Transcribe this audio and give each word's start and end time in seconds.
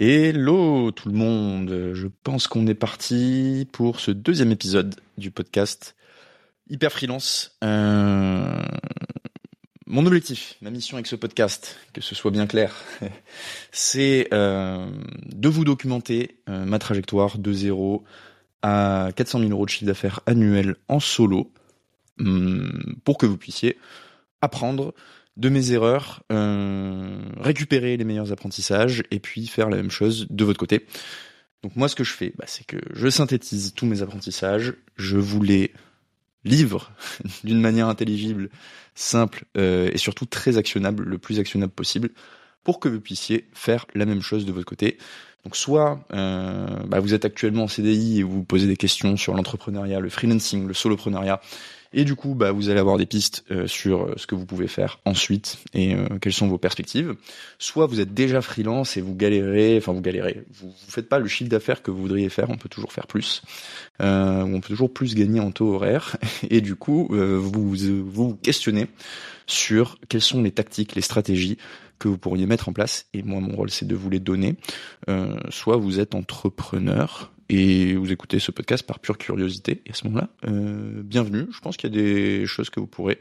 Hello 0.00 0.92
tout 0.92 1.08
le 1.08 1.16
monde, 1.16 1.90
je 1.92 2.06
pense 2.22 2.46
qu'on 2.46 2.68
est 2.68 2.74
parti 2.74 3.66
pour 3.72 3.98
ce 3.98 4.12
deuxième 4.12 4.52
épisode 4.52 4.94
du 5.16 5.32
podcast 5.32 5.96
Hyper 6.70 6.92
Freelance. 6.92 7.58
Euh, 7.64 8.62
mon 9.86 10.06
objectif, 10.06 10.54
ma 10.62 10.70
mission 10.70 10.98
avec 10.98 11.08
ce 11.08 11.16
podcast, 11.16 11.80
que 11.92 12.00
ce 12.00 12.14
soit 12.14 12.30
bien 12.30 12.46
clair, 12.46 12.76
c'est 13.72 14.28
euh, 14.32 14.88
de 15.34 15.48
vous 15.48 15.64
documenter 15.64 16.38
euh, 16.48 16.64
ma 16.64 16.78
trajectoire 16.78 17.36
de 17.36 17.52
zéro 17.52 18.04
à 18.62 19.08
400 19.16 19.40
000 19.40 19.50
euros 19.50 19.64
de 19.64 19.70
chiffre 19.70 19.86
d'affaires 19.86 20.20
annuel 20.26 20.76
en 20.86 21.00
solo, 21.00 21.50
hum, 22.20 22.94
pour 23.02 23.18
que 23.18 23.26
vous 23.26 23.36
puissiez 23.36 23.76
apprendre 24.42 24.94
de 25.38 25.48
mes 25.48 25.72
erreurs, 25.72 26.22
euh, 26.32 27.20
récupérer 27.38 27.96
les 27.96 28.04
meilleurs 28.04 28.32
apprentissages 28.32 29.04
et 29.10 29.20
puis 29.20 29.46
faire 29.46 29.70
la 29.70 29.76
même 29.76 29.90
chose 29.90 30.26
de 30.28 30.44
votre 30.44 30.58
côté. 30.58 30.84
Donc 31.62 31.76
moi 31.76 31.88
ce 31.88 31.94
que 31.94 32.04
je 32.04 32.12
fais, 32.12 32.34
bah, 32.36 32.44
c'est 32.46 32.66
que 32.66 32.76
je 32.92 33.08
synthétise 33.08 33.72
tous 33.74 33.86
mes 33.86 34.02
apprentissages, 34.02 34.74
je 34.96 35.16
vous 35.16 35.42
les 35.42 35.72
livre 36.44 36.92
d'une 37.44 37.60
manière 37.60 37.88
intelligible, 37.88 38.50
simple 38.94 39.44
euh, 39.56 39.90
et 39.92 39.98
surtout 39.98 40.26
très 40.26 40.58
actionnable, 40.58 41.04
le 41.04 41.18
plus 41.18 41.38
actionnable 41.38 41.72
possible, 41.72 42.10
pour 42.64 42.80
que 42.80 42.88
vous 42.88 43.00
puissiez 43.00 43.48
faire 43.54 43.86
la 43.94 44.06
même 44.06 44.22
chose 44.22 44.44
de 44.44 44.52
votre 44.52 44.66
côté. 44.66 44.98
Donc 45.44 45.54
soit 45.56 46.04
euh, 46.12 46.66
bah, 46.88 46.98
vous 46.98 47.14
êtes 47.14 47.24
actuellement 47.24 47.64
en 47.64 47.68
CDI 47.68 48.18
et 48.18 48.22
vous 48.24 48.38
vous 48.38 48.44
posez 48.44 48.66
des 48.66 48.76
questions 48.76 49.16
sur 49.16 49.34
l'entrepreneuriat, 49.34 50.00
le 50.00 50.10
freelancing, 50.10 50.66
le 50.66 50.74
soloprenariat, 50.74 51.40
et 51.92 52.04
du 52.04 52.14
coup, 52.14 52.34
bah, 52.34 52.52
vous 52.52 52.68
allez 52.68 52.80
avoir 52.80 52.98
des 52.98 53.06
pistes 53.06 53.44
euh, 53.50 53.66
sur 53.66 54.02
euh, 54.02 54.14
ce 54.16 54.26
que 54.26 54.34
vous 54.34 54.46
pouvez 54.46 54.68
faire 54.68 55.00
ensuite 55.04 55.58
et 55.74 55.94
euh, 55.94 56.06
quelles 56.20 56.32
sont 56.32 56.48
vos 56.48 56.58
perspectives. 56.58 57.14
Soit 57.58 57.86
vous 57.86 58.00
êtes 58.00 58.14
déjà 58.14 58.42
freelance 58.42 58.96
et 58.96 59.00
vous 59.00 59.14
galérez, 59.14 59.76
enfin 59.78 59.92
vous 59.92 60.00
galérez, 60.00 60.44
vous, 60.50 60.68
vous 60.68 60.90
faites 60.90 61.08
pas 61.08 61.18
le 61.18 61.28
chiffre 61.28 61.50
d'affaires 61.50 61.82
que 61.82 61.90
vous 61.90 62.00
voudriez 62.00 62.28
faire, 62.28 62.50
on 62.50 62.56
peut 62.56 62.68
toujours 62.68 62.92
faire 62.92 63.06
plus, 63.06 63.42
euh, 64.00 64.42
on 64.42 64.60
peut 64.60 64.68
toujours 64.68 64.92
plus 64.92 65.14
gagner 65.14 65.40
en 65.40 65.50
taux 65.50 65.74
horaire, 65.74 66.16
et 66.50 66.60
du 66.60 66.74
coup, 66.74 67.08
vous 67.10 67.74
vous 68.06 68.34
questionnez 68.36 68.86
sur 69.46 69.98
quelles 70.08 70.20
sont 70.20 70.42
les 70.42 70.52
tactiques, 70.52 70.94
les 70.94 71.02
stratégies 71.02 71.58
que 71.98 72.08
vous 72.08 72.18
pourriez 72.18 72.46
mettre 72.46 72.68
en 72.68 72.72
place. 72.72 73.06
Et 73.12 73.22
moi, 73.22 73.40
mon 73.40 73.56
rôle, 73.56 73.70
c'est 73.70 73.86
de 73.86 73.96
vous 73.96 74.10
les 74.10 74.20
donner. 74.20 74.56
Euh, 75.08 75.36
soit 75.50 75.76
vous 75.76 76.00
êtes 76.00 76.14
entrepreneur 76.14 77.32
et 77.48 77.94
vous 77.94 78.12
écoutez 78.12 78.38
ce 78.38 78.50
podcast 78.50 78.86
par 78.86 78.98
pure 78.98 79.18
curiosité. 79.18 79.82
Et 79.86 79.90
à 79.90 79.94
ce 79.94 80.06
moment-là, 80.06 80.28
euh, 80.46 81.02
bienvenue. 81.02 81.46
Je 81.50 81.60
pense 81.60 81.76
qu'il 81.76 81.94
y 81.94 81.98
a 81.98 82.02
des 82.02 82.46
choses 82.46 82.70
que 82.70 82.80
vous 82.80 82.86
pourrez 82.86 83.18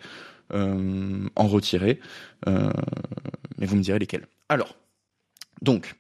euh, 0.54 1.28
en 1.36 1.48
retirer, 1.48 2.00
euh, 2.48 2.72
mais 3.58 3.66
vous 3.66 3.76
me 3.76 3.82
direz 3.82 4.00
lesquelles. 4.00 4.28
Alors, 4.50 4.76
donc, 5.62 5.96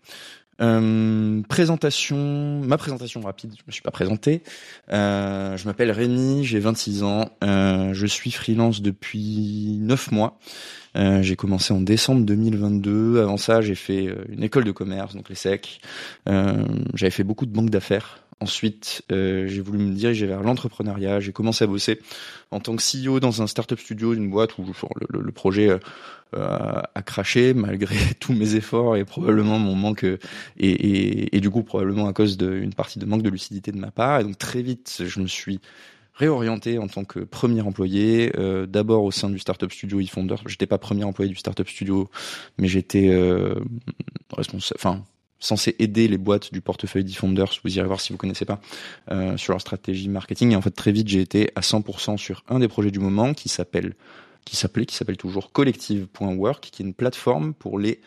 euh, 0.61 1.41
présentation, 1.47 2.61
ma 2.61 2.77
présentation 2.77 3.21
rapide, 3.21 3.53
je 3.57 3.63
me 3.67 3.71
suis 3.71 3.81
pas 3.81 3.91
présenté. 3.91 4.43
Euh, 4.91 5.55
je 5.57 5.65
m'appelle 5.65 5.91
Rémi, 5.91 6.43
j'ai 6.43 6.59
26 6.59 7.03
ans, 7.03 7.29
euh, 7.43 7.93
je 7.93 8.05
suis 8.07 8.31
freelance 8.31 8.81
depuis 8.81 9.77
9 9.81 10.11
mois. 10.11 10.39
J'ai 11.21 11.35
commencé 11.35 11.75
en 11.75 11.81
décembre 11.81 12.25
2022. 12.25 13.21
Avant 13.21 13.37
ça, 13.37 13.61
j'ai 13.61 13.75
fait 13.75 14.11
une 14.29 14.41
école 14.41 14.63
de 14.63 14.71
commerce, 14.71 15.13
donc 15.13 15.29
les 15.29 15.35
SEC. 15.35 15.79
Euh, 16.27 16.65
j'avais 16.95 17.11
fait 17.11 17.23
beaucoup 17.23 17.45
de 17.45 17.51
banques 17.51 17.69
d'affaires. 17.69 18.26
Ensuite, 18.39 19.01
j'ai 19.09 19.61
voulu 19.61 19.79
me 19.79 19.93
diriger 19.93 20.27
vers 20.27 20.43
l'entrepreneuriat. 20.43 21.19
J'ai 21.19 21.31
commencé 21.31 21.63
à 21.63 21.67
bosser 21.67 21.99
en 22.51 22.59
tant 22.59 22.75
que 22.75 22.83
CEO 22.83 23.19
dans 23.19 23.41
un 23.41 23.47
startup 23.47 23.79
studio 23.79 24.13
d'une 24.13 24.29
boîte 24.29 24.57
où 24.57 24.65
le, 25.09 25.31
projet 25.31 25.75
a 26.33 27.01
craché 27.03 27.53
malgré 27.55 27.95
tous 28.19 28.33
mes 28.33 28.55
efforts 28.55 28.95
et 28.95 29.05
probablement 29.05 29.57
mon 29.57 29.73
manque 29.73 30.03
et, 30.03 31.35
et, 31.35 31.39
du 31.39 31.49
coup 31.49 31.63
probablement 31.63 32.07
à 32.07 32.13
cause 32.13 32.37
d'une 32.37 32.73
partie 32.73 32.99
de 32.99 33.05
manque 33.05 33.23
de 33.23 33.29
lucidité 33.29 33.71
de 33.71 33.79
ma 33.79 33.89
part. 33.89 34.19
Et 34.19 34.23
donc 34.23 34.37
très 34.37 34.61
vite, 34.61 35.01
je 35.03 35.19
me 35.19 35.27
suis 35.27 35.59
réorienté 36.17 36.79
en 36.79 36.87
tant 36.87 37.05
que 37.05 37.19
premier 37.19 37.61
employé, 37.61 38.31
euh, 38.37 38.65
d'abord 38.65 39.03
au 39.03 39.11
sein 39.11 39.29
du 39.29 39.39
startup 39.39 39.71
studio 39.71 39.99
eFounder. 39.99 40.35
J'étais 40.47 40.65
pas 40.65 40.77
premier 40.77 41.03
employé 41.03 41.29
du 41.29 41.37
startup 41.37 41.69
studio, 41.69 42.09
mais 42.57 42.67
j'étais 42.67 43.09
euh, 43.09 43.55
responsable, 44.35 45.03
censé 45.39 45.75
aider 45.79 46.07
les 46.07 46.17
boîtes 46.17 46.51
du 46.51 46.61
portefeuille 46.61 47.03
d'eFounders, 47.03 47.59
vous 47.63 47.77
irez 47.77 47.87
voir 47.87 48.01
si 48.01 48.11
vous 48.11 48.17
connaissez 48.17 48.45
pas, 48.45 48.59
euh, 49.11 49.37
sur 49.37 49.53
leur 49.53 49.61
stratégie 49.61 50.09
marketing. 50.09 50.51
Et 50.51 50.55
en 50.55 50.61
fait, 50.61 50.71
très 50.71 50.91
vite, 50.91 51.07
j'ai 51.07 51.21
été 51.21 51.51
à 51.55 51.61
100% 51.61 52.17
sur 52.17 52.43
un 52.49 52.59
des 52.59 52.67
projets 52.67 52.91
du 52.91 52.99
moment 52.99 53.33
qui 53.33 53.49
s'appelle, 53.49 53.93
qui 54.45 54.55
s'appelait, 54.55 54.85
qui 54.85 54.95
s'appelle 54.95 55.17
toujours 55.17 55.51
collective.work, 55.51 56.69
qui 56.71 56.83
est 56.83 56.85
une 56.85 56.93
plateforme 56.93 57.53
pour 57.53 57.79
les 57.79 58.01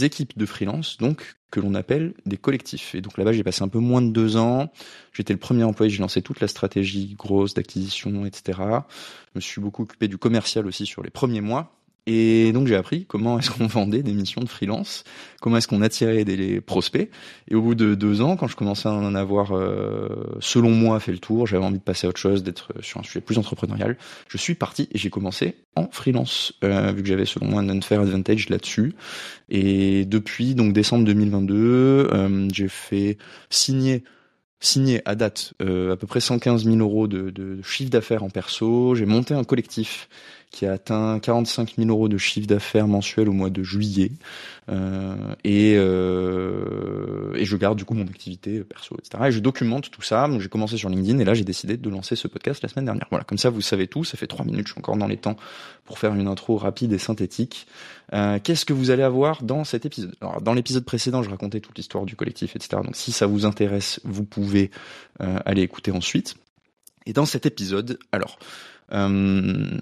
équipes 0.00 0.36
de 0.38 0.46
freelance, 0.46 0.96
donc 0.98 1.36
que 1.50 1.60
l'on 1.60 1.74
appelle 1.74 2.14
des 2.24 2.38
collectifs. 2.38 2.94
Et 2.94 3.02
donc 3.02 3.18
là-bas, 3.18 3.32
j'ai 3.32 3.44
passé 3.44 3.62
un 3.62 3.68
peu 3.68 3.78
moins 3.78 4.00
de 4.00 4.10
deux 4.10 4.36
ans. 4.36 4.72
J'étais 5.12 5.34
le 5.34 5.38
premier 5.38 5.64
employé, 5.64 5.90
j'ai 5.90 6.00
lancé 6.00 6.22
toute 6.22 6.40
la 6.40 6.48
stratégie 6.48 7.14
grosse 7.14 7.52
d'acquisition, 7.52 8.24
etc. 8.24 8.58
Je 8.58 9.36
me 9.36 9.40
suis 9.40 9.60
beaucoup 9.60 9.82
occupé 9.82 10.08
du 10.08 10.16
commercial 10.16 10.66
aussi 10.66 10.86
sur 10.86 11.02
les 11.02 11.10
premiers 11.10 11.42
mois. 11.42 11.76
Et 12.06 12.50
donc 12.52 12.66
j'ai 12.66 12.74
appris 12.74 13.04
comment 13.06 13.38
est-ce 13.38 13.50
qu'on 13.50 13.66
vendait 13.68 14.02
des 14.02 14.12
missions 14.12 14.40
de 14.40 14.48
freelance, 14.48 15.04
comment 15.40 15.56
est-ce 15.56 15.68
qu'on 15.68 15.82
attirait 15.82 16.24
des 16.24 16.60
prospects. 16.60 17.08
Et 17.48 17.54
au 17.54 17.62
bout 17.62 17.74
de 17.74 17.94
deux 17.94 18.20
ans, 18.22 18.36
quand 18.36 18.48
je 18.48 18.56
commençais 18.56 18.88
à 18.88 18.92
en 18.92 19.14
avoir, 19.14 19.52
euh, 19.52 20.08
selon 20.40 20.70
moi, 20.70 20.98
fait 20.98 21.12
le 21.12 21.18
tour, 21.18 21.46
j'avais 21.46 21.64
envie 21.64 21.78
de 21.78 21.82
passer 21.82 22.06
à 22.06 22.10
autre 22.10 22.18
chose, 22.18 22.42
d'être 22.42 22.72
sur 22.80 22.98
un 22.98 23.04
sujet 23.04 23.20
plus 23.20 23.38
entrepreneurial, 23.38 23.96
je 24.28 24.36
suis 24.36 24.54
parti 24.54 24.88
et 24.92 24.98
j'ai 24.98 25.10
commencé 25.10 25.54
en 25.76 25.88
freelance, 25.90 26.54
euh, 26.64 26.92
vu 26.92 27.02
que 27.02 27.08
j'avais 27.08 27.24
selon 27.24 27.46
moi 27.46 27.60
un 27.60 27.68
unfair 27.68 28.00
advantage 28.00 28.48
là-dessus. 28.48 28.94
Et 29.48 30.04
depuis 30.04 30.54
donc 30.54 30.72
décembre 30.72 31.04
2022, 31.04 32.08
euh, 32.12 32.48
j'ai 32.52 32.68
fait 32.68 33.16
signer 33.48 34.02
signé 34.62 35.02
à 35.04 35.16
date 35.16 35.54
euh, 35.60 35.92
à 35.92 35.96
peu 35.96 36.06
près 36.06 36.20
115 36.20 36.64
000 36.64 36.76
euros 36.76 37.08
de, 37.08 37.30
de 37.30 37.60
chiffre 37.62 37.90
d'affaires 37.90 38.22
en 38.22 38.30
perso. 38.30 38.94
J'ai 38.94 39.06
monté 39.06 39.34
un 39.34 39.44
collectif 39.44 40.08
qui 40.52 40.66
a 40.66 40.72
atteint 40.72 41.18
45 41.18 41.76
000 41.78 41.88
euros 41.88 42.08
de 42.08 42.18
chiffre 42.18 42.46
d'affaires 42.46 42.86
mensuel 42.86 43.28
au 43.28 43.32
mois 43.32 43.48
de 43.48 43.62
juillet. 43.62 44.12
Euh, 44.68 45.34
et, 45.42 45.74
euh, 45.76 47.34
et 47.34 47.44
je 47.46 47.56
garde 47.56 47.78
du 47.78 47.84
coup 47.84 47.94
mon 47.94 48.06
activité 48.06 48.60
perso, 48.62 48.94
etc. 48.98 49.24
Et 49.26 49.32
je 49.32 49.40
documente 49.40 49.90
tout 49.90 50.02
ça. 50.02 50.28
J'ai 50.38 50.48
commencé 50.50 50.76
sur 50.76 50.90
LinkedIn 50.90 51.18
et 51.18 51.24
là 51.24 51.32
j'ai 51.32 51.44
décidé 51.44 51.78
de 51.78 51.90
lancer 51.90 52.16
ce 52.16 52.28
podcast 52.28 52.62
la 52.62 52.68
semaine 52.68 52.84
dernière. 52.84 53.06
Voilà, 53.10 53.24
comme 53.24 53.38
ça 53.38 53.48
vous 53.48 53.62
savez 53.62 53.88
tout. 53.88 54.04
Ça 54.04 54.18
fait 54.18 54.26
trois 54.26 54.44
minutes, 54.44 54.66
je 54.68 54.72
suis 54.72 54.78
encore 54.78 54.96
dans 54.96 55.08
les 55.08 55.16
temps 55.16 55.36
pour 55.86 55.98
faire 55.98 56.14
une 56.14 56.28
intro 56.28 56.58
rapide 56.58 56.92
et 56.92 56.98
synthétique. 56.98 57.66
Euh, 58.12 58.38
Qu'est-ce 58.42 58.66
que 58.66 58.74
vous 58.74 58.90
allez 58.90 59.02
avoir 59.02 59.42
dans 59.42 59.64
cet 59.64 59.86
épisode? 59.86 60.14
Alors 60.20 60.42
dans 60.42 60.52
l'épisode 60.52 60.84
précédent, 60.84 61.22
je 61.22 61.30
racontais 61.30 61.60
toute 61.60 61.78
l'histoire 61.78 62.04
du 62.04 62.14
collectif, 62.14 62.54
etc. 62.56 62.82
Donc 62.84 62.94
si 62.94 63.10
ça 63.10 63.26
vous 63.26 63.46
intéresse, 63.46 64.00
vous 64.04 64.24
pouvez 64.24 64.70
euh, 65.22 65.38
aller 65.46 65.62
écouter 65.62 65.92
ensuite. 65.92 66.36
Et 67.06 67.14
dans 67.14 67.26
cet 67.26 67.46
épisode, 67.46 67.98
alors 68.12 68.38
euh, 68.92 69.78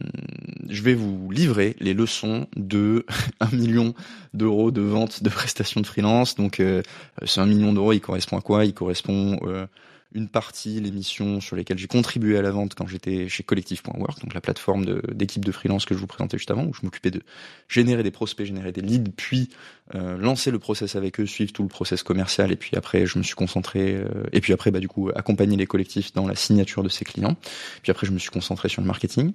je 0.69 0.83
vais 0.83 0.95
vous 0.95 1.31
livrer 1.31 1.77
les 1.81 1.95
leçons 1.95 2.47
de 2.57 3.05
1 3.41 3.51
million 3.57 3.95
d'euros 4.35 4.71
de 4.71 4.83
vente 4.83 5.23
de 5.23 5.29
prestations 5.29 5.81
de 5.81 5.87
freelance. 5.87 6.35
Donc, 6.35 6.61
euh, 6.61 6.83
c'est 7.25 7.41
un 7.41 7.47
million 7.47 7.73
d'euros, 7.73 7.93
il 7.93 8.01
correspond 8.01 8.39
à 8.39 8.41
quoi? 8.41 8.65
Il 8.65 8.75
correspond 8.75 9.39
euh, 9.45 9.67
une 10.13 10.29
partie 10.29 10.81
les 10.81 10.91
missions 10.91 11.41
sur 11.41 11.57
lesquelles 11.57 11.79
j'ai 11.79 11.87
contribué 11.87 12.37
à 12.37 12.43
la 12.43 12.51
vente 12.51 12.75
quand 12.75 12.87
j'étais 12.87 13.29
chez 13.29 13.43
collectif.work, 13.43 14.21
donc 14.21 14.35
la 14.35 14.41
plateforme 14.41 14.85
d'équipe 15.13 15.45
de, 15.45 15.53
freelance 15.53 15.85
que 15.85 15.95
je 15.95 16.01
vous 16.01 16.07
présentais 16.07 16.37
juste 16.37 16.51
avant, 16.51 16.65
où 16.65 16.75
je 16.75 16.81
m'occupais 16.83 17.11
de 17.11 17.23
générer 17.69 18.03
des 18.03 18.11
prospects, 18.11 18.47
générer 18.47 18.73
des 18.73 18.81
leads, 18.81 19.13
puis 19.17 19.51
euh, 19.95 20.17
lancer 20.19 20.51
le 20.51 20.59
process 20.59 20.97
avec 20.97 21.21
eux, 21.21 21.27
suivre 21.27 21.53
tout 21.53 21.63
le 21.63 21.69
process 21.69 22.03
commercial, 22.03 22.51
et 22.51 22.57
puis 22.57 22.77
après 22.77 23.07
je 23.07 23.19
me 23.19 23.23
suis 23.23 23.35
concentré, 23.35 23.95
euh, 23.95 24.25
et 24.33 24.41
puis 24.41 24.53
après 24.53 24.71
bah 24.71 24.81
du 24.81 24.89
coup 24.89 25.11
accompagner 25.15 25.57
les 25.57 25.67
collectifs 25.67 26.13
dans 26.13 26.27
la 26.27 26.35
signature 26.35 26.83
de 26.83 26.89
ses 26.89 27.05
clients, 27.05 27.37
puis 27.83 27.91
après 27.91 28.07
je 28.07 28.13
me 28.13 28.19
suis 28.19 28.31
concentré 28.31 28.69
sur 28.69 28.83
le 28.83 28.87
marketing. 28.87 29.33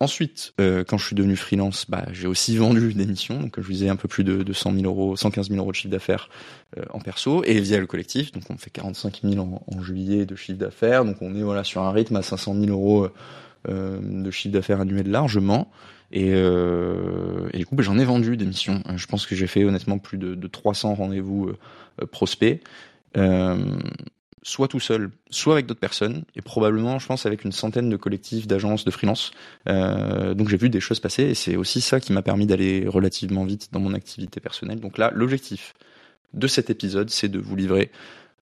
Ensuite, 0.00 0.54
euh, 0.60 0.84
quand 0.84 0.96
je 0.96 1.06
suis 1.06 1.16
devenu 1.16 1.34
freelance, 1.34 1.86
bah, 1.88 2.06
j'ai 2.12 2.28
aussi 2.28 2.56
vendu 2.58 2.94
des 2.94 3.06
missions. 3.06 3.40
Donc, 3.40 3.60
je 3.60 3.66
visais 3.66 3.88
un 3.88 3.96
peu 3.96 4.08
plus 4.08 4.24
de, 4.24 4.42
de 4.42 4.52
100 4.52 4.74
000 4.74 4.84
euros, 4.84 5.16
115 5.16 5.48
000 5.48 5.60
euros 5.60 5.70
de 5.70 5.76
chiffre 5.76 5.90
d'affaires 5.90 6.28
euh, 6.76 6.84
en 6.90 7.00
perso 7.00 7.42
et 7.44 7.60
via 7.60 7.78
le 7.78 7.86
collectif. 7.86 8.32
Donc, 8.32 8.44
on 8.50 8.56
fait 8.56 8.70
45 8.70 9.20
000 9.24 9.38
en, 9.38 9.64
en 9.66 9.82
juillet 9.82 10.24
de 10.24 10.36
chiffre 10.36 10.58
d'affaires. 10.58 11.04
Donc, 11.04 11.16
on 11.20 11.34
est 11.34 11.42
voilà 11.42 11.64
sur 11.64 11.82
un 11.82 11.90
rythme 11.90 12.16
à 12.16 12.22
500 12.22 12.54
000 12.54 12.66
euros 12.70 13.08
euh, 13.68 13.98
de 14.00 14.30
chiffre 14.30 14.52
d'affaires 14.52 14.80
annuel 14.80 15.10
largement. 15.10 15.70
Et, 16.12 16.30
euh, 16.32 17.48
et, 17.52 17.58
du 17.58 17.66
coup, 17.66 17.74
bah, 17.74 17.82
j'en 17.82 17.98
ai 17.98 18.04
vendu 18.04 18.36
des 18.36 18.46
missions. 18.46 18.82
Je 18.94 19.06
pense 19.06 19.26
que 19.26 19.34
j'ai 19.34 19.48
fait 19.48 19.64
honnêtement 19.64 19.98
plus 19.98 20.16
de, 20.16 20.34
de 20.34 20.46
300 20.46 20.94
rendez-vous 20.94 21.52
prospects 22.12 22.62
soit 24.48 24.66
tout 24.66 24.80
seul, 24.80 25.10
soit 25.28 25.52
avec 25.52 25.66
d'autres 25.66 25.78
personnes, 25.78 26.24
et 26.34 26.40
probablement, 26.40 26.98
je 26.98 27.06
pense, 27.06 27.26
avec 27.26 27.44
une 27.44 27.52
centaine 27.52 27.90
de 27.90 27.96
collectifs, 27.96 28.46
d'agences, 28.46 28.86
de 28.86 28.90
freelance. 28.90 29.30
Euh, 29.68 30.32
donc 30.32 30.48
j'ai 30.48 30.56
vu 30.56 30.70
des 30.70 30.80
choses 30.80 31.00
passer, 31.00 31.24
et 31.24 31.34
c'est 31.34 31.56
aussi 31.56 31.82
ça 31.82 32.00
qui 32.00 32.14
m'a 32.14 32.22
permis 32.22 32.46
d'aller 32.46 32.86
relativement 32.88 33.44
vite 33.44 33.68
dans 33.72 33.80
mon 33.80 33.92
activité 33.92 34.40
personnelle. 34.40 34.80
Donc 34.80 34.96
là, 34.96 35.12
l'objectif 35.14 35.74
de 36.32 36.46
cet 36.46 36.70
épisode, 36.70 37.10
c'est 37.10 37.28
de 37.28 37.38
vous 37.38 37.56
livrer 37.56 37.90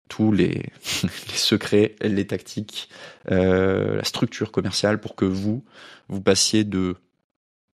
tous 0.08 0.30
les, 0.30 0.66
secrets, 1.34 1.96
les 2.00 2.26
tactiques, 2.26 2.88
euh, 3.32 3.96
la 3.96 4.04
structure 4.04 4.52
commerciale 4.52 5.00
pour 5.00 5.16
que 5.16 5.24
vous, 5.24 5.64
vous 6.08 6.20
passiez 6.20 6.62
de 6.62 6.94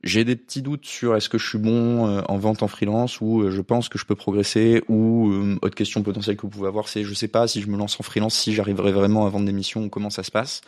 j'ai 0.04 0.24
des 0.26 0.36
petits 0.36 0.62
doutes 0.62 0.86
sur 0.86 1.16
est-ce 1.16 1.30
que 1.30 1.38
je 1.38 1.48
suis 1.48 1.58
bon 1.58 2.08
euh, 2.08 2.22
en 2.28 2.38
vente 2.38 2.64
en 2.64 2.68
freelance 2.68 3.22
ou 3.22 3.42
euh, 3.42 3.52
je 3.52 3.62
pense 3.62 3.88
que 3.88 4.00
je 4.00 4.06
peux 4.06 4.16
progresser 4.16 4.84
ou 4.88 5.32
euh, 5.32 5.60
autre 5.62 5.76
question 5.76 6.02
potentielle 6.02 6.38
que 6.38 6.42
vous 6.42 6.50
pouvez 6.50 6.68
avoir 6.68 6.88
c'est 6.88 7.04
je 7.04 7.14
sais 7.14 7.28
pas 7.28 7.48
si 7.48 7.62
je 7.62 7.68
me 7.68 7.78
lance 7.78 8.00
en 8.00 8.04
freelance 8.04 8.36
si 8.36 8.54
j'arriverai 8.54 8.92
vraiment 8.92 9.26
à 9.28 9.30
vendre 9.30 9.46
des 9.46 9.52
missions 9.52 9.84
ou 9.84 9.90
comment 9.90 10.10
ça 10.10 10.24
se 10.24 10.32
passe. 10.32 10.62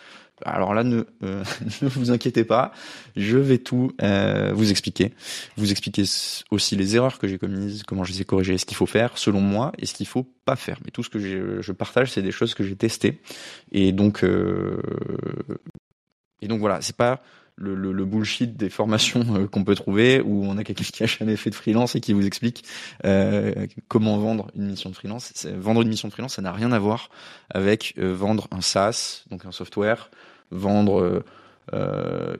Alors 0.45 0.73
là 0.73 0.83
ne 0.83 1.03
ne 1.21 1.87
vous 1.87 2.11
inquiétez 2.11 2.43
pas, 2.43 2.73
je 3.15 3.37
vais 3.37 3.59
tout 3.59 3.91
vous 3.99 4.71
expliquer, 4.71 5.13
vous 5.57 5.71
expliquer 5.71 6.03
aussi 6.49 6.75
les 6.75 6.95
erreurs 6.95 7.19
que 7.19 7.27
j'ai 7.27 7.37
commises, 7.37 7.83
comment 7.83 8.03
je 8.03 8.11
les 8.11 8.21
ai 8.21 8.25
corrigées, 8.25 8.57
ce 8.57 8.65
qu'il 8.65 8.75
faut 8.75 8.87
faire 8.87 9.17
selon 9.17 9.41
moi 9.41 9.71
et 9.77 9.85
ce 9.85 9.93
qu'il 9.93 10.07
faut 10.07 10.25
pas 10.45 10.55
faire. 10.55 10.79
Mais 10.83 10.91
tout 10.91 11.03
ce 11.03 11.09
que 11.09 11.19
je 11.19 11.71
partage 11.71 12.11
c'est 12.11 12.23
des 12.23 12.31
choses 12.31 12.55
que 12.55 12.63
j'ai 12.63 12.75
testées 12.75 13.21
et 13.71 13.91
donc 13.91 14.25
et 16.43 16.47
donc 16.47 16.59
voilà, 16.59 16.81
c'est 16.81 16.97
pas 16.97 17.21
le, 17.57 18.05
bullshit 18.05 18.57
des 18.57 18.69
formations 18.69 19.23
euh, 19.35 19.47
qu'on 19.47 19.63
peut 19.63 19.75
trouver 19.75 20.21
où 20.21 20.45
on 20.45 20.57
a 20.57 20.63
quelqu'un 20.63 20.83
qui 20.83 21.03
a 21.03 21.05
jamais 21.05 21.35
fait 21.35 21.49
de 21.49 21.55
freelance 21.55 21.95
et 21.95 22.01
qui 22.01 22.13
vous 22.13 22.25
explique 22.25 22.63
euh, 23.05 23.67
comment 23.87 24.17
vendre 24.17 24.47
une 24.55 24.67
mission 24.67 24.89
de 24.89 24.95
freelance. 24.95 25.45
Vendre 25.57 25.81
une 25.81 25.89
mission 25.89 26.07
de 26.07 26.13
freelance, 26.13 26.35
ça 26.35 26.41
n'a 26.41 26.51
rien 26.51 26.71
à 26.71 26.79
voir 26.79 27.09
avec 27.49 27.93
euh, 27.97 28.13
vendre 28.13 28.47
un 28.51 28.61
SaaS, 28.61 29.23
donc 29.29 29.45
un 29.45 29.51
software, 29.51 30.09
vendre 30.51 31.23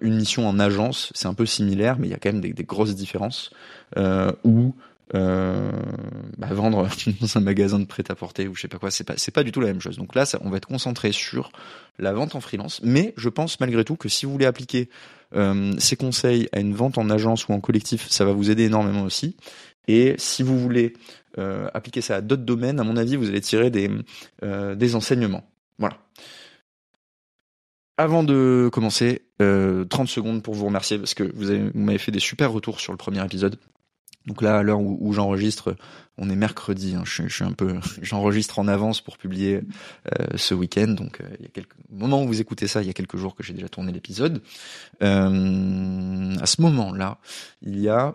une 0.02 0.16
mission 0.16 0.48
en 0.48 0.60
agence. 0.60 1.12
C'est 1.16 1.28
un 1.28 1.34
peu 1.34 1.46
similaire, 1.46 1.98
mais 1.98 2.08
il 2.08 2.12
y 2.12 2.14
a 2.14 2.18
quand 2.18 2.32
même 2.32 2.42
des, 2.42 2.54
des 2.54 2.64
grosses 2.64 2.96
différences. 2.96 3.52
ou 4.44 4.76
euh, 5.14 5.72
bah, 6.38 6.48
vendre 6.52 6.88
dans 7.22 7.38
un 7.38 7.42
magasin 7.42 7.80
de 7.80 7.86
prêt-à-porter 7.86 8.48
ou 8.48 8.56
je 8.56 8.62
sais 8.62 8.68
pas 8.68 8.80
quoi, 8.80 8.90
c'est 8.90 9.04
pas 9.04 9.14
c'est 9.18 9.32
pas 9.32 9.44
du 9.44 9.52
tout 9.52 9.60
la 9.60 9.68
même 9.68 9.82
chose. 9.82 9.98
Donc 9.98 10.16
là, 10.16 10.26
ça, 10.26 10.40
on 10.42 10.50
va 10.50 10.58
être 10.58 10.68
concentré 10.68 11.12
sur 11.12 11.52
la 12.00 12.14
vente 12.14 12.36
en 12.36 12.42
freelance, 12.42 12.82
mais 12.84 13.14
je 13.18 13.30
pense 13.30 13.60
malgré 13.60 13.84
tout 13.84 13.96
que 13.96 14.10
si 14.10 14.26
vous 14.26 14.32
voulez 14.32 14.46
appliquer 14.46 14.90
euh, 15.36 15.74
ces 15.78 15.96
conseils 15.96 16.48
à 16.52 16.60
une 16.60 16.74
vente 16.74 16.98
en 16.98 17.10
agence 17.10 17.48
ou 17.48 17.54
en 17.54 17.60
collectif, 17.60 18.08
ça 18.10 18.26
va 18.26 18.34
vous 18.34 18.50
aider 18.50 18.64
énormément 18.64 19.04
aussi. 19.04 19.36
Et 19.88 20.16
si 20.18 20.44
vous 20.44 20.58
voulez 20.58 20.94
euh, 21.38 21.68
appliquer 21.74 22.02
ça 22.02 22.16
à 22.16 22.22
d'autres 22.22 22.44
domaines, 22.44 22.80
à 22.80 22.84
mon 22.84 22.96
avis, 22.96 23.16
vous 23.16 23.28
allez 23.30 23.42
tirer 23.42 23.70
des 23.70 23.92
des 24.42 24.96
enseignements. 24.96 25.44
Voilà. 25.78 25.98
Avant 27.98 28.24
de 28.24 28.70
commencer, 28.72 29.22
30 29.40 30.08
secondes 30.08 30.42
pour 30.42 30.56
vous 30.56 30.66
remercier 30.66 30.98
parce 30.98 31.14
que 31.14 31.24
vous 31.24 31.72
m'avez 31.76 32.00
fait 32.00 32.12
des 32.12 32.20
super 32.20 32.52
retours 32.52 32.80
sur 32.80 32.94
le 32.94 32.98
premier 32.98 33.24
épisode. 33.24 33.58
Donc 34.26 34.42
là, 34.42 34.58
à 34.58 34.64
l'heure 34.64 34.80
où, 34.80 35.12
j'enregistre, 35.14 35.76
on 36.18 36.30
est 36.30 36.36
mercredi. 36.36 36.96
Hein, 36.96 37.04
je, 37.06 37.28
suis 37.28 37.44
un 37.44 37.52
peu, 37.52 37.76
j'enregistre 38.02 38.60
en 38.60 38.68
avance 38.68 39.02
pour 39.02 39.18
publier 39.18 39.62
euh, 40.08 40.26
ce 40.36 40.54
week-end. 40.54 40.88
Donc 40.88 41.20
euh, 41.22 41.28
il 41.40 41.44
y 41.44 41.48
a 41.48 41.50
quelques 41.50 41.76
moments 41.90 42.24
où 42.24 42.28
vous 42.28 42.42
écoutez 42.42 42.68
ça, 42.68 42.82
il 42.82 42.88
y 42.88 42.90
a 42.90 42.94
quelques 42.94 43.18
jours 43.18 43.36
que 43.36 43.44
j'ai 43.44 43.54
déjà 43.54 43.70
tourné 43.70 43.92
l'épisode. 43.92 44.42
Euh, 45.02 46.36
à 46.40 46.46
ce 46.46 46.62
moment-là, 46.62 47.20
il 47.62 47.80
y 47.80 47.90
a 47.90 48.14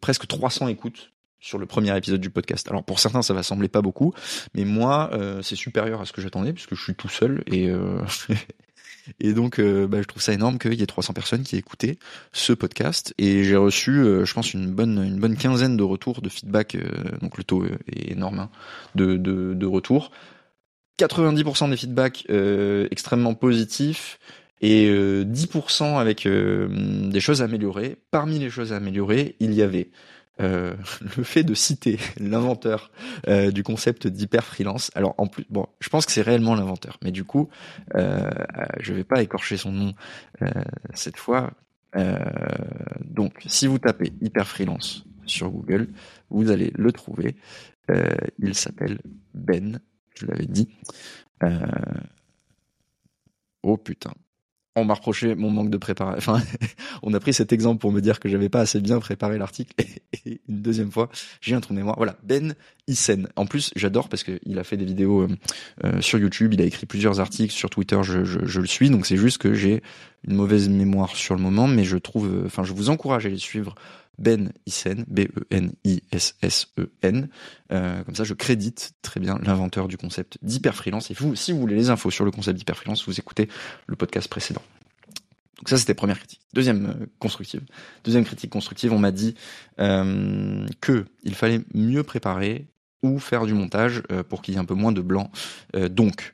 presque 0.00 0.26
300 0.26 0.68
écoutes 0.68 1.10
sur 1.40 1.58
le 1.58 1.66
premier 1.66 1.96
épisode 1.96 2.20
du 2.20 2.30
podcast. 2.30 2.68
Alors 2.70 2.84
pour 2.84 2.98
certains, 2.98 3.22
ça 3.22 3.34
va 3.34 3.42
sembler 3.42 3.68
pas 3.68 3.82
beaucoup, 3.82 4.14
mais 4.54 4.64
moi, 4.64 5.10
c'est 5.42 5.56
supérieur 5.56 6.00
à 6.00 6.06
ce 6.06 6.12
que 6.12 6.20
j'attendais 6.20 6.52
puisque 6.52 6.74
je 6.74 6.82
suis 6.82 6.94
tout 6.94 7.08
seul 7.08 7.42
et 7.46 7.70
Et 9.20 9.32
donc, 9.32 9.58
euh, 9.58 9.86
bah, 9.86 10.00
je 10.00 10.06
trouve 10.06 10.22
ça 10.22 10.32
énorme 10.32 10.58
qu'il 10.58 10.74
y 10.74 10.82
ait 10.82 10.86
300 10.86 11.12
personnes 11.12 11.42
qui 11.42 11.56
aient 11.56 11.58
écouté 11.58 11.98
ce 12.32 12.52
podcast. 12.52 13.14
Et 13.18 13.44
j'ai 13.44 13.56
reçu, 13.56 13.90
euh, 13.90 14.24
je 14.24 14.34
pense, 14.34 14.54
une 14.54 14.70
bonne, 14.72 15.36
quinzaine 15.36 15.76
de 15.76 15.82
retours, 15.82 16.22
de 16.22 16.28
feedback. 16.28 16.74
Euh, 16.74 16.88
donc 17.20 17.38
le 17.38 17.44
taux 17.44 17.64
est 17.64 18.12
énorme 18.12 18.40
hein, 18.40 18.50
de, 18.94 19.16
de, 19.16 19.54
de 19.54 19.66
retours. 19.66 20.10
90% 20.98 21.70
des 21.70 21.76
feedbacks 21.76 22.24
extrêmement 22.90 23.34
positifs 23.34 24.20
et 24.60 24.88
10% 24.88 25.98
avec 25.98 26.28
des 26.28 27.20
choses 27.20 27.42
à 27.42 27.46
améliorer. 27.46 27.96
Parmi 28.12 28.38
les 28.38 28.48
choses 28.48 28.72
à 28.72 28.76
améliorer, 28.76 29.34
il 29.40 29.54
y 29.54 29.62
avait 29.62 29.90
euh, 30.40 30.74
le 31.16 31.22
fait 31.22 31.44
de 31.44 31.54
citer 31.54 31.98
l'inventeur 32.18 32.90
euh, 33.28 33.50
du 33.50 33.62
concept 33.62 34.06
d'hyper 34.06 34.44
freelance. 34.44 34.90
Alors 34.94 35.14
en 35.18 35.26
plus, 35.26 35.46
bon, 35.50 35.66
je 35.80 35.88
pense 35.88 36.06
que 36.06 36.12
c'est 36.12 36.22
réellement 36.22 36.54
l'inventeur, 36.54 36.98
mais 37.02 37.12
du 37.12 37.24
coup, 37.24 37.48
euh, 37.94 38.30
je 38.80 38.92
vais 38.92 39.04
pas 39.04 39.22
écorcher 39.22 39.56
son 39.56 39.72
nom 39.72 39.94
euh, 40.42 40.48
cette 40.94 41.16
fois. 41.16 41.52
donc, 43.04 43.44
si 43.46 43.68
vous 43.68 43.78
tapez 43.78 44.12
hyper 44.20 44.48
freelance 44.48 45.04
sur 45.26 45.48
Google, 45.50 45.88
vous 46.28 46.50
allez 46.50 46.72
le 46.74 46.90
trouver. 46.90 47.36
il 48.40 48.54
s'appelle 48.56 48.98
Ben, 49.32 49.78
je 50.16 50.26
l'avais 50.26 50.46
dit. 50.46 50.68
oh 53.62 53.76
putain, 53.76 54.12
on 54.76 54.84
m'a 54.84 54.94
reproché 54.94 55.34
mon 55.34 55.50
manque 55.50 55.70
de 55.70 55.76
préparation. 55.76 56.14
Enfin, 56.34 56.42
on 57.02 57.12
a 57.14 57.20
pris 57.20 57.32
cet 57.32 57.52
exemple 57.52 57.80
pour 57.80 57.92
me 57.92 58.00
dire 58.00 58.20
que 58.20 58.28
j'avais 58.28 58.48
pas 58.48 58.60
assez 58.60 58.80
bien 58.80 58.98
préparé 58.98 59.38
l'article. 59.38 59.72
Et 60.26 60.40
une 60.48 60.62
deuxième 60.62 60.90
fois, 60.90 61.10
j'ai 61.40 61.54
un 61.54 61.60
trou 61.60 61.74
de 61.74 61.78
mémoire. 61.78 61.96
Voilà, 61.96 62.16
Ben 62.22 62.54
Issen. 62.86 63.28
En 63.36 63.46
plus, 63.46 63.72
j'adore 63.76 64.08
parce 64.08 64.24
qu'il 64.24 64.58
a 64.58 64.64
fait 64.64 64.76
des 64.76 64.84
vidéos 64.84 65.22
euh, 65.22 65.28
euh, 65.84 66.00
sur 66.00 66.18
YouTube, 66.18 66.54
il 66.54 66.62
a 66.62 66.64
écrit 66.64 66.86
plusieurs 66.86 67.20
articles 67.20 67.52
sur 67.52 67.70
Twitter. 67.70 67.98
Je, 68.02 68.24
je 68.24 68.60
le 68.60 68.66
suis, 68.66 68.90
donc 68.90 69.06
c'est 69.06 69.16
juste 69.16 69.38
que 69.38 69.54
j'ai 69.54 69.82
une 70.26 70.36
mauvaise 70.36 70.68
mémoire 70.68 71.16
sur 71.16 71.34
le 71.34 71.40
moment, 71.40 71.66
mais 71.66 71.84
je 71.84 71.96
trouve, 71.96 72.26
euh, 72.26 72.46
enfin, 72.46 72.64
je 72.64 72.72
vous 72.72 72.90
encourage 72.90 73.26
à 73.26 73.28
les 73.28 73.38
suivre 73.38 73.74
ben 74.18 74.52
Issen, 74.66 75.04
B-E-N-I-S-S-E-N. 75.08 75.28
Euh, 77.72 78.04
comme 78.04 78.14
ça, 78.14 78.24
je 78.24 78.34
crédite 78.34 78.92
très 79.02 79.20
bien 79.20 79.38
l'inventeur 79.42 79.88
du 79.88 79.96
concept 79.96 80.38
d'hyper 80.42 80.74
freelance. 80.74 81.10
Et 81.10 81.16
si 81.34 81.52
vous 81.52 81.60
voulez 81.60 81.76
les 81.76 81.90
infos 81.90 82.10
sur 82.10 82.24
le 82.24 82.30
concept 82.30 82.58
d'hyper 82.58 82.76
freelance, 82.76 83.06
vous 83.06 83.18
écoutez 83.18 83.48
le 83.86 83.96
podcast 83.96 84.28
précédent. 84.28 84.62
Donc 85.58 85.68
ça, 85.68 85.78
c'était 85.78 85.94
première 85.94 86.18
critique. 86.18 86.40
Deuxième 86.52 86.86
euh, 86.86 87.06
constructive. 87.18 87.62
Deuxième 88.04 88.24
critique 88.24 88.50
constructive, 88.50 88.92
on 88.92 88.98
m'a 88.98 89.12
dit 89.12 89.34
euh, 89.80 90.66
que 90.80 91.06
il 91.22 91.34
fallait 91.34 91.60
mieux 91.72 92.02
préparer 92.02 92.66
ou 93.02 93.18
faire 93.18 93.46
du 93.46 93.54
montage 93.54 94.02
euh, 94.10 94.22
pour 94.22 94.42
qu'il 94.42 94.54
y 94.54 94.56
ait 94.56 94.60
un 94.60 94.64
peu 94.64 94.74
moins 94.74 94.92
de 94.92 95.00
blanc. 95.00 95.30
Donc, 95.90 96.33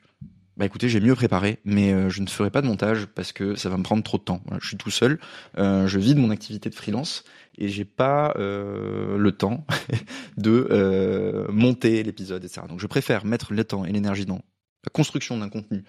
bah 0.61 0.67
écoutez, 0.67 0.89
j'ai 0.89 0.99
mieux 0.99 1.15
préparé, 1.15 1.57
mais 1.65 1.91
euh, 1.91 2.11
je 2.11 2.21
ne 2.21 2.27
ferai 2.27 2.51
pas 2.51 2.61
de 2.61 2.67
montage 2.67 3.07
parce 3.07 3.31
que 3.31 3.55
ça 3.55 3.67
va 3.67 3.77
me 3.77 3.81
prendre 3.81 4.03
trop 4.03 4.19
de 4.19 4.23
temps. 4.23 4.43
je 4.61 4.67
suis 4.67 4.77
tout 4.77 4.91
seul, 4.91 5.17
euh, 5.57 5.87
je 5.87 5.97
vis 5.97 6.13
de 6.13 6.19
mon 6.19 6.29
activité 6.29 6.69
de 6.69 6.75
freelance 6.75 7.23
et 7.57 7.67
j'ai 7.67 7.83
pas 7.83 8.35
euh, 8.37 9.17
le 9.17 9.31
temps 9.31 9.65
de 10.37 11.47
monter 11.49 12.03
l'épisode, 12.03 12.45
etc. 12.45 12.67
Donc 12.69 12.79
je 12.79 12.85
préfère 12.85 13.25
mettre 13.25 13.53
le 13.53 13.63
temps 13.63 13.85
et 13.85 13.91
l'énergie 13.91 14.27
dans 14.27 14.41
la 14.83 14.89
construction 14.91 15.37
d'un 15.37 15.49
contenu 15.49 15.83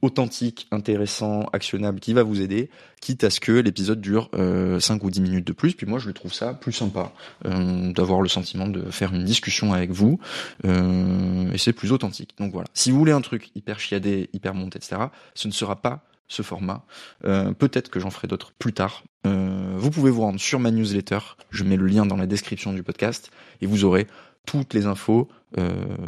authentique, 0.00 0.66
intéressant, 0.70 1.44
actionnable, 1.52 2.00
qui 2.00 2.14
va 2.14 2.22
vous 2.22 2.40
aider, 2.40 2.70
quitte 3.00 3.22
à 3.24 3.30
ce 3.30 3.38
que 3.38 3.52
l'épisode 3.52 4.00
dure 4.00 4.30
euh, 4.34 4.80
5 4.80 5.04
ou 5.04 5.10
10 5.10 5.20
minutes 5.20 5.46
de 5.46 5.52
plus. 5.52 5.74
Puis 5.74 5.86
moi, 5.86 5.98
je 5.98 6.10
trouve 6.10 6.32
ça 6.32 6.54
plus 6.54 6.72
sympa 6.72 7.12
euh, 7.44 7.92
d'avoir 7.92 8.22
le 8.22 8.28
sentiment 8.28 8.66
de 8.66 8.90
faire 8.90 9.14
une 9.14 9.24
discussion 9.24 9.72
avec 9.74 9.90
vous, 9.90 10.18
euh, 10.64 11.52
et 11.52 11.58
c'est 11.58 11.74
plus 11.74 11.92
authentique. 11.92 12.34
Donc 12.38 12.52
voilà. 12.52 12.68
Si 12.72 12.90
vous 12.90 12.98
voulez 12.98 13.12
un 13.12 13.20
truc 13.20 13.50
hyper 13.54 13.78
chiadé, 13.78 14.30
hyper 14.32 14.54
monté, 14.54 14.78
etc., 14.78 15.02
ce 15.34 15.46
ne 15.46 15.52
sera 15.52 15.76
pas 15.76 16.04
ce 16.26 16.42
format. 16.42 16.84
Euh, 17.24 17.52
peut-être 17.52 17.90
que 17.90 18.00
j'en 18.00 18.10
ferai 18.10 18.28
d'autres 18.28 18.52
plus 18.58 18.72
tard. 18.72 19.04
Vous 19.24 19.90
pouvez 19.90 20.10
vous 20.10 20.22
rendre 20.22 20.40
sur 20.40 20.60
ma 20.60 20.70
newsletter. 20.70 21.18
Je 21.50 21.64
mets 21.64 21.76
le 21.76 21.86
lien 21.86 22.06
dans 22.06 22.16
la 22.16 22.26
description 22.26 22.72
du 22.72 22.82
podcast 22.82 23.30
et 23.60 23.66
vous 23.66 23.84
aurez 23.84 24.06
toutes 24.46 24.74
les 24.74 24.86
infos 24.86 25.28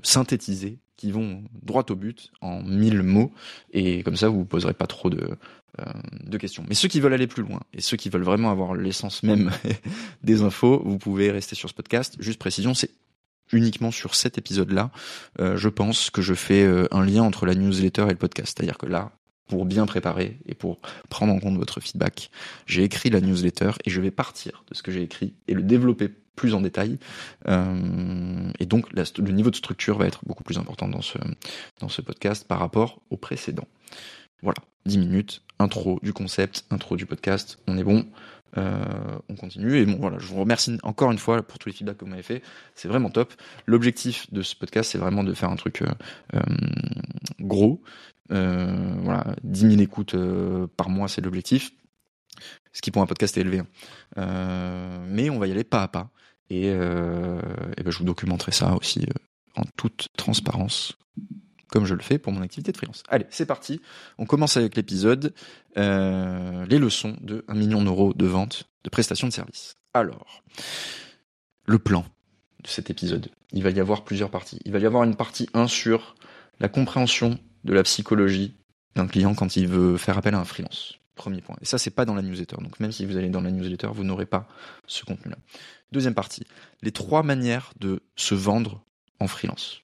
synthétisées 0.02 0.78
qui 1.02 1.10
vont 1.10 1.42
droit 1.62 1.84
au 1.90 1.96
but 1.96 2.30
en 2.42 2.62
mille 2.62 3.02
mots 3.02 3.32
et 3.72 4.04
comme 4.04 4.14
ça 4.14 4.28
vous 4.28 4.38
vous 4.38 4.44
poserez 4.44 4.72
pas 4.72 4.86
trop 4.86 5.10
de, 5.10 5.30
euh, 5.80 5.84
de 6.22 6.38
questions. 6.38 6.64
Mais 6.68 6.76
ceux 6.76 6.86
qui 6.86 7.00
veulent 7.00 7.12
aller 7.12 7.26
plus 7.26 7.42
loin 7.42 7.58
et 7.74 7.80
ceux 7.80 7.96
qui 7.96 8.08
veulent 8.08 8.22
vraiment 8.22 8.52
avoir 8.52 8.74
l'essence 8.74 9.24
même 9.24 9.50
des 10.22 10.42
infos, 10.42 10.80
vous 10.84 10.98
pouvez 10.98 11.32
rester 11.32 11.56
sur 11.56 11.68
ce 11.68 11.74
podcast. 11.74 12.14
Juste 12.20 12.38
précision, 12.38 12.72
c'est 12.72 12.90
uniquement 13.50 13.90
sur 13.90 14.14
cet 14.14 14.38
épisode-là, 14.38 14.92
euh, 15.40 15.56
je 15.56 15.68
pense 15.68 16.08
que 16.08 16.22
je 16.22 16.34
fais 16.34 16.62
euh, 16.62 16.86
un 16.92 17.04
lien 17.04 17.24
entre 17.24 17.46
la 17.46 17.56
newsletter 17.56 18.02
et 18.02 18.10
le 18.10 18.16
podcast. 18.16 18.56
C'est-à-dire 18.56 18.78
que 18.78 18.86
là, 18.86 19.10
pour 19.52 19.66
bien 19.66 19.84
préparer 19.84 20.38
et 20.46 20.54
pour 20.54 20.78
prendre 21.10 21.30
en 21.34 21.38
compte 21.38 21.58
votre 21.58 21.78
feedback, 21.78 22.30
j'ai 22.64 22.84
écrit 22.84 23.10
la 23.10 23.20
newsletter 23.20 23.72
et 23.84 23.90
je 23.90 24.00
vais 24.00 24.10
partir 24.10 24.64
de 24.70 24.74
ce 24.74 24.82
que 24.82 24.90
j'ai 24.90 25.02
écrit 25.02 25.34
et 25.46 25.52
le 25.52 25.62
développer 25.62 26.08
plus 26.36 26.54
en 26.54 26.62
détail. 26.62 26.98
Euh, 27.48 28.50
et 28.58 28.64
donc, 28.64 28.86
le 28.94 29.30
niveau 29.30 29.50
de 29.50 29.56
structure 29.56 29.98
va 29.98 30.06
être 30.06 30.20
beaucoup 30.24 30.42
plus 30.42 30.56
important 30.56 30.88
dans 30.88 31.02
ce, 31.02 31.18
dans 31.80 31.90
ce 31.90 32.00
podcast 32.00 32.48
par 32.48 32.60
rapport 32.60 33.02
au 33.10 33.18
précédent. 33.18 33.68
Voilà, 34.42 34.56
10 34.86 34.96
minutes, 34.96 35.42
intro 35.58 36.00
du 36.02 36.14
concept, 36.14 36.64
intro 36.70 36.96
du 36.96 37.04
podcast, 37.04 37.58
on 37.66 37.76
est 37.76 37.84
bon. 37.84 38.06
Euh, 38.58 38.84
on 39.30 39.34
continue 39.34 39.78
et 39.78 39.86
bon 39.86 39.96
voilà, 39.98 40.18
je 40.18 40.26
vous 40.26 40.38
remercie 40.38 40.76
encore 40.82 41.10
une 41.10 41.16
fois 41.16 41.42
pour 41.42 41.58
tous 41.58 41.70
les 41.70 41.74
feedbacks 41.74 41.96
que 41.96 42.04
vous 42.04 42.10
m'avez 42.10 42.22
fait, 42.22 42.42
c'est 42.74 42.86
vraiment 42.86 43.08
top. 43.08 43.32
L'objectif 43.64 44.30
de 44.30 44.42
ce 44.42 44.54
podcast, 44.54 44.90
c'est 44.90 44.98
vraiment 44.98 45.24
de 45.24 45.32
faire 45.32 45.48
un 45.48 45.56
truc 45.56 45.82
euh, 45.82 46.40
gros. 47.40 47.82
Euh, 48.32 48.94
voilà, 49.02 49.36
10 49.44 49.70
000 49.70 49.82
écoutes 49.82 50.14
euh, 50.14 50.66
par 50.76 50.88
mois, 50.88 51.08
c'est 51.08 51.20
l'objectif. 51.20 51.72
Ce 52.72 52.80
qui 52.80 52.90
pour 52.90 53.02
un 53.02 53.06
podcast 53.06 53.36
est 53.36 53.42
élevé. 53.42 53.62
Hein. 54.16 55.04
mais 55.06 55.28
on 55.30 55.38
va 55.38 55.46
y 55.46 55.52
aller 55.52 55.64
pas 55.64 55.82
à 55.82 55.88
pas. 55.88 56.10
Et, 56.52 56.68
euh, 56.68 57.40
ben 57.82 57.90
je 57.90 57.98
vous 57.98 58.04
documenterai 58.04 58.52
ça 58.52 58.74
aussi 58.76 59.00
euh, 59.00 59.12
en 59.56 59.62
toute 59.76 60.08
transparence. 60.18 60.98
comme 61.68 61.86
je 61.86 61.94
le 61.94 62.02
fais 62.02 62.18
pour 62.18 62.34
mon 62.34 62.42
activité 62.42 62.70
de 62.72 62.76
freelance. 62.76 63.02
Allez, 63.08 63.24
c'est 63.30 63.46
parti. 63.46 63.80
On 64.18 64.26
commence 64.26 64.58
avec 64.58 64.76
l'épisode, 64.76 65.32
euh, 65.78 66.66
les 66.66 66.78
leçons 66.78 67.16
de 67.22 67.46
1 67.48 67.54
million 67.54 67.82
d'euros 67.82 68.12
de 68.12 68.26
vente 68.26 68.64
de 68.84 68.90
prestations 68.90 69.26
de 69.26 69.32
services. 69.32 69.76
Alors, 69.94 70.42
le 71.64 71.78
plan 71.78 72.04
de 72.62 72.68
cet 72.68 72.90
épisode, 72.90 73.30
il 73.52 73.62
va 73.62 73.70
y 73.70 73.80
avoir 73.80 74.04
plusieurs 74.04 74.30
parties. 74.30 74.58
Il 74.66 74.72
va 74.72 74.80
y 74.80 74.84
avoir 74.84 75.04
une 75.04 75.16
partie 75.16 75.48
1 75.54 75.66
sur 75.66 76.14
la 76.60 76.68
compréhension 76.68 77.38
de 77.64 77.72
la 77.72 77.82
psychologie 77.82 78.54
d'un 78.94 79.06
client 79.06 79.34
quand 79.34 79.56
il 79.56 79.68
veut 79.68 79.96
faire 79.96 80.18
appel 80.18 80.34
à 80.34 80.38
un 80.38 80.44
freelance. 80.44 80.98
Premier 81.14 81.40
point. 81.40 81.56
Et 81.60 81.66
ça, 81.66 81.78
c'est 81.78 81.90
pas 81.90 82.04
dans 82.04 82.14
la 82.14 82.22
newsletter. 82.22 82.56
Donc 82.60 82.80
même 82.80 82.92
si 82.92 83.04
vous 83.04 83.16
allez 83.16 83.28
dans 83.28 83.40
la 83.40 83.50
newsletter, 83.50 83.88
vous 83.92 84.04
n'aurez 84.04 84.26
pas 84.26 84.48
ce 84.86 85.04
contenu-là. 85.04 85.36
Deuxième 85.92 86.14
partie. 86.14 86.46
Les 86.82 86.92
trois 86.92 87.22
manières 87.22 87.72
de 87.78 88.00
se 88.16 88.34
vendre 88.34 88.82
en 89.20 89.26
freelance. 89.26 89.82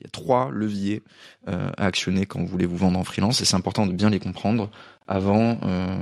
Il 0.00 0.04
y 0.04 0.06
a 0.06 0.10
trois 0.10 0.50
leviers 0.50 1.02
euh, 1.48 1.70
à 1.76 1.86
actionner 1.86 2.24
quand 2.24 2.40
vous 2.40 2.46
voulez 2.46 2.66
vous 2.66 2.76
vendre 2.76 2.98
en 2.98 3.04
freelance 3.04 3.42
et 3.42 3.44
c'est 3.44 3.54
important 3.54 3.86
de 3.86 3.92
bien 3.92 4.08
les 4.08 4.18
comprendre 4.18 4.70
avant 5.06 5.60
euh, 5.62 5.98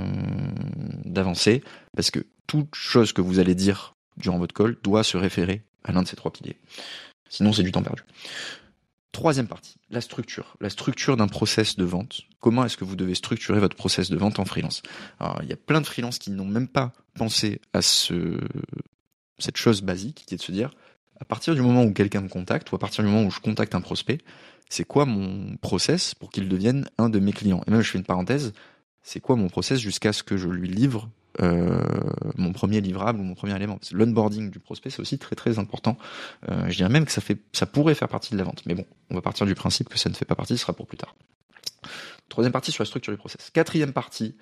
d'avancer 1.03 1.63
parce 1.95 2.09
que 2.09 2.25
toute 2.47 2.73
chose 2.73 3.11
que 3.11 3.21
vous 3.21 3.39
allez 3.39 3.55
dire 3.55 3.95
durant 4.15 4.37
votre 4.37 4.53
call 4.53 4.77
doit 4.83 5.03
se 5.03 5.17
référer 5.17 5.63
à 5.83 5.91
l'un 5.91 6.03
de 6.03 6.07
ces 6.07 6.15
trois 6.15 6.31
piliers. 6.31 6.57
Sinon, 7.29 7.51
c'est 7.51 7.63
du 7.63 7.71
temps 7.71 7.83
perdu. 7.83 8.03
Troisième 9.13 9.47
partie, 9.47 9.75
la 9.91 10.01
structure. 10.01 10.57
La 10.59 10.71
structure 10.71 11.15
d'un 11.15 11.27
process 11.27 11.75
de 11.75 11.85
vente. 11.85 12.23
Comment 12.39 12.65
est-ce 12.65 12.77
que 12.77 12.83
vous 12.83 12.95
devez 12.95 13.13
structurer 13.13 13.59
votre 13.59 13.75
process 13.75 14.09
de 14.09 14.17
vente 14.17 14.39
en 14.39 14.45
freelance? 14.45 14.81
Alors, 15.19 15.39
il 15.43 15.49
y 15.49 15.53
a 15.53 15.55
plein 15.55 15.81
de 15.81 15.85
freelances 15.85 16.17
qui 16.17 16.31
n'ont 16.31 16.47
même 16.47 16.67
pas 16.67 16.93
pensé 17.13 17.61
à 17.73 17.83
ce, 17.83 18.39
cette 19.37 19.57
chose 19.57 19.83
basique 19.83 20.23
qui 20.25 20.33
est 20.33 20.37
de 20.37 20.41
se 20.41 20.51
dire, 20.51 20.71
à 21.21 21.25
partir 21.25 21.53
du 21.53 21.61
moment 21.61 21.83
où 21.83 21.93
quelqu'un 21.93 22.21
me 22.21 22.27
contacte 22.27 22.71
ou 22.71 22.75
à 22.75 22.79
partir 22.79 23.03
du 23.03 23.09
moment 23.09 23.27
où 23.27 23.29
je 23.29 23.39
contacte 23.39 23.75
un 23.75 23.81
prospect, 23.81 24.17
c'est 24.67 24.83
quoi 24.83 25.05
mon 25.05 25.57
process 25.57 26.15
pour 26.15 26.31
qu'il 26.31 26.49
devienne 26.49 26.89
un 26.97 27.09
de 27.09 27.19
mes 27.19 27.33
clients? 27.33 27.61
Et 27.67 27.71
même, 27.71 27.81
je 27.81 27.91
fais 27.91 27.99
une 27.99 28.05
parenthèse, 28.05 28.51
c'est 29.03 29.19
quoi 29.19 29.35
mon 29.35 29.47
process 29.47 29.79
jusqu'à 29.79 30.11
ce 30.11 30.23
que 30.23 30.37
je 30.37 30.47
lui 30.47 30.67
livre 30.67 31.07
euh, 31.41 31.81
mon 32.37 32.51
premier 32.53 32.79
livrable 32.81 33.19
ou 33.19 33.23
mon 33.23 33.33
premier 33.33 33.55
élément. 33.55 33.79
L'onboarding 33.91 34.51
du 34.51 34.59
prospect, 34.59 34.89
c'est 34.89 34.99
aussi 34.99 35.17
très 35.17 35.35
très 35.35 35.57
important. 35.57 35.97
Euh, 36.49 36.69
je 36.69 36.77
dirais 36.77 36.89
même 36.89 37.05
que 37.05 37.11
ça 37.11 37.21
fait, 37.21 37.35
pourrait 37.71 37.95
faire 37.95 38.07
partie 38.07 38.33
de 38.33 38.37
la 38.37 38.43
vente. 38.43 38.63
Mais 38.65 38.75
bon, 38.75 38.85
on 39.09 39.15
va 39.15 39.21
partir 39.21 39.45
du 39.45 39.55
principe 39.55 39.89
que 39.89 39.97
ça 39.97 40.09
ne 40.09 40.15
fait 40.15 40.25
pas 40.25 40.35
partie, 40.35 40.55
ce 40.57 40.61
sera 40.61 40.73
pour 40.73 40.87
plus 40.87 40.97
tard. 40.97 41.15
Troisième 42.29 42.51
partie 42.51 42.71
sur 42.71 42.83
la 42.83 42.87
structure 42.87 43.11
du 43.11 43.17
process. 43.17 43.49
Quatrième 43.51 43.93
partie 43.93 44.35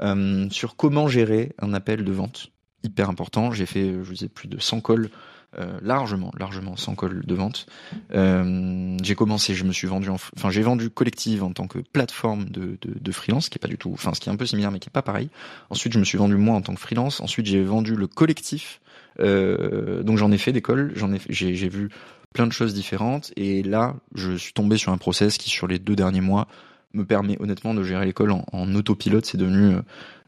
euh, 0.00 0.48
sur 0.50 0.76
comment 0.76 1.08
gérer 1.08 1.54
un 1.58 1.74
appel 1.74 2.04
de 2.04 2.12
vente. 2.12 2.50
Hyper 2.82 3.10
important. 3.10 3.52
J'ai 3.52 3.66
fait, 3.66 3.92
je 3.92 3.98
vous 3.98 4.14
disais, 4.14 4.28
plus 4.28 4.48
de 4.48 4.58
100 4.58 4.80
calls 4.80 5.10
euh, 5.58 5.78
largement, 5.82 6.30
largement 6.38 6.76
sans 6.76 6.94
col 6.94 7.24
de 7.26 7.34
vente. 7.34 7.66
Euh, 8.14 8.96
j'ai 9.02 9.16
commencé, 9.16 9.54
je 9.54 9.64
me 9.64 9.72
suis 9.72 9.88
vendu, 9.88 10.08
enfin 10.08 10.50
j'ai 10.50 10.62
vendu 10.62 10.90
collective 10.90 11.42
en 11.42 11.52
tant 11.52 11.66
que 11.66 11.80
plateforme 11.80 12.44
de, 12.50 12.78
de, 12.80 12.96
de, 13.00 13.12
freelance, 13.12 13.48
qui 13.48 13.58
est 13.58 13.60
pas 13.60 13.66
du 13.66 13.76
tout, 13.76 13.90
enfin 13.92 14.14
ce 14.14 14.20
qui 14.20 14.28
est 14.28 14.32
un 14.32 14.36
peu 14.36 14.46
similaire 14.46 14.70
mais 14.70 14.78
qui 14.78 14.88
est 14.88 14.92
pas 14.92 15.02
pareil. 15.02 15.28
Ensuite, 15.68 15.92
je 15.92 15.98
me 15.98 16.04
suis 16.04 16.18
vendu 16.18 16.36
moi 16.36 16.54
en 16.54 16.62
tant 16.62 16.72
que 16.72 16.80
freelance. 16.80 17.20
Ensuite, 17.20 17.46
j'ai 17.46 17.64
vendu 17.64 17.96
le 17.96 18.06
collectif. 18.06 18.80
Euh, 19.18 20.04
donc 20.04 20.18
j'en 20.18 20.30
ai 20.30 20.38
fait 20.38 20.52
des 20.52 20.62
calls, 20.62 20.92
j'en 20.94 21.12
ai, 21.12 21.20
j'ai, 21.28 21.56
j'ai 21.56 21.68
vu 21.68 21.90
plein 22.32 22.46
de 22.46 22.52
choses 22.52 22.72
différentes 22.72 23.32
et 23.34 23.64
là, 23.64 23.96
je 24.14 24.36
suis 24.36 24.52
tombé 24.52 24.76
sur 24.76 24.92
un 24.92 24.98
process 24.98 25.36
qui 25.36 25.50
sur 25.50 25.66
les 25.66 25.80
deux 25.80 25.96
derniers 25.96 26.20
mois 26.20 26.46
me 26.94 27.04
permet 27.04 27.36
honnêtement 27.40 27.74
de 27.74 27.82
gérer 27.82 28.04
l'école 28.06 28.30
en, 28.30 28.44
en 28.52 28.72
autopilote. 28.76 29.26
C'est 29.26 29.36
devenu 29.36 29.74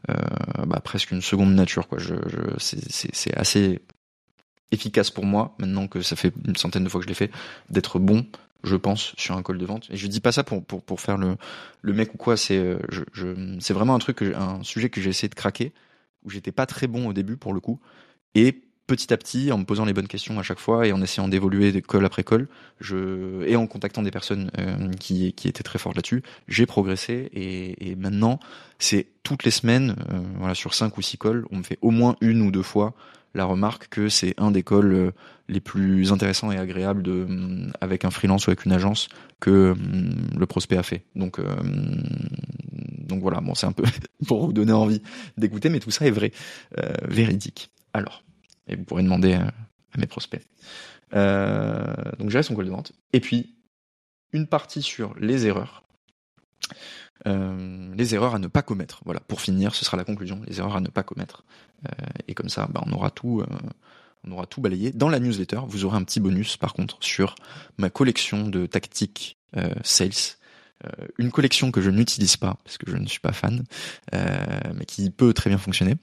euh, 0.09 0.13
bah, 0.67 0.81
presque 0.83 1.11
une 1.11 1.21
seconde 1.21 1.55
nature. 1.55 1.87
Quoi. 1.87 1.97
Je, 1.99 2.15
je 2.27 2.39
c'est, 2.57 3.13
c'est 3.13 3.33
assez 3.37 3.79
efficace 4.73 5.11
pour 5.11 5.25
moi, 5.25 5.55
maintenant 5.59 5.87
que 5.87 6.01
ça 6.01 6.15
fait 6.15 6.33
une 6.47 6.55
centaine 6.55 6.83
de 6.83 6.89
fois 6.89 6.99
que 6.99 7.05
je 7.05 7.09
l'ai 7.09 7.15
fait, 7.15 7.31
d'être 7.69 7.99
bon, 7.99 8.25
je 8.63 8.75
pense, 8.75 9.13
sur 9.17 9.35
un 9.35 9.43
call 9.43 9.57
de 9.57 9.65
vente. 9.65 9.87
Et 9.89 9.97
je 9.97 10.07
dis 10.07 10.19
pas 10.19 10.31
ça 10.31 10.43
pour, 10.43 10.63
pour, 10.63 10.81
pour 10.81 10.99
faire 10.99 11.17
le, 11.17 11.35
le 11.81 11.93
mec 11.93 12.13
ou 12.13 12.17
quoi, 12.17 12.37
c'est 12.37 12.57
euh, 12.57 12.79
je, 12.89 13.03
je, 13.13 13.57
c'est 13.59 13.73
vraiment 13.73 13.95
un 13.95 13.99
truc, 13.99 14.21
un 14.21 14.63
sujet 14.63 14.89
que 14.89 15.01
j'ai 15.01 15.09
essayé 15.09 15.29
de 15.29 15.35
craquer, 15.35 15.71
où 16.23 16.29
j'étais 16.29 16.51
pas 16.51 16.65
très 16.65 16.87
bon 16.87 17.07
au 17.07 17.13
début 17.13 17.37
pour 17.37 17.53
le 17.53 17.59
coup. 17.59 17.79
Et 18.35 18.61
petit 18.85 19.13
à 19.13 19.17
petit, 19.17 19.51
en 19.51 19.57
me 19.57 19.63
posant 19.63 19.85
les 19.85 19.93
bonnes 19.93 20.07
questions 20.07 20.39
à 20.39 20.43
chaque 20.43 20.59
fois 20.59 20.85
et 20.85 20.91
en 20.91 21.01
essayant 21.01 21.27
d'évoluer 21.29 21.81
call 21.81 22.05
après 22.05 22.23
call, 22.23 22.47
je, 22.81 23.43
et 23.45 23.55
en 23.55 23.65
contactant 23.67 24.01
des 24.01 24.11
personnes 24.11 24.51
euh, 24.57 24.91
qui, 24.99 25.33
qui 25.33 25.47
étaient 25.47 25.63
très 25.63 25.79
fortes 25.79 25.95
là-dessus, 25.95 26.21
j'ai 26.47 26.65
progressé 26.65 27.29
et, 27.33 27.89
et 27.89 27.95
maintenant, 27.95 28.39
c'est 28.79 29.07
toutes 29.23 29.45
les 29.45 29.51
semaines, 29.51 29.95
euh, 30.11 30.21
voilà, 30.37 30.53
sur 30.53 30.73
cinq 30.73 30.97
ou 30.97 31.01
six 31.01 31.17
calls, 31.17 31.45
on 31.51 31.57
me 31.57 31.63
fait 31.63 31.79
au 31.81 31.91
moins 31.91 32.17
une 32.19 32.41
ou 32.41 32.51
deux 32.51 32.63
fois 32.63 32.93
la 33.33 33.45
remarque 33.45 33.87
que 33.89 34.09
c'est 34.09 34.33
un 34.37 34.51
des 34.51 34.63
calls 34.63 34.93
euh, 34.93 35.11
les 35.47 35.59
plus 35.59 36.11
intéressants 36.11 36.51
et 36.51 36.57
agréables 36.57 37.03
de, 37.03 37.25
mm, 37.27 37.73
avec 37.81 38.05
un 38.05 38.11
freelance 38.11 38.47
ou 38.47 38.51
avec 38.51 38.65
une 38.65 38.71
agence 38.71 39.09
que 39.39 39.73
mm, 39.73 40.37
le 40.37 40.45
prospect 40.45 40.77
a 40.77 40.83
fait. 40.83 41.05
Donc, 41.15 41.39
euh, 41.39 41.45
donc 42.71 43.21
voilà, 43.21 43.41
bon, 43.41 43.55
c'est 43.55 43.65
un 43.65 43.71
peu 43.71 43.83
pour 44.27 44.45
vous 44.45 44.53
donner 44.53 44.73
envie 44.73 45.01
d'écouter, 45.37 45.69
mais 45.69 45.79
tout 45.79 45.91
ça 45.91 46.05
est 46.05 46.11
vrai, 46.11 46.31
euh, 46.77 46.93
véridique. 47.07 47.71
Alors, 47.93 48.23
et 48.67 48.75
vous 48.75 48.83
pourrez 48.83 49.03
demander 49.03 49.33
à, 49.33 49.51
mes 49.97 50.07
prospects. 50.07 50.41
Donc 51.11 52.31
j'ai 52.31 52.41
son 52.41 52.55
call 52.55 52.65
de 52.65 52.71
vente. 52.71 52.93
Et 53.11 53.19
puis, 53.19 53.53
une 54.31 54.47
partie 54.47 54.81
sur 54.81 55.13
les 55.19 55.45
erreurs. 55.45 55.83
Euh, 57.27 57.93
les 57.95 58.15
erreurs 58.15 58.35
à 58.35 58.39
ne 58.39 58.47
pas 58.47 58.61
commettre. 58.61 59.01
Voilà, 59.05 59.19
pour 59.21 59.41
finir, 59.41 59.75
ce 59.75 59.85
sera 59.85 59.97
la 59.97 60.03
conclusion. 60.03 60.41
Les 60.47 60.59
erreurs 60.59 60.75
à 60.75 60.81
ne 60.81 60.89
pas 60.89 61.03
commettre. 61.03 61.43
Euh, 61.85 62.05
et 62.27 62.33
comme 62.33 62.49
ça, 62.49 62.67
bah, 62.71 62.83
on 62.85 62.91
aura 62.91 63.09
tout, 63.09 63.41
euh, 63.41 63.45
on 64.25 64.31
aura 64.31 64.45
tout 64.45 64.61
balayé. 64.61 64.91
Dans 64.91 65.09
la 65.09 65.19
newsletter, 65.19 65.61
vous 65.67 65.85
aurez 65.85 65.97
un 65.97 66.03
petit 66.03 66.19
bonus, 66.19 66.57
par 66.57 66.73
contre, 66.73 66.97
sur 67.01 67.35
ma 67.77 67.89
collection 67.89 68.47
de 68.47 68.65
tactiques 68.65 69.37
sales. 69.83 70.35
une 71.19 71.31
collection 71.31 71.69
que 71.69 71.79
je 71.79 71.91
n'utilise 71.91 72.37
pas 72.37 72.57
parce 72.63 72.79
que 72.79 72.89
je 72.89 72.97
ne 72.97 73.05
suis 73.05 73.19
pas 73.19 73.33
fan, 73.33 73.63
mais 74.11 74.85
qui 74.87 75.11
peut 75.11 75.31
très 75.31 75.51
bien 75.51 75.59
fonctionner. 75.59 75.93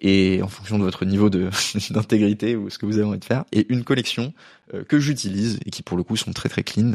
Et 0.00 0.40
en 0.42 0.48
fonction 0.48 0.80
de 0.80 0.82
votre 0.82 1.04
niveau 1.04 1.30
d'intégrité 1.90 2.56
ou 2.56 2.70
ce 2.70 2.78
que 2.78 2.86
vous 2.86 2.98
avez 2.98 3.06
envie 3.06 3.20
de 3.20 3.24
faire, 3.24 3.44
et 3.52 3.72
une 3.72 3.84
collection 3.84 4.34
que 4.88 4.98
j'utilise 4.98 5.60
et 5.64 5.70
qui 5.70 5.84
pour 5.84 5.96
le 5.96 6.02
coup 6.02 6.16
sont 6.16 6.32
très 6.32 6.48
très 6.48 6.64
clean. 6.64 6.94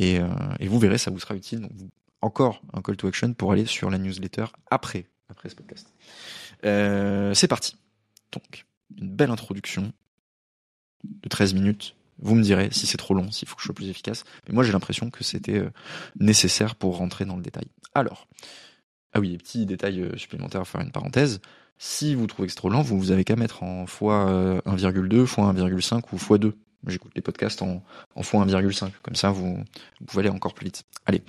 Et, 0.00 0.18
et 0.58 0.66
vous 0.66 0.80
verrez, 0.80 0.98
ça 0.98 1.12
vous 1.12 1.20
sera 1.20 1.36
utile. 1.36 1.68
Encore 2.24 2.62
un 2.72 2.80
call 2.80 2.96
to 2.96 3.06
action 3.06 3.34
pour 3.34 3.52
aller 3.52 3.66
sur 3.66 3.90
la 3.90 3.98
newsletter 3.98 4.46
après, 4.70 5.06
après 5.28 5.48
ce 5.48 5.54
podcast. 5.54 5.92
Euh, 6.64 7.34
c'est 7.34 7.48
parti. 7.48 7.76
Donc, 8.32 8.66
une 8.98 9.10
belle 9.10 9.30
introduction 9.30 9.92
de 11.04 11.28
13 11.28 11.54
minutes. 11.54 11.94
Vous 12.18 12.34
me 12.34 12.42
direz 12.42 12.68
si 12.72 12.86
c'est 12.86 12.96
trop 12.96 13.14
long, 13.14 13.30
s'il 13.30 13.46
faut 13.46 13.56
que 13.56 13.60
je 13.60 13.66
sois 13.66 13.74
plus 13.74 13.88
efficace. 13.88 14.24
Mais 14.48 14.54
moi, 14.54 14.64
j'ai 14.64 14.72
l'impression 14.72 15.10
que 15.10 15.22
c'était 15.22 15.58
euh, 15.58 15.70
nécessaire 16.18 16.76
pour 16.76 16.96
rentrer 16.96 17.24
dans 17.24 17.36
le 17.36 17.42
détail. 17.42 17.66
Alors, 17.94 18.26
ah 19.12 19.20
oui, 19.20 19.36
petit 19.36 19.66
détail 19.66 20.00
euh, 20.00 20.16
supplémentaire, 20.16 20.66
faire 20.66 20.80
une 20.80 20.92
parenthèse. 20.92 21.40
Si 21.76 22.14
vous 22.14 22.26
trouvez 22.26 22.46
que 22.46 22.52
c'est 22.52 22.56
trop 22.58 22.70
lent, 22.70 22.82
vous, 22.82 22.98
vous 22.98 23.10
avez 23.10 23.24
qu'à 23.24 23.36
mettre 23.36 23.62
en 23.62 23.84
x1,2, 23.84 25.22
x 25.24 25.38
1,5 25.38 26.02
ou 26.12 26.16
x2. 26.16 26.52
J'écoute 26.86 27.12
les 27.16 27.22
podcasts 27.22 27.62
en, 27.62 27.82
en 28.14 28.22
x1,5. 28.22 28.90
Comme 29.02 29.16
ça, 29.16 29.30
vous 29.30 29.62
pouvez 30.06 30.20
aller 30.20 30.30
encore 30.30 30.54
plus 30.54 30.66
vite. 30.66 30.84
Allez 31.04 31.22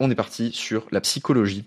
on 0.00 0.10
est 0.10 0.14
parti 0.14 0.52
sur 0.52 0.86
la 0.90 1.00
psychologie 1.00 1.64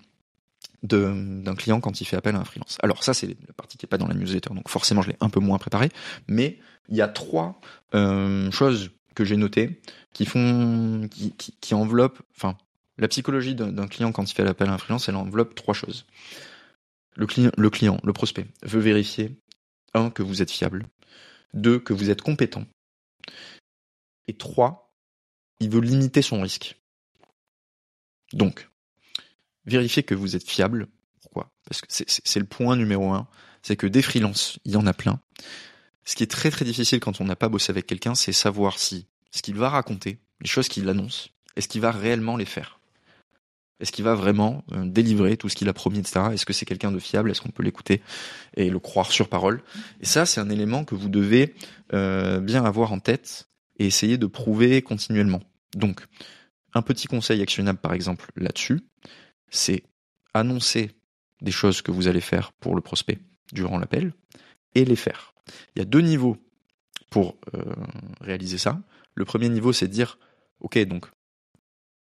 d'un 0.83 1.55
client 1.55 1.79
quand 1.79 2.01
il 2.01 2.05
fait 2.05 2.15
appel 2.15 2.35
à 2.35 2.39
un 2.39 2.45
freelance. 2.45 2.77
Alors 2.83 3.03
ça, 3.03 3.13
c'est 3.13 3.27
la 3.27 3.53
partie 3.55 3.77
qui 3.77 3.85
n'est 3.85 3.89
pas 3.89 3.97
dans 3.97 4.07
la 4.07 4.13
newsletter, 4.13 4.53
donc 4.53 4.69
forcément, 4.69 5.01
je 5.01 5.09
l'ai 5.09 5.17
un 5.19 5.29
peu 5.29 5.39
moins 5.39 5.57
préparé, 5.57 5.89
mais 6.27 6.59
il 6.89 6.95
y 6.95 7.01
a 7.01 7.07
trois 7.07 7.59
euh, 7.95 8.51
choses 8.51 8.91
que 9.15 9.25
j'ai 9.25 9.37
notées 9.37 9.81
qui 10.13 10.25
font, 10.25 11.07
qui, 11.09 11.33
qui, 11.33 11.73
enveloppent, 11.73 12.21
enfin, 12.35 12.57
la 12.97 13.07
psychologie 13.07 13.55
d'un 13.55 13.87
client 13.87 14.11
quand 14.11 14.29
il 14.29 14.33
fait 14.33 14.47
appel 14.47 14.69
à 14.69 14.73
un 14.73 14.77
freelance, 14.77 15.09
elle 15.09 15.15
enveloppe 15.15 15.55
trois 15.55 15.73
choses. 15.73 16.05
Le 17.15 17.25
client, 17.25 17.51
le 17.57 17.69
client, 17.69 17.99
le 18.03 18.13
prospect, 18.13 18.45
veut 18.63 18.79
vérifier, 18.79 19.39
un, 19.93 20.09
que 20.09 20.21
vous 20.23 20.41
êtes 20.41 20.51
fiable, 20.51 20.85
deux, 21.53 21.79
que 21.79 21.93
vous 21.93 22.11
êtes 22.11 22.21
compétent, 22.21 22.65
et 24.27 24.37
trois, 24.37 24.93
il 25.59 25.69
veut 25.69 25.81
limiter 25.81 26.21
son 26.21 26.41
risque. 26.41 26.77
Donc, 28.33 28.69
vérifiez 29.65 30.03
que 30.03 30.15
vous 30.15 30.35
êtes 30.35 30.47
fiable. 30.47 30.87
Pourquoi? 31.21 31.51
Parce 31.65 31.81
que 31.81 31.87
c'est 31.89 32.39
le 32.39 32.45
point 32.45 32.75
numéro 32.75 33.11
un. 33.11 33.27
C'est 33.61 33.75
que 33.75 33.87
des 33.87 34.01
freelances, 34.01 34.59
il 34.65 34.73
y 34.73 34.77
en 34.77 34.87
a 34.87 34.93
plein. 34.93 35.19
Ce 36.05 36.15
qui 36.15 36.23
est 36.23 36.31
très 36.31 36.51
très 36.51 36.63
difficile 36.63 36.99
quand 36.99 37.19
on 37.19 37.25
n'a 37.25 37.35
pas 37.35 37.49
bossé 37.49 37.71
avec 37.71 37.85
quelqu'un, 37.85 38.15
c'est 38.15 38.31
savoir 38.31 38.79
si 38.79 39.07
ce 39.31 39.41
qu'il 39.41 39.55
va 39.55 39.69
raconter, 39.69 40.19
les 40.41 40.47
choses 40.47 40.69
qu'il 40.69 40.87
annonce, 40.87 41.29
est-ce 41.55 41.67
qu'il 41.67 41.81
va 41.81 41.91
réellement 41.91 42.37
les 42.37 42.45
faire? 42.45 42.79
Est-ce 43.79 43.91
qu'il 43.91 44.05
va 44.05 44.15
vraiment 44.15 44.63
euh, 44.71 44.85
délivrer 44.85 45.37
tout 45.37 45.49
ce 45.49 45.55
qu'il 45.55 45.69
a 45.69 45.73
promis, 45.73 45.99
etc. 45.99 46.27
Est-ce 46.33 46.45
que 46.45 46.53
c'est 46.53 46.65
quelqu'un 46.65 46.91
de 46.91 46.99
fiable? 46.99 47.29
Est-ce 47.29 47.41
qu'on 47.41 47.49
peut 47.49 47.61
l'écouter 47.61 48.01
et 48.55 48.69
le 48.69 48.79
croire 48.79 49.11
sur 49.11 49.29
parole? 49.29 49.61
Et 50.01 50.05
ça, 50.05 50.25
c'est 50.25 50.41
un 50.41 50.49
élément 50.49 50.83
que 50.83 50.95
vous 50.95 51.09
devez 51.09 51.53
euh, 51.93 52.39
bien 52.39 52.65
avoir 52.65 52.91
en 52.91 52.99
tête 52.99 53.47
et 53.77 53.85
essayer 53.85 54.17
de 54.17 54.25
prouver 54.25 54.81
continuellement. 54.81 55.41
Donc, 55.75 56.01
un 56.77 56.81
petit 56.81 57.07
conseil 57.07 57.41
actionnable, 57.41 57.79
par 57.79 57.93
exemple, 57.93 58.31
là-dessus, 58.35 58.81
c'est 59.49 59.83
annoncer 60.33 60.91
des 61.41 61.51
choses 61.51 61.81
que 61.81 61.91
vous 61.91 62.07
allez 62.07 62.21
faire 62.21 62.51
pour 62.53 62.75
le 62.75 62.81
prospect 62.81 63.19
durant 63.53 63.77
l'appel 63.77 64.13
et 64.75 64.85
les 64.85 64.95
faire. 64.95 65.33
Il 65.75 65.79
y 65.79 65.81
a 65.81 65.85
deux 65.85 66.01
niveaux 66.01 66.37
pour 67.09 67.37
euh, 67.55 67.73
réaliser 68.21 68.57
ça. 68.57 68.81
Le 69.15 69.25
premier 69.25 69.49
niveau, 69.49 69.73
c'est 69.73 69.87
dire, 69.87 70.17
OK, 70.59 70.77
donc 70.85 71.07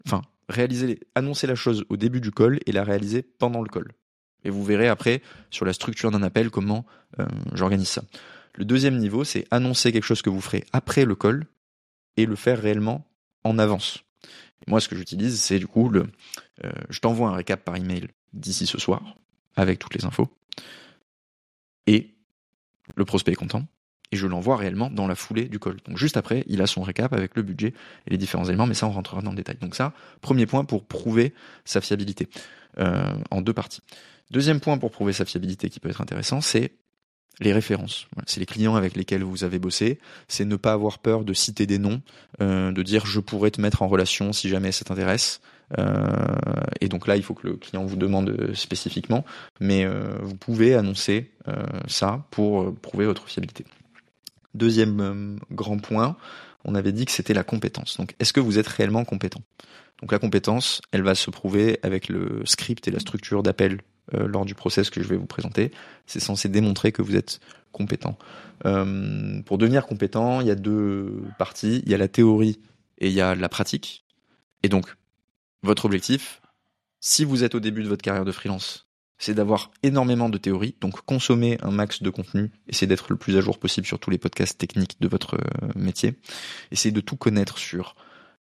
enfin, 0.06 0.22
réaliser, 0.48 1.00
annoncer 1.14 1.46
la 1.46 1.54
chose 1.54 1.84
au 1.88 1.96
début 1.96 2.20
du 2.20 2.30
call 2.30 2.60
et 2.66 2.72
la 2.72 2.84
réaliser 2.84 3.22
pendant 3.22 3.62
le 3.62 3.68
call. 3.68 3.92
Et 4.44 4.50
vous 4.50 4.64
verrez 4.64 4.88
après 4.88 5.22
sur 5.50 5.64
la 5.64 5.72
structure 5.72 6.10
d'un 6.10 6.22
appel 6.22 6.50
comment 6.50 6.86
euh, 7.18 7.26
j'organise 7.52 7.88
ça. 7.88 8.02
Le 8.54 8.64
deuxième 8.64 8.98
niveau, 8.98 9.22
c'est 9.24 9.46
annoncer 9.50 9.92
quelque 9.92 10.04
chose 10.04 10.22
que 10.22 10.30
vous 10.30 10.40
ferez 10.40 10.64
après 10.72 11.04
le 11.04 11.14
call 11.14 11.46
et 12.16 12.26
le 12.26 12.36
faire 12.36 12.60
réellement 12.60 13.06
en 13.44 13.58
avance. 13.58 14.04
Et 14.66 14.70
moi, 14.70 14.80
ce 14.80 14.88
que 14.88 14.96
j'utilise, 14.96 15.40
c'est 15.40 15.58
du 15.58 15.66
coup 15.66 15.88
le, 15.88 16.06
euh, 16.64 16.70
je 16.90 17.00
t'envoie 17.00 17.28
un 17.28 17.34
récap 17.34 17.64
par 17.64 17.76
email 17.76 18.08
d'ici 18.32 18.66
ce 18.66 18.78
soir 18.78 19.02
avec 19.56 19.78
toutes 19.78 19.94
les 19.94 20.04
infos 20.04 20.28
et 21.86 22.14
le 22.94 23.04
prospect 23.04 23.32
est 23.32 23.36
content 23.36 23.66
et 24.12 24.16
je 24.16 24.26
l'envoie 24.26 24.56
réellement 24.56 24.90
dans 24.90 25.06
la 25.06 25.14
foulée 25.14 25.44
du 25.44 25.58
call. 25.58 25.76
Donc 25.86 25.96
juste 25.96 26.16
après, 26.16 26.44
il 26.46 26.60
a 26.62 26.66
son 26.66 26.82
récap 26.82 27.12
avec 27.12 27.36
le 27.36 27.42
budget 27.42 27.74
et 28.06 28.10
les 28.10 28.18
différents 28.18 28.44
éléments, 28.44 28.66
mais 28.66 28.74
ça 28.74 28.86
on 28.86 28.90
rentrera 28.90 29.22
dans 29.22 29.30
le 29.30 29.36
détail. 29.36 29.56
Donc 29.60 29.74
ça, 29.74 29.92
premier 30.20 30.46
point 30.46 30.64
pour 30.64 30.84
prouver 30.84 31.32
sa 31.64 31.80
fiabilité 31.80 32.28
euh, 32.78 33.12
en 33.30 33.40
deux 33.40 33.52
parties. 33.52 33.82
Deuxième 34.30 34.60
point 34.60 34.78
pour 34.78 34.90
prouver 34.90 35.12
sa 35.12 35.24
fiabilité 35.24 35.70
qui 35.70 35.80
peut 35.80 35.88
être 35.88 36.00
intéressant, 36.00 36.40
c'est 36.40 36.72
les 37.38 37.52
références. 37.52 38.06
C'est 38.26 38.40
les 38.40 38.46
clients 38.46 38.74
avec 38.74 38.96
lesquels 38.96 39.22
vous 39.22 39.44
avez 39.44 39.58
bossé. 39.58 39.98
C'est 40.28 40.44
ne 40.44 40.56
pas 40.56 40.72
avoir 40.72 40.98
peur 40.98 41.24
de 41.24 41.32
citer 41.32 41.66
des 41.66 41.78
noms, 41.78 42.02
euh, 42.40 42.72
de 42.72 42.82
dire 42.82 43.06
je 43.06 43.20
pourrais 43.20 43.50
te 43.50 43.60
mettre 43.60 43.82
en 43.82 43.88
relation 43.88 44.32
si 44.32 44.48
jamais 44.48 44.72
ça 44.72 44.84
t'intéresse. 44.84 45.40
Euh, 45.78 46.06
et 46.80 46.88
donc 46.88 47.06
là, 47.06 47.16
il 47.16 47.22
faut 47.22 47.34
que 47.34 47.46
le 47.46 47.56
client 47.56 47.84
vous 47.84 47.96
demande 47.96 48.54
spécifiquement, 48.54 49.24
mais 49.60 49.84
euh, 49.84 50.18
vous 50.22 50.34
pouvez 50.34 50.74
annoncer 50.74 51.30
euh, 51.48 51.54
ça 51.86 52.26
pour 52.30 52.74
prouver 52.76 53.06
votre 53.06 53.28
fiabilité. 53.28 53.64
Deuxième 54.54 55.38
grand 55.52 55.78
point, 55.78 56.16
on 56.64 56.74
avait 56.74 56.92
dit 56.92 57.04
que 57.04 57.12
c'était 57.12 57.34
la 57.34 57.44
compétence. 57.44 57.96
Donc, 57.98 58.14
est-ce 58.18 58.32
que 58.32 58.40
vous 58.40 58.58
êtes 58.58 58.66
réellement 58.66 59.04
compétent? 59.04 59.42
Donc, 60.02 60.10
la 60.10 60.18
compétence, 60.18 60.80
elle 60.90 61.02
va 61.02 61.14
se 61.14 61.30
prouver 61.30 61.78
avec 61.82 62.08
le 62.08 62.42
script 62.44 62.88
et 62.88 62.90
la 62.90 62.98
structure 62.98 63.42
d'appel 63.42 63.80
lors 64.12 64.44
du 64.44 64.54
process 64.54 64.90
que 64.90 65.02
je 65.02 65.08
vais 65.08 65.16
vous 65.16 65.26
présenter. 65.26 65.70
C'est 66.06 66.20
censé 66.20 66.48
démontrer 66.48 66.92
que 66.92 67.02
vous 67.02 67.16
êtes 67.16 67.40
compétent. 67.72 68.18
Euh, 68.66 69.40
pour 69.42 69.58
devenir 69.58 69.86
compétent, 69.86 70.40
il 70.40 70.46
y 70.46 70.50
a 70.50 70.54
deux 70.54 71.22
parties. 71.38 71.82
Il 71.84 71.90
y 71.90 71.94
a 71.94 71.98
la 71.98 72.08
théorie 72.08 72.60
et 72.98 73.08
il 73.08 73.12
y 73.12 73.20
a 73.20 73.34
la 73.34 73.48
pratique. 73.48 74.04
Et 74.62 74.68
donc, 74.68 74.94
votre 75.62 75.84
objectif, 75.84 76.40
si 77.00 77.24
vous 77.24 77.44
êtes 77.44 77.54
au 77.54 77.60
début 77.60 77.82
de 77.82 77.88
votre 77.88 78.02
carrière 78.02 78.24
de 78.24 78.32
freelance, 78.32 78.86
c'est 79.18 79.34
d'avoir 79.34 79.70
énormément 79.82 80.30
de 80.30 80.38
théorie, 80.38 80.74
donc 80.80 81.02
consommer 81.02 81.58
un 81.60 81.70
max 81.70 82.02
de 82.02 82.08
contenu, 82.08 82.50
essayer 82.68 82.86
d'être 82.86 83.06
le 83.10 83.16
plus 83.16 83.36
à 83.36 83.42
jour 83.42 83.58
possible 83.58 83.86
sur 83.86 83.98
tous 83.98 84.10
les 84.10 84.16
podcasts 84.16 84.58
techniques 84.58 84.98
de 85.00 85.08
votre 85.08 85.34
euh, 85.34 85.68
métier, 85.76 86.14
essayer 86.72 86.90
de 86.90 87.02
tout 87.02 87.16
connaître 87.16 87.58
sur 87.58 87.96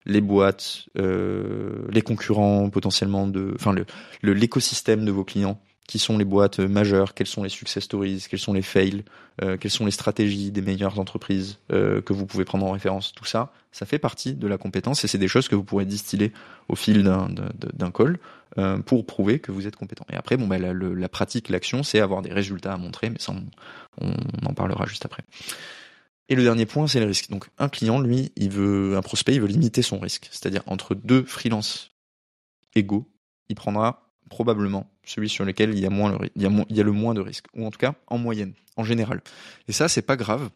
les 0.06 0.20
boîtes, 0.20 0.86
euh, 0.98 1.86
les 1.90 2.02
concurrents 2.02 2.68
potentiellement 2.70 3.26
de, 3.26 3.52
enfin 3.54 3.72
le 3.72 3.84
l'écosystème 4.32 5.04
de 5.04 5.10
vos 5.10 5.24
clients, 5.24 5.58
qui 5.86 5.98
sont 5.98 6.16
les 6.16 6.24
boîtes 6.24 6.60
majeures, 6.60 7.14
quelles 7.14 7.26
sont 7.26 7.42
les 7.42 7.48
success 7.50 7.84
stories, 7.84 8.24
quels 8.28 8.38
sont 8.38 8.52
les 8.52 8.62
fails, 8.62 9.04
euh, 9.42 9.56
quelles 9.58 9.70
sont 9.70 9.84
les 9.84 9.90
stratégies 9.90 10.50
des 10.50 10.62
meilleures 10.62 10.98
entreprises 10.98 11.58
euh, 11.72 12.00
que 12.00 12.12
vous 12.12 12.26
pouvez 12.26 12.44
prendre 12.44 12.64
en 12.64 12.72
référence. 12.72 13.12
Tout 13.12 13.26
ça, 13.26 13.52
ça 13.70 13.84
fait 13.84 13.98
partie 13.98 14.34
de 14.34 14.46
la 14.46 14.56
compétence 14.56 15.04
et 15.04 15.08
c'est 15.08 15.18
des 15.18 15.28
choses 15.28 15.48
que 15.48 15.54
vous 15.54 15.64
pourrez 15.64 15.84
distiller 15.84 16.32
au 16.68 16.76
fil 16.76 17.02
d'un 17.02 17.90
call 17.90 18.18
euh, 18.56 18.78
pour 18.78 19.04
prouver 19.04 19.40
que 19.40 19.52
vous 19.52 19.66
êtes 19.66 19.76
compétent. 19.76 20.06
Et 20.10 20.16
après, 20.16 20.36
bon, 20.36 20.46
bah, 20.46 20.58
la, 20.58 20.72
la 20.72 21.08
pratique, 21.08 21.50
l'action, 21.50 21.82
c'est 21.82 22.00
avoir 22.00 22.22
des 22.22 22.32
résultats 22.32 22.72
à 22.72 22.76
montrer, 22.78 23.10
mais 23.10 23.18
ça, 23.18 23.32
on, 23.32 23.44
on, 24.00 24.48
en 24.48 24.54
parlera 24.54 24.86
juste 24.86 25.04
après. 25.04 25.22
Et 26.28 26.34
le 26.34 26.42
dernier 26.42 26.66
point, 26.66 26.86
c'est 26.86 27.00
le 27.00 27.06
risque. 27.06 27.28
Donc, 27.30 27.46
un 27.58 27.68
client, 27.68 28.00
lui, 28.00 28.32
il 28.36 28.50
veut, 28.50 28.96
un 28.96 29.02
prospect, 29.02 29.34
il 29.34 29.40
veut 29.40 29.46
limiter 29.46 29.82
son 29.82 29.98
risque. 29.98 30.28
C'est-à-dire 30.30 30.62
entre 30.66 30.94
deux 30.94 31.24
freelances 31.24 31.90
égaux, 32.74 33.06
il 33.48 33.56
prendra 33.56 34.10
probablement 34.30 34.90
celui 35.04 35.28
sur 35.28 35.44
lequel 35.44 35.74
il 35.74 35.80
y 35.80 35.86
a 35.86 35.90
le, 35.90 36.92
moins 36.92 37.14
de 37.14 37.20
risques, 37.20 37.46
ou 37.54 37.66
en 37.66 37.70
tout 37.70 37.78
cas 37.78 37.94
en 38.06 38.18
moyenne, 38.18 38.54
en 38.76 38.84
général. 38.84 39.22
Et 39.68 39.72
ça, 39.72 39.88
c'est 39.88 40.02
pas 40.02 40.16
grave 40.16 40.50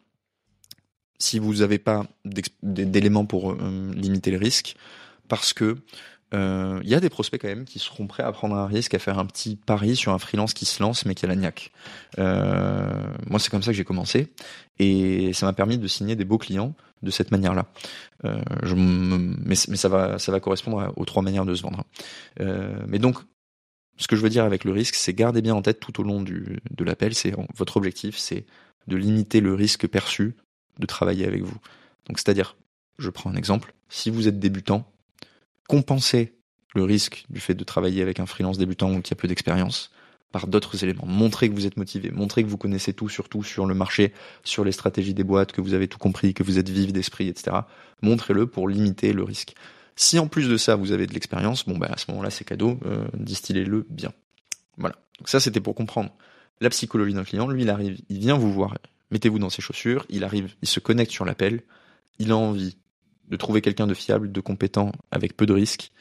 si 1.19 1.37
vous 1.37 1.55
n'avez 1.55 1.79
pas 1.79 2.07
d'éléments 2.63 3.25
pour 3.25 3.51
euh, 3.51 3.93
limiter 3.93 4.31
le 4.31 4.37
risque, 4.37 4.75
parce 5.27 5.53
que 5.53 5.77
euh, 6.33 6.79
il 6.83 6.89
y 6.89 6.95
a 6.95 6.99
des 6.99 7.09
prospects 7.09 7.41
quand 7.41 7.47
même 7.47 7.65
qui 7.65 7.79
seront 7.79 8.07
prêts 8.07 8.23
à 8.23 8.31
prendre 8.31 8.55
un 8.55 8.67
risque, 8.67 8.93
à 8.93 8.99
faire 8.99 9.17
un 9.17 9.25
petit 9.25 9.55
pari 9.55 9.95
sur 9.95 10.13
un 10.13 10.19
freelance 10.19 10.53
qui 10.53 10.65
se 10.65 10.81
lance 10.81 11.05
mais 11.05 11.15
qui 11.15 11.25
a 11.25 11.27
la 11.27 11.35
niaque. 11.35 11.71
Euh, 12.19 13.13
moi, 13.27 13.39
c'est 13.39 13.49
comme 13.49 13.63
ça 13.63 13.71
que 13.71 13.77
j'ai 13.77 13.85
commencé 13.85 14.31
et 14.77 15.33
ça 15.33 15.45
m'a 15.45 15.53
permis 15.53 15.77
de 15.77 15.87
signer 15.87 16.15
des 16.15 16.25
beaux 16.25 16.37
clients 16.37 16.75
de 17.01 17.11
cette 17.11 17.31
manière-là. 17.31 17.65
Euh, 18.25 18.41
mais, 18.75 19.55
mais, 19.67 19.77
ça 19.77 19.89
va, 19.89 20.19
ça 20.19 20.31
va 20.31 20.39
correspondre 20.39 20.93
aux 20.95 21.05
trois 21.05 21.23
manières 21.23 21.45
de 21.45 21.55
se 21.55 21.63
vendre. 21.63 21.83
Euh, 22.39 22.79
mais 22.87 22.99
donc, 22.99 23.17
ce 23.97 24.07
que 24.07 24.15
je 24.15 24.21
veux 24.21 24.29
dire 24.29 24.43
avec 24.43 24.63
le 24.63 24.71
risque, 24.71 24.95
c'est 24.95 25.13
garder 25.13 25.41
bien 25.41 25.55
en 25.55 25.61
tête 25.61 25.79
tout 25.79 25.99
au 25.99 26.03
long 26.03 26.21
du, 26.21 26.59
de 26.71 26.83
l'appel, 26.83 27.13
c'est 27.15 27.33
votre 27.55 27.77
objectif, 27.77 28.17
c'est 28.17 28.45
de 28.87 28.95
limiter 28.95 29.41
le 29.41 29.53
risque 29.53 29.87
perçu 29.87 30.35
de 30.79 30.85
travailler 30.85 31.25
avec 31.25 31.43
vous. 31.43 31.57
Donc 32.07 32.17
c'est-à-dire, 32.17 32.55
je 32.97 33.09
prends 33.09 33.29
un 33.29 33.35
exemple, 33.35 33.73
si 33.89 34.09
vous 34.09 34.27
êtes 34.27 34.39
débutant, 34.39 34.89
compensez 35.69 36.33
le 36.75 36.83
risque 36.83 37.25
du 37.29 37.39
fait 37.39 37.53
de 37.53 37.63
travailler 37.63 38.01
avec 38.01 38.19
un 38.19 38.25
freelance 38.25 38.57
débutant 38.57 38.91
ou 38.93 39.01
qui 39.01 39.13
a 39.13 39.15
peu 39.15 39.27
d'expérience 39.27 39.91
par 40.31 40.47
d'autres 40.47 40.83
éléments. 40.83 41.05
Montrez 41.05 41.49
que 41.49 41.53
vous 41.53 41.65
êtes 41.65 41.77
motivé, 41.77 42.11
montrez 42.11 42.43
que 42.43 42.49
vous 42.49 42.57
connaissez 42.57 42.93
tout, 42.93 43.07
surtout 43.07 43.43
sur 43.43 43.65
le 43.65 43.75
marché, 43.75 44.13
sur 44.43 44.63
les 44.63 44.71
stratégies 44.71 45.13
des 45.13 45.23
boîtes, 45.23 45.51
que 45.51 45.61
vous 45.61 45.73
avez 45.73 45.87
tout 45.87 45.97
compris, 45.99 46.33
que 46.33 46.43
vous 46.43 46.59
êtes 46.59 46.69
vif 46.69 46.91
d'esprit, 46.91 47.27
etc. 47.27 47.57
Montrez-le 48.01 48.47
pour 48.47 48.67
limiter 48.67 49.13
le 49.13 49.23
risque. 49.23 49.53
Si 49.95 50.17
en 50.17 50.27
plus 50.27 50.49
de 50.49 50.57
ça 50.57 50.75
vous 50.75 50.91
avez 50.91 51.07
de 51.07 51.13
l'expérience, 51.13 51.65
bon 51.65 51.77
bah 51.77 51.89
à 51.91 51.97
ce 51.97 52.09
moment-là 52.09 52.31
c'est 52.31 52.45
cadeau, 52.45 52.79
euh, 52.85 53.07
distillez-le 53.13 53.85
bien. 53.89 54.13
Voilà. 54.77 54.95
Donc 55.19 55.29
ça 55.29 55.39
c'était 55.39 55.61
pour 55.61 55.75
comprendre 55.75 56.11
la 56.61 56.69
psychologie 56.69 57.13
d'un 57.13 57.23
client. 57.23 57.47
Lui 57.47 57.63
il 57.63 57.69
arrive, 57.69 57.99
il 58.09 58.19
vient 58.19 58.37
vous 58.37 58.51
voir, 58.51 58.77
mettez-vous 59.11 59.39
dans 59.39 59.49
ses 59.49 59.61
chaussures, 59.61 60.05
il 60.09 60.23
arrive, 60.23 60.55
il 60.61 60.67
se 60.67 60.79
connecte 60.79 61.11
sur 61.11 61.25
l'appel, 61.25 61.61
il 62.17 62.31
a 62.31 62.37
envie 62.37 62.77
de 63.29 63.37
trouver 63.37 63.61
quelqu'un 63.61 63.87
de 63.87 63.93
fiable, 63.93 64.31
de 64.31 64.41
compétent, 64.41 64.91
avec 65.11 65.37
peu 65.37 65.45
de 65.45 65.53
risques, 65.53 65.91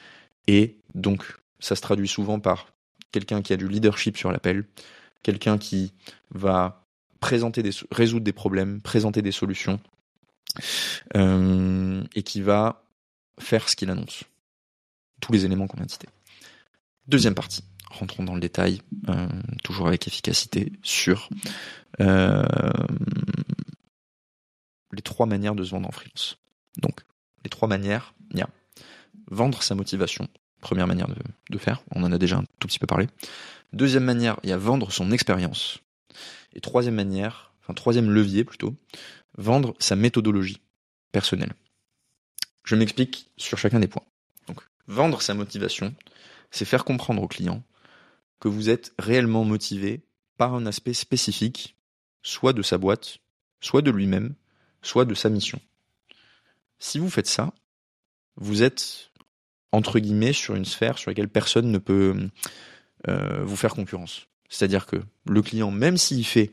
et 0.46 0.78
donc 0.94 1.36
ça 1.60 1.76
se 1.76 1.80
traduit 1.80 2.08
souvent 2.08 2.40
par 2.40 2.72
quelqu'un 3.12 3.42
qui 3.42 3.52
a 3.52 3.56
du 3.56 3.68
leadership 3.68 4.16
sur 4.16 4.32
l'appel, 4.32 4.64
quelqu'un 5.22 5.58
qui 5.58 5.92
va 6.30 6.84
résoudre 7.20 8.20
des 8.20 8.32
problèmes, 8.32 8.80
présenter 8.80 9.22
des 9.22 9.32
solutions, 9.32 9.80
euh, 11.16 12.02
et 12.14 12.22
qui 12.22 12.40
va 12.40 12.84
faire 13.38 13.68
ce 13.68 13.76
qu'il 13.76 13.90
annonce. 13.90 14.24
Tous 15.20 15.32
les 15.32 15.44
éléments 15.44 15.66
qu'on 15.66 15.82
a 15.82 15.88
cités. 15.88 16.08
Deuxième 17.06 17.34
partie. 17.34 17.64
Rentrons 17.90 18.22
dans 18.22 18.34
le 18.34 18.40
détail, 18.40 18.82
euh, 19.08 19.28
toujours 19.64 19.88
avec 19.88 20.06
efficacité, 20.06 20.72
sur 20.82 21.28
euh, 22.00 22.44
les 24.92 25.02
trois 25.02 25.26
manières 25.26 25.54
de 25.54 25.64
se 25.64 25.70
vendre 25.70 25.88
en 25.88 25.92
freelance. 25.92 26.38
Donc, 26.78 27.00
les 27.44 27.50
trois 27.50 27.68
manières, 27.68 28.14
il 28.32 28.38
y 28.38 28.42
a 28.42 28.48
vendre 29.30 29.62
sa 29.62 29.74
motivation, 29.74 30.28
première 30.60 30.86
manière 30.86 31.08
de, 31.50 31.58
faire, 31.58 31.82
on 31.94 32.02
en 32.02 32.12
a 32.12 32.18
déjà 32.18 32.36
un 32.36 32.44
tout 32.58 32.68
petit 32.68 32.78
peu 32.78 32.86
parlé. 32.86 33.06
Deuxième 33.72 34.04
manière, 34.04 34.38
il 34.42 34.50
y 34.50 34.52
a 34.52 34.56
vendre 34.56 34.90
son 34.90 35.12
expérience. 35.12 35.78
Et 36.54 36.60
troisième 36.60 36.94
manière, 36.94 37.52
enfin 37.62 37.74
troisième 37.74 38.10
levier 38.10 38.44
plutôt, 38.44 38.74
vendre 39.36 39.74
sa 39.78 39.96
méthodologie 39.96 40.60
personnelle. 41.12 41.52
Je 42.64 42.74
m'explique 42.74 43.30
sur 43.36 43.58
chacun 43.58 43.80
des 43.80 43.88
points. 43.88 44.04
Donc, 44.46 44.60
vendre 44.86 45.22
sa 45.22 45.34
motivation, 45.34 45.94
c'est 46.50 46.64
faire 46.64 46.84
comprendre 46.84 47.22
au 47.22 47.28
client 47.28 47.62
que 48.40 48.48
vous 48.48 48.70
êtes 48.70 48.92
réellement 48.98 49.44
motivé 49.44 50.02
par 50.36 50.54
un 50.54 50.66
aspect 50.66 50.94
spécifique, 50.94 51.76
soit 52.22 52.52
de 52.52 52.62
sa 52.62 52.78
boîte, 52.78 53.18
soit 53.60 53.82
de 53.82 53.90
lui-même, 53.90 54.34
soit 54.82 55.04
de 55.04 55.14
sa 55.14 55.28
mission. 55.28 55.60
Si 56.78 56.98
vous 56.98 57.10
faites 57.10 57.26
ça, 57.26 57.52
vous 58.36 58.62
êtes 58.62 59.10
entre 59.72 59.98
guillemets 59.98 60.32
sur 60.32 60.54
une 60.54 60.64
sphère 60.64 60.98
sur 60.98 61.10
laquelle 61.10 61.28
personne 61.28 61.70
ne 61.70 61.78
peut 61.78 62.28
euh, 63.08 63.44
vous 63.44 63.56
faire 63.56 63.74
concurrence. 63.74 64.28
C'est-à-dire 64.48 64.86
que 64.86 64.96
le 65.26 65.42
client, 65.42 65.70
même 65.70 65.96
s'il 65.96 66.24
fait 66.24 66.52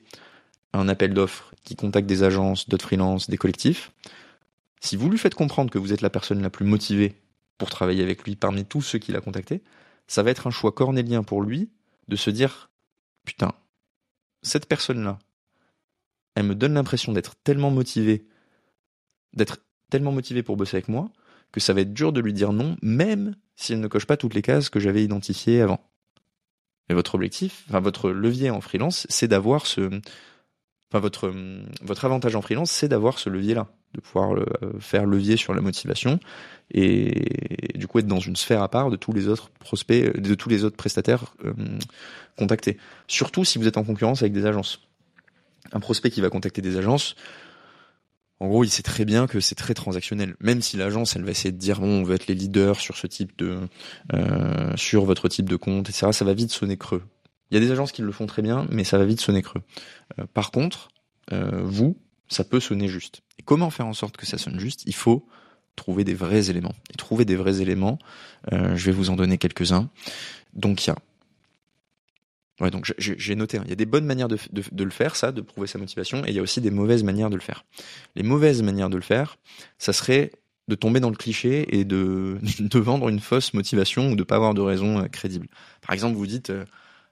un 0.74 0.90
appel 0.90 1.14
d'offres 1.14 1.54
qui 1.64 1.76
contacte 1.76 2.08
des 2.08 2.24
agences, 2.24 2.68
d'autres 2.68 2.86
freelances, 2.86 3.30
des 3.30 3.38
collectifs, 3.38 3.92
si 4.82 4.96
vous 4.98 5.10
lui 5.10 5.18
faites 5.18 5.36
comprendre 5.36 5.72
que 5.72 5.78
vous 5.78 5.94
êtes 5.94 6.02
la 6.02 6.10
personne 6.10 6.42
la 6.42 6.50
plus 6.50 6.66
motivée 6.66 7.16
pour 7.58 7.70
travailler 7.70 8.04
avec 8.04 8.24
lui 8.24 8.36
parmi 8.36 8.66
tous 8.66 8.82
ceux 8.82 9.00
qu'il 9.00 9.16
a 9.16 9.22
contactés, 9.22 9.64
ça 10.08 10.24
va 10.24 10.32
être 10.32 10.48
un 10.48 10.52
choix 10.52 10.72
cornélien 10.72 11.24
pour 11.24 11.42
lui 11.42 11.70
de 12.08 12.16
se 12.16 12.30
dire 12.30 12.70
putain, 13.26 13.54
cette 14.44 14.68
personne-là, 14.68 15.18
elle 16.36 16.46
me 16.46 16.56
donne 16.56 16.74
l'impression 16.74 17.14
d'être 17.14 17.36
tellement 17.44 17.72
motivée, 17.72 18.28
d'être 19.34 19.58
tellement 19.96 20.12
motivée 20.12 20.44
pour 20.44 20.58
bosser 20.58 20.76
avec 20.76 20.90
moi, 20.90 21.10
que 21.54 21.62
ça 21.62 21.72
va 21.72 21.80
être 21.80 21.94
dur 21.94 22.12
de 22.12 22.20
lui 22.20 22.34
dire 22.34 22.52
non, 22.52 22.76
même 22.82 23.36
si 23.56 23.72
elle 23.72 23.80
ne 23.80 23.88
coche 23.88 24.06
pas 24.06 24.18
toutes 24.18 24.34
les 24.34 24.42
cases 24.42 24.70
que 24.70 24.82
j'avais 24.82 25.02
identifiées 25.02 25.62
avant. 25.62 25.80
Et 26.90 26.94
votre 26.94 27.16
objectif, 27.16 27.64
enfin 27.70 27.80
votre 27.80 28.10
levier 28.10 28.50
en 28.50 28.60
freelance, 28.60 29.08
c'est 29.10 29.30
d'avoir 29.30 29.66
ce, 29.66 30.02
enfin 30.92 31.00
votre 31.00 31.34
votre 31.82 32.04
avantage 32.04 32.36
en 32.36 32.42
freelance, 32.42 32.72
c'est 32.72 32.90
d'avoir 32.90 33.20
ce 33.20 33.30
levier-là 33.30 33.68
de 33.94 34.02
pouvoir 34.02 34.38
faire 34.82 35.06
levier 35.06 35.38
sur 35.38 35.54
la 35.54 35.62
motivation 35.62 36.20
et, 36.72 37.72
du 37.76 37.88
coup 37.88 38.00
être 38.00 38.08
dans 38.08 38.20
une 38.20 38.36
sphère 38.36 38.62
à 38.62 38.68
part 38.68 38.90
de 38.90 38.98
tous 38.98 39.14
les 39.14 39.30
autres 39.30 39.50
prospects, 39.52 40.20
de 40.20 40.36
tous 40.36 40.50
les 40.50 40.66
autres 40.66 40.76
prestataires 40.76 41.34
contactés. 42.38 42.78
Surtout 43.08 43.46
si 43.46 43.60
vous 43.60 43.68
êtes 43.70 43.78
en 43.78 43.86
concurrence 43.86 44.22
avec 44.22 44.34
des 44.34 44.46
agences. 44.46 44.82
Un 45.72 45.80
prospect 45.80 46.12
qui 46.12 46.20
va 46.20 46.30
contacter 46.30 46.62
des 46.62 46.76
agences, 46.76 47.16
en 48.40 48.48
gros, 48.48 48.64
il 48.64 48.70
sait 48.70 48.84
très 48.84 49.06
bien 49.06 49.28
que 49.28 49.40
c'est 49.40 49.56
très 49.56 49.74
transactionnel. 49.74 50.36
Même 50.42 50.62
si 50.62 50.76
l'agence, 50.76 51.16
elle 51.16 51.24
va 51.24 51.32
essayer 51.32 51.52
de 51.52 51.58
dire 51.58 51.80
bon, 51.80 52.02
on 52.02 52.04
veut 52.04 52.16
être 52.16 52.28
les 52.28 52.36
leaders 52.36 52.80
sur 52.80 52.98
ce 52.98 53.08
type 53.08 53.38
de, 53.38 53.60
euh, 54.14 54.76
sur 54.76 55.06
votre 55.06 55.30
type 55.30 55.50
de 55.50 55.56
compte, 55.56 55.90
etc. 55.90 56.08
Ça 56.12 56.26
va 56.26 56.34
vite 56.34 56.52
sonner 56.52 56.78
creux. 56.78 57.04
Il 57.50 57.54
y 57.54 57.58
a 57.58 57.66
des 57.66 57.72
agences 57.72 57.92
qui 57.92 58.02
le 58.02 58.12
font 58.12 58.26
très 58.26 58.42
bien, 58.42 58.68
mais 58.70 58.84
ça 58.84 58.98
va 58.98 59.06
vite 59.06 59.22
sonner 59.22 59.42
creux. 59.42 59.62
Euh, 60.20 60.26
par 60.34 60.52
contre, 60.52 60.90
euh, 61.32 61.62
vous, 61.64 61.98
ça 62.28 62.44
peut 62.44 62.60
sonner 62.60 62.90
juste. 62.90 63.22
Et 63.40 63.44
comment 63.44 63.70
faire 63.70 63.88
en 63.88 63.94
sorte 63.94 64.18
que 64.18 64.26
ça 64.26 64.38
sonne 64.38 64.60
juste? 64.60 64.84
Il 64.86 64.96
faut 64.96 65.26
trouver 65.78 66.04
des 66.04 66.14
vrais 66.14 66.50
éléments. 66.50 66.76
Et 66.94 66.98
trouver 66.98 67.24
des 67.24 67.36
vrais 67.36 67.62
éléments, 67.62 68.00
je 68.52 68.86
vais 68.86 68.94
vous 68.94 69.10
en 69.10 69.18
donner 69.18 69.38
quelques-uns. 69.38 69.90
Donc 70.54 70.86
il 70.86 70.88
y 70.88 70.92
a 70.92 70.96
Ouais, 72.62 72.72
donc 72.72 72.94
j'ai 72.98 73.36
noté. 73.36 73.58
Hein. 73.58 73.64
Il 73.66 73.70
y 73.70 73.74
a 73.74 73.76
des 73.76 73.86
bonnes 73.86 74.06
manières 74.06 74.30
de, 74.30 74.38
le 74.84 74.90
faire, 74.90 75.16
ça, 75.16 75.32
de 75.34 75.42
prouver 75.42 75.68
sa 75.68 75.78
motivation, 75.78 76.26
et 76.26 76.30
il 76.30 76.36
y 76.36 76.40
a 76.40 76.42
aussi 76.42 76.62
des 76.62 76.72
mauvaises 76.72 77.04
manières 77.04 77.30
de 77.30 77.36
le 77.36 77.42
faire. 77.42 77.66
Les 78.16 78.24
mauvaises 78.24 78.64
manières 78.64 78.90
de 78.90 78.96
le 78.96 79.02
faire, 79.02 79.38
ça 79.78 79.92
serait 79.92 80.32
de 80.68 80.76
tomber 80.76 81.00
dans 81.00 81.10
le 81.10 81.18
cliché 81.18 81.78
et 81.78 81.84
de, 81.84 82.40
vendre 82.80 83.10
une 83.10 83.20
fausse 83.20 83.54
motivation 83.54 84.10
ou 84.10 84.16
de 84.16 84.24
pas 84.24 84.36
avoir 84.36 84.54
de 84.54 84.62
raison 84.62 85.00
euh, 85.00 85.08
crédible. 85.08 85.48
Par 85.82 85.94
exemple, 85.94 86.16
vous 86.16 86.26
dites 86.26 86.50
euh, 86.50 86.64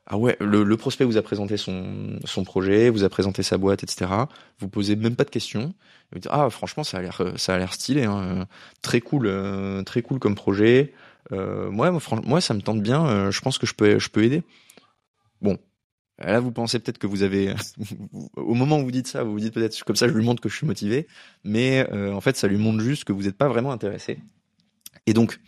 ah 0.06 0.18
ouais, 0.18 0.36
le, 0.42 0.76
prospect 0.76 1.06
vous 1.06 1.18
a 1.18 1.22
présenté 1.22 1.56
son, 1.56 2.20
projet, 2.46 2.90
vous 2.90 3.04
a 3.04 3.10
présenté 3.10 3.42
sa 3.42 3.58
boîte, 3.58 3.84
etc. 3.84 4.12
Vous 4.60 4.68
posez 4.68 4.96
même 4.96 5.16
pas 5.16 5.24
de 5.24 5.30
questions. 5.30 5.74
Vous 6.12 6.20
dites 6.20 6.30
ah 6.30 6.50
franchement 6.50 6.84
ça 6.84 6.98
a 6.98 7.02
l'air 7.02 7.22
ça 7.38 7.56
a 7.56 7.58
l'air 7.58 7.74
stylé, 7.74 8.04
hein. 8.04 8.46
très 8.82 9.00
cool, 9.00 9.28
euh, 9.28 9.82
très 9.84 10.02
cool 10.02 10.20
comme 10.20 10.36
projet. 10.36 10.94
Euh, 11.32 11.72
moi, 11.72 11.98
moi 12.26 12.42
ça 12.42 12.54
me 12.54 12.62
tente 12.62 12.82
bien. 12.82 13.32
je 13.32 13.40
pense 13.40 13.58
que 13.58 13.66
je 13.66 13.74
peux 13.74 13.98
je 13.98 14.10
peux 14.10 14.24
aider. 14.24 14.44
Bon, 15.44 15.60
Là, 16.20 16.40
vous 16.40 16.52
pensez 16.52 16.80
peut-être 16.80 17.00
que 17.00 17.08
vous 17.08 17.24
avez, 17.24 17.54
au 18.36 18.54
moment 18.54 18.80
où 18.80 18.84
vous 18.84 18.92
dites 18.92 19.08
ça, 19.08 19.24
vous 19.24 19.34
vous 19.34 19.40
dites 19.40 19.54
peut-être 19.54 19.84
comme 19.84 19.96
ça, 19.96 20.08
je 20.08 20.14
lui 20.14 20.24
montre 20.24 20.42
que 20.42 20.50
je 20.50 20.56
suis 20.56 20.68
motivé, 20.68 21.08
mais 21.44 21.88
euh, 21.92 22.14
en 22.14 22.22
fait, 22.22 22.38
ça 22.38 22.48
lui 22.48 22.58
montre 22.58 22.84
juste 22.84 23.04
que 23.04 23.14
vous 23.14 23.24
n'êtes 23.24 23.38
pas 23.38 23.48
vraiment 23.48 23.72
intéressé. 23.72 24.20
Et 25.08 25.14
donc, 25.14 25.40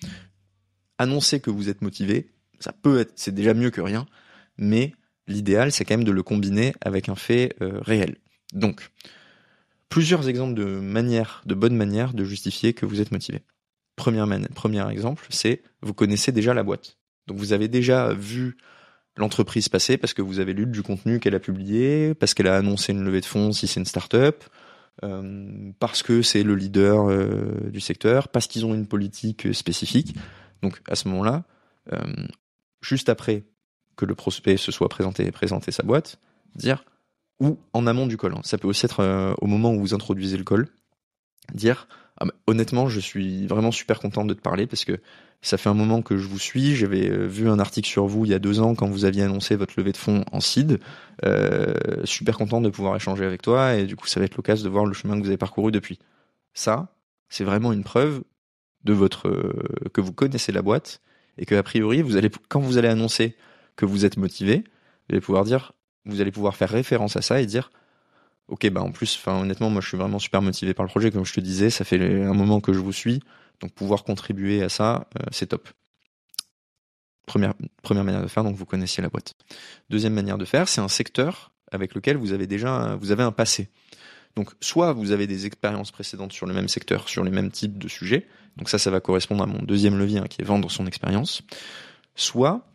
annoncer 0.98 1.40
que 1.40 1.52
vous 1.52 1.70
êtes 1.70 1.82
motivé, 1.82 2.32
ça 2.60 2.72
peut 2.72 3.00
être, 3.00 3.14
c'est 3.16 3.34
déjà 3.34 3.54
mieux 3.54 3.70
que 3.70 3.82
rien, 3.82 4.08
mais 4.58 4.94
l'idéal, 5.28 5.72
c'est 5.72 5.86
quand 5.86 5.98
même 5.98 6.04
de 6.04 6.12
le 6.12 6.24
combiner 6.24 6.74
avec 6.82 7.10
un 7.10 7.16
fait 7.16 7.56
euh, 7.62 7.80
réel. 7.82 8.18
Donc, 8.54 8.90
plusieurs 9.88 10.28
exemples 10.28 10.56
de 10.56 10.66
manières, 10.66 11.44
de 11.46 11.54
bonnes 11.54 11.76
manières 11.76 12.14
de 12.14 12.24
justifier 12.24 12.74
que 12.74 12.88
vous 12.88 13.02
êtes 13.02 13.12
motivé. 13.12 13.44
Première, 13.96 14.28
premier 14.56 14.90
exemple, 14.90 15.28
c'est 15.30 15.62
vous 15.82 15.94
connaissez 15.94 16.32
déjà 16.32 16.54
la 16.54 16.64
boîte. 16.64 16.98
Donc, 17.28 17.38
vous 17.38 17.54
avez 17.54 17.68
déjà 17.68 18.14
vu 18.14 18.58
l'entreprise 19.18 19.70
passée 19.70 19.98
parce 19.98 20.14
que 20.14 20.22
vous 20.22 20.40
avez 20.40 20.54
lu 20.54 20.66
du 20.66 20.84
contenu 20.84 21.20
qu'elle 21.20 21.36
a 21.36 21.40
publié, 21.40 22.14
parce 22.14 22.34
qu'elle 22.34 22.48
a 22.48 22.58
annoncé 22.58 22.92
une 22.92 23.04
levée 23.04 23.22
de 23.22 23.26
fonds 23.26 23.52
si 23.52 23.68
c'est 23.68 23.80
une 23.80 23.86
start-up, 23.86 24.44
euh, 25.04 25.72
parce 25.80 26.04
que 26.04 26.22
c'est 26.22 26.44
le 26.44 26.56
leader 26.56 27.10
euh, 27.10 27.70
du 27.70 27.80
secteur, 27.80 28.28
parce 28.30 28.48
qu'ils 28.48 28.66
ont 28.66 28.74
une 28.74 28.88
politique 28.88 29.54
spécifique. 29.54 30.16
Donc 30.62 30.82
à 30.90 30.96
ce 30.96 31.08
moment-là, 31.10 31.44
euh, 31.94 32.00
juste 32.82 33.10
après 33.10 33.44
que 33.96 34.06
le 34.06 34.16
prospect 34.16 34.58
se 34.58 34.72
soit 34.72 34.90
présenté 34.90 35.26
et 35.26 35.32
présenté 35.32 35.72
sa 35.72 35.84
boîte, 35.84 36.20
dire 36.56 36.84
ou 37.40 37.60
en 37.74 37.86
amont 37.86 38.08
du 38.08 38.18
call. 38.18 38.34
Hein. 38.34 38.42
Ça 38.44 38.58
peut 38.58 38.68
aussi 38.68 38.86
être 38.86 39.36
au 39.42 39.48
moment 39.48 39.74
où 39.74 39.80
vous 39.80 39.94
introduisez 39.94 40.38
le 40.38 40.46
call, 40.46 40.68
dire 41.54 41.88
ah, 42.20 42.26
honnêtement, 42.48 42.88
je 42.88 43.00
suis 43.00 43.46
vraiment 43.48 43.72
super 43.72 44.00
content 44.00 44.26
de 44.26 44.34
te 44.34 44.42
parler 44.42 44.68
parce 44.68 44.86
que 44.86 45.00
ça 45.42 45.58
fait 45.58 45.70
un 45.70 45.74
moment 45.74 46.02
que 46.02 46.18
je 46.18 46.28
vous 46.28 46.40
suis. 46.40 46.76
J'avais 46.76 47.10
euh, 47.10 47.28
vu 47.28 47.50
un 47.50 47.60
article 47.60 47.88
sur 47.88 48.08
vous 48.08 48.26
il 48.26 48.32
y 48.32 48.34
a 48.34 48.40
deux 48.40 48.62
ans 48.62 48.74
quand 48.74 48.88
vous 48.88 49.06
aviez 49.06 49.24
annoncé 49.24 49.56
votre 49.56 49.74
levée 49.78 49.92
de 49.92 49.98
fonds 49.98 50.24
en 50.32 50.40
seed. 50.40 50.80
Euh, 51.26 51.74
super 52.06 52.38
content 52.38 52.62
de 52.62 52.70
pouvoir 52.70 52.96
échanger 52.96 53.26
avec 53.26 53.42
toi 53.42 53.76
et 53.76 53.86
du 53.86 53.96
coup, 53.96 54.08
ça 54.08 54.20
va 54.20 54.26
être 54.26 54.36
l'occasion 54.38 54.66
de 54.66 54.70
voir 54.70 54.86
le 54.86 54.94
chemin 54.94 55.16
que 55.18 55.22
vous 55.22 55.30
avez 55.30 55.38
parcouru 55.38 55.72
depuis. 55.72 56.00
Ça, 56.54 56.96
c'est 57.30 57.44
vraiment 57.44 57.74
une 57.74 57.84
preuve 57.84 58.24
euh, 58.88 59.54
que 59.94 60.02
vous 60.02 60.14
connaissez 60.14 60.52
la 60.52 60.62
boîte 60.62 61.02
et 61.38 61.46
que 61.46 61.56
a 61.56 61.64
priori, 61.64 62.04
quand 62.48 62.60
vous 62.60 62.78
allez 62.78 62.88
annoncer 62.88 63.36
que 63.76 63.86
vous 63.86 64.06
êtes 64.06 64.16
motivé, 64.16 64.64
vous 65.10 65.16
allez 65.16 65.22
pouvoir 65.22 65.44
dire, 65.44 65.74
vous 66.06 66.22
allez 66.22 66.32
pouvoir 66.32 66.56
faire 66.56 66.70
référence 66.70 67.18
à 67.18 67.22
ça 67.22 67.42
et 67.42 67.46
dire 67.46 67.72
ok, 68.48 68.70
bah 68.70 68.82
en 68.82 68.92
plus, 68.92 69.18
enfin 69.18 69.40
honnêtement, 69.42 69.70
moi 69.70 69.82
je 69.82 69.88
suis 69.88 69.98
vraiment 69.98 70.20
super 70.20 70.42
motivé 70.42 70.74
par 70.74 70.86
le 70.86 70.90
projet, 70.90 71.12
comme 71.12 71.26
je 71.26 71.34
te 71.34 71.40
disais, 71.40 71.70
ça 71.70 71.84
fait 71.84 72.24
un 72.24 72.34
moment 72.34 72.62
que 72.62 72.74
je 72.74 72.80
vous 72.80 72.94
suis, 72.94 73.22
donc 73.62 73.74
pouvoir 73.74 74.04
contribuer 74.04 74.62
à 74.64 74.70
ça, 74.70 75.08
euh, 75.20 75.24
c'est 75.32 75.48
top. 75.48 75.70
Première, 77.26 77.54
première 77.82 78.04
manière 78.04 78.22
de 78.22 78.28
faire, 78.28 78.44
donc 78.44 78.56
vous 78.56 78.66
connaissiez 78.66 79.02
la 79.02 79.10
boîte. 79.10 79.34
Deuxième 79.90 80.14
manière 80.14 80.38
de 80.38 80.46
faire, 80.46 80.68
c'est 80.68 80.82
un 80.82 80.88
secteur 80.88 81.52
avec 81.72 81.96
lequel 81.96 82.18
vous 82.18 82.34
avez 82.34 82.46
déjà 82.46 82.96
vous 83.02 83.12
avez 83.12 83.24
un 83.24 83.32
passé. 83.32 83.70
Donc 84.36 84.52
soit 84.62 84.94
vous 84.94 85.12
avez 85.12 85.26
des 85.26 85.46
expériences 85.48 85.92
précédentes 85.92 86.34
sur 86.34 86.46
le 86.46 86.54
même 86.54 86.68
secteur, 86.68 87.10
sur 87.10 87.24
les 87.24 87.32
mêmes 87.32 87.50
types 87.50 87.80
de 87.80 87.88
sujets, 87.88 88.28
donc 88.58 88.70
ça, 88.70 88.78
ça 88.78 88.92
va 88.92 89.00
correspondre 89.00 89.44
à 89.44 89.48
mon 89.48 89.62
deuxième 89.62 89.98
levier, 89.98 90.20
hein, 90.20 90.28
qui 90.30 90.42
est 90.42 90.46
vendre 90.46 90.70
son 90.72 90.86
expérience. 90.86 91.42
Soit 92.16 92.66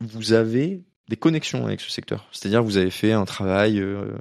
vous 0.00 0.32
avez 0.32 0.82
des 1.08 1.16
connexions 1.16 1.66
avec 1.66 1.80
ce 1.80 1.90
secteur, 1.90 2.28
c'est-à-dire 2.32 2.62
vous 2.62 2.76
avez 2.76 2.90
fait 2.90 3.12
un 3.12 3.24
travail 3.24 3.80
euh, 3.80 4.16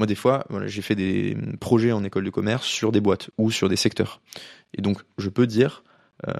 moi, 0.00 0.06
des 0.06 0.14
fois, 0.14 0.46
voilà, 0.48 0.66
j'ai 0.66 0.80
fait 0.80 0.94
des 0.94 1.36
projets 1.60 1.92
en 1.92 2.02
école 2.04 2.24
de 2.24 2.30
commerce 2.30 2.64
sur 2.64 2.90
des 2.90 3.02
boîtes 3.02 3.28
ou 3.36 3.50
sur 3.50 3.68
des 3.68 3.76
secteurs. 3.76 4.22
Et 4.72 4.80
donc, 4.80 5.02
je 5.18 5.28
peux 5.28 5.46
dire, 5.46 5.84
euh, 6.26 6.32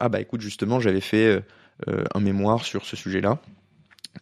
ah 0.00 0.08
bah 0.08 0.20
écoute, 0.20 0.40
justement, 0.40 0.80
j'avais 0.80 1.00
fait 1.00 1.44
euh, 1.86 2.02
un 2.12 2.18
mémoire 2.18 2.64
sur 2.64 2.84
ce 2.84 2.96
sujet-là. 2.96 3.40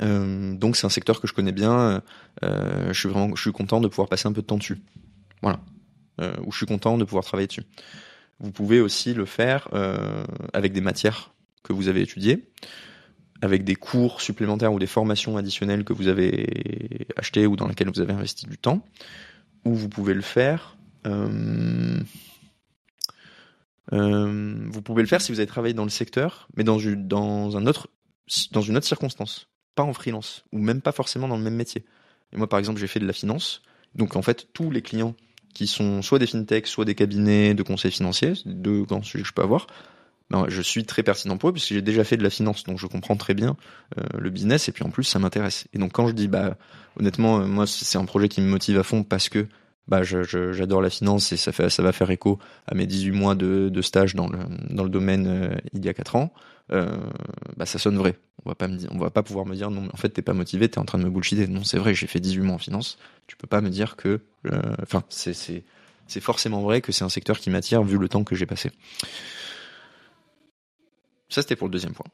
Euh, 0.02 0.52
donc, 0.52 0.76
c'est 0.76 0.84
un 0.84 0.90
secteur 0.90 1.22
que 1.22 1.26
je 1.26 1.32
connais 1.32 1.52
bien. 1.52 2.02
je 2.42 2.92
suis 2.92 3.08
vraiment, 3.08 3.34
je 3.34 3.40
suis 3.40 3.52
content 3.52 3.80
de 3.80 3.88
pouvoir 3.88 4.10
passer 4.10 4.28
un 4.28 4.32
peu 4.34 4.42
de 4.42 4.46
temps 4.46 4.58
dessus. 4.58 4.76
Voilà. 5.40 5.58
ou 6.44 6.52
je 6.52 6.56
suis 6.58 6.66
content 6.66 6.98
de 6.98 7.04
pouvoir 7.04 7.24
travailler 7.24 7.46
dessus. 7.46 7.64
Vous 8.40 8.50
pouvez 8.50 8.82
aussi 8.82 9.14
le 9.14 9.24
faire 9.24 9.70
avec 10.52 10.74
des 10.74 10.82
matières 10.82 11.30
que 11.62 11.72
vous 11.72 11.88
avez 11.88 12.02
étudiées 12.02 12.44
avec 13.42 13.64
des 13.64 13.74
cours 13.74 14.20
supplémentaires 14.20 14.72
ou 14.72 14.78
des 14.78 14.86
formations 14.86 15.36
additionnelles 15.36 15.84
que 15.84 15.92
vous 15.92 16.08
avez 16.08 17.06
achetées 17.16 17.46
ou 17.46 17.56
dans 17.56 17.68
lesquelles 17.68 17.90
vous 17.90 18.00
avez 18.00 18.12
investi 18.12 18.46
du 18.46 18.58
temps, 18.58 18.84
ou 19.64 19.74
vous 19.74 19.88
pouvez 19.88 20.14
le 20.14 20.22
faire. 20.22 20.76
Euh, 21.06 21.98
euh, 23.92 24.66
vous 24.68 24.82
pouvez 24.82 25.02
le 25.02 25.08
faire 25.08 25.20
si 25.20 25.32
vous 25.32 25.38
avez 25.38 25.46
travaillé 25.46 25.74
dans 25.74 25.84
le 25.84 25.90
secteur, 25.90 26.48
mais 26.56 26.64
dans 26.64 26.78
un 27.56 27.66
autre, 27.66 27.88
dans 28.52 28.62
une 28.62 28.76
autre 28.76 28.86
circonstance, 28.86 29.48
pas 29.74 29.82
en 29.82 29.92
freelance, 29.92 30.44
ou 30.52 30.58
même 30.58 30.80
pas 30.80 30.92
forcément 30.92 31.28
dans 31.28 31.36
le 31.36 31.42
même 31.42 31.56
métier. 31.56 31.84
Et 32.32 32.36
moi, 32.36 32.48
par 32.48 32.58
exemple, 32.58 32.80
j'ai 32.80 32.88
fait 32.88 33.00
de 33.00 33.06
la 33.06 33.12
finance, 33.12 33.62
donc 33.94 34.16
en 34.16 34.22
fait, 34.22 34.48
tous 34.52 34.70
les 34.70 34.82
clients 34.82 35.14
qui 35.54 35.66
sont 35.66 36.02
soit 36.02 36.18
des 36.18 36.26
fintechs, 36.26 36.66
soit 36.66 36.84
des 36.84 36.94
cabinets 36.94 37.54
de 37.54 37.62
conseils 37.62 37.90
financiers, 37.90 38.34
deux 38.44 38.82
grands 38.82 39.02
sujets 39.02 39.22
que 39.22 39.28
je 39.28 39.32
peux 39.32 39.42
avoir, 39.42 39.66
ben, 40.30 40.46
je 40.48 40.60
suis 40.60 40.84
très 40.84 41.02
pertinent 41.02 41.36
pour 41.36 41.50
eux 41.50 41.52
puisque 41.52 41.72
j'ai 41.72 41.82
déjà 41.82 42.02
fait 42.02 42.16
de 42.16 42.22
la 42.22 42.30
finance, 42.30 42.64
donc 42.64 42.78
je 42.78 42.86
comprends 42.86 43.16
très 43.16 43.34
bien 43.34 43.56
euh, 43.96 44.02
le 44.18 44.30
business 44.30 44.68
et 44.68 44.72
puis 44.72 44.84
en 44.84 44.90
plus 44.90 45.04
ça 45.04 45.18
m'intéresse. 45.18 45.66
Et 45.72 45.78
donc 45.78 45.92
quand 45.92 46.08
je 46.08 46.12
dis 46.12 46.26
bah 46.26 46.56
honnêtement 46.98 47.40
euh, 47.40 47.46
moi 47.46 47.66
c'est 47.66 47.98
un 47.98 48.04
projet 48.04 48.28
qui 48.28 48.40
me 48.40 48.48
motive 48.48 48.78
à 48.78 48.82
fond 48.82 49.04
parce 49.04 49.28
que 49.28 49.46
bah 49.86 50.02
j'adore 50.02 50.82
la 50.82 50.90
finance 50.90 51.30
et 51.30 51.36
ça 51.36 51.52
fait 51.52 51.70
ça 51.70 51.80
va 51.84 51.92
faire 51.92 52.10
écho 52.10 52.40
à 52.66 52.74
mes 52.74 52.86
18 52.86 53.12
mois 53.12 53.34
de, 53.36 53.68
de 53.68 53.82
stage 53.82 54.16
dans 54.16 54.26
le 54.28 54.38
dans 54.68 54.82
le 54.82 54.90
domaine 54.90 55.26
euh, 55.28 55.54
il 55.72 55.84
y 55.84 55.88
a 55.88 55.94
4 55.94 56.16
ans. 56.16 56.32
bah 56.70 57.66
ça 57.66 57.78
sonne 57.78 57.96
vrai. 57.96 58.18
On 58.44 58.50
va 58.50 58.56
pas 58.56 58.68
me 58.68 58.76
dire, 58.76 58.88
on 58.92 58.98
va 58.98 59.10
pas 59.10 59.22
pouvoir 59.22 59.46
me 59.46 59.54
dire 59.54 59.70
non 59.70 59.88
en 59.92 59.96
fait 59.96 60.08
t'es 60.08 60.22
pas 60.22 60.32
motivé, 60.32 60.68
t'es 60.68 60.80
en 60.80 60.84
train 60.84 60.98
de 60.98 61.04
me 61.04 61.10
bullshiter. 61.10 61.46
Non 61.46 61.62
c'est 61.62 61.78
vrai, 61.78 61.94
j'ai 61.94 62.08
fait 62.08 62.18
18 62.18 62.40
mois 62.40 62.56
en 62.56 62.58
finance. 62.58 62.98
Tu 63.28 63.36
peux 63.36 63.46
pas 63.46 63.60
me 63.60 63.70
dire 63.70 63.94
que 63.94 64.20
enfin 64.82 65.04
c'est 65.08 65.34
c'est 65.34 65.62
c'est 66.08 66.20
forcément 66.20 66.62
vrai 66.62 66.80
que 66.80 66.90
c'est 66.90 67.04
un 67.04 67.08
secteur 67.08 67.38
qui 67.38 67.50
m'attire 67.50 67.84
vu 67.84 67.96
le 67.98 68.08
temps 68.08 68.24
que 68.24 68.34
j'ai 68.34 68.46
passé. 68.46 68.72
Ça, 71.28 71.42
c'était 71.42 71.56
pour 71.56 71.66
le 71.66 71.72
deuxième 71.72 71.92
point. 71.92 72.06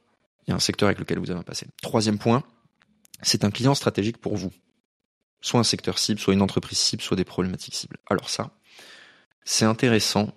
Il 0.47 0.51
y 0.51 0.53
a 0.53 0.57
un 0.57 0.61
secteur 0.61 0.89
avec 0.89 0.99
lequel 0.99 1.19
vous 1.19 1.31
avez 1.31 1.41
un 1.41 1.45
passé. 1.45 1.67
Troisième 1.83 2.19
point, 2.19 2.43
c'est 3.23 3.45
un 3.45 3.51
client 3.51 3.75
stratégique 3.75 4.19
pour 4.19 4.37
vous. 4.37 4.53
Soit 5.41 5.61
un 5.61 5.65
secteur 5.65 5.99
cible, 5.99 6.21
soit 6.21 6.35
une 6.35 6.43
entreprise 6.43 6.79
cible, 6.79 7.03
soit 7.03 7.17
des 7.17 7.25
problématiques 7.25 7.75
cibles. 7.75 7.99
Alors 8.09 8.29
ça, 8.29 8.51
c'est 9.45 9.65
intéressant. 9.65 10.33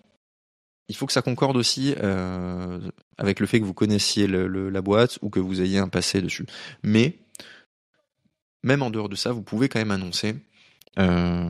Il 0.88 0.96
faut 0.96 1.06
que 1.06 1.14
ça 1.14 1.22
concorde 1.22 1.58
aussi 1.58 1.96
euh, 1.98 2.80
avec 3.18 3.40
le 3.40 3.48
fait 3.48 3.60
que 3.60 3.66
vous 3.66 3.74
connaissiez 3.74 4.28
la 4.28 4.82
boîte 4.82 5.18
ou 5.22 5.30
que 5.30 5.40
vous 5.40 5.62
ayez 5.62 5.80
un 5.80 5.88
passé 5.88 6.22
dessus. 6.22 6.46
Mais 6.84 7.18
même 8.64 8.84
en 8.84 8.90
dehors 8.90 9.10
de 9.10 9.16
ça, 9.16 9.32
vous 9.32 9.42
pouvez 9.42 9.70
quand 9.70 9.80
même 9.80 9.92
annoncer. 9.92 10.36
Euh, 11.00 11.50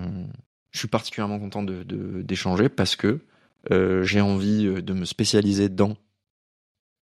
je 0.71 0.79
suis 0.79 0.87
particulièrement 0.87 1.39
content 1.39 1.63
d'échanger 1.63 2.69
parce 2.69 2.95
que 2.95 3.19
euh, 3.71 4.03
j'ai 4.03 4.21
envie 4.21 4.65
de 4.65 4.93
me 4.93 5.05
spécialiser 5.05 5.69
dans 5.69 5.95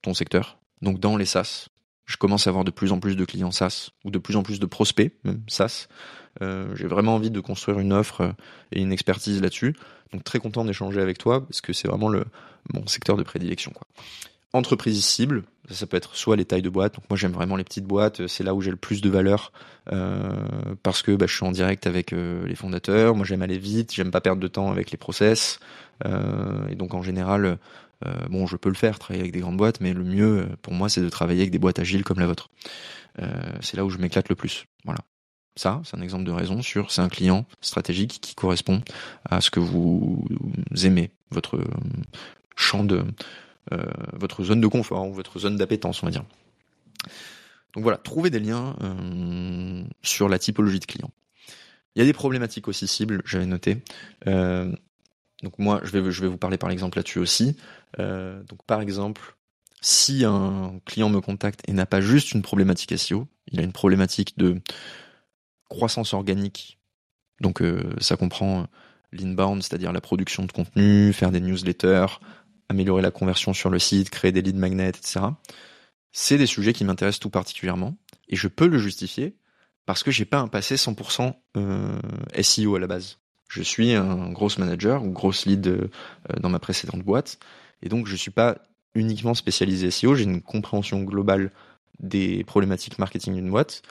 ton 0.02 0.14
secteur, 0.14 0.58
donc 0.82 1.00
dans 1.00 1.18
les 1.18 1.26
SaaS. 1.26 1.68
Je 2.06 2.18
commence 2.18 2.48
à 2.48 2.50
avoir 2.50 2.66
de 2.66 2.72
plus 2.72 2.92
en 2.92 3.00
plus 3.00 3.16
de 3.16 3.24
clients 3.24 3.52
SaaS 3.52 3.92
ou 4.04 4.12
de 4.12 4.18
plus 4.18 4.36
en 4.36 4.44
plus 4.44 4.60
de 4.60 4.66
prospects, 4.66 5.14
même 5.24 5.42
SaaS. 5.48 5.88
Euh, 6.42 6.74
j'ai 6.76 6.88
vraiment 6.88 7.16
envie 7.16 7.32
de 7.32 7.40
construire 7.40 7.80
une 7.80 7.94
offre 7.94 8.22
euh, 8.22 8.32
et 8.72 8.82
une 8.82 8.92
expertise 8.92 9.42
là-dessus. 9.42 9.76
Donc 10.14 10.24
très 10.24 10.40
content 10.40 10.66
d'échanger 10.66 11.02
avec 11.02 11.18
toi 11.18 11.46
parce 11.46 11.62
que 11.62 11.74
c'est 11.74 11.88
vraiment 11.88 12.12
mon 12.74 12.88
secteur 12.88 13.18
de 13.18 13.24
prédilection. 13.24 13.72
Quoi. 13.72 13.88
Entreprise 14.54 15.04
cible, 15.06 15.44
ça, 15.70 15.88
peut 15.88 15.96
être 15.96 16.16
soit 16.16 16.36
les 16.36 16.44
tailles 16.44 16.62
de 16.62 16.70
boîtes. 16.70 16.96
Donc 16.96 17.06
moi 17.10 17.16
j'aime 17.18 17.32
vraiment 17.32 17.56
les 17.56 17.64
petites 17.64 17.86
boîtes, 17.86 18.28
c'est 18.28 18.44
là 18.44 18.54
où 18.54 18.62
j'ai 18.62 18.72
le 18.72 18.78
plus 18.78 19.02
de 19.02 19.10
valeur 19.10 19.54
euh, 19.94 20.34
parce 20.84 21.02
que 21.02 21.16
bah, 21.16 21.28
je 21.28 21.36
suis 21.36 21.46
en 21.46 21.52
direct 21.52 21.88
avec 21.88 22.12
les 22.12 22.56
fondateurs. 22.56 23.16
Moi 23.16 23.26
j'aime 23.26 23.42
aller 23.42 23.58
vite, 23.58 23.94
j'aime 23.94 24.12
pas 24.12 24.20
perdre 24.20 24.42
de 24.42 24.48
temps 24.50 24.70
avec 24.70 24.92
les 24.92 24.98
process. 24.98 25.60
Et 26.04 26.76
donc 26.76 26.94
en 26.94 27.04
général, 27.04 27.60
euh, 28.06 28.28
bon 28.30 28.48
je 28.48 28.58
peux 28.58 28.70
le 28.70 28.76
faire, 28.76 29.00
travailler 29.00 29.22
avec 29.22 29.34
des 29.34 29.40
grandes 29.40 29.58
boîtes, 29.58 29.82
mais 29.82 29.94
le 29.94 30.04
mieux 30.04 30.48
pour 30.62 30.74
moi 30.74 30.90
c'est 30.90 31.02
de 31.02 31.10
travailler 31.10 31.42
avec 31.42 31.52
des 31.52 31.60
boîtes 31.60 31.80
agiles 31.80 32.04
comme 32.04 32.20
la 32.20 32.28
vôtre. 32.28 32.50
c'est 33.62 33.78
là 33.78 33.86
où 33.86 33.90
je 33.90 33.98
m'éclate 33.98 34.30
le 34.30 34.36
plus. 34.36 34.66
Voilà. 34.86 35.00
Ça, 35.58 35.82
c'est 35.84 35.98
un 35.98 36.02
exemple 36.02 36.24
de 36.24 36.32
raison 36.32 36.62
sur 36.62 36.92
c'est 36.92 37.02
un 37.02 37.10
client 37.10 37.46
stratégique 37.60 38.20
qui 38.22 38.36
correspond 38.36 38.82
à 39.26 39.42
ce 39.42 39.52
que 39.52 39.60
vous 39.60 40.26
aimez, 40.82 41.12
votre 41.30 41.60
champ 42.56 42.86
de 42.86 43.04
euh, 43.72 43.78
votre 44.14 44.44
zone 44.44 44.60
de 44.60 44.68
confort 44.68 45.08
ou 45.08 45.14
votre 45.14 45.40
zone 45.40 45.56
d'appétence, 45.56 46.02
on 46.02 46.08
va 46.08 46.12
dire. 46.12 46.26
Donc 47.74 47.84
voilà, 47.84 47.98
trouver 47.98 48.30
des 48.30 48.40
liens 48.40 48.76
euh, 48.82 49.84
sur 50.02 50.28
la 50.28 50.40
typologie 50.40 50.80
de 50.80 50.86
clients. 50.86 51.12
Il 51.96 52.00
y 52.00 52.02
a 52.02 52.06
des 52.06 52.14
problématiques 52.14 52.68
aussi 52.68 52.88
cibles, 52.88 53.22
j'avais 53.24 53.46
noté. 53.46 53.78
Euh, 54.28 54.72
donc 55.44 55.58
moi, 55.60 55.80
je 55.84 55.92
vais, 55.92 56.12
je 56.12 56.22
vais 56.22 56.28
vous 56.28 56.38
parler 56.38 56.58
par 56.58 56.72
exemple 56.72 56.98
là-dessus 56.98 57.20
aussi. 57.20 57.56
Donc 57.98 58.64
par 58.66 58.82
exemple, 58.82 59.36
si 59.82 60.24
un 60.26 60.80
client 60.86 61.10
me 61.10 61.22
contacte 61.22 61.62
et 61.68 61.74
n'a 61.74 61.86
pas 61.86 62.02
juste 62.02 62.34
une 62.34 62.42
problématique 62.42 62.98
SEO, 62.98 63.28
il 63.48 63.60
a 63.60 63.64
une 63.64 63.74
problématique 63.74 64.38
de 64.38 64.62
croissance 65.70 66.14
organique. 66.14 66.80
Donc 67.42 67.64
ça 68.00 68.18
comprend 68.18 68.68
l'inbound, 69.12 69.62
c'est-à-dire 69.64 69.92
la 69.92 70.02
production 70.02 70.46
de 70.46 70.52
contenu, 70.52 71.14
faire 71.14 71.32
des 71.32 71.42
newsletters, 71.42 72.20
améliorer 72.70 73.02
la 73.02 73.12
conversion 73.12 73.54
sur 73.54 73.70
le 73.70 73.80
site, 73.80 74.10
créer 74.10 74.32
des 74.32 74.42
leads 74.42 74.60
magnets, 74.60 74.90
etc. 74.90 75.22
C'est 76.12 76.38
des 76.38 76.46
sujets 76.46 76.74
qui 76.74 76.84
m'intéressent 76.84 77.20
tout 77.20 77.30
particulièrement 77.30 77.96
et 78.28 78.36
je 78.36 78.48
peux 78.48 78.68
le 78.68 78.78
justifier 78.78 79.36
parce 79.86 80.04
que 80.04 80.12
j'ai 80.12 80.26
pas 80.26 80.40
un 80.40 80.48
passé 80.48 80.76
100% 80.76 81.34
euh, 81.58 82.00
SEO 82.42 82.76
à 82.76 82.80
la 82.80 82.88
base. 82.88 83.20
Je 83.50 83.62
suis 83.62 83.94
un 83.94 84.32
gros 84.32 84.50
manager 84.58 85.04
ou 85.04 85.12
grosse 85.12 85.46
lead 85.46 85.68
euh, 85.68 85.90
dans 86.40 86.50
ma 86.50 86.60
précédente 86.60 87.04
boîte 87.04 87.40
et 87.82 87.90
donc 87.90 88.08
je 88.08 88.16
suis 88.16 88.32
pas 88.32 88.58
uniquement 88.94 89.34
spécialisé 89.34 89.92
SEO, 89.92 90.16
j'ai 90.16 90.24
une 90.24 90.42
compréhension 90.42 91.02
globale 91.04 91.52
des 92.00 92.44
problématiques 92.44 93.00
marketing 93.00 93.36
d'une 93.36 93.50
boîte. 93.50 93.84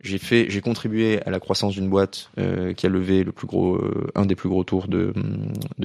J'ai 0.00 0.60
contribué 0.60 1.20
à 1.22 1.30
la 1.30 1.40
croissance 1.40 1.74
d'une 1.74 1.88
boîte 1.88 2.30
euh, 2.38 2.72
qui 2.72 2.86
a 2.86 2.88
levé 2.88 3.24
le 3.24 3.32
plus 3.32 3.48
gros, 3.48 3.82
un 4.14 4.26
des 4.26 4.36
plus 4.36 4.48
gros 4.48 4.62
tours 4.62 4.86
de, 4.86 5.12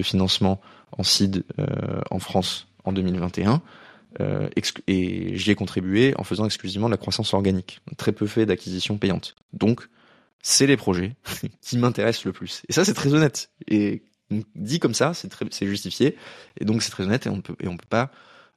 financement 0.04 0.62
en 0.92 1.04
seed 1.04 1.44
euh, 1.60 2.02
en 2.12 2.20
France 2.20 2.68
en 2.84 2.92
2021. 2.92 3.62
Euh, 4.20 4.50
et 4.88 5.36
j'y 5.38 5.52
ai 5.52 5.56
contribué 5.56 6.14
en 6.18 6.24
faisant 6.24 6.46
exclusivement 6.46 6.88
de 6.88 6.94
la 6.94 6.98
croissance 6.98 7.34
organique, 7.34 7.82
très 7.98 8.12
peu 8.12 8.28
fait 8.28 8.46
d'acquisition 8.46 8.98
payante. 8.98 9.36
Donc, 9.54 9.88
c'est 10.42 10.68
les 10.68 10.78
projets 10.78 11.16
qui 11.62 11.78
m'intéressent 11.78 12.26
le 12.26 12.34
plus. 12.34 12.62
Et 12.70 12.74
ça, 12.74 12.86
c'est 12.86 12.94
très 12.94 13.14
honnête. 13.14 13.50
Dit 14.56 14.80
comme 14.80 14.94
ça, 14.94 15.14
c'est 15.14 15.68
justifié. 15.68 16.18
Et 16.60 16.66
donc, 16.66 16.82
c'est 16.82 16.92
très 16.92 17.04
honnête 17.04 17.26
et 17.26 17.30
on 17.30 17.42
peut, 17.42 17.56
et 17.60 17.68
on 17.68 17.78
peut 17.78 17.88
pas 17.90 18.12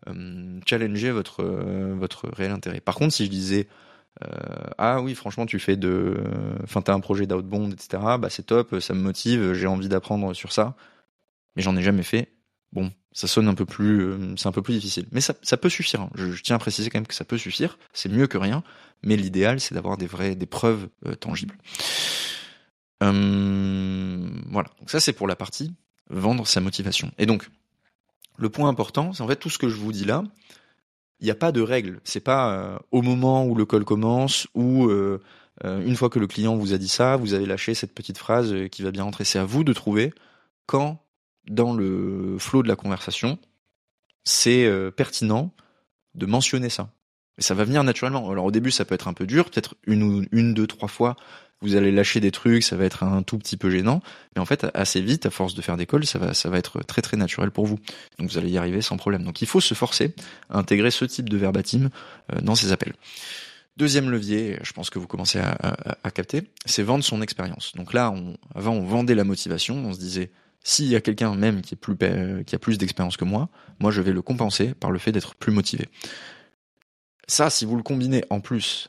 euh, 0.09 0.61
challenger 0.67 1.11
votre, 1.11 1.45
votre 1.45 2.29
réel 2.29 2.53
intérêt. 2.53 2.81
Par 2.81 2.95
contre, 2.95 3.15
si 3.15 3.25
je 3.25 3.31
disais, 3.31 3.69
ah 4.79 5.03
oui, 5.03 5.15
franchement, 5.15 5.45
tu 5.45 5.59
fais 5.59 5.77
de, 5.77 6.17
enfin, 6.65 6.81
t'as 6.81 6.95
un 6.95 7.01
projet 7.01 7.27
d'outbound, 7.27 7.73
etc. 7.73 8.03
Bah, 8.19 8.29
c'est 8.31 8.45
top, 8.45 8.81
ça 8.81 8.95
me 8.95 9.01
motive, 9.01 9.53
j'ai 9.53 9.67
envie 9.67 9.89
d'apprendre 9.89 10.33
sur 10.33 10.53
ça 10.53 10.75
mais 11.57 11.63
j'en 11.63 11.77
ai 11.77 11.83
jamais 11.83 12.03
fait. 12.03 12.29
Bon, 12.73 12.93
ça 13.13 13.27
sonne 13.27 13.49
un 13.49 13.55
peu 13.55 13.65
plus, 13.65 14.03
euh, 14.03 14.35
c'est 14.37 14.47
un 14.47 14.53
peu 14.53 14.63
plus 14.63 14.75
difficile. 14.75 15.07
Mais 15.11 15.21
ça, 15.21 15.35
peut 15.57 15.71
suffire. 15.71 16.03
Hein. 16.03 16.11
Je, 16.15 16.41
tiens 16.43 16.57
à 16.57 16.59
préciser 16.59 16.91
quand 16.91 16.99
même 16.99 17.07
que 17.07 17.15
ça 17.15 17.25
peut 17.25 17.39
suffire. 17.39 17.79
C'est 17.93 18.11
mieux 18.11 18.27
que 18.27 18.39
rien. 18.39 18.63
Mais 19.03 19.17
l'idéal, 19.17 19.61
c'est 19.61 19.75
d'avoir 19.75 19.97
des 19.97 20.47
preuves 20.47 20.89
euh, 21.07 21.15
tangibles. 21.15 21.57
Hum, 23.01 24.43
voilà. 24.51 24.71
Donc 24.79 24.91
ça, 24.91 25.01
c'est 25.01 25.13
pour 25.13 25.27
la 25.27 25.37
partie 25.37 25.73
vendre 26.09 26.47
sa 26.47 26.61
motivation. 26.61 27.11
Et 27.19 27.27
donc, 27.27 27.49
le 28.39 28.49
point 28.49 28.69
important, 28.69 29.13
c'est 29.13 29.23
en 29.23 29.29
fait 29.29 29.37
tout 29.37 29.51
ce 29.51 29.59
que 29.59 29.69
je 29.69 29.77
vous 29.77 29.93
dis 29.93 30.05
là. 30.05 30.23
Il 31.21 31.25
n'y 31.25 31.31
a 31.31 31.35
pas 31.35 31.51
de 31.51 31.61
règle. 31.61 32.01
C'est 32.05 32.21
pas 32.21 32.53
euh, 32.53 32.79
au 32.93 33.03
moment 33.03 33.45
où 33.47 33.55
le 33.55 33.65
call 33.65 33.85
commence 33.85 34.47
ou 34.55 34.91
une 35.65 35.97
fois 35.97 36.11
que 36.11 36.19
le 36.19 36.27
client 36.27 36.55
vous 36.55 36.75
a 36.75 36.79
dit 36.79 36.89
ça, 36.89 37.17
vous 37.17 37.33
avez 37.33 37.47
lâché 37.47 37.75
cette 37.75 37.95
petite 37.95 38.19
phrase 38.19 38.55
qui 38.71 38.83
va 38.83 38.91
bien 38.91 39.05
rentrer. 39.05 39.25
C'est 39.25 39.39
à 39.39 39.47
vous 39.47 39.65
de 39.65 39.73
trouver 39.73 40.13
quand 40.67 41.01
dans 41.49 41.73
le 41.73 42.37
flot 42.39 42.63
de 42.63 42.69
la 42.69 42.77
conversation, 42.77 43.39
c'est 44.25 44.67
euh, 44.67 44.91
pertinent 44.91 45.53
de 46.15 46.27
mentionner 46.27 46.69
ça. 46.69 46.91
Et 47.39 47.43
ça 47.43 47.55
va 47.55 47.65
venir 47.65 47.85
naturellement. 47.85 48.31
Alors 48.31 48.47
au 48.47 48.51
début, 48.51 48.71
ça 48.71 48.85
peut 48.85 48.95
être 48.95 49.09
un 49.09 49.13
peu 49.13 49.27
dur, 49.27 49.51
peut-être 49.51 49.75
une 49.87 50.27
une, 50.33 50.55
deux, 50.55 50.67
trois 50.67 50.89
fois, 50.89 51.17
vous 51.63 51.75
allez 51.75 51.91
lâcher 51.91 52.21
des 52.21 52.31
trucs, 52.31 52.63
ça 52.63 52.77
va 52.77 52.85
être 52.85 53.03
un 53.03 53.23
tout 53.23 53.39
petit 53.39 53.57
peu 53.57 53.71
gênant, 53.71 54.03
mais 54.35 54.43
en 54.43 54.45
fait, 54.45 54.67
assez 54.75 55.01
vite, 55.01 55.27
à 55.27 55.31
force 55.31 55.55
de 55.55 55.63
faire 55.63 55.77
des 55.77 55.87
calls, 55.87 56.05
ça 56.07 56.19
va, 56.19 56.35
ça 56.35 56.51
va 56.51 56.59
être 56.59 56.83
très 56.83 57.03
très 57.03 57.17
naturel 57.17 57.51
pour 57.51 57.67
vous. 57.67 57.79
Donc 58.19 58.31
vous 58.31 58.39
allez 58.39 58.51
y 58.51 58.59
arriver 58.59 58.83
sans 58.83 58.97
problème. 58.97 59.25
Donc 59.25 59.41
il 59.41 59.49
faut 59.49 59.61
se 59.61 59.75
forcer 59.75 60.15
à 60.51 60.59
intégrer 60.59 60.91
ce 60.91 61.05
type 61.05 61.29
de 61.29 61.37
verbatim 61.37 61.89
euh, 62.33 62.41
dans 62.41 62.55
ces 62.55 62.73
appels. 62.73 62.95
Deuxième 63.77 64.11
levier, 64.11 64.59
je 64.63 64.73
pense 64.73 64.89
que 64.89 64.99
vous 64.99 65.07
commencez 65.07 65.39
à, 65.39 66.11
capter, 66.11 66.45
c'est 66.65 66.83
vendre 66.83 67.05
son 67.05 67.21
expérience. 67.21 67.73
Donc 67.75 67.93
là, 67.93 68.15
avant, 68.55 68.73
on 68.73 68.87
vendait 68.87 69.15
la 69.15 69.25
motivation, 69.25 69.77
on 69.77 69.93
se 69.93 69.99
disait, 69.99 70.31
s'il 70.65 70.87
y 70.87 70.97
a 70.97 71.03
quelqu'un 71.03 71.35
même 71.35 71.61
qui, 71.61 71.75
est 71.75 71.77
plus, 71.77 71.95
qui 72.47 72.55
a 72.55 72.59
plus 72.59 72.79
d'expérience 72.79 73.19
que 73.19 73.27
moi, 73.27 73.51
moi 73.79 73.91
je 73.91 74.01
vais 74.01 74.13
le 74.13 74.23
compenser 74.23 74.73
par 74.73 74.91
le 74.91 74.99
fait 74.99 75.13
d'être 75.13 75.35
plus 75.35 75.53
motivé. 75.53 75.89
Ça, 77.29 77.51
si 77.51 77.67
vous 77.67 77.77
le 77.77 77.83
combinez 77.83 78.25
en 78.31 78.41
plus 78.41 78.89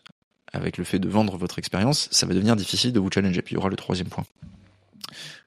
avec 0.54 0.78
le 0.78 0.84
fait 0.84 1.00
de 1.00 1.10
vendre 1.10 1.38
votre 1.38 1.60
expérience, 1.60 2.08
ça 2.12 2.26
va 2.26 2.34
devenir 2.34 2.56
difficile 2.56 2.94
de 2.94 3.00
vous 3.00 3.10
challenger. 3.12 3.42
Puis 3.42 3.54
il 3.54 3.56
y 3.56 3.58
aura 3.58 3.70
le 3.70 3.76
troisième 3.76 4.10
point. 4.10 4.26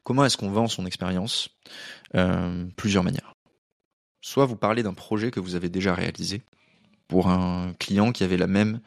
Comment 0.04 0.24
est-ce 0.24 0.36
qu'on 0.36 0.50
vend 0.50 0.68
son 0.68 0.86
expérience 0.86 1.50
euh, 2.14 2.66
Plusieurs 2.76 3.04
manières. 3.04 3.34
Soit 4.20 4.46
vous 4.46 4.56
parlez 4.56 4.82
d'un 4.82 4.94
projet 4.94 5.30
que 5.30 5.40
vous 5.40 5.54
avez 5.54 5.68
déjà 5.68 5.94
réalisé 5.94 6.42
pour 7.08 7.28
un 7.28 7.74
client 7.78 8.12
qui 8.12 8.24
avait 8.24 8.36
la 8.36 8.46
même 8.46 8.80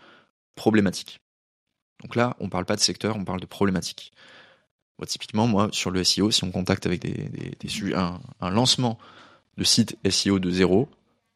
problématique. 0.55 1.19
Donc 2.01 2.15
là, 2.15 2.35
on 2.39 2.45
ne 2.45 2.49
parle 2.49 2.65
pas 2.65 2.75
de 2.75 2.81
secteur, 2.81 3.15
on 3.15 3.25
parle 3.25 3.39
de 3.39 3.45
problématique 3.45 4.13
typiquement, 5.05 5.47
moi, 5.47 5.69
sur 5.71 5.91
le 5.91 6.03
SEO, 6.03 6.31
si 6.31 6.43
on 6.43 6.51
contacte 6.51 6.85
avec 6.85 7.01
des, 7.01 7.29
un, 7.95 8.49
lancement 8.49 8.97
de 9.57 9.63
site 9.63 9.97
SEO 10.09 10.39
de 10.39 10.49
zéro, 10.49 10.89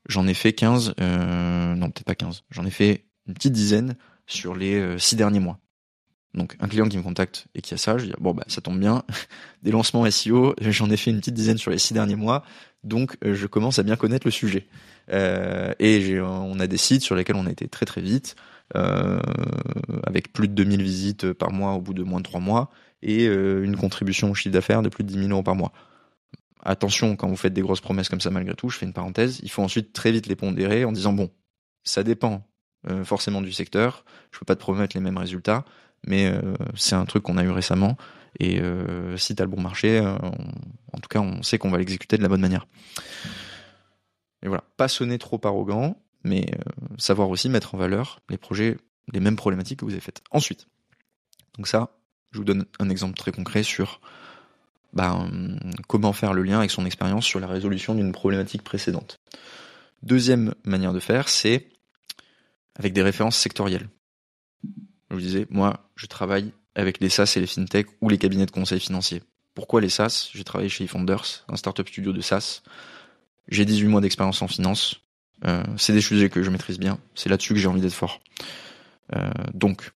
j'en 0.07 0.27
ai 0.27 0.33
fait 0.33 0.53
15, 0.53 0.95
euh, 0.99 1.75
non, 1.75 1.89
peut-être 1.89 2.05
pas 2.05 2.15
15, 2.15 2.43
j'en 2.49 2.65
ai 2.65 2.71
fait 2.71 3.05
une 3.27 3.33
petite 3.33 3.53
dizaine 3.53 3.95
sur 4.27 4.55
les 4.55 4.75
euh, 4.75 4.97
six 4.97 5.15
derniers 5.15 5.39
mois. 5.39 5.59
Donc, 6.33 6.55
un 6.59 6.67
client 6.67 6.87
qui 6.87 6.97
me 6.97 7.03
contacte 7.03 7.47
et 7.55 7.61
qui 7.61 7.73
a 7.73 7.77
ça, 7.77 7.97
je 7.97 8.05
dis, 8.05 8.13
bon, 8.19 8.33
bah, 8.33 8.43
ça 8.47 8.61
tombe 8.61 8.79
bien, 8.79 9.03
des 9.63 9.71
lancements 9.71 10.09
SEO, 10.09 10.53
j'en 10.61 10.89
ai 10.91 10.97
fait 10.97 11.09
une 11.09 11.17
petite 11.17 11.33
dizaine 11.33 11.57
sur 11.57 11.71
les 11.71 11.79
six 11.79 11.93
derniers 11.93 12.15
mois, 12.15 12.43
donc 12.83 13.17
euh, 13.25 13.33
je 13.33 13.47
commence 13.47 13.79
à 13.79 13.83
bien 13.83 13.95
connaître 13.95 14.27
le 14.27 14.31
sujet. 14.31 14.67
Euh, 15.11 15.73
et 15.79 16.19
on 16.21 16.59
a 16.59 16.67
des 16.67 16.77
sites 16.77 17.01
sur 17.01 17.15
lesquels 17.15 17.37
on 17.37 17.47
a 17.47 17.51
été 17.51 17.67
très 17.67 17.85
très 17.85 18.01
vite, 18.01 18.35
euh, 18.75 19.19
avec 20.03 20.33
plus 20.33 20.47
de 20.47 20.53
2000 20.53 20.81
visites 20.81 21.33
par 21.33 21.51
mois 21.51 21.73
au 21.73 21.81
bout 21.81 21.93
de 21.93 22.03
moins 22.03 22.19
de 22.19 22.25
trois 22.25 22.41
mois, 22.41 22.69
et 23.01 23.27
euh, 23.27 23.63
une 23.63 23.75
contribution 23.75 24.29
au 24.29 24.33
chiffre 24.35 24.53
d'affaires 24.53 24.81
de 24.81 24.89
plus 24.89 25.03
de 25.03 25.09
10 25.09 25.19
000 25.19 25.29
euros 25.31 25.43
par 25.43 25.55
mois. 25.55 25.71
Attention, 26.63 27.15
quand 27.15 27.29
vous 27.29 27.37
faites 27.37 27.53
des 27.53 27.61
grosses 27.61 27.81
promesses 27.81 28.09
comme 28.09 28.21
ça, 28.21 28.29
malgré 28.29 28.53
tout, 28.53 28.69
je 28.69 28.77
fais 28.77 28.85
une 28.85 28.93
parenthèse, 28.93 29.39
il 29.41 29.49
faut 29.49 29.63
ensuite 29.63 29.93
très 29.93 30.11
vite 30.11 30.27
les 30.27 30.35
pondérer 30.35 30.85
en 30.85 30.91
disant, 30.91 31.13
bon, 31.13 31.31
ça 31.83 32.03
dépend 32.03 32.45
euh, 32.89 33.03
forcément 33.03 33.41
du 33.41 33.51
secteur, 33.51 34.05
je 34.31 34.39
peux 34.39 34.45
pas 34.45 34.55
te 34.55 34.61
promettre 34.61 34.95
les 34.95 35.01
mêmes 35.01 35.17
résultats, 35.17 35.65
mais 36.05 36.27
euh, 36.27 36.55
c'est 36.75 36.95
un 36.95 37.05
truc 37.05 37.23
qu'on 37.23 37.37
a 37.37 37.43
eu 37.43 37.49
récemment, 37.49 37.97
et 38.39 38.61
si 39.15 39.35
tu 39.35 39.41
as 39.41 39.45
le 39.45 39.49
bon 39.49 39.61
marché, 39.61 39.99
en 39.99 40.99
tout 40.99 41.09
cas, 41.09 41.19
on 41.19 41.41
sait 41.41 41.57
qu'on 41.57 41.71
va 41.71 41.79
l'exécuter 41.79 42.17
de 42.17 42.21
la 42.21 42.29
bonne 42.29 42.41
manière. 42.41 42.67
Et 44.43 44.47
voilà, 44.47 44.63
pas 44.77 44.87
sonner 44.87 45.17
trop 45.17 45.41
arrogant, 45.43 45.99
mais 46.23 46.45
savoir 46.99 47.31
aussi 47.31 47.49
mettre 47.49 47.73
en 47.73 47.79
valeur 47.79 48.19
les 48.29 48.37
projets, 48.37 48.77
les 49.11 49.21
mêmes 49.21 49.37
problématiques 49.37 49.79
que 49.79 49.85
vous 49.85 49.93
avez 49.93 50.01
faites. 50.01 50.21
Ensuite, 50.29 50.67
donc 51.57 51.67
ça, 51.67 51.97
je 52.31 52.37
vous 52.37 52.43
donne 52.43 52.65
un 52.77 52.89
exemple 52.89 53.17
très 53.17 53.31
concret 53.31 53.63
sur 53.63 54.01
ben, 54.93 55.29
comment 55.87 56.13
faire 56.13 56.33
le 56.33 56.43
lien 56.43 56.59
avec 56.59 56.71
son 56.71 56.85
expérience 56.85 57.25
sur 57.25 57.39
la 57.39 57.47
résolution 57.47 57.95
d'une 57.95 58.11
problématique 58.11 58.63
précédente. 58.63 59.19
Deuxième 60.03 60.53
manière 60.63 60.93
de 60.93 60.99
faire, 60.99 61.27
c'est 61.27 61.69
avec 62.77 62.93
des 62.93 63.01
références 63.01 63.37
sectorielles. 63.37 63.89
Je 65.09 65.15
vous 65.15 65.21
disais, 65.21 65.47
moi, 65.49 65.89
je 65.95 66.05
travaille 66.05 66.53
avec 66.75 66.99
les 66.99 67.09
SaaS 67.09 67.33
et 67.35 67.39
les 67.39 67.47
FinTech 67.47 67.87
ou 68.01 68.09
les 68.09 68.17
cabinets 68.17 68.45
de 68.45 68.51
conseil 68.51 68.79
financiers. 68.79 69.23
Pourquoi 69.55 69.81
les 69.81 69.89
SaaS? 69.89 70.29
J'ai 70.33 70.43
travaillé 70.43 70.69
chez 70.69 70.83
eFounders, 70.83 71.43
un 71.47 71.55
startup 71.55 71.87
studio 71.87 72.13
de 72.13 72.21
SaaS. 72.21 72.61
J'ai 73.47 73.65
18 73.65 73.87
mois 73.87 74.01
d'expérience 74.01 74.41
en 74.41 74.47
finance. 74.47 75.01
Euh, 75.45 75.63
c'est 75.77 75.93
des 75.93 76.01
sujets 76.01 76.29
que 76.29 76.43
je 76.43 76.49
maîtrise 76.49 76.77
bien. 76.77 76.99
C'est 77.15 77.29
là-dessus 77.29 77.53
que 77.53 77.59
j'ai 77.59 77.67
envie 77.67 77.81
d'être 77.81 77.93
fort. 77.93 78.21
Euh, 79.15 79.29
donc, 79.53 79.91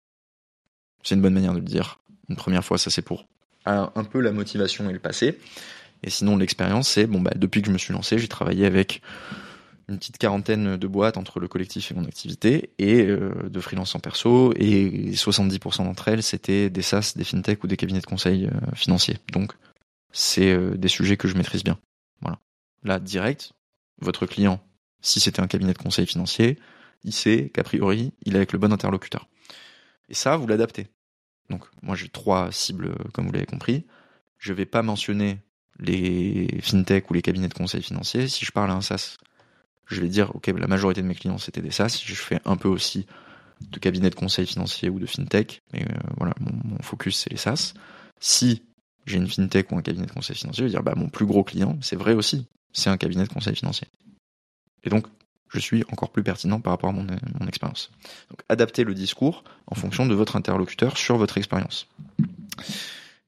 c'est 1.03 1.15
une 1.15 1.23
bonne 1.23 1.35
manière 1.35 1.55
de 1.55 1.59
le 1.59 1.65
dire. 1.65 1.99
Une 2.29 2.37
première 2.37 2.65
fois, 2.65 2.79
ça 2.79 2.91
c'est 2.91 3.03
pour 3.03 3.27
un, 3.65 3.91
un, 3.95 4.05
peu 4.05 4.21
la 4.21 4.33
motivation 4.33 4.89
et 4.89 4.93
le 4.93 4.99
passé. 4.99 5.39
Et 6.03 6.11
sinon, 6.11 6.37
l'expérience, 6.37 6.89
c'est 6.89 7.07
bon 7.07 7.21
bah 7.21 7.33
depuis 7.35 7.63
que 7.63 7.69
je 7.69 7.73
me 7.73 7.79
suis 7.79 7.93
lancé, 7.93 8.19
j'ai 8.19 8.29
travaillé 8.29 8.67
avec 8.67 9.03
une 9.89 9.99
petite 9.99 10.19
quarantaine 10.19 10.77
de 10.77 10.87
boîtes 10.87 11.17
entre 11.17 11.41
le 11.41 11.49
collectif 11.49 11.91
et 11.91 11.95
mon 11.95 12.05
activité, 12.05 12.71
et 12.79 13.03
euh, 13.07 13.49
de 13.49 13.61
freelance 13.61 13.95
en 13.95 14.01
perso, 14.01 14.53
et 14.57 15.13
70% 15.13 15.85
d'entre 15.85 16.09
elles, 16.09 16.23
c'était 16.23 16.69
des 16.69 16.83
SaaS, 16.83 17.15
des 17.17 17.25
fintech 17.25 17.65
ou 17.65 17.67
des 17.67 17.77
cabinets 17.77 18.01
de 18.01 18.07
conseil 18.07 18.47
euh, 18.47 18.75
financiers. 18.75 19.19
Donc, 19.33 19.55
c'est 20.13 20.53
euh, 20.53 20.77
des 20.77 20.89
sujets 20.89 21.17
que 21.17 21.27
je 21.27 21.37
maîtrise 21.37 21.65
bien. 21.65 21.79
Voilà. 22.21 22.39
Là, 22.83 22.99
direct, 23.01 23.53
votre 24.01 24.27
client, 24.27 24.61
si 25.01 25.21
c'était 25.21 25.41
un 25.41 25.47
cabinet 25.47 25.73
de 25.73 25.79
conseil 25.79 26.07
financier, 26.07 26.59
il 27.05 27.13
sait 27.13 27.51
qu'a 27.55 27.65
priori, 27.65 28.13
il 28.25 28.35
est 28.35 28.39
avec 28.39 28.53
le 28.53 28.59
bon 28.59 28.73
interlocuteur. 28.73 29.27
Et 30.11 30.15
ça, 30.15 30.37
vous 30.37 30.47
l'adaptez. 30.47 30.89
Donc, 31.49 31.65
moi, 31.83 31.97
j'ai 31.97 32.09
trois 32.09 32.53
cibles, 32.53 32.95
comme 33.15 33.27
vous 33.27 33.33
l'avez 33.33 33.47
compris. 33.47 33.87
Je 34.37 34.53
vais 34.53 34.67
pas 34.67 34.83
mentionner 34.83 35.39
les 35.79 36.61
fintech 36.61 37.11
ou 37.11 37.15
les 37.15 37.23
cabinets 37.23 37.49
de 37.49 37.55
conseil 37.55 37.83
financiers 37.83 38.29
si 38.29 38.45
je 38.45 38.51
parle 38.53 38.71
à 38.71 38.75
un 38.75 38.81
SaaS 38.81 39.17
je 39.89 40.01
vais 40.01 40.09
dire, 40.09 40.35
ok, 40.35 40.47
la 40.49 40.67
majorité 40.67 41.03
de 41.03 41.07
mes 41.07 41.15
clients 41.15 41.39
c'était 41.39 41.63
des 41.63 41.71
SaaS. 41.71 42.01
Je 42.05 42.15
fais 42.15 42.41
un 42.45 42.57
peu 42.57 42.69
aussi 42.69 43.07
de 43.61 43.79
cabinet 43.79 44.11
de 44.11 44.15
conseil 44.15 44.47
financier 44.47 44.89
ou 44.89 44.99
de 44.99 45.07
fintech, 45.07 45.63
mais 45.73 45.83
euh, 45.83 45.99
voilà, 46.17 46.35
mon, 46.41 46.79
focus 46.83 47.19
c'est 47.19 47.31
les 47.31 47.37
SaaS. 47.37 47.75
Si 48.21 48.63
j'ai 49.07 49.17
une 49.17 49.29
fintech 49.29 49.73
ou 49.73 49.77
un 49.77 49.83
cabinet 49.83 50.07
de 50.07 50.13
conseil 50.13 50.37
financier, 50.37 50.63
je 50.63 50.65
vais 50.65 50.71
dire, 50.71 50.83
bah 50.83 50.95
mon 50.97 51.09
plus 51.09 51.27
gros 51.27 51.43
client, 51.43 51.77
c'est 51.81 51.97
vrai 51.97 52.15
aussi, 52.15 52.47
c'est 52.73 52.91
un 52.91 52.97
cabinet 52.97 53.25
de 53.25 53.29
conseil 53.29 53.57
financier. 53.57 53.89
Et 54.85 54.91
donc, 54.91 55.07
je 55.49 55.59
suis 55.59 55.83
encore 55.91 56.11
plus 56.11 56.23
pertinent 56.23 56.61
par 56.61 56.75
rapport 56.75 56.91
à 56.91 56.93
mon, 56.93 57.07
expérience. 57.47 57.91
Donc, 58.31 58.43
adaptez 58.49 58.85
le 58.85 58.95
discours 58.95 59.45
en 59.67 59.75
fonction 59.75 60.07
de 60.07 60.15
votre 60.15 60.37
interlocuteur 60.37 60.99
sur 60.99 61.17
votre 61.17 61.39
expérience. 61.39 61.89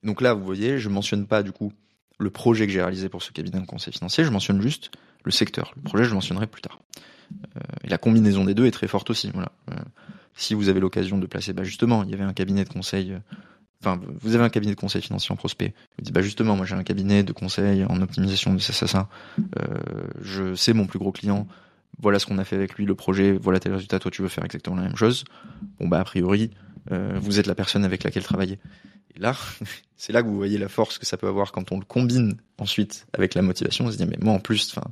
Donc 0.03 0.21
là, 0.21 0.35
vous 0.35 0.45
voyez, 0.45 0.79
je 0.79 0.89
mentionne 0.89 1.27
pas 1.27 1.43
du 1.43 1.53
coup 1.53 1.73
le 2.19 2.31
projet 2.31 2.67
que 2.67 2.73
j'ai 2.73 2.83
réalisé 2.83 3.09
pour 3.09 3.23
ce 3.23 3.33
cabinet 3.33 3.61
de 3.61 3.67
conseil 3.67 3.95
financier, 3.95 4.25
je 4.25 4.31
mentionne 4.31 4.61
juste 4.61 4.91
le 5.25 5.31
secteur. 5.31 5.73
Le 5.77 5.83
projet, 5.83 6.05
je 6.05 6.11
le 6.11 6.15
mentionnerai 6.15 6.47
plus 6.47 6.63
tard. 6.63 6.81
Euh, 7.57 7.61
et 7.85 7.89
la 7.89 7.99
combinaison 7.99 8.45
des 8.45 8.55
deux 8.55 8.67
est 8.67 8.71
très 8.71 8.89
forte 8.89 9.11
aussi. 9.11 9.31
Voilà. 9.33 9.53
Euh, 9.71 9.75
si 10.35 10.55
vous 10.55 10.69
avez 10.69 10.81
l'occasion 10.81 11.19
de 11.19 11.27
placer, 11.27 11.53
bah 11.53 11.65
justement, 11.65 12.05
il 12.05 12.11
y 12.11 12.15
avait 12.15 12.25
un 12.25 12.33
cabinet 12.33 12.65
de 12.65 12.69
conseil. 12.69 13.13
Euh, 13.13 13.19
enfin, 13.83 14.01
vous 14.21 14.35
avez 14.35 14.45
un 14.45 14.49
cabinet 14.49 14.75
de 14.75 14.81
conseil 14.81 15.03
financier 15.03 15.33
en 15.33 15.37
prospect. 15.37 15.75
Vous 15.99 16.05
dites, 16.05 16.15
bah 16.15 16.23
justement, 16.23 16.57
moi 16.57 16.67
j'ai 16.67 16.75
un 16.75 16.83
cabinet 16.83 17.23
de 17.23 17.33
conseil 17.33 17.85
en 17.85 18.01
optimisation 18.01 18.55
de 18.55 18.59
ça, 18.59 18.73
ça, 18.73 18.87
ça. 18.87 19.09
je 20.21 20.55
sais 20.55 20.73
mon 20.73 20.87
plus 20.87 20.99
gros 20.99 21.13
client. 21.13 21.47
Voilà 21.99 22.19
ce 22.19 22.27
qu'on 22.27 22.39
a 22.39 22.45
fait 22.45 22.57
avec 22.57 22.75
lui, 22.75 22.87
le 22.87 22.95
projet. 22.95 23.33
Voilà 23.33 23.61
tel 23.61 23.73
résultat. 23.73 23.99
Toi, 23.99 24.11
tu 24.11 24.23
veux 24.23 24.29
faire 24.29 24.45
exactement 24.45 24.77
la 24.77 24.83
même 24.83 24.97
chose. 24.97 25.25
Bon 25.79 25.89
bah 25.89 26.01
a 26.01 26.05
priori, 26.05 26.51
vous 26.91 27.39
êtes 27.39 27.47
la 27.47 27.55
personne 27.55 27.85
avec 27.85 28.05
laquelle 28.05 28.23
travailler. 28.23 28.59
Et 29.17 29.21
là, 29.21 29.37
c'est 29.97 30.13
là 30.13 30.23
que 30.23 30.29
vous 30.29 30.37
voyez 30.37 30.57
la 30.57 30.69
force 30.69 30.99
que 30.99 31.07
ça 31.07 31.17
peut 31.17 31.29
avoir 31.29 31.53
quand 31.53 31.73
on 31.73 31.79
le 31.79 31.85
combine 31.85 32.37
ensuite 32.59 33.07
avec 33.13 33.35
la 33.35 33.43
motivation. 33.43 33.87
On 33.87 33.91
se 33.91 33.97
dit, 33.97 34.07
mais 34.07 34.19
moi 34.21 34.33
en 34.33 34.41
plus, 34.41 34.73
enfin, 34.75 34.91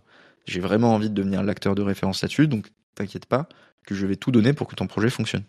j'ai 0.48 0.60
vraiment 0.60 0.94
envie 0.94 1.10
de 1.10 1.14
devenir 1.14 1.42
l'acteur 1.42 1.74
de 1.74 1.82
référence 1.82 2.22
là-dessus, 2.22 2.48
donc 2.48 2.68
t'inquiète 2.94 3.26
pas 3.26 3.48
que 3.86 3.94
je 3.94 4.06
vais 4.06 4.16
tout 4.16 4.30
donner 4.30 4.52
pour 4.52 4.66
que 4.66 4.74
ton 4.74 4.86
projet 4.86 5.10
fonctionne. 5.10 5.44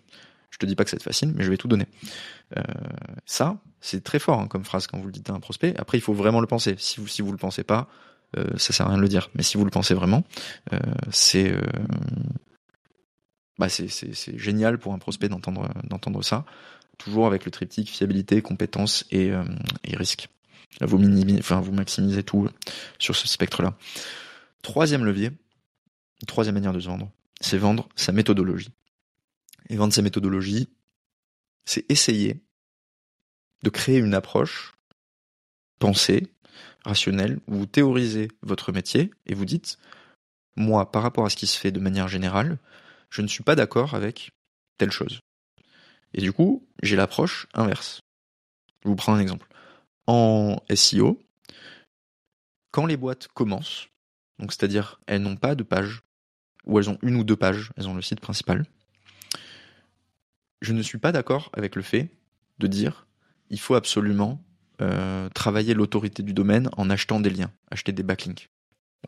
Je 0.49 0.57
te 0.57 0.65
dis 0.65 0.75
pas 0.75 0.83
que 0.83 0.89
c'est 0.89 1.01
facile, 1.01 1.33
mais 1.35 1.43
je 1.43 1.49
vais 1.49 1.57
tout 1.57 1.67
donner. 1.67 1.85
Euh, 2.57 2.63
ça, 3.25 3.57
c'est 3.81 4.03
très 4.03 4.19
fort 4.19 4.39
hein, 4.39 4.47
comme 4.47 4.65
phrase 4.65 4.87
quand 4.87 4.97
vous 4.97 5.05
le 5.05 5.11
dites 5.11 5.29
à 5.29 5.33
un 5.33 5.39
prospect. 5.39 5.75
Après, 5.77 5.97
il 5.97 6.01
faut 6.01 6.13
vraiment 6.13 6.41
le 6.41 6.47
penser. 6.47 6.75
Si 6.79 6.99
vous 6.99 7.07
si 7.07 7.21
vous 7.21 7.31
le 7.31 7.37
pensez 7.37 7.63
pas, 7.63 7.87
euh, 8.37 8.45
ça 8.57 8.73
sert 8.73 8.87
à 8.87 8.89
rien 8.89 8.97
de 8.97 9.01
le 9.01 9.07
dire. 9.07 9.29
Mais 9.35 9.43
si 9.43 9.57
vous 9.57 9.65
le 9.65 9.71
pensez 9.71 9.93
vraiment, 9.93 10.23
euh, 10.73 10.79
c'est 11.11 11.51
euh, 11.51 11.61
bah 13.59 13.69
c'est 13.69 13.89
c'est 13.89 14.37
génial 14.37 14.79
pour 14.79 14.93
un 14.93 14.99
prospect 14.99 15.29
d'entendre 15.29 15.69
d'entendre 15.83 16.23
ça. 16.23 16.45
Toujours 16.97 17.27
avec 17.27 17.45
le 17.45 17.51
triptyque 17.51 17.89
fiabilité, 17.89 18.41
compétence 18.41 19.05
et, 19.11 19.31
euh, 19.31 19.43
et 19.85 19.95
risque. 19.95 20.27
Là, 20.81 20.87
vous 20.87 20.97
minimisez, 20.97 21.39
enfin 21.39 21.61
vous 21.61 21.71
maximisez 21.71 22.23
tout 22.23 22.49
sur 22.99 23.15
ce 23.15 23.27
spectre-là. 23.27 23.75
Troisième 24.61 25.05
levier, 25.05 25.31
troisième 26.27 26.55
manière 26.55 26.73
de 26.73 26.79
se 26.79 26.87
vendre, 26.87 27.11
c'est 27.41 27.57
vendre 27.57 27.87
sa 27.95 28.11
méthodologie. 28.11 28.71
Et 29.69 29.77
vendre 29.77 29.93
sa 29.93 30.01
méthodologie, 30.01 30.67
c'est 31.65 31.89
essayer 31.89 32.41
de 33.63 33.69
créer 33.69 33.97
une 33.97 34.13
approche 34.13 34.73
pensée, 35.79 36.27
rationnelle, 36.83 37.39
où 37.47 37.55
vous 37.55 37.65
théorisez 37.65 38.29
votre 38.41 38.71
métier 38.71 39.11
et 39.25 39.33
vous 39.33 39.45
dites, 39.45 39.77
moi, 40.55 40.91
par 40.91 41.03
rapport 41.03 41.25
à 41.25 41.29
ce 41.29 41.35
qui 41.35 41.47
se 41.47 41.57
fait 41.57 41.71
de 41.71 41.79
manière 41.79 42.07
générale, 42.07 42.57
je 43.09 43.21
ne 43.21 43.27
suis 43.27 43.43
pas 43.43 43.55
d'accord 43.55 43.93
avec 43.93 44.31
telle 44.77 44.91
chose. 44.91 45.19
Et 46.13 46.21
du 46.21 46.33
coup, 46.33 46.67
j'ai 46.83 46.95
l'approche 46.95 47.47
inverse. 47.53 48.01
Je 48.83 48.89
vous 48.89 48.95
prends 48.95 49.13
un 49.13 49.19
exemple. 49.19 49.47
En 50.07 50.57
SEO, 50.73 51.21
quand 52.71 52.85
les 52.85 52.97
boîtes 52.97 53.27
commencent, 53.29 53.87
donc 54.39 54.51
c'est-à-dire 54.51 54.99
elles 55.05 55.21
n'ont 55.21 55.35
pas 55.35 55.55
de 55.55 55.63
page, 55.63 56.01
ou 56.65 56.79
elles 56.79 56.89
ont 56.89 56.97
une 57.01 57.15
ou 57.15 57.23
deux 57.23 57.35
pages, 57.35 57.71
elles 57.77 57.87
ont 57.87 57.95
le 57.95 58.01
site 58.01 58.19
principal. 58.19 58.65
Je 60.61 60.73
ne 60.73 60.81
suis 60.81 60.97
pas 60.97 61.11
d'accord 61.11 61.49
avec 61.53 61.75
le 61.75 61.81
fait 61.81 62.09
de 62.59 62.67
dire 62.67 63.07
il 63.49 63.59
faut 63.59 63.75
absolument 63.75 64.43
euh, 64.81 65.29
travailler 65.29 65.73
l'autorité 65.73 66.23
du 66.23 66.33
domaine 66.33 66.69
en 66.77 66.89
achetant 66.89 67.19
des 67.19 67.29
liens, 67.29 67.51
acheter 67.71 67.91
des 67.91 68.03
backlinks. 68.03 68.49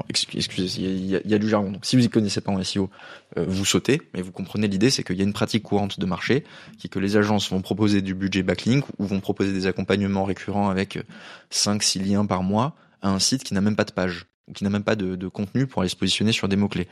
excusez, 0.10 0.82
il 0.82 1.06
y, 1.06 1.34
a, 1.34 1.38
du 1.38 1.48
jargon. 1.48 1.74
Si 1.82 1.96
vous 1.96 2.04
y 2.04 2.10
connaissez 2.10 2.42
pas 2.42 2.52
en 2.52 2.64
SEO, 2.64 2.90
euh, 3.38 3.46
vous 3.48 3.66
sautez, 3.66 4.02
mais 4.14 4.22
vous 4.22 4.32
comprenez 4.32 4.68
l'idée, 4.68 4.90
c'est 4.90 5.04
qu'il 5.04 5.18
y 5.18 5.22
a 5.22 5.24
une 5.24 5.34
pratique 5.34 5.64
courante 5.64 6.00
de 6.00 6.06
marché, 6.06 6.46
qui 6.78 6.88
est 6.88 6.90
que 6.90 7.00
les 7.00 7.18
agences 7.18 7.50
vont 7.52 7.62
proposer 7.62 8.02
du 8.02 8.16
budget 8.16 8.44
backlink 8.44 8.86
ou 8.98 9.06
vont 9.06 9.20
proposer 9.20 9.54
des 9.54 9.68
accompagnements 9.68 10.26
récurrents 10.26 10.70
avec 10.70 11.00
5-6 11.52 12.04
liens 12.04 12.26
par 12.26 12.44
mois 12.44 12.76
à 13.02 13.10
un 13.10 13.20
site 13.20 13.44
qui 13.44 13.54
n'a 13.54 13.62
même 13.62 13.76
pas 13.76 13.86
de 13.86 13.92
page 13.92 14.26
qui 14.54 14.64
n'a 14.64 14.70
même 14.70 14.84
pas 14.84 14.96
de, 14.96 15.28
contenu 15.28 15.68
pour 15.68 15.82
aller 15.82 15.90
se 15.90 15.96
positionner 15.96 16.32
sur 16.32 16.48
des 16.48 16.56
mots-clés. 16.56 16.88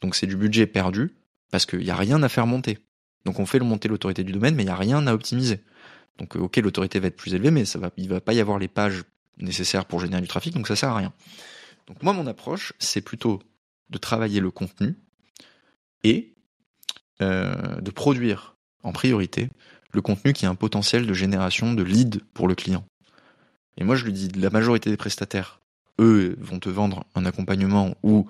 Donc 0.00 0.14
c'est 0.14 0.26
du 0.26 0.36
budget 0.36 0.66
perdu 0.66 1.14
parce 1.50 1.66
qu'il 1.66 1.80
n'y 1.80 1.90
a 1.90 1.96
rien 1.96 2.22
à 2.22 2.28
faire 2.28 2.46
monter. 2.46 2.78
Donc 3.24 3.38
on 3.38 3.46
fait 3.46 3.58
monter 3.60 3.88
l'autorité 3.88 4.24
du 4.24 4.32
domaine, 4.32 4.54
mais 4.54 4.62
il 4.62 4.66
n'y 4.66 4.72
a 4.72 4.76
rien 4.76 5.06
à 5.06 5.14
optimiser. 5.14 5.60
Donc 6.18 6.36
euh, 6.36 6.40
ok, 6.40 6.56
l'autorité 6.58 7.00
va 7.00 7.08
être 7.08 7.16
plus 7.16 7.34
élevée, 7.34 7.50
mais 7.50 7.64
ça 7.64 7.78
va, 7.78 7.90
il 7.96 8.08
va 8.08 8.20
pas 8.20 8.34
y 8.34 8.40
avoir 8.40 8.58
les 8.58 8.68
pages 8.68 9.04
nécessaires 9.38 9.84
pour 9.86 10.00
générer 10.00 10.22
du 10.22 10.28
trafic, 10.28 10.54
donc 10.54 10.68
ça 10.68 10.76
sert 10.76 10.90
à 10.90 10.96
rien. 10.96 11.12
Donc 11.86 12.02
moi, 12.02 12.12
mon 12.12 12.26
approche, 12.26 12.72
c'est 12.78 13.00
plutôt 13.00 13.42
de 13.90 13.98
travailler 13.98 14.40
le 14.40 14.50
contenu 14.50 14.96
et 16.02 16.34
euh, 17.20 17.80
de 17.80 17.90
produire 17.90 18.56
en 18.82 18.92
priorité 18.92 19.50
le 19.92 20.02
contenu 20.02 20.32
qui 20.32 20.46
a 20.46 20.50
un 20.50 20.54
potentiel 20.54 21.06
de 21.06 21.14
génération 21.14 21.72
de 21.72 21.82
leads 21.82 22.20
pour 22.32 22.48
le 22.48 22.54
client. 22.54 22.84
Et 23.76 23.84
moi, 23.84 23.96
je 23.96 24.04
lui 24.04 24.12
dis, 24.12 24.28
la 24.28 24.50
majorité 24.50 24.90
des 24.90 24.96
prestataires 24.96 25.60
eux 25.98 26.36
vont 26.40 26.58
te 26.58 26.68
vendre 26.68 27.04
un 27.14 27.24
accompagnement 27.26 27.94
où 28.02 28.26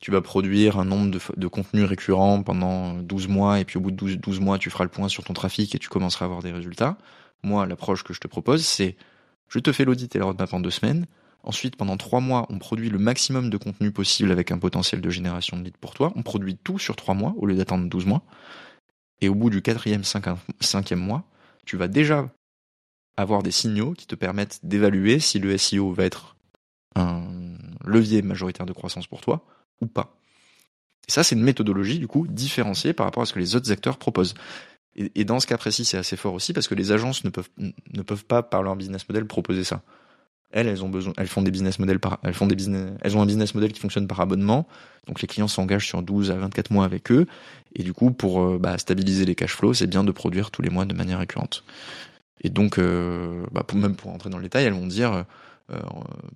tu 0.00 0.10
vas 0.10 0.20
produire 0.20 0.78
un 0.78 0.84
nombre 0.84 1.18
de, 1.36 1.46
contenus 1.48 1.84
récurrents 1.84 2.42
pendant 2.42 2.94
12 2.94 3.28
mois 3.28 3.60
et 3.60 3.64
puis 3.64 3.78
au 3.78 3.80
bout 3.80 3.90
de 3.90 3.96
12, 3.96 4.18
12, 4.18 4.40
mois 4.40 4.58
tu 4.58 4.70
feras 4.70 4.84
le 4.84 4.90
point 4.90 5.08
sur 5.08 5.24
ton 5.24 5.32
trafic 5.32 5.74
et 5.74 5.78
tu 5.78 5.88
commenceras 5.88 6.24
à 6.24 6.26
avoir 6.26 6.42
des 6.42 6.52
résultats. 6.52 6.98
Moi, 7.42 7.66
l'approche 7.66 8.04
que 8.04 8.12
je 8.12 8.20
te 8.20 8.28
propose, 8.28 8.64
c'est 8.64 8.96
je 9.48 9.58
te 9.58 9.72
fais 9.72 9.84
l'audit 9.84 10.14
et 10.14 10.18
la 10.18 10.26
roadmap 10.26 10.52
en 10.52 10.60
deux 10.60 10.70
semaines. 10.70 11.06
Ensuite, 11.42 11.76
pendant 11.76 11.96
trois 11.96 12.20
mois, 12.20 12.46
on 12.50 12.58
produit 12.58 12.90
le 12.90 12.98
maximum 12.98 13.48
de 13.48 13.56
contenu 13.56 13.90
possible 13.90 14.30
avec 14.30 14.50
un 14.50 14.58
potentiel 14.58 15.00
de 15.00 15.10
génération 15.10 15.56
de 15.56 15.64
leads 15.64 15.78
pour 15.80 15.94
toi. 15.94 16.12
On 16.16 16.22
produit 16.22 16.56
tout 16.56 16.78
sur 16.78 16.96
trois 16.96 17.14
mois 17.14 17.34
au 17.38 17.46
lieu 17.46 17.54
d'attendre 17.54 17.88
12 17.88 18.06
mois. 18.06 18.22
Et 19.20 19.28
au 19.28 19.34
bout 19.34 19.50
du 19.50 19.62
quatrième, 19.62 20.02
cinquième 20.04 21.00
mois, 21.00 21.24
tu 21.64 21.76
vas 21.76 21.88
déjà 21.88 22.28
avoir 23.16 23.42
des 23.42 23.50
signaux 23.50 23.92
qui 23.92 24.06
te 24.06 24.14
permettent 24.14 24.60
d'évaluer 24.62 25.18
si 25.18 25.38
le 25.38 25.56
SEO 25.56 25.92
va 25.92 26.04
être 26.04 26.36
un 26.96 27.22
levier 27.84 28.22
majoritaire 28.22 28.66
de 28.66 28.72
croissance 28.72 29.06
pour 29.06 29.20
toi 29.20 29.44
ou 29.80 29.86
pas. 29.86 30.14
Et 31.08 31.12
ça, 31.12 31.22
c'est 31.22 31.34
une 31.34 31.42
méthodologie, 31.42 31.98
du 31.98 32.06
coup, 32.06 32.26
différenciée 32.28 32.92
par 32.92 33.06
rapport 33.06 33.22
à 33.22 33.26
ce 33.26 33.32
que 33.32 33.38
les 33.38 33.56
autres 33.56 33.72
acteurs 33.72 33.96
proposent. 33.96 34.34
Et, 34.96 35.24
dans 35.24 35.38
ce 35.38 35.46
cas 35.46 35.56
précis, 35.56 35.84
c'est 35.84 35.96
assez 35.96 36.16
fort 36.16 36.34
aussi 36.34 36.52
parce 36.52 36.66
que 36.66 36.74
les 36.74 36.90
agences 36.90 37.22
ne 37.22 37.30
peuvent, 37.30 38.24
pas, 38.24 38.42
par 38.42 38.62
leur 38.64 38.74
business 38.74 39.08
model, 39.08 39.26
proposer 39.26 39.62
ça. 39.62 39.82
Elles, 40.50 40.66
elles 40.66 40.82
ont 40.82 40.88
besoin, 40.88 41.12
elles 41.18 41.28
font 41.28 41.42
des 41.42 41.50
business 41.50 41.78
models 41.78 42.00
par, 42.00 42.18
elles 42.24 42.34
font 42.34 42.46
des 42.46 42.56
business, 42.56 42.92
elles 43.02 43.16
ont 43.16 43.22
un 43.22 43.26
business 43.26 43.54
model 43.54 43.70
qui 43.72 43.80
fonctionne 43.80 44.08
par 44.08 44.20
abonnement. 44.20 44.66
Donc 45.06 45.20
les 45.20 45.28
clients 45.28 45.46
s'engagent 45.46 45.86
sur 45.86 46.02
12 46.02 46.30
à 46.30 46.36
24 46.36 46.72
mois 46.72 46.84
avec 46.84 47.12
eux. 47.12 47.26
Et 47.76 47.82
du 47.84 47.92
coup, 47.92 48.10
pour 48.10 48.42
euh, 48.42 48.58
bah, 48.58 48.76
stabiliser 48.78 49.24
les 49.24 49.34
cash 49.34 49.54
flows, 49.54 49.74
c'est 49.74 49.86
bien 49.86 50.04
de 50.04 50.10
produire 50.10 50.50
tous 50.50 50.62
les 50.62 50.70
mois 50.70 50.84
de 50.84 50.94
manière 50.94 51.20
récurrente. 51.20 51.64
Et 52.40 52.50
donc, 52.50 52.78
euh, 52.78 53.44
bah, 53.52 53.64
même 53.74 53.94
pour 53.94 54.10
entrer 54.10 54.30
dans 54.30 54.38
le 54.38 54.44
détail, 54.44 54.64
elles 54.64 54.72
vont 54.72 54.86
dire, 54.86 55.12
euh, 55.12 55.22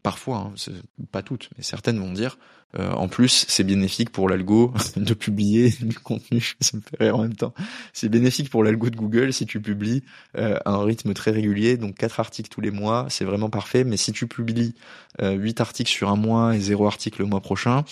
parfois, 0.03 0.53
hein, 0.53 0.73
pas 1.11 1.23
toutes, 1.23 1.51
mais 1.57 1.63
certaines 1.63 1.99
vont 1.99 2.13
dire, 2.13 2.37
euh, 2.79 2.91
en 2.93 3.09
plus, 3.09 3.45
c'est 3.49 3.65
bénéfique 3.65 4.11
pour 4.11 4.29
l'algo 4.29 4.73
de 4.97 5.15
publier 5.15 5.71
du 5.81 5.99
contenu. 5.99 6.55
Ça 6.61 6.77
me 6.77 6.83
fait 6.83 7.05
rire 7.05 7.17
en 7.17 7.23
même 7.23 7.35
temps. 7.35 7.53
C'est 7.93 8.09
bénéfique 8.09 8.49
pour 8.51 8.65
l'algo 8.65 8.89
de 8.89 8.97
Google 8.97 9.33
si 9.33 9.47
tu 9.47 9.61
publies 9.61 10.03
euh, 10.39 10.59
à 10.65 10.71
un 10.71 10.85
rythme 10.85 11.13
très 11.13 11.31
régulier, 11.31 11.77
donc 11.77 11.97
quatre 11.97 12.21
articles 12.21 12.49
tous 12.49 12.61
les 12.61 12.71
mois, 12.71 13.07
c'est 13.11 13.25
vraiment 13.25 13.51
parfait. 13.51 13.85
Mais 13.85 13.97
si 13.97 14.13
tu 14.13 14.27
publies 14.27 14.75
huit 15.21 15.61
articles 15.61 15.91
sur 15.91 16.09
un 16.09 16.17
mois 16.17 16.57
et 16.57 16.61
zéro 16.61 16.87
article 16.87 17.21
le 17.21 17.29
mois 17.29 17.41
prochain, 17.41 17.85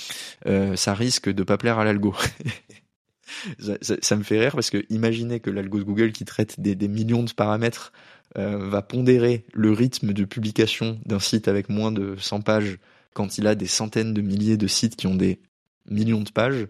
ça 0.75 0.95
risque 0.95 1.29
de 1.29 1.43
pas 1.43 1.59
plaire 1.59 1.79
à 1.79 1.85
l'algo. 1.85 2.15
ça, 3.81 4.17
me 4.17 4.23
fait 4.23 4.39
rire 4.39 4.53
parce 4.55 4.71
que 4.71 4.85
imaginez 4.91 5.41
que 5.41 5.51
l'algo 5.51 5.79
de 5.79 5.85
Google 5.85 6.13
qui 6.13 6.25
traite 6.25 6.61
des, 6.61 6.89
millions 6.89 7.23
de 7.23 7.33
paramètres 7.33 7.93
euh, 7.93 8.20
va 8.37 8.83
pondérer 8.83 9.45
le 9.53 9.73
rythme 9.73 10.13
de 10.13 10.25
publication 10.25 11.01
d'un 11.05 11.19
site 11.19 11.49
avec 11.49 11.69
moins 11.69 11.91
de 11.91 12.15
100 12.17 12.43
pages 12.43 12.79
quand 13.13 13.39
il 13.39 13.47
a 13.47 13.55
des 13.55 13.67
centaines 13.67 14.15
de 14.15 14.21
milliers 14.21 14.57
de 14.57 14.67
sites 14.67 14.97
qui 14.97 15.07
ont 15.07 15.15
des 15.15 15.41
millions 15.89 16.23
de 16.23 16.31
pages. 16.31 16.69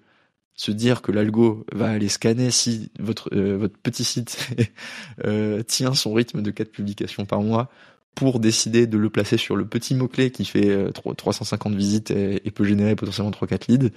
Se 0.54 0.72
dire 0.72 1.00
que 1.00 1.12
l'algo 1.12 1.64
va 1.72 1.90
aller 1.90 2.08
scanner 2.08 2.50
si 2.50 2.90
votre, 2.98 3.34
euh, 3.34 3.56
votre 3.56 3.78
petit 3.78 4.04
site 4.04 4.50
euh, 5.24 5.62
tient 5.62 5.94
son 5.94 6.12
rythme 6.12 6.42
de 6.42 6.50
4 6.50 6.70
publications 6.70 7.24
par 7.24 7.40
mois 7.40 7.70
pour 8.14 8.40
décider 8.40 8.86
de 8.86 8.98
le 8.98 9.08
placer 9.08 9.36
sur 9.36 9.56
le 9.56 9.64
petit 9.66 9.94
mot-clé 9.94 10.30
qui 10.30 10.44
fait 10.44 10.92
350 10.92 11.72
euh, 11.72 11.76
visites 11.76 12.10
et, 12.10 12.50
peut 12.50 12.64
générer 12.64 12.96
potentiellement 12.96 13.30
3-4 13.30 13.70
leads. 13.70 13.90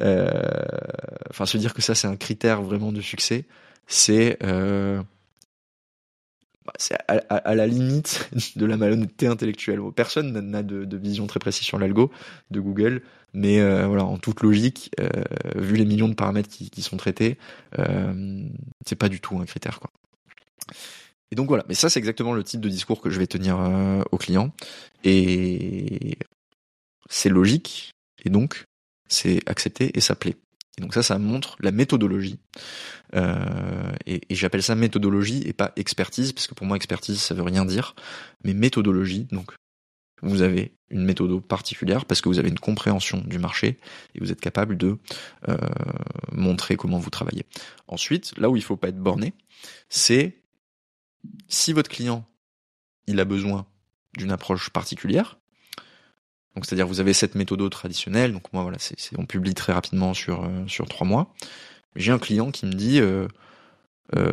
Euh, 0.00 0.30
enfin, 1.30 1.46
se 1.46 1.58
dire 1.58 1.74
que 1.74 1.82
ça, 1.82 1.94
c'est 1.94 2.08
un 2.08 2.16
critère 2.16 2.62
vraiment 2.62 2.90
de 2.90 3.00
succès, 3.00 3.44
c'est 3.86 4.38
euh, 6.92 6.96
bah, 7.08 7.20
à, 7.28 7.54
la 7.54 7.66
limite 7.66 8.30
de 8.56 8.66
la 8.66 8.76
malhonnêteté 8.76 9.26
intellectuelle. 9.26 9.80
Personne 9.94 10.32
n'a 10.32 10.62
de, 10.62 10.96
vision 10.96 11.26
très 11.26 11.40
précise 11.40 11.66
sur 11.66 11.78
l'algo 11.78 12.10
de 12.50 12.60
Google, 12.60 13.02
mais 13.34 13.60
voilà, 13.84 14.04
en 14.04 14.18
toute 14.18 14.42
logique, 14.42 14.90
vu 15.54 15.76
les 15.76 15.84
millions 15.84 16.08
de 16.08 16.14
paramètres 16.14 16.48
qui, 16.48 16.82
sont 16.82 16.96
traités, 16.96 17.38
c'est 18.86 18.96
pas 18.96 19.08
du 19.08 19.20
tout 19.20 19.38
un 19.38 19.44
critère. 19.44 19.80
Et 21.30 21.36
donc 21.36 21.48
voilà, 21.48 21.64
mais 21.68 21.74
ça 21.74 21.90
c'est 21.90 21.98
exactement 21.98 22.32
le 22.32 22.42
type 22.42 22.60
de 22.60 22.68
discours 22.68 23.00
que 23.00 23.10
je 23.10 23.18
vais 23.18 23.26
tenir 23.26 23.60
euh, 23.60 24.02
aux 24.12 24.18
clients. 24.18 24.52
Et 25.04 26.18
c'est 27.10 27.28
logique, 27.28 27.94
et 28.24 28.30
donc 28.30 28.64
c'est 29.08 29.40
accepté 29.46 29.96
et 29.96 30.00
ça 30.00 30.14
plaît. 30.14 30.36
Et 30.78 30.80
donc 30.80 30.94
ça, 30.94 31.02
ça 31.02 31.18
montre 31.18 31.56
la 31.58 31.72
méthodologie. 31.72 32.38
Euh, 33.14 33.92
et, 34.06 34.20
j'appelle 34.30 34.62
ça 34.62 34.76
méthodologie 34.76 35.42
et 35.44 35.52
pas 35.52 35.72
expertise, 35.74 36.32
parce 36.32 36.46
que 36.46 36.54
pour 36.54 36.66
moi 36.66 36.76
expertise 36.76 37.20
ça 37.20 37.34
veut 37.34 37.42
rien 37.42 37.64
dire, 37.64 37.96
mais 38.44 38.54
méthodologie. 38.54 39.26
Donc 39.32 39.52
vous 40.22 40.42
avez 40.42 40.72
une 40.90 41.04
méthode 41.04 41.40
particulière 41.42 42.04
parce 42.04 42.20
que 42.20 42.28
vous 42.28 42.38
avez 42.38 42.48
une 42.48 42.58
compréhension 42.58 43.22
du 43.26 43.38
marché 43.38 43.78
et 44.14 44.20
vous 44.20 44.30
êtes 44.30 44.40
capable 44.40 44.76
de 44.76 44.98
euh, 45.48 45.56
montrer 46.32 46.76
comment 46.76 46.98
vous 46.98 47.10
travaillez. 47.10 47.44
Ensuite, 47.88 48.36
là 48.38 48.48
où 48.48 48.56
il 48.56 48.62
faut 48.62 48.76
pas 48.76 48.88
être 48.88 48.98
borné, 48.98 49.34
c'est 49.88 50.42
si 51.48 51.72
votre 51.72 51.90
client, 51.90 52.24
il 53.06 53.18
a 53.18 53.24
besoin 53.24 53.66
d'une 54.16 54.30
approche 54.30 54.70
particulière, 54.70 55.38
donc 56.54 56.66
c'est-à-dire 56.66 56.86
vous 56.86 57.00
avez 57.00 57.12
cette 57.12 57.34
méthode 57.34 57.68
traditionnelle, 57.70 58.32
donc 58.32 58.52
moi 58.52 58.62
voilà, 58.62 58.78
c'est, 58.78 58.96
on 59.18 59.26
publie 59.26 59.54
très 59.54 59.72
rapidement 59.72 60.14
sur 60.14 60.44
euh, 60.44 60.66
sur 60.66 60.88
trois 60.88 61.06
mois. 61.06 61.34
J'ai 61.96 62.12
un 62.12 62.18
client 62.18 62.50
qui 62.50 62.66
me 62.66 62.72
dit, 62.72 63.00
euh, 63.00 63.26
euh, 64.16 64.32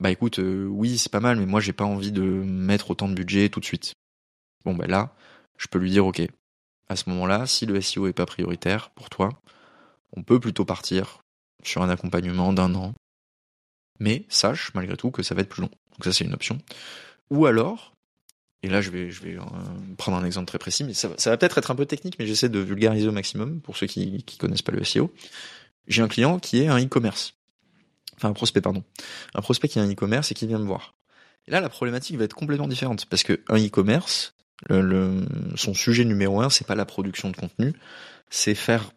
bah 0.00 0.10
écoute, 0.10 0.38
oui 0.38 0.98
c'est 0.98 1.12
pas 1.12 1.20
mal, 1.20 1.38
mais 1.38 1.46
moi 1.46 1.60
j'ai 1.60 1.72
pas 1.72 1.84
envie 1.84 2.12
de 2.12 2.22
mettre 2.22 2.90
autant 2.90 3.08
de 3.08 3.14
budget 3.14 3.48
tout 3.48 3.60
de 3.60 3.64
suite. 3.64 3.94
Bon 4.64 4.74
ben 4.74 4.88
là, 4.88 5.14
je 5.58 5.66
peux 5.68 5.78
lui 5.78 5.90
dire 5.90 6.06
ok, 6.06 6.22
à 6.88 6.96
ce 6.96 7.08
moment-là, 7.10 7.46
si 7.46 7.66
le 7.66 7.80
SEO 7.80 8.06
est 8.06 8.12
pas 8.12 8.26
prioritaire 8.26 8.90
pour 8.90 9.10
toi, 9.10 9.30
on 10.16 10.22
peut 10.22 10.40
plutôt 10.40 10.64
partir 10.64 11.20
sur 11.62 11.82
un 11.82 11.90
accompagnement 11.90 12.52
d'un 12.52 12.74
an 12.74 12.94
mais 14.00 14.24
sache 14.28 14.72
malgré 14.74 14.96
tout 14.96 15.10
que 15.10 15.22
ça 15.22 15.34
va 15.34 15.42
être 15.42 15.48
plus 15.48 15.62
long. 15.62 15.70
Donc 15.92 16.04
ça 16.04 16.12
c'est 16.12 16.24
une 16.24 16.34
option. 16.34 16.58
Ou 17.30 17.46
alors, 17.46 17.94
et 18.62 18.68
là 18.68 18.80
je 18.80 18.90
vais, 18.90 19.10
euh, 19.24 19.40
prendre 19.96 20.18
un 20.18 20.24
exemple 20.24 20.46
très 20.46 20.58
précis, 20.58 20.84
ça, 20.94 21.08
va 21.08 21.36
peut-être 21.36 21.58
être 21.58 21.70
un 21.70 21.74
peu 21.74 21.86
technique, 21.86 22.16
mais 22.18 22.26
j'essaie 22.26 22.48
de 22.48 22.58
vulgariser 22.58 23.08
au 23.08 23.12
maximum 23.12 23.60
pour 23.60 23.76
ceux 23.76 23.86
qui, 23.86 24.22
qui 24.24 24.36
connaissent 24.38 24.62
pas 24.62 24.72
le 24.72 24.84
SEO. 24.84 25.12
J'ai 25.86 26.02
un 26.02 26.08
client 26.08 26.38
qui 26.38 26.62
est 26.62 26.68
un 26.68 26.78
e-commerce. 26.78 27.34
Enfin 28.16 28.28
un 28.28 28.32
prospect, 28.32 28.60
pardon. 28.60 28.82
Un 29.34 29.40
prospect 29.40 29.68
qui 29.68 29.78
a 29.78 29.82
un 29.82 29.90
e-commerce 29.90 30.30
et 30.32 30.34
qui 30.34 30.46
vient 30.46 30.58
me 30.58 30.66
voir. 30.66 30.94
Et 31.46 31.50
là 31.50 31.60
la 31.60 31.68
problématique 31.68 32.16
va 32.16 32.24
être 32.24 32.34
complètement 32.34 32.68
différente, 32.68 33.06
parce 33.06 33.22
que 33.22 33.40
un 33.48 33.64
e-commerce, 33.64 34.34
son 34.68 35.74
sujet 35.74 36.04
numéro 36.04 36.40
un, 36.40 36.50
c'est 36.50 36.66
pas 36.66 36.74
la 36.74 36.84
production 36.84 37.30
de 37.30 37.36
contenu, 37.36 37.74
c'est 38.28 38.54
faire 38.54 38.90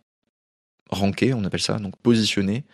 ranker, 0.89 1.33
on 1.33 1.43
appelle 1.45 1.61
ça, 1.61 1.77
donc 1.77 1.95
positionner 1.97 2.65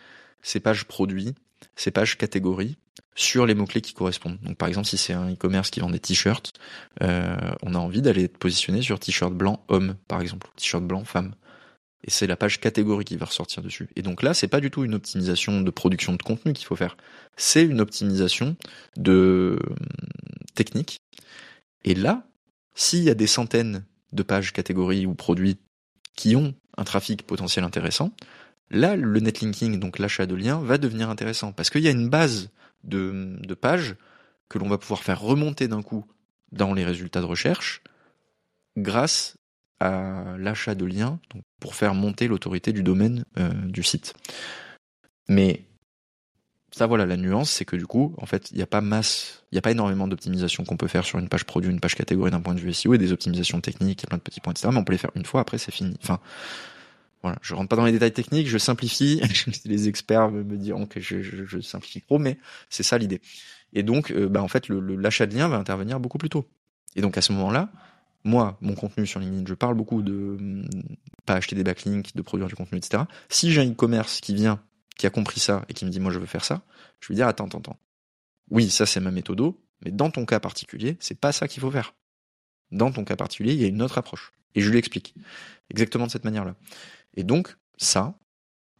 ses 0.41 0.59
pages 0.59 0.85
produits 0.85 1.35
ces 1.75 1.91
pages 1.91 2.17
catégories 2.17 2.77
sur 3.16 3.45
les 3.45 3.56
mots-clés 3.56 3.82
qui 3.82 3.93
correspondent. 3.93 4.39
Donc 4.41 4.58
par 4.58 4.68
exemple, 4.68 4.88
si 4.88 4.98
c'est 4.98 5.14
un 5.14 5.32
e-commerce 5.32 5.70
qui 5.70 5.80
vend 5.80 5.89
des 5.89 6.00
t-shirts, 6.00 6.54
euh, 7.02 7.36
on 7.62 7.76
a 7.76 7.78
envie 7.78 8.02
d'aller 8.02 8.26
être 8.26 8.38
positionné 8.38 8.82
sur 8.82 9.00
t-shirt 9.00 9.34
blanc 9.34 9.64
homme, 9.68 9.95
par 10.08 10.22
exemple, 10.22 10.48
t-shirt 10.56 10.84
blanc 10.84 11.04
femme. 11.04 11.34
Et 12.04 12.12
c'est 12.12 12.28
la 12.28 12.38
page 12.38 12.60
catégorie 12.60 13.06
qui 13.06 13.18
va 13.18 13.26
ressortir 13.26 13.64
dessus. 13.64 13.89
Et 13.95 14.02
donc 14.02 14.22
là, 14.22 14.34
c'est 14.34 14.48
pas 14.48 14.62
du 14.62 14.70
tout 14.70 14.84
une 14.84 14.93
optimisation 14.93 15.62
de 15.62 15.72
production 15.72 16.14
de 16.14 16.22
contenu 16.22 16.54
qu'il 16.54 16.66
faut 16.66 16.76
faire. 16.76 16.95
C'est 17.36 17.64
une 17.64 17.82
optimisation 17.82 18.56
de 18.95 19.60
euh, 19.62 19.76
technique. 20.56 21.02
Et 21.84 21.95
là, 21.95 22.28
s'il 22.76 23.04
y 23.04 23.10
a 23.10 23.16
des 23.16 23.28
centaines 23.28 23.84
de 24.14 24.24
pages 24.24 24.54
catégories 24.54 25.06
ou 25.06 25.16
produits 25.16 25.58
qui 26.16 26.36
ont 26.36 26.54
un 26.78 26.84
trafic 26.84 27.24
potentiel 27.24 27.66
intéressant, 27.66 28.12
Là, 28.70 28.95
le 28.95 29.20
netlinking, 29.20 29.80
donc 29.80 29.98
l'achat 29.98 30.26
de 30.26 30.36
liens, 30.36 30.60
va 30.60 30.78
devenir 30.78 31.10
intéressant 31.10 31.54
parce 31.54 31.70
qu'il 31.70 31.82
y 31.82 31.88
a 31.88 31.91
une 31.91 32.10
base 32.10 32.50
de, 32.84 33.53
pages 33.53 33.95
que 34.49 34.57
l'on 34.57 34.69
va 34.69 34.78
pouvoir 34.78 35.03
faire 35.03 35.21
remonter 35.21 35.67
d'un 35.67 35.82
coup 35.82 36.05
dans 36.51 36.73
les 36.73 36.86
résultats 36.86 37.21
de 37.21 37.25
recherche 37.25 37.82
grâce 38.78 39.38
à 39.80 40.36
l'achat 40.38 40.75
de 40.75 40.86
liens 40.86 41.19
pour 41.59 41.75
faire 41.75 41.93
monter 41.93 42.28
l'autorité 42.28 42.71
du 42.73 42.84
domaine 42.84 43.25
euh, 43.38 43.51
du 43.65 43.84
site. 43.84 44.13
Mais 45.28 45.67
ça 46.71 46.86
voilà 46.86 47.05
la 47.05 47.17
nuance, 47.17 47.49
c'est 47.49 47.65
que 47.65 47.75
du 47.75 47.88
coup, 47.88 48.13
en 48.17 48.25
fait, 48.25 48.51
il 48.51 48.57
n'y 48.57 48.63
a 48.63 48.67
pas 48.67 48.82
masse, 48.82 49.43
il 49.51 49.55
n'y 49.55 49.59
a 49.59 49.61
pas 49.61 49.71
énormément 49.71 50.07
d'optimisation 50.07 50.63
qu'on 50.63 50.78
peut 50.78 50.88
faire 50.88 51.05
sur 51.05 51.19
une 51.19 51.30
page 51.30 51.45
produit, 51.45 51.71
une 51.71 51.80
page 51.80 51.95
catégorie 51.95 52.32
d'un 52.32 52.41
point 52.41 52.53
de 52.53 52.59
vue 52.59 52.73
SEO 52.73 52.93
et 52.93 52.97
des 52.97 53.11
optimisations 53.11 53.61
techniques, 53.61 54.01
il 54.01 54.05
y 54.05 54.07
a 54.07 54.09
plein 54.09 54.17
de 54.17 54.23
petits 54.23 54.41
points, 54.41 54.53
etc. 54.53 54.69
Mais 54.71 54.78
on 54.78 54.84
peut 54.84 54.91
les 54.91 54.97
faire 54.97 55.11
une 55.15 55.25
fois, 55.25 55.41
après 55.41 55.57
c'est 55.57 55.71
fini. 55.71 55.97
Enfin, 56.03 56.19
voilà, 57.28 57.39
je 57.41 57.53
rentre 57.53 57.69
pas 57.69 57.75
dans 57.75 57.86
les 57.86 57.91
détails 57.91 58.13
techniques, 58.13 58.47
je 58.47 58.57
simplifie. 58.57 59.21
les 59.65 59.88
experts 59.88 60.32
me 60.32 60.57
diront 60.57 60.86
que 60.86 60.99
je, 60.99 61.59
simplifie 61.61 62.01
trop, 62.01 62.19
mais 62.19 62.38
c'est 62.69 62.84
ça 62.84 62.97
l'idée. 62.97 63.21
Et 63.73 63.84
donc, 63.84 64.11
euh, 64.11 64.30
bah, 64.30 64.41
en 64.41 64.47
fait, 64.47 64.69
l'achat 64.69 65.25
de 65.25 65.36
lien 65.36 65.47
va 65.47 65.57
intervenir 65.57 65.99
beaucoup 65.99 66.17
plus 66.17 66.30
tôt. 66.30 66.47
Et 66.95 67.01
donc 67.01 67.17
à 67.17 67.21
ce 67.21 67.32
moment-là, 67.34 67.69
moi, 68.23 68.57
mon 68.61 68.75
contenu 68.75 69.05
sur 69.05 69.19
LinkedIn, 69.19 69.45
je 69.47 69.53
parle 69.53 69.75
beaucoup 69.75 70.01
de 70.01 70.38
mm, 70.39 70.69
pas 71.25 71.36
acheter 71.36 71.55
des 71.55 71.63
backlinks, 71.63 72.15
de 72.15 72.21
produire 72.21 72.47
du 72.47 72.55
contenu, 72.55 72.78
etc. 72.78 73.03
Si 73.30 73.51
j'ai 73.51 73.61
un 73.61 73.71
e-commerce 73.71 74.21
qui 74.21 74.34
vient, 74.34 74.61
qui 74.97 75.05
a 75.05 75.09
compris 75.09 75.39
ça 75.39 75.65
et 75.69 75.73
qui 75.73 75.86
me 75.86 75.89
dit 75.89 75.99
moi 75.99 76.11
je 76.11 76.19
veux 76.19 76.25
faire 76.25 76.43
ça, 76.43 76.61
je 76.99 77.07
lui 77.07 77.15
dire 77.15 77.28
attends, 77.28 77.45
attends, 77.45 77.59
attends. 77.59 77.80
Oui, 78.49 78.69
ça 78.69 78.86
c'est 78.86 78.99
ma 78.99 79.11
méthode, 79.11 79.53
mais 79.84 79.91
dans 79.91 80.09
ton 80.09 80.25
cas 80.25 80.39
particulier, 80.39 80.97
c'est 80.99 81.19
pas 81.19 81.32
ça 81.32 81.47
qu'il 81.47 81.61
faut 81.61 81.71
faire. 81.71 81.93
Dans 82.71 82.91
ton 82.91 83.03
cas 83.05 83.15
particulier, 83.15 83.53
il 83.53 83.61
y 83.61 83.65
a 83.65 83.67
une 83.67 83.82
autre 83.82 83.97
approche. 83.97 84.34
Et 84.58 84.62
je 84.62 84.72
lui 84.72 84.80
explique. 84.80 85.14
Exactement 85.70 86.08
de 86.08 86.12
cette 86.12 86.26
manière-là. 86.26 86.55
Et 87.16 87.24
donc, 87.24 87.55
ça, 87.78 88.18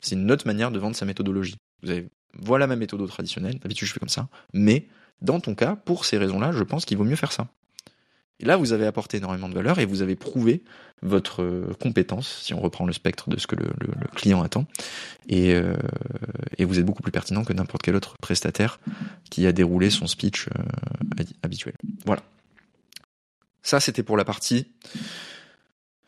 c'est 0.01 0.15
une 0.15 0.32
autre 0.32 0.47
manière 0.47 0.71
de 0.71 0.80
vendre 0.80 0.95
sa 0.95 1.05
méthodologie. 1.05 1.55
Vous 1.84 1.91
avez, 1.91 2.09
voilà 2.34 2.65
ma 2.65 2.75
méthode 2.75 3.07
traditionnelle, 3.07 3.59
d'habitude 3.59 3.88
je 3.88 3.93
fais 3.93 3.99
comme 3.99 4.09
ça, 4.09 4.28
mais 4.53 4.88
dans 5.21 5.39
ton 5.39 5.53
cas, 5.53 5.75
pour 5.75 6.03
ces 6.05 6.17
raisons-là, 6.17 6.51
je 6.51 6.63
pense 6.63 6.84
qu'il 6.84 6.97
vaut 6.97 7.03
mieux 7.03 7.15
faire 7.15 7.32
ça. 7.32 7.47
Et 8.39 8.45
là, 8.45 8.57
vous 8.57 8.73
avez 8.73 8.88
apporté 8.88 9.17
énormément 9.17 9.49
de 9.49 9.53
valeur 9.53 9.80
et 9.80 9.86
vous 9.86 10.01
avez 10.01 10.15
prouvé 10.15 10.63
votre 11.03 11.43
euh, 11.43 11.73
compétence, 11.80 12.41
si 12.41 12.55
on 12.55 12.59
reprend 12.59 12.86
le 12.86 12.93
spectre 12.93 13.30
de 13.30 13.38
ce 13.38 13.45
que 13.45 13.55
le, 13.55 13.69
client 14.15 14.41
attend, 14.41 14.65
et, 15.28 15.53
euh, 15.53 15.75
et, 16.57 16.65
vous 16.65 16.80
êtes 16.80 16.86
beaucoup 16.86 17.03
plus 17.03 17.11
pertinent 17.11 17.43
que 17.43 17.53
n'importe 17.53 17.84
quel 17.84 17.95
autre 17.95 18.15
prestataire 18.19 18.80
qui 19.30 19.45
a 19.45 19.51
déroulé 19.51 19.91
son 19.91 20.07
speech 20.07 20.47
euh, 20.47 21.23
habituel. 21.43 21.75
Voilà. 22.05 22.23
Ça, 23.63 23.80
c'était 23.80 24.03
pour 24.03 24.17
la 24.17 24.25
partie 24.25 24.71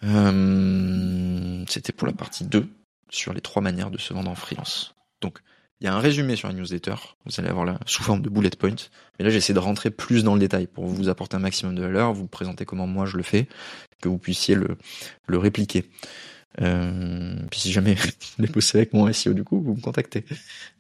euh, 0.04 1.64
c'était 1.68 1.92
pour 1.92 2.08
la 2.08 2.14
partie 2.14 2.46
2 2.46 2.68
sur 3.10 3.34
les 3.34 3.42
trois 3.42 3.62
manières 3.62 3.92
de 3.92 3.98
se 3.98 4.14
vendre 4.14 4.30
en 4.30 4.36
freelance. 4.36 4.96
Donc, 5.22 5.40
il 5.82 5.86
y 5.86 5.88
a 5.88 5.96
un 5.96 6.00
résumé 6.00 6.36
sur 6.36 6.50
la 6.50 6.54
newsletter, 6.54 6.96
vous 7.26 7.40
allez 7.40 7.48
avoir 7.48 7.66
là 7.66 7.80
sous 7.86 8.04
forme 8.04 8.22
de 8.22 8.30
bullet 8.30 8.50
point. 8.50 8.76
Mais 9.18 9.26
là, 9.26 9.32
j'essaie 9.32 9.54
de 9.54 9.60
rentrer 9.60 9.92
plus 9.92 10.24
dans 10.24 10.34
le 10.34 10.40
détail 10.40 10.68
pour 10.68 10.86
vous 10.86 11.08
apporter 11.08 11.38
un 11.38 11.40
maximum 11.40 11.76
de 11.76 11.82
valeur, 11.82 12.14
vous 12.14 12.28
présenter 12.28 12.66
comment 12.66 12.86
moi 12.86 13.06
je 13.06 13.16
le 13.16 13.24
fais, 13.24 13.48
que 14.02 14.10
vous 14.10 14.18
puissiez 14.18 14.56
le, 14.56 14.78
le 15.28 15.38
répliquer. 15.38 15.90
Euh, 16.62 17.36
puis 17.50 17.60
si 17.60 17.72
jamais 17.72 17.96
vous 18.38 18.48
bosser 18.48 18.80
avec 18.80 18.94
mon 18.94 19.12
SEO 19.14 19.34
du 19.34 19.44
coup, 19.44 19.62
vous 19.62 19.76
me 19.76 19.82
contactez. 19.82 20.26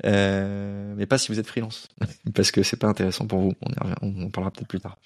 Euh, 0.06 0.94
mais 0.98 1.06
pas 1.06 1.18
si 1.18 1.32
vous 1.32 1.40
êtes 1.40 1.48
freelance, 1.48 1.88
parce 2.34 2.52
que 2.52 2.64
c'est 2.64 2.78
pas 2.78 2.88
intéressant 2.88 3.26
pour 3.26 3.40
vous. 3.40 3.54
On, 3.62 3.72
on 4.02 4.24
en 4.24 4.30
parlera 4.30 4.52
peut-être 4.52 4.68
plus 4.68 4.82
tard. 4.82 4.98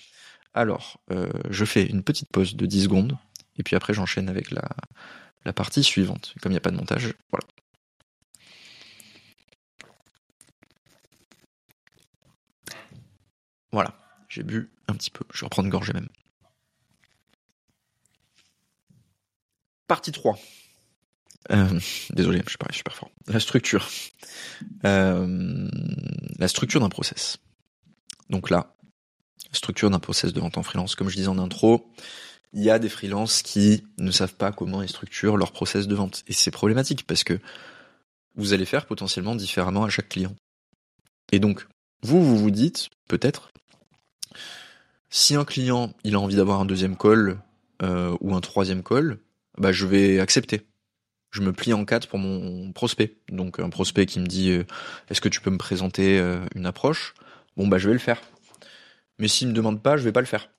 Alors, 0.54 1.00
euh, 1.12 1.30
je 1.50 1.66
fais 1.66 1.86
une 1.86 2.04
petite 2.04 2.30
pause 2.30 2.56
de 2.56 2.66
10 2.66 2.84
secondes, 2.84 3.18
et 3.58 3.64
puis 3.64 3.76
après 3.76 3.94
j'enchaîne 3.94 4.30
avec 4.30 4.52
la, 4.52 5.54
partie 5.54 5.84
suivante. 5.84 6.34
Comme 6.42 6.52
il 6.52 6.56
n'y 6.56 6.58
a 6.58 6.62
pas 6.62 6.72
de 6.72 6.78
montage, 6.78 7.14
voilà. 7.32 7.46
Voilà, 13.72 14.00
j'ai 14.30 14.44
bu 14.44 14.70
un 14.88 14.94
petit 14.94 15.10
peu, 15.10 15.26
je 15.34 15.42
vais 15.42 15.46
reprendre 15.46 15.70
gorgée 15.70 15.94
même. 15.94 16.08
Partie 19.88 20.12
3. 20.12 20.38
Euh, 21.52 21.80
désolé, 22.12 22.42
je 22.46 22.50
suis 22.50 22.78
super 22.78 22.96
fort. 22.96 23.10
La 23.28 23.40
structure. 23.40 23.90
Euh, 24.86 25.70
la 26.40 26.48
structure 26.48 26.80
d'un 26.80 26.90
process. 26.90 27.38
Donc 28.30 28.50
là, 28.50 28.76
structure 29.52 29.90
d'un 29.90 30.00
process 30.00 30.34
de 30.34 30.40
vente 30.40 30.58
en 30.58 30.64
freelance. 30.64 30.96
Comme 30.96 31.10
je 31.10 31.16
disais 31.16 31.28
en 31.28 31.38
intro, 31.38 31.92
il 32.54 32.64
y 32.64 32.70
a 32.70 32.80
des 32.80 32.90
freelances 32.90 33.42
qui 33.42 33.84
ne 33.98 34.12
savent 34.12 34.36
pas 34.36 34.52
comment 34.52 34.82
ils 34.82 34.90
structurent 34.90 35.38
leur 35.38 35.52
process 35.52 35.88
de 35.88 35.96
vente. 35.96 36.24
Et 36.28 36.34
c'est 36.34 36.52
problématique 36.52 37.06
parce 37.08 37.24
que 37.24 37.40
vous 38.36 38.54
allez 38.54 38.66
faire 38.66 38.86
potentiellement 38.86 39.36
différemment 39.36 39.84
à 39.84 39.90
chaque 39.90 40.10
client. 40.10 40.36
Et 41.32 41.40
donc, 41.40 41.68
vous, 42.04 42.24
vous 42.24 42.38
vous 42.38 42.52
dites, 42.52 42.90
peut-être, 43.08 43.50
si 45.10 45.36
un 45.36 45.46
client, 45.46 45.94
il 46.04 46.16
a 46.16 46.20
envie 46.20 46.36
d'avoir 46.36 46.60
un 46.60 46.66
deuxième 46.66 46.98
call 46.98 47.40
euh, 47.82 48.16
ou 48.22 48.36
un 48.36 48.42
troisième 48.42 48.84
call, 48.84 49.18
bah, 49.58 49.72
je 49.72 49.86
vais 49.86 50.20
accepter. 50.20 50.62
Je 51.32 51.42
me 51.42 51.52
plie 51.52 51.74
en 51.74 51.86
quatre 51.86 52.08
pour 52.08 52.20
mon 52.20 52.72
prospect. 52.72 53.18
Donc 53.30 53.60
un 53.60 53.70
prospect 53.70 54.06
qui 54.06 54.20
me 54.20 54.28
dit 54.28 54.52
euh, 54.52 54.64
est-ce 55.10 55.22
que 55.22 55.30
tu 55.30 55.42
peux 55.42 55.50
me 55.50 55.58
présenter 55.58 56.20
euh, 56.20 56.46
une 56.54 56.68
approche? 56.68 57.16
Bon 57.58 57.68
bah 57.68 57.80
je 57.80 57.88
vais 57.88 57.94
le 57.94 58.00
faire. 58.00 58.22
Mais 59.18 59.28
s'il 59.28 59.48
me 59.48 59.54
demande 59.54 59.82
pas, 59.82 59.98
je 59.98 60.04
vais 60.04 60.12
pas 60.12 60.20
le 60.20 60.28
faire. 60.28 60.50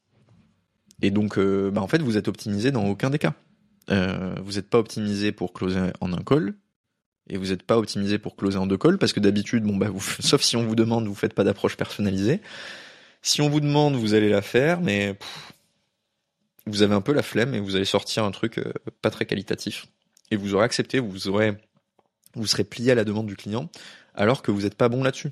Et 1.05 1.11
donc 1.11 1.39
euh, 1.39 1.71
bah, 1.71 1.83
en 1.83 1.89
fait 1.89 2.03
vous 2.03 2.17
êtes 2.17 2.29
optimisé 2.29 2.71
dans 2.71 2.87
aucun 2.87 3.11
des 3.11 3.19
cas. 3.19 3.35
vous 3.89 4.53
n'êtes 4.53 4.69
pas 4.69 4.79
optimisé 4.79 5.33
pour 5.33 5.53
closer 5.53 5.81
en 6.01 6.13
un 6.13 6.23
call 6.23 6.55
et 7.29 7.37
vous 7.37 7.47
n'êtes 7.47 7.63
pas 7.63 7.79
optimisé 7.79 8.19
pour 8.19 8.37
closer 8.37 8.59
en 8.59 8.67
deux 8.67 8.79
calls 8.79 8.99
parce 8.99 9.13
que 9.13 9.21
d'habitude 9.21 9.65
bon 9.65 9.77
bah 9.77 9.89
vous, 9.89 10.01
sauf 10.21 10.43
si 10.43 10.57
on 10.57 10.65
vous 10.65 10.77
demande 10.77 11.07
vous 11.07 11.15
faites 11.15 11.35
pas 11.35 11.45
d'approche 11.45 11.77
personnalisée. 11.77 12.41
Si 13.23 13.43
on 13.43 13.49
vous 13.49 13.61
demande 13.61 13.95
vous 13.97 14.15
allez 14.15 14.29
la 14.29 14.43
faire 14.43 14.81
mais 14.81 15.17
vous 16.67 16.83
avez 16.83 16.95
un 16.95 17.03
peu 17.03 17.13
la 17.13 17.23
flemme 17.23 17.55
et 17.55 17.61
vous 17.61 17.77
allez 17.77 17.85
sortir 17.85 18.25
un 18.25 18.31
truc 18.31 18.59
pas 19.03 19.11
très 19.11 19.27
qualitatif 19.27 19.87
et 20.31 20.37
vous 20.37 20.55
aurez 20.55 20.65
accepté, 20.65 20.99
vous 20.99 21.29
aurez, 21.29 21.57
vous 22.35 22.47
serez 22.47 22.65
plié 22.65 22.93
à 22.93 22.95
la 22.95 23.05
demande 23.05 23.27
du 23.27 23.37
client, 23.37 23.71
alors 24.15 24.43
que 24.43 24.51
vous 24.51 24.63
n'êtes 24.63 24.75
pas 24.75 24.89
bon 24.89 25.03
là-dessus. 25.03 25.31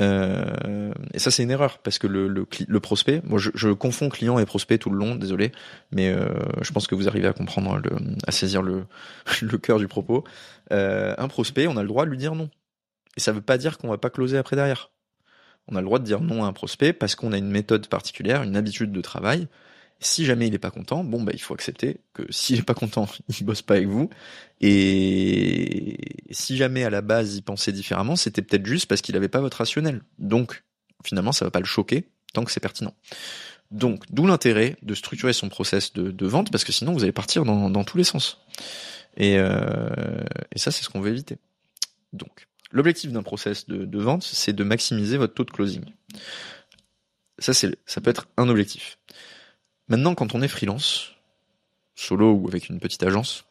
Euh, 0.00 0.92
et 1.12 1.18
ça 1.18 1.30
c'est 1.30 1.44
une 1.44 1.50
erreur 1.50 1.78
parce 1.78 1.98
que 1.98 2.06
le, 2.06 2.26
le, 2.26 2.46
le 2.66 2.80
prospect, 2.80 3.22
moi 3.24 3.38
je, 3.38 3.50
je, 3.54 3.68
confonds 3.68 4.08
client 4.08 4.38
et 4.38 4.46
prospect 4.46 4.78
tout 4.78 4.90
le 4.90 4.98
long, 4.98 5.14
désolé, 5.14 5.52
mais 5.92 6.08
euh, 6.08 6.26
je 6.62 6.72
pense 6.72 6.86
que 6.86 6.94
vous 6.94 7.06
arrivez 7.06 7.28
à 7.28 7.32
comprendre, 7.32 7.78
le, 7.78 7.90
à 8.26 8.32
saisir 8.32 8.62
le, 8.62 8.84
le 9.42 9.58
cœur 9.58 9.78
du 9.78 9.86
propos. 9.86 10.24
Euh, 10.72 11.14
un 11.18 11.28
prospect, 11.28 11.66
on 11.66 11.76
a 11.76 11.82
le 11.82 11.88
droit 11.88 12.04
de 12.06 12.10
lui 12.10 12.18
dire 12.18 12.34
non, 12.34 12.50
et 13.16 13.20
ça 13.20 13.32
veut 13.32 13.40
pas 13.40 13.58
dire 13.58 13.78
qu'on 13.78 13.88
va 13.88 13.98
pas 13.98 14.10
closer 14.10 14.36
après 14.36 14.56
derrière. 14.56 14.90
On 15.68 15.76
a 15.76 15.80
le 15.80 15.86
droit 15.86 15.98
de 15.98 16.04
dire 16.04 16.20
non 16.20 16.44
à 16.44 16.46
un 16.46 16.52
prospect 16.52 16.92
parce 16.92 17.14
qu'on 17.14 17.32
a 17.32 17.38
une 17.38 17.50
méthode 17.50 17.86
particulière, 17.86 18.42
une 18.42 18.56
habitude 18.56 18.92
de 18.92 19.00
travail, 19.00 19.48
si 20.00 20.24
jamais 20.24 20.46
il 20.46 20.52
n'est 20.52 20.58
pas 20.58 20.70
content, 20.70 21.02
bon 21.02 21.22
bah 21.22 21.32
il 21.34 21.40
faut 21.40 21.54
accepter 21.54 21.98
que 22.12 22.22
s'il 22.30 22.58
est 22.58 22.62
pas 22.62 22.74
content, 22.74 23.08
il 23.28 23.44
bosse 23.44 23.62
pas 23.62 23.74
avec 23.74 23.88
vous. 23.88 24.10
Et 24.60 25.98
si 26.30 26.56
jamais 26.56 26.84
à 26.84 26.90
la 26.90 27.00
base 27.00 27.36
il 27.36 27.42
pensait 27.42 27.72
différemment, 27.72 28.16
c'était 28.16 28.42
peut-être 28.42 28.66
juste 28.66 28.86
parce 28.86 29.00
qu'il 29.00 29.14
n'avait 29.14 29.28
pas 29.28 29.40
votre 29.40 29.58
rationnel. 29.58 30.02
Donc 30.18 30.64
finalement 31.04 31.32
ça 31.32 31.44
va 31.44 31.50
pas 31.50 31.60
le 31.60 31.66
choquer 31.66 32.08
tant 32.32 32.44
que 32.44 32.50
c'est 32.50 32.60
pertinent. 32.60 32.94
Donc 33.70 34.04
d'où 34.10 34.26
l'intérêt 34.26 34.76
de 34.82 34.94
structurer 34.94 35.32
son 35.32 35.48
process 35.48 35.92
de, 35.92 36.26
vente 36.26 36.50
parce 36.50 36.64
que 36.64 36.72
sinon 36.72 36.92
vous 36.92 37.02
allez 37.02 37.12
partir 37.12 37.44
dans, 37.44 37.84
tous 37.84 37.96
les 37.96 38.04
sens. 38.04 38.38
Et, 39.16 39.38
euh, 39.38 39.88
ça 40.56 40.70
c'est 40.70 40.84
ce 40.84 40.88
qu'on 40.90 41.00
veut 41.00 41.10
éviter. 41.10 41.38
Donc 42.12 42.46
l'objectif 42.70 43.12
d'un 43.12 43.22
process 43.22 43.66
de, 43.68 43.98
vente 43.98 44.22
c'est 44.22 44.52
de 44.52 44.64
maximiser 44.64 45.16
votre 45.16 45.34
taux 45.34 45.44
de 45.44 45.50
closing. 45.50 45.84
Ça 47.38 47.52
ça 47.52 48.00
peut 48.00 48.10
être 48.10 48.28
un 48.36 48.48
objectif. 48.48 48.98
Maintenant, 49.88 50.14
quand 50.14 50.34
on 50.34 50.42
est 50.42 50.48
freelance, 50.48 51.12
solo 51.94 52.32
ou 52.32 52.48
avec 52.48 52.68
une 52.68 52.80
petite 52.80 53.02
agence, 53.02 53.44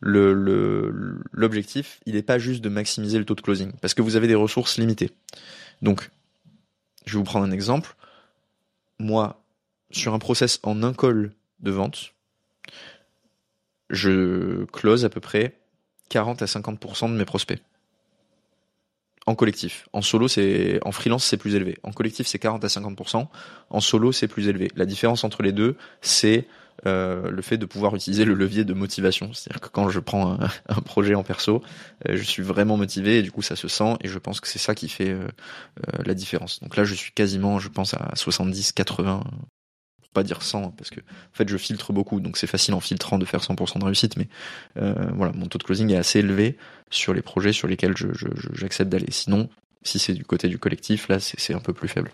l'objectif, 0.00 2.00
il 2.06 2.14
n'est 2.14 2.22
pas 2.22 2.38
juste 2.38 2.62
de 2.62 2.68
maximiser 2.68 3.18
le 3.18 3.24
taux 3.24 3.34
de 3.34 3.40
closing, 3.40 3.72
parce 3.80 3.94
que 3.94 4.02
vous 4.02 4.16
avez 4.16 4.26
des 4.26 4.34
ressources 4.34 4.78
limitées. 4.78 5.10
Donc, 5.82 6.10
je 7.06 7.12
vais 7.12 7.18
vous 7.18 7.24
prendre 7.24 7.46
un 7.46 7.50
exemple. 7.50 7.94
Moi, 8.98 9.42
sur 9.90 10.14
un 10.14 10.18
process 10.18 10.60
en 10.62 10.82
un 10.82 10.92
call 10.92 11.32
de 11.60 11.70
vente, 11.70 12.14
je 13.90 14.64
close 14.66 15.04
à 15.04 15.08
peu 15.08 15.20
près 15.20 15.58
40 16.08 16.42
à 16.42 16.46
50% 16.46 17.10
de 17.10 17.16
mes 17.16 17.24
prospects 17.24 17.60
en 19.26 19.34
collectif. 19.34 19.88
En 19.92 20.02
solo, 20.02 20.28
c'est 20.28 20.78
en 20.84 20.92
freelance, 20.92 21.24
c'est 21.24 21.36
plus 21.36 21.54
élevé. 21.54 21.78
En 21.82 21.92
collectif, 21.92 22.26
c'est 22.26 22.38
40 22.38 22.64
à 22.64 22.68
50% 22.68 23.26
En 23.70 23.80
solo, 23.80 24.12
c'est 24.12 24.28
plus 24.28 24.48
élevé. 24.48 24.70
La 24.76 24.86
différence 24.86 25.24
entre 25.24 25.42
les 25.42 25.52
deux, 25.52 25.76
c'est 26.02 26.46
euh, 26.86 27.30
le 27.30 27.40
fait 27.40 27.56
de 27.56 27.66
pouvoir 27.66 27.94
utiliser 27.94 28.24
le 28.24 28.34
levier 28.34 28.64
de 28.64 28.74
motivation. 28.74 29.32
C'est-à-dire 29.32 29.60
que 29.60 29.68
quand 29.68 29.88
je 29.88 30.00
prends 30.00 30.38
un, 30.68 30.80
projet 30.84 31.14
en 31.14 31.22
perso, 31.22 31.62
euh, 32.08 32.16
je 32.16 32.22
suis 32.22 32.42
vraiment 32.42 32.76
motivé 32.76 33.18
et 33.18 33.22
du 33.22 33.30
coup 33.30 33.42
ça 33.42 33.56
se 33.56 33.68
sent 33.68 33.96
et 34.02 34.08
je 34.08 34.18
pense 34.18 34.40
que 34.40 34.48
c'est 34.48 34.58
ça 34.58 34.74
qui 34.74 34.88
fait 34.88 35.10
euh, 35.10 35.26
la 36.04 36.14
différence. 36.14 36.60
Donc 36.60 36.76
là, 36.76 36.84
je 36.84 36.94
suis 36.94 37.12
quasiment, 37.12 37.58
je 37.58 37.68
pense 37.68 37.94
à 37.94 38.10
70, 38.14 38.72
80 38.72 39.24
pas 40.14 40.22
dire 40.22 40.42
100 40.42 40.70
parce 40.70 40.90
que 40.90 41.00
en 41.00 41.34
fait 41.34 41.48
je 41.48 41.56
filtre 41.56 41.92
beaucoup 41.92 42.20
donc 42.20 42.38
c'est 42.38 42.46
facile 42.46 42.74
en 42.74 42.80
filtrant 42.80 43.18
de 43.18 43.24
faire 43.24 43.40
100% 43.40 43.78
de 43.78 43.84
réussite 43.84 44.16
mais 44.16 44.28
euh, 44.78 44.94
voilà 45.14 45.32
mon 45.32 45.46
taux 45.46 45.58
de 45.58 45.64
closing 45.64 45.90
est 45.90 45.96
assez 45.96 46.20
élevé 46.20 46.56
sur 46.90 47.12
les 47.12 47.22
projets 47.22 47.52
sur 47.52 47.68
lesquels 47.68 47.94
j'accepte 48.54 48.90
d'aller. 48.90 49.10
Sinon 49.10 49.50
si 49.82 49.98
c'est 49.98 50.14
du 50.14 50.24
côté 50.24 50.48
du 50.48 50.58
collectif 50.58 51.08
là 51.08 51.20
c'est 51.20 51.54
un 51.54 51.60
peu 51.60 51.74
plus 51.74 51.88
faible. 51.88 52.10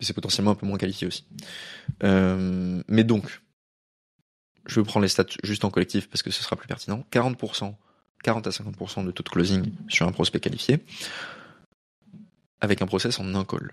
C'est 0.00 0.14
potentiellement 0.14 0.52
un 0.52 0.54
peu 0.54 0.66
moins 0.66 0.78
qualifié 0.78 1.06
aussi. 1.06 1.26
Euh, 2.04 2.82
mais 2.88 3.04
donc 3.04 3.42
je 4.66 4.80
prends 4.80 5.00
les 5.00 5.08
stats 5.08 5.26
juste 5.42 5.64
en 5.64 5.70
collectif 5.70 6.08
parce 6.08 6.22
que 6.22 6.30
ce 6.30 6.42
sera 6.42 6.56
plus 6.56 6.68
pertinent. 6.68 7.04
40% 7.12 7.74
40 8.22 8.46
à 8.46 8.50
50% 8.50 9.04
de 9.04 9.10
taux 9.10 9.22
de 9.22 9.28
closing 9.28 9.72
sur 9.88 10.06
un 10.06 10.12
prospect 10.12 10.40
qualifié 10.40 10.84
avec 12.60 12.82
un 12.82 12.86
process 12.86 13.18
en 13.18 13.34
un 13.34 13.44
call. 13.44 13.72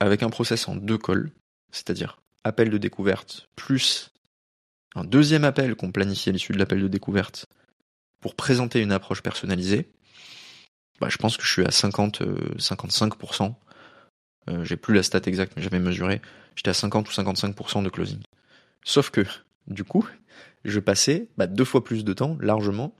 Avec 0.00 0.22
un 0.22 0.30
process 0.30 0.68
en 0.68 0.76
deux 0.76 0.98
calls 0.98 1.30
c'est-à-dire 1.70 2.20
appel 2.44 2.70
de 2.70 2.78
découverte 2.78 3.48
plus 3.56 4.10
un 4.94 5.04
deuxième 5.04 5.44
appel 5.44 5.74
qu'on 5.74 5.92
planifie 5.92 6.28
à 6.30 6.32
l'issue 6.32 6.52
de 6.52 6.58
l'appel 6.58 6.82
de 6.82 6.88
découverte 6.88 7.46
pour 8.20 8.34
présenter 8.34 8.80
une 8.80 8.92
approche 8.92 9.22
personnalisée, 9.22 9.88
bah, 11.00 11.08
je 11.08 11.16
pense 11.18 11.36
que 11.36 11.44
je 11.44 11.50
suis 11.50 11.64
à 11.64 11.70
50, 11.70 12.22
55%. 12.58 13.44
Euh, 13.44 13.50
euh, 14.50 14.64
j'ai 14.64 14.76
plus 14.76 14.94
la 14.94 15.02
stat 15.02 15.20
exacte, 15.26 15.52
mais 15.56 15.62
j'avais 15.62 15.78
mesuré. 15.78 16.20
J'étais 16.56 16.70
à 16.70 16.74
50 16.74 17.08
ou 17.08 17.12
55% 17.12 17.84
de 17.84 17.88
closing. 17.88 18.18
Sauf 18.82 19.10
que, 19.10 19.24
du 19.68 19.84
coup, 19.84 20.08
je 20.64 20.80
passais 20.80 21.28
bah, 21.36 21.46
deux 21.46 21.64
fois 21.64 21.84
plus 21.84 22.04
de 22.04 22.12
temps, 22.12 22.36
largement, 22.40 22.96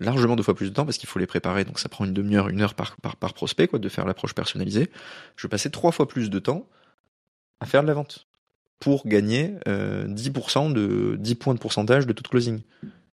largement 0.00 0.36
deux 0.36 0.42
fois 0.42 0.54
plus 0.54 0.70
de 0.70 0.74
temps, 0.74 0.84
parce 0.86 0.96
qu'il 0.96 1.08
faut 1.08 1.18
les 1.18 1.26
préparer, 1.26 1.64
donc 1.64 1.78
ça 1.78 1.88
prend 1.88 2.04
une 2.04 2.14
demi-heure, 2.14 2.48
une 2.48 2.62
heure 2.62 2.74
par, 2.74 2.96
par, 2.98 3.16
par 3.16 3.34
prospect, 3.34 3.66
quoi, 3.66 3.78
de 3.78 3.88
faire 3.88 4.06
l'approche 4.06 4.34
personnalisée. 4.34 4.90
Je 5.36 5.46
passais 5.46 5.70
trois 5.70 5.92
fois 5.92 6.08
plus 6.08 6.30
de 6.30 6.38
temps 6.38 6.66
à 7.60 7.66
faire 7.66 7.82
de 7.82 7.88
la 7.88 7.94
vente 7.94 8.26
pour 8.78 9.06
gagner 9.06 9.54
10% 9.66 9.66
euh, 9.68 10.72
de 10.72 11.16
10 11.16 11.34
points 11.34 11.54
de 11.54 11.58
pourcentage 11.58 12.06
de 12.06 12.12
toute 12.12 12.28
closing. 12.28 12.60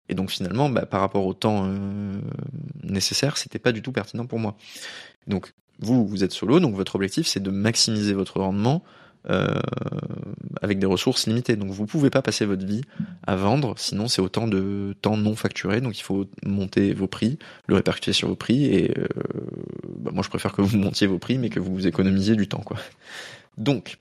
Et 0.07 0.15
donc 0.15 0.31
finalement, 0.31 0.69
bah, 0.69 0.85
par 0.85 1.01
rapport 1.01 1.25
au 1.25 1.33
temps 1.33 1.65
euh, 1.65 2.19
nécessaire, 2.83 3.37
c'était 3.37 3.59
pas 3.59 3.71
du 3.71 3.81
tout 3.81 3.91
pertinent 3.91 4.25
pour 4.25 4.39
moi. 4.39 4.55
Donc 5.27 5.53
vous, 5.79 6.05
vous 6.05 6.23
êtes 6.23 6.31
solo, 6.31 6.59
donc 6.59 6.75
votre 6.75 6.95
objectif 6.95 7.27
c'est 7.27 7.41
de 7.41 7.51
maximiser 7.51 8.13
votre 8.13 8.39
rendement 8.39 8.83
euh, 9.29 9.59
avec 10.61 10.79
des 10.79 10.85
ressources 10.85 11.27
limitées. 11.27 11.55
Donc 11.55 11.71
vous 11.71 11.85
pouvez 11.85 12.09
pas 12.09 12.21
passer 12.21 12.45
votre 12.45 12.65
vie 12.65 12.81
à 13.27 13.35
vendre, 13.35 13.75
sinon 13.77 14.07
c'est 14.07 14.21
autant 14.21 14.47
de 14.47 14.95
temps 15.01 15.17
non 15.17 15.35
facturé. 15.35 15.81
Donc 15.81 15.99
il 15.99 16.03
faut 16.03 16.25
monter 16.45 16.93
vos 16.93 17.07
prix, 17.07 17.37
le 17.67 17.75
répercuter 17.75 18.13
sur 18.13 18.29
vos 18.29 18.35
prix. 18.35 18.65
Et 18.65 18.97
euh, 18.97 19.07
bah, 19.97 20.11
moi 20.13 20.23
je 20.23 20.29
préfère 20.29 20.53
que 20.53 20.61
vous 20.61 20.77
montiez 20.79 21.05
vos 21.05 21.19
prix, 21.19 21.37
mais 21.37 21.49
que 21.49 21.59
vous 21.59 21.85
économisiez 21.85 22.35
du 22.35 22.47
temps, 22.47 22.61
quoi. 22.61 22.77
Donc 23.57 23.97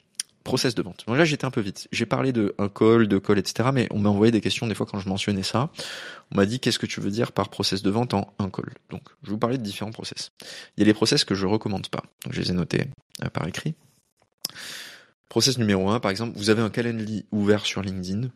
process 0.48 0.74
de 0.74 0.80
vente. 0.80 1.04
Donc 1.06 1.18
là, 1.18 1.26
j'étais 1.26 1.44
un 1.44 1.50
peu 1.50 1.60
vite. 1.60 1.88
J'ai 1.92 2.06
parlé 2.06 2.32
de 2.32 2.54
un 2.56 2.70
call, 2.70 3.06
de 3.06 3.18
call, 3.18 3.38
etc. 3.38 3.68
Mais 3.70 3.86
on 3.90 3.98
m'a 3.98 4.08
envoyé 4.08 4.32
des 4.32 4.40
questions 4.40 4.66
des 4.66 4.74
fois 4.74 4.86
quand 4.86 4.98
je 4.98 5.06
mentionnais 5.06 5.42
ça. 5.42 5.70
On 6.32 6.36
m'a 6.36 6.46
dit 6.46 6.58
qu'est-ce 6.58 6.78
que 6.78 6.86
tu 6.86 7.02
veux 7.02 7.10
dire 7.10 7.32
par 7.32 7.50
process 7.50 7.82
de 7.82 7.90
vente 7.90 8.14
en 8.14 8.32
un 8.38 8.48
call? 8.48 8.72
Donc, 8.88 9.02
je 9.22 9.30
vous 9.30 9.36
parler 9.36 9.58
de 9.58 9.62
différents 9.62 9.90
process. 9.90 10.30
Il 10.76 10.80
y 10.80 10.82
a 10.84 10.86
les 10.86 10.94
process 10.94 11.24
que 11.24 11.34
je 11.34 11.44
recommande 11.44 11.88
pas. 11.88 12.02
Je 12.30 12.40
les 12.40 12.50
ai 12.50 12.54
notés 12.54 12.86
euh, 13.22 13.28
par 13.28 13.46
écrit. 13.46 13.74
Process 15.28 15.58
numéro 15.58 15.90
1, 15.90 16.00
par 16.00 16.10
exemple, 16.10 16.32
vous 16.38 16.48
avez 16.48 16.62
un 16.62 16.70
calendrier 16.70 17.26
ouvert 17.30 17.66
sur 17.66 17.82
LinkedIn. 17.82 18.30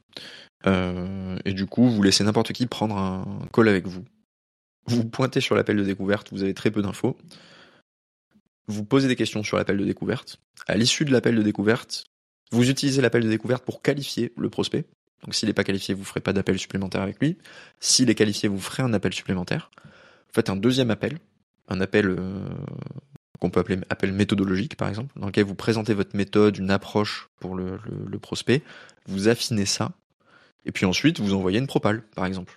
Euh, 0.67 1.39
et 1.47 1.55
du 1.55 1.65
coup, 1.65 1.89
vous 1.89 2.03
laissez 2.03 2.25
n'importe 2.25 2.53
qui 2.53 2.67
prendre 2.67 2.99
un 2.99 3.25
call 3.55 3.69
avec 3.69 3.87
vous. 3.87 4.05
Vous 4.87 5.07
pointez 5.07 5.41
sur 5.41 5.55
l'appel 5.55 5.79
de 5.79 5.85
découverte, 5.85 6.29
vous 6.31 6.43
avez 6.43 6.53
très 6.53 6.71
peu 6.71 6.83
d'infos 6.83 7.17
vous 8.69 8.85
posez 8.85 9.09
des 9.09 9.17
questions 9.17 9.43
sur 9.43 9.57
l'appel 9.57 9.77
de 9.77 9.85
découverte. 9.85 10.39
À 10.67 10.77
l'issue 10.77 11.05
de 11.05 11.13
l'appel 11.13 11.37
de 11.37 11.43
découverte, 11.43 12.05
Vous 12.53 12.69
utilisez 12.69 13.01
l'appel 13.01 13.23
de 13.25 13.29
découverte 13.31 13.65
pour 13.65 13.81
qualifier 13.81 14.33
le 14.37 14.51
prospect. 14.51 14.85
Donc 15.25 15.35
s'il 15.35 15.49
n'est 15.49 15.55
pas 15.55 15.65
qualifié, 15.65 15.95
vous 15.95 16.05
ferez 16.05 16.21
pas 16.21 16.35
d'appel 16.35 16.59
supplémentaire 16.59 17.01
avec 17.01 17.19
lui. 17.19 17.39
S'il 17.81 18.11
est 18.11 18.15
qualifié, 18.15 18.49
vous 18.49 18.61
ferez 18.61 18.83
un 18.83 18.93
appel 18.93 19.13
supplémentaire. 19.15 19.71
Vous 19.77 20.35
faites 20.35 20.51
un 20.51 20.57
deuxième 20.57 20.91
appel, 20.91 21.19
un 21.69 21.81
appel 21.81 22.07
euh, 22.09 22.45
qu'on 23.41 23.51
peut 23.51 23.61
appeler 23.61 23.79
appel 23.89 24.13
méthodologique 24.13 24.77
par 24.77 24.89
exemple, 24.89 25.19
dans 25.19 25.27
lequel 25.27 25.45
vous 25.45 25.55
présentez 25.55 25.95
votre 25.95 26.15
méthode, 26.15 26.59
une 26.59 26.71
approche 26.71 27.29
pour 27.41 27.55
le, 27.55 27.79
le 28.07 28.19
prospect, 28.19 28.63
vous 29.07 29.29
affinez 29.29 29.65
ça, 29.67 29.93
et 30.67 30.73
puis 30.73 30.85
ensuite 30.85 31.21
vous 31.21 31.35
envoyez 31.35 31.59
une 31.59 31.67
propale 31.67 32.03
par 32.15 32.27
exemple. 32.27 32.55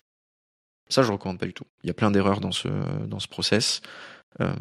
Ça, 0.89 1.01
je 1.01 1.11
recommande 1.11 1.39
pas 1.39 1.47
du 1.47 1.53
tout. 1.53 1.65
Il 1.83 1.87
y 1.87 1.89
a 1.89 1.95
plein 1.95 2.11
d'erreurs 2.11 2.41
dans 2.41 2.51
ce 2.51 2.67
dans 3.07 3.19
ce 3.19 3.27
process. 3.27 3.81
Euh, 4.41 4.53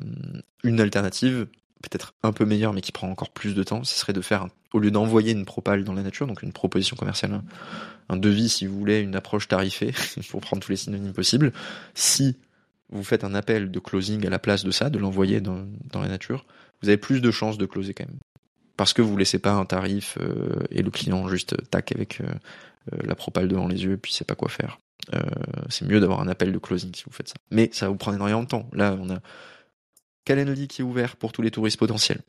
une 0.62 0.81
alternative, 0.81 1.47
peut-être 1.83 2.14
un 2.22 2.33
peu 2.33 2.45
meilleure, 2.45 2.72
mais 2.72 2.81
qui 2.81 2.93
prend 2.93 3.09
encore 3.09 3.31
plus 3.31 3.55
de 3.55 3.62
temps, 3.62 3.85
ce 3.85 3.95
serait 3.99 4.12
de 4.12 4.20
faire, 4.20 4.49
au 4.72 4.79
lieu 4.79 4.91
d'envoyer 4.91 5.33
une 5.33 5.45
propale 5.45 5.85
dans 5.85 5.93
la 5.93 6.03
nature, 6.03 6.27
donc 6.27 6.43
une 6.43 6.53
proposition 6.53 6.97
commerciale, 6.97 7.43
un, 8.09 8.16
devis, 8.16 8.49
si 8.49 8.66
vous 8.66 8.79
voulez, 8.79 9.01
une 9.01 9.16
approche 9.16 9.49
tarifée, 9.49 9.93
pour 10.31 10.41
prendre 10.41 10.62
tous 10.62 10.70
les 10.70 10.77
synonymes 10.77 11.12
possibles, 11.12 11.53
si 11.95 12.37
vous 12.91 13.03
faites 13.03 13.25
un 13.25 13.35
appel 13.35 13.70
de 13.70 13.79
closing 13.79 14.27
à 14.27 14.31
la 14.31 14.39
place 14.39 14.64
de 14.64 14.70
ça, 14.70 14.91
de 14.91 14.99
l'envoyer 14.99 15.41
dans, 15.41 15.66
la 15.95 16.09
nature, 16.09 16.47
vous 16.83 16.89
avez 16.89 16.99
plus 16.99 17.20
de 17.20 17.31
chances 17.31 17.59
de 17.59 17.66
closer 17.66 17.95
quand 17.95 18.07
même. 18.07 18.18
Parce 18.77 18.93
que 18.93 19.03
vous 19.03 19.16
laissez 19.16 19.39
pas 19.39 19.53
un 19.53 19.64
tarif 19.64 20.18
euh, 20.20 20.62
et 20.70 20.83
le 20.83 20.91
client 20.91 21.29
juste 21.29 21.57
tac 21.70 21.93
avec 21.93 22.20
euh, 22.20 22.27
la 23.05 23.14
propale 23.14 23.49
devant 23.49 23.68
les 23.68 23.85
yeux, 23.85 23.97
puis 23.97 24.12
sait 24.12 24.25
pas 24.25 24.35
quoi 24.35 24.49
faire. 24.49 24.81
C'est 25.68 25.87
mieux 25.87 26.01
d'avoir 26.01 26.20
un 26.20 26.29
appel 26.29 26.51
de 26.51 26.57
closing 26.57 26.95
si 26.95 27.05
vous 27.05 27.12
faites 27.12 27.29
ça. 27.29 27.35
Mais 27.51 27.68
ça 27.75 27.89
vous 27.89 27.97
prendre 27.97 28.16
énormément 28.16 28.43
de 28.43 28.49
temps. 28.49 28.70
Là, 28.72 28.97
on 28.99 29.11
a 29.11 29.18
Calendly 30.25 30.68
qui 30.68 30.83
est 30.83 30.85
ouvert 30.85 31.16
pour 31.16 31.33
tous 31.33 31.43
les 31.43 31.51
touristes 31.51 31.79
potentiels. 31.79 32.20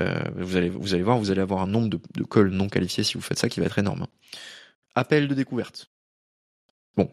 Euh, 0.00 0.20
vous, 0.36 0.56
allez, 0.56 0.68
vous 0.68 0.94
allez 0.94 1.02
voir, 1.02 1.18
vous 1.18 1.30
allez 1.30 1.40
avoir 1.40 1.62
un 1.62 1.66
nombre 1.66 1.88
de, 1.88 2.00
de 2.14 2.24
calls 2.24 2.48
non 2.48 2.68
qualifiés 2.68 3.04
si 3.04 3.14
vous 3.14 3.20
faites 3.20 3.38
ça 3.38 3.48
qui 3.48 3.60
va 3.60 3.66
être 3.66 3.78
énorme. 3.78 4.06
Appel 4.94 5.28
de 5.28 5.34
découverte. 5.34 5.90
Bon, 6.96 7.10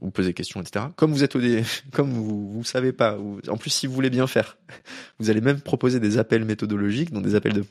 vous 0.00 0.10
posez 0.10 0.28
des 0.28 0.34
questions, 0.34 0.60
etc. 0.60 0.86
Comme 0.96 1.12
vous 1.12 1.24
êtes 1.24 1.36
au 1.36 1.40
dé... 1.40 1.62
comme 1.92 2.10
vous 2.10 2.50
vous 2.50 2.64
savez 2.64 2.92
pas, 2.92 3.16
en 3.48 3.56
plus 3.56 3.70
si 3.70 3.86
vous 3.86 3.94
voulez 3.94 4.10
bien 4.10 4.26
faire, 4.26 4.58
vous 5.18 5.30
allez 5.30 5.40
même 5.40 5.60
proposer 5.60 6.00
des 6.00 6.18
appels 6.18 6.44
méthodologiques, 6.44 7.12
donc 7.12 7.24
des 7.24 7.34
appels 7.34 7.52
de, 7.52 7.64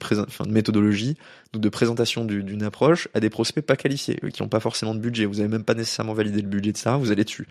méthodologie, 0.48 1.18
donc 1.52 1.62
de 1.62 1.70
présentation 1.70 2.26
d'une 2.26 2.64
approche 2.64 3.08
à 3.14 3.20
des 3.20 3.30
prospects 3.30 3.66
pas 3.66 3.76
qualifiés, 3.76 4.20
qui 4.34 4.42
n'ont 4.42 4.50
pas 4.50 4.60
forcément 4.60 4.96
de 4.96 5.00
budget. 5.00 5.26
Vous 5.26 5.40
avez 5.40 5.50
même 5.50 5.64
pas 5.64 5.74
nécessairement 5.74 6.14
validé 6.14 6.42
le 6.42 6.48
budget 6.48 6.72
de 6.72 6.78
ça, 6.78 6.98
vous 6.98 7.12
allez 7.12 7.24
dessus. 7.24 7.48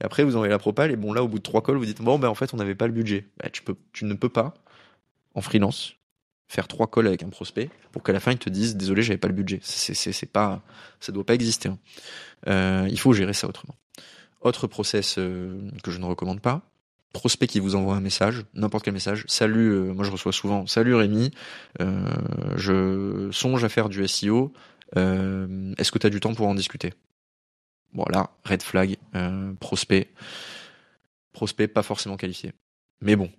Et 0.00 0.04
après 0.04 0.24
vous 0.24 0.36
envoyez 0.36 0.50
la 0.50 0.58
propale 0.58 0.90
et 0.90 0.96
bon 0.96 1.12
là 1.12 1.22
au 1.22 1.28
bout 1.28 1.38
de 1.38 1.42
trois 1.42 1.62
calls 1.62 1.76
vous 1.76 1.86
dites 1.86 2.02
bon 2.02 2.18
ben 2.18 2.28
en 2.28 2.34
fait 2.34 2.52
on 2.52 2.58
n'avait 2.58 2.74
pas 2.74 2.86
le 2.86 2.92
budget. 2.92 3.26
Ben, 3.38 3.50
tu 3.92 4.04
ne 4.04 4.14
peux 4.14 4.28
pas 4.28 4.54
en 5.34 5.40
freelance 5.40 5.94
faire 6.48 6.68
trois 6.68 6.88
calls 6.88 7.06
avec 7.06 7.22
un 7.22 7.28
prospect 7.28 7.70
pour 7.92 8.02
qu'à 8.02 8.12
la 8.12 8.20
fin 8.20 8.32
il 8.32 8.38
te 8.38 8.50
dise 8.50 8.76
désolé 8.76 9.02
j'avais 9.02 9.18
pas 9.18 9.28
le 9.28 9.34
budget. 9.34 9.60
C'est 9.62 10.30
pas 10.30 10.62
ça 11.00 11.12
doit 11.12 11.24
pas 11.24 11.34
exister. 11.34 11.70
Hein. 11.70 11.78
Euh, 12.46 12.86
il 12.90 12.98
faut 12.98 13.12
gérer 13.12 13.32
ça 13.32 13.48
autrement. 13.48 13.74
Autre 14.40 14.66
process 14.66 15.16
euh, 15.18 15.70
que 15.82 15.90
je 15.90 15.98
ne 15.98 16.04
recommande 16.04 16.40
pas, 16.40 16.62
prospect 17.12 17.46
qui 17.46 17.60
vous 17.60 17.74
envoie 17.74 17.96
un 17.96 18.00
message, 18.00 18.44
n'importe 18.54 18.84
quel 18.84 18.94
message. 18.94 19.24
Salut, 19.26 19.70
euh, 19.70 19.92
moi 19.92 20.04
je 20.04 20.10
reçois 20.10 20.32
souvent. 20.32 20.66
Salut 20.66 20.94
Rémi, 20.94 21.30
euh, 21.80 22.06
je 22.56 23.28
songe 23.32 23.64
à 23.64 23.68
faire 23.68 23.88
du 23.88 24.06
SEO. 24.06 24.52
Est-ce 24.94 25.90
que 25.90 25.98
tu 25.98 26.06
as 26.06 26.10
du 26.10 26.20
temps 26.20 26.34
pour 26.34 26.46
en 26.46 26.54
discuter? 26.54 26.94
Voilà, 27.92 28.30
red 28.44 28.62
flag, 28.62 28.96
prospect, 29.58 30.08
prospect 31.32 31.68
pas 31.68 31.82
forcément 31.82 32.16
qualifié. 32.16 32.52
Mais 33.00 33.16
bon, 33.16 33.30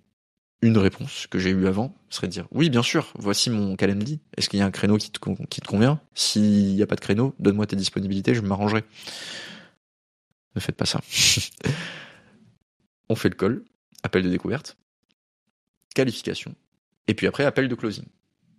une 0.61 0.77
réponse 0.77 1.27
que 1.27 1.39
j'ai 1.39 1.51
eue 1.51 1.67
avant 1.67 1.93
serait 2.09 2.27
de 2.27 2.31
dire 2.31 2.47
oui 2.51 2.69
bien 2.69 2.81
sûr 2.81 3.13
voici 3.17 3.49
mon 3.49 3.75
calendrier 3.75 4.19
est-ce 4.35 4.49
qu'il 4.49 4.59
y 4.59 4.61
a 4.61 4.65
un 4.65 4.71
créneau 4.71 4.97
qui 4.97 5.11
te, 5.11 5.19
qui 5.45 5.61
te 5.61 5.67
convient? 5.67 5.99
S'il 6.15 6.75
n'y 6.75 6.81
a 6.81 6.87
pas 6.87 6.95
de 6.95 7.01
créneau 7.01 7.35
donne-moi 7.39 7.67
tes 7.67 7.75
disponibilités 7.75 8.33
je 8.33 8.41
m'arrangerai 8.41 8.83
ne 10.55 10.61
faites 10.61 10.75
pas 10.75 10.85
ça. 10.85 11.01
on 13.09 13.15
fait 13.15 13.29
le 13.29 13.35
call, 13.35 13.63
appel 14.03 14.23
de 14.23 14.29
découverte, 14.29 14.77
qualification, 15.95 16.55
et 17.07 17.13
puis 17.13 17.27
après 17.27 17.45
appel 17.45 17.67
de 17.67 17.75
closing. 17.75 18.05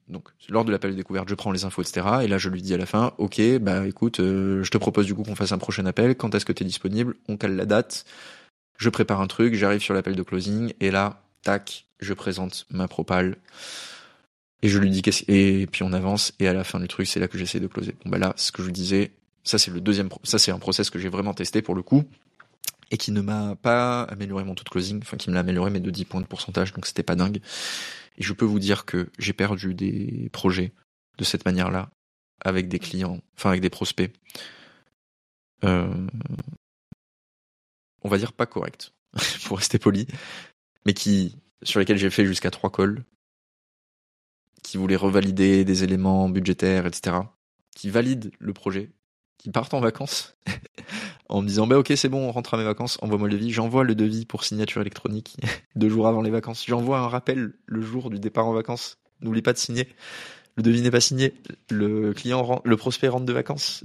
Donc 0.08 0.28
lors 0.48 0.64
de 0.64 0.70
l'appel 0.70 0.92
de 0.92 0.96
découverte, 0.96 1.28
je 1.28 1.34
prends 1.34 1.52
les 1.52 1.64
infos, 1.64 1.82
etc. 1.82 2.06
Et 2.22 2.28
là, 2.28 2.38
je 2.38 2.48
lui 2.48 2.62
dis 2.62 2.72
à 2.72 2.78
la 2.78 2.86
fin, 2.86 3.12
ok, 3.18 3.40
bah 3.60 3.86
écoute, 3.86 4.20
euh, 4.20 4.62
je 4.62 4.70
te 4.70 4.78
propose 4.78 5.06
du 5.06 5.14
coup 5.14 5.22
qu'on 5.22 5.34
fasse 5.34 5.52
un 5.52 5.58
prochain 5.58 5.84
appel. 5.86 6.16
Quand 6.16 6.34
est-ce 6.34 6.46
que 6.46 6.52
tu 6.52 6.62
es 6.62 6.66
disponible? 6.66 7.14
On 7.28 7.36
cale 7.36 7.56
la 7.56 7.66
date. 7.66 8.06
Je 8.78 8.88
prépare 8.88 9.20
un 9.20 9.26
truc, 9.26 9.54
j'arrive 9.54 9.80
sur 9.80 9.92
l'appel 9.92 10.16
de 10.16 10.22
closing, 10.22 10.72
et 10.80 10.90
là, 10.90 11.20
tac, 11.42 11.86
je 12.00 12.14
présente 12.14 12.66
ma 12.70 12.88
propale. 12.88 13.36
Et 14.62 14.68
je 14.68 14.78
lui 14.78 14.90
dis 14.90 15.02
qu'est-ce 15.02 15.24
et 15.28 15.66
puis 15.66 15.82
on 15.82 15.92
avance. 15.92 16.32
Et 16.40 16.48
à 16.48 16.52
la 16.52 16.64
fin 16.64 16.80
du 16.80 16.88
truc, 16.88 17.06
c'est 17.06 17.20
là 17.20 17.28
que 17.28 17.38
j'essaie 17.38 17.60
de 17.60 17.66
closer. 17.66 17.94
Bon 18.04 18.10
bah 18.10 18.18
là, 18.18 18.32
ce 18.36 18.50
que 18.50 18.62
je 18.62 18.66
vous 18.66 18.72
disais, 18.72 19.12
ça, 19.48 19.56
c'est 19.56 19.70
le 19.70 19.80
deuxième, 19.80 20.10
ça, 20.24 20.38
c'est 20.38 20.50
un 20.50 20.58
process 20.58 20.90
que 20.90 20.98
j'ai 20.98 21.08
vraiment 21.08 21.32
testé 21.32 21.62
pour 21.62 21.74
le 21.74 21.82
coup 21.82 22.04
et 22.90 22.98
qui 22.98 23.12
ne 23.12 23.22
m'a 23.22 23.56
pas 23.56 24.02
amélioré 24.02 24.44
mon 24.44 24.54
taux 24.54 24.62
de 24.62 24.68
closing, 24.68 25.00
enfin 25.00 25.16
qui 25.16 25.30
me 25.30 25.34
l'a 25.34 25.40
amélioré 25.40 25.70
mais 25.70 25.80
de 25.80 25.90
10 25.90 26.04
points 26.04 26.20
de 26.20 26.26
pourcentage, 26.26 26.74
donc 26.74 26.84
c'était 26.84 27.02
pas 27.02 27.14
dingue. 27.14 27.40
Et 28.18 28.22
je 28.22 28.34
peux 28.34 28.44
vous 28.44 28.58
dire 28.58 28.84
que 28.84 29.08
j'ai 29.18 29.32
perdu 29.32 29.72
des 29.72 30.28
projets 30.34 30.74
de 31.16 31.24
cette 31.24 31.46
manière-là 31.46 31.88
avec 32.44 32.68
des 32.68 32.78
clients, 32.78 33.22
enfin 33.38 33.48
avec 33.48 33.62
des 33.62 33.70
prospects. 33.70 34.12
Euh, 35.64 36.06
on 38.02 38.08
va 38.10 38.18
dire 38.18 38.34
pas 38.34 38.46
correct, 38.46 38.92
pour 39.46 39.56
rester 39.56 39.78
poli, 39.78 40.06
mais 40.84 40.92
qui 40.92 41.38
sur 41.62 41.80
lesquels 41.80 41.96
j'ai 41.96 42.10
fait 42.10 42.26
jusqu'à 42.26 42.50
trois 42.50 42.70
calls, 42.70 43.02
qui 44.62 44.76
voulaient 44.76 44.94
revalider 44.96 45.64
des 45.64 45.84
éléments 45.84 46.28
budgétaires, 46.28 46.86
etc., 46.86 47.16
qui 47.74 47.88
valident 47.88 48.30
le 48.38 48.52
projet, 48.52 48.90
qui 49.38 49.50
partent 49.50 49.74
en 49.74 49.80
vacances 49.80 50.36
en 51.28 51.42
me 51.42 51.48
disant 51.48 51.66
bah 51.66 51.78
ok 51.78 51.92
c'est 51.96 52.08
bon 52.08 52.28
on 52.28 52.32
rentre 52.32 52.54
à 52.54 52.58
mes 52.58 52.64
vacances 52.64 52.98
envoie-moi 53.02 53.28
le 53.28 53.34
devis. 53.34 53.50
J'envoie 53.50 53.84
le 53.84 53.94
devis 53.94 54.26
pour 54.26 54.44
signature 54.44 54.80
électronique 54.80 55.36
deux 55.76 55.88
jours 55.88 56.06
avant 56.08 56.22
les 56.22 56.30
vacances. 56.30 56.64
J'envoie 56.66 56.98
un 56.98 57.08
rappel 57.08 57.54
le 57.66 57.80
jour 57.80 58.10
du 58.10 58.18
départ 58.18 58.46
en 58.46 58.52
vacances. 58.52 58.98
N'oublie 59.20 59.42
pas 59.42 59.52
de 59.52 59.58
signer. 59.58 59.88
Le 60.56 60.62
devis 60.62 60.82
n'est 60.82 60.90
pas 60.90 61.00
signé. 61.00 61.34
Le 61.70 62.12
client 62.12 62.60
le 62.64 62.76
prospect 62.76 63.08
rentre 63.08 63.26
de 63.26 63.32
vacances 63.32 63.84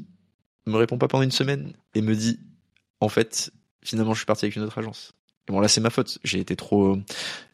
me 0.65 0.77
répond 0.77 0.97
pas 0.97 1.07
pendant 1.07 1.23
une 1.23 1.31
semaine 1.31 1.73
et 1.93 2.01
me 2.01 2.15
dit 2.15 2.39
en 2.99 3.09
fait 3.09 3.51
finalement 3.83 4.13
je 4.13 4.19
suis 4.19 4.25
parti 4.25 4.45
avec 4.45 4.55
une 4.55 4.63
autre 4.63 4.77
agence 4.77 5.13
bon 5.47 5.59
là 5.59 5.67
c'est 5.67 5.81
ma 5.81 5.89
faute. 5.89 6.19
J'ai 6.23 6.39
été 6.39 6.55
trop, 6.55 6.97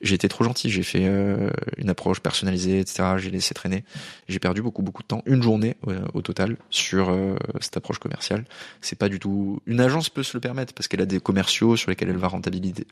j'ai 0.01 0.15
été 0.15 0.27
trop 0.29 0.43
gentil. 0.43 0.69
J'ai 0.69 0.83
fait 0.83 1.05
euh, 1.05 1.49
une 1.77 1.89
approche 1.89 2.19
personnalisée, 2.19 2.79
etc. 2.79 3.15
J'ai 3.17 3.31
laissé 3.31 3.53
traîner. 3.53 3.83
J'ai 4.27 4.39
perdu 4.39 4.61
beaucoup 4.61 4.81
beaucoup 4.81 5.01
de 5.01 5.07
temps, 5.07 5.23
une 5.25 5.41
journée 5.41 5.75
euh, 5.87 6.01
au 6.13 6.21
total 6.21 6.57
sur 6.69 7.09
euh, 7.09 7.35
cette 7.61 7.77
approche 7.77 7.99
commerciale. 7.99 8.45
C'est 8.81 8.97
pas 8.97 9.09
du 9.09 9.19
tout. 9.19 9.61
Une 9.65 9.79
agence 9.79 10.09
peut 10.09 10.23
se 10.23 10.35
le 10.37 10.41
permettre 10.41 10.73
parce 10.73 10.87
qu'elle 10.87 11.01
a 11.01 11.05
des 11.05 11.19
commerciaux 11.19 11.75
sur 11.75 11.89
lesquels 11.89 12.09
elle 12.09 12.17
va 12.17 12.27
rentabiliser, 12.27 12.85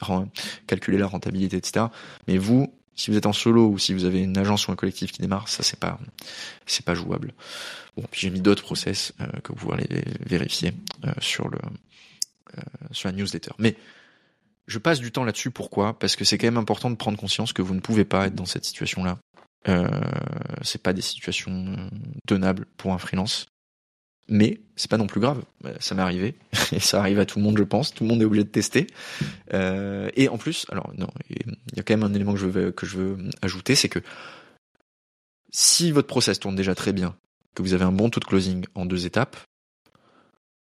calculer 0.65 0.97
la 0.97 1.07
rentabilité, 1.07 1.57
etc. 1.57 1.87
Mais 2.27 2.37
vous, 2.37 2.73
si 2.95 3.11
vous 3.11 3.17
êtes 3.17 3.27
en 3.27 3.33
solo 3.33 3.67
ou 3.67 3.77
si 3.77 3.93
vous 3.93 4.05
avez 4.05 4.21
une 4.21 4.37
agence 4.37 4.67
ou 4.67 4.71
un 4.71 4.75
collectif 4.75 5.11
qui 5.11 5.21
démarre, 5.21 5.47
ça 5.47 5.63
c'est 5.63 5.79
pas, 5.79 5.99
c'est 6.65 6.85
pas 6.85 6.95
jouable. 6.95 7.33
Bon, 7.95 8.03
puis 8.09 8.21
j'ai 8.21 8.29
mis 8.29 8.41
d'autres 8.41 8.63
process 8.63 9.13
que 9.43 9.51
vous 9.51 9.55
pouvez 9.55 9.73
aller 9.75 10.03
vérifier 10.25 10.73
sur 11.19 11.49
le 11.49 11.59
sur 12.91 13.09
la 13.09 13.15
newsletter. 13.15 13.51
Mais 13.59 13.75
je 14.67 14.79
passe 14.79 14.99
du 14.99 15.11
temps 15.11 15.23
là-dessus. 15.23 15.51
Pourquoi? 15.51 15.97
Parce 15.97 16.15
que 16.15 16.25
c'est 16.25 16.37
quand 16.37 16.47
même 16.47 16.57
important 16.57 16.89
de 16.89 16.95
prendre 16.95 17.17
conscience 17.17 17.53
que 17.53 17.61
vous 17.61 17.73
ne 17.73 17.79
pouvez 17.79 18.05
pas 18.05 18.27
être 18.27 18.35
dans 18.35 18.45
cette 18.45 18.65
situation-là. 18.65 19.17
Euh, 19.69 19.87
c'est 20.61 20.81
pas 20.81 20.93
des 20.93 21.01
situations 21.01 21.75
tenables 22.27 22.65
pour 22.77 22.93
un 22.93 22.97
freelance. 22.97 23.47
Mais 24.29 24.59
c'est 24.75 24.91
pas 24.91 24.97
non 24.97 25.07
plus 25.07 25.21
grave. 25.21 25.41
Euh, 25.65 25.73
ça 25.79 25.95
m'est 25.95 26.01
arrivé 26.01 26.35
et 26.73 26.79
ça 26.79 26.99
arrive 26.99 27.19
à 27.19 27.25
tout 27.25 27.39
le 27.39 27.45
monde, 27.45 27.57
je 27.57 27.63
pense. 27.63 27.93
Tout 27.93 28.03
le 28.03 28.09
monde 28.09 28.21
est 28.21 28.25
obligé 28.25 28.43
de 28.43 28.49
tester. 28.49 28.87
Euh, 29.53 30.09
et 30.15 30.27
en 30.27 30.37
plus, 30.37 30.65
alors 30.69 30.91
non, 30.97 31.07
il 31.29 31.37
y 31.75 31.79
a 31.79 31.83
quand 31.83 31.95
même 31.95 32.03
un 32.03 32.13
élément 32.13 32.33
que 32.33 32.39
je 32.39 32.47
veux 32.47 32.71
que 32.71 32.85
je 32.85 32.97
veux 32.97 33.17
ajouter, 33.41 33.75
c'est 33.75 33.89
que 33.89 33.99
si 35.51 35.91
votre 35.91 36.07
process 36.07 36.39
tourne 36.39 36.57
déjà 36.57 36.75
très 36.75 36.91
bien, 36.91 37.15
que 37.55 37.61
vous 37.61 37.73
avez 37.73 37.85
un 37.85 37.93
bon 37.93 38.09
taux 38.09 38.19
de 38.19 38.25
closing 38.25 38.65
en 38.75 38.85
deux 38.85 39.05
étapes, 39.05 39.37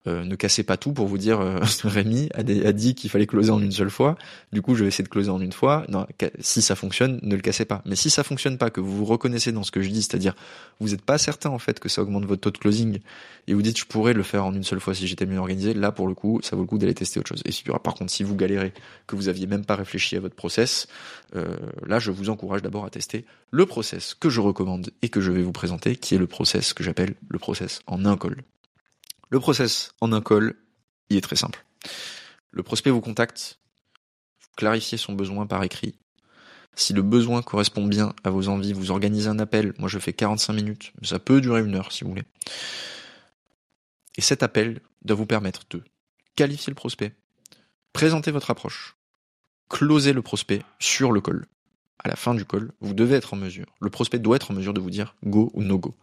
euh, 0.07 0.25
ne 0.25 0.35
cassez 0.35 0.63
pas 0.63 0.77
tout 0.77 0.93
pour 0.93 1.07
vous 1.07 1.19
dire 1.19 1.41
euh, 1.41 1.61
Rémi 1.85 2.29
a, 2.35 2.43
dit 2.43 2.95
qu'il 2.95 3.11
fallait 3.11 3.27
closer 3.27 3.51
en 3.51 3.61
une 3.61 3.73
seule 3.73 3.91
fois. 3.91 4.17
Du 4.53 4.63
coup, 4.63 4.75
je 4.75 4.83
vais 4.83 4.89
essayer 4.89 5.05
de 5.05 5.09
closer 5.09 5.31
en 5.31 5.41
une 5.41 5.53
fois. 5.53 5.85
Non, 5.89 6.07
si 6.41 6.63
ça 6.63 6.77
fonctionne, 6.77 7.19
ne 7.23 7.35
le 7.35 7.43
cassez 7.43 7.65
pas. 7.65 7.83
Mais 7.87 7.97
si 7.97 8.11
ça 8.11 8.23
fonctionne 8.23 8.59
pas, 8.59 8.71
que 8.71 8.81
vous 8.81 8.97
vous 8.97 9.05
reconnaissez 9.05 9.53
dans 9.53 9.63
ce 9.63 9.71
que 9.71 9.83
je 9.83 9.89
dis, 9.89 10.03
c'est-à-dire 10.03 10.35
vous 10.81 10.91
n'êtes 10.91 11.03
pas 11.03 11.19
certain 11.19 11.51
en 11.51 11.59
fait 11.59 11.81
que 11.81 11.89
ça 11.89 12.03
augmente 12.03 12.25
votre 12.25 12.43
taux 12.43 12.51
de 12.51 12.59
closing 12.59 13.01
et 13.49 13.55
vous 13.55 13.63
dites 13.63 13.79
je 13.79 13.85
pourrais 13.85 14.13
le 14.13 14.23
faire 14.23 14.45
en 14.45 14.55
une 14.55 14.65
seule 14.65 14.81
fois 14.81 14.95
si 14.95 15.07
j'étais 15.07 15.27
mieux 15.27 15.39
organisé. 15.39 15.75
Là, 15.75 15.93
pour 15.93 16.09
le 16.09 16.15
coup, 16.15 16.41
ça 16.43 16.57
vaut 16.57 16.63
le 16.63 16.69
coup 16.69 16.79
d'aller 16.79 16.95
tester 16.95 17.21
autre 17.21 17.29
chose. 17.29 17.43
Et 17.45 17.53
si, 17.53 17.65
par 17.65 17.95
contre, 17.95 18.11
si 18.11 18.23
vous 18.23 18.37
galérez, 18.37 18.73
que 19.07 19.17
vous 19.17 19.29
aviez 19.29 19.47
même 19.47 19.65
pas 19.65 19.77
réfléchi 19.77 20.17
à 20.17 20.21
votre 20.21 20.35
process, 20.35 20.89
euh, 21.35 21.57
là, 21.87 21.99
je 21.99 22.11
vous 22.11 22.31
encourage 22.31 22.63
d'abord 22.63 22.85
à 22.85 22.91
tester 22.91 23.25
le 23.51 23.67
process 23.67 24.15
que 24.15 24.29
je 24.29 24.41
recommande 24.41 24.91
et 25.03 25.09
que 25.09 25.21
je 25.21 25.31
vais 25.31 25.43
vous 25.43 25.53
présenter, 25.53 25.97
qui 25.97 26.15
est 26.15 26.19
le 26.19 26.27
process 26.27 26.73
que 26.73 26.83
j'appelle 26.83 27.15
le 27.29 27.39
process 27.39 27.81
en 27.87 28.05
un 28.05 28.17
call. 28.17 28.43
Le 29.29 29.41
process 29.41 29.93
en 30.01 30.13
un 30.13 30.21
call, 30.21 30.55
il 31.11 31.17
est 31.17 31.21
très 31.21 31.37
simple. 31.37 31.65
Le 32.53 32.63
prospect 32.63 32.91
vous 32.91 33.01
contacte, 33.01 33.59
vous 34.41 34.49
clarifiez 34.57 34.99
son 34.99 35.15
besoin 35.15 35.47
par 35.47 35.65
écrit. 35.65 35.97
Si 36.77 36.93
le 36.93 37.03
besoin 37.03 37.43
correspond 37.43 37.87
bien 37.87 38.15
à 38.23 38.31
vos 38.31 38.49
envies, 38.49 38.73
vous 38.73 38.91
organisez 38.91 39.29
un 39.29 39.39
appel. 39.39 39.73
Moi, 39.79 39.89
je 39.89 39.99
fais 39.99 40.13
45 40.13 40.53
minutes. 40.53 40.93
Ça 41.03 41.19
peut 41.19 41.41
durer 41.41 41.63
une 41.63 41.75
heure 41.75 41.91
si 41.91 42.05
vous 42.05 42.11
voulez. 42.11 42.25
Et 44.17 44.21
cet 44.21 44.43
appel 44.43 44.81
doit 45.05 45.17
vous 45.17 45.27
permettre 45.27 45.63
de 45.71 45.83
qualifier 46.37 46.71
le 46.71 46.77
prospect, 46.77 47.13
présenter 47.93 48.31
votre 48.31 48.51
approche, 48.51 48.97
closer 49.69 50.13
le 50.13 50.23
prospect 50.23 50.63
sur 50.79 51.13
le 51.13 51.21
call. 51.21 51.47
À 51.99 52.09
la 52.09 52.17
fin 52.17 52.35
du 52.35 52.45
call, 52.45 52.71
vous 52.81 52.95
devez 52.95 53.17
être 53.17 53.35
en 53.35 53.37
mesure, 53.37 53.67
le 53.81 53.91
prospect 53.91 54.19
doit 54.19 54.37
être 54.37 54.51
en 54.51 54.55
mesure 54.55 54.75
de 54.75 54.81
vous 54.81 54.91
dire 54.91 55.17
go 55.25 55.51
ou 55.55 55.63
no 55.63 55.79
go. 55.79 55.95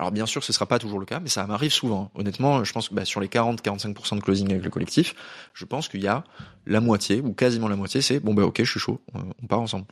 Alors 0.00 0.12
bien 0.12 0.24
sûr, 0.24 0.42
ce 0.42 0.50
ne 0.50 0.54
sera 0.54 0.64
pas 0.64 0.78
toujours 0.78 0.98
le 0.98 1.04
cas, 1.04 1.20
mais 1.20 1.28
ça 1.28 1.46
m'arrive 1.46 1.72
souvent. 1.72 2.10
Honnêtement, 2.14 2.64
je 2.64 2.72
pense 2.72 2.88
que 2.88 2.94
bah, 2.94 3.04
sur 3.04 3.20
les 3.20 3.28
40-45% 3.28 4.16
de 4.16 4.20
closing 4.22 4.50
avec 4.50 4.64
le 4.64 4.70
collectif, 4.70 5.14
je 5.52 5.66
pense 5.66 5.88
qu'il 5.90 6.00
y 6.00 6.08
a 6.08 6.24
la 6.66 6.80
moitié, 6.80 7.20
ou 7.20 7.34
quasiment 7.34 7.68
la 7.68 7.76
moitié, 7.76 8.00
c'est 8.00 8.18
bon 8.18 8.32
bah 8.32 8.44
ok, 8.44 8.62
je 8.64 8.70
suis 8.70 8.80
chaud, 8.80 8.98
on 9.12 9.46
part 9.46 9.60
ensemble. 9.60 9.84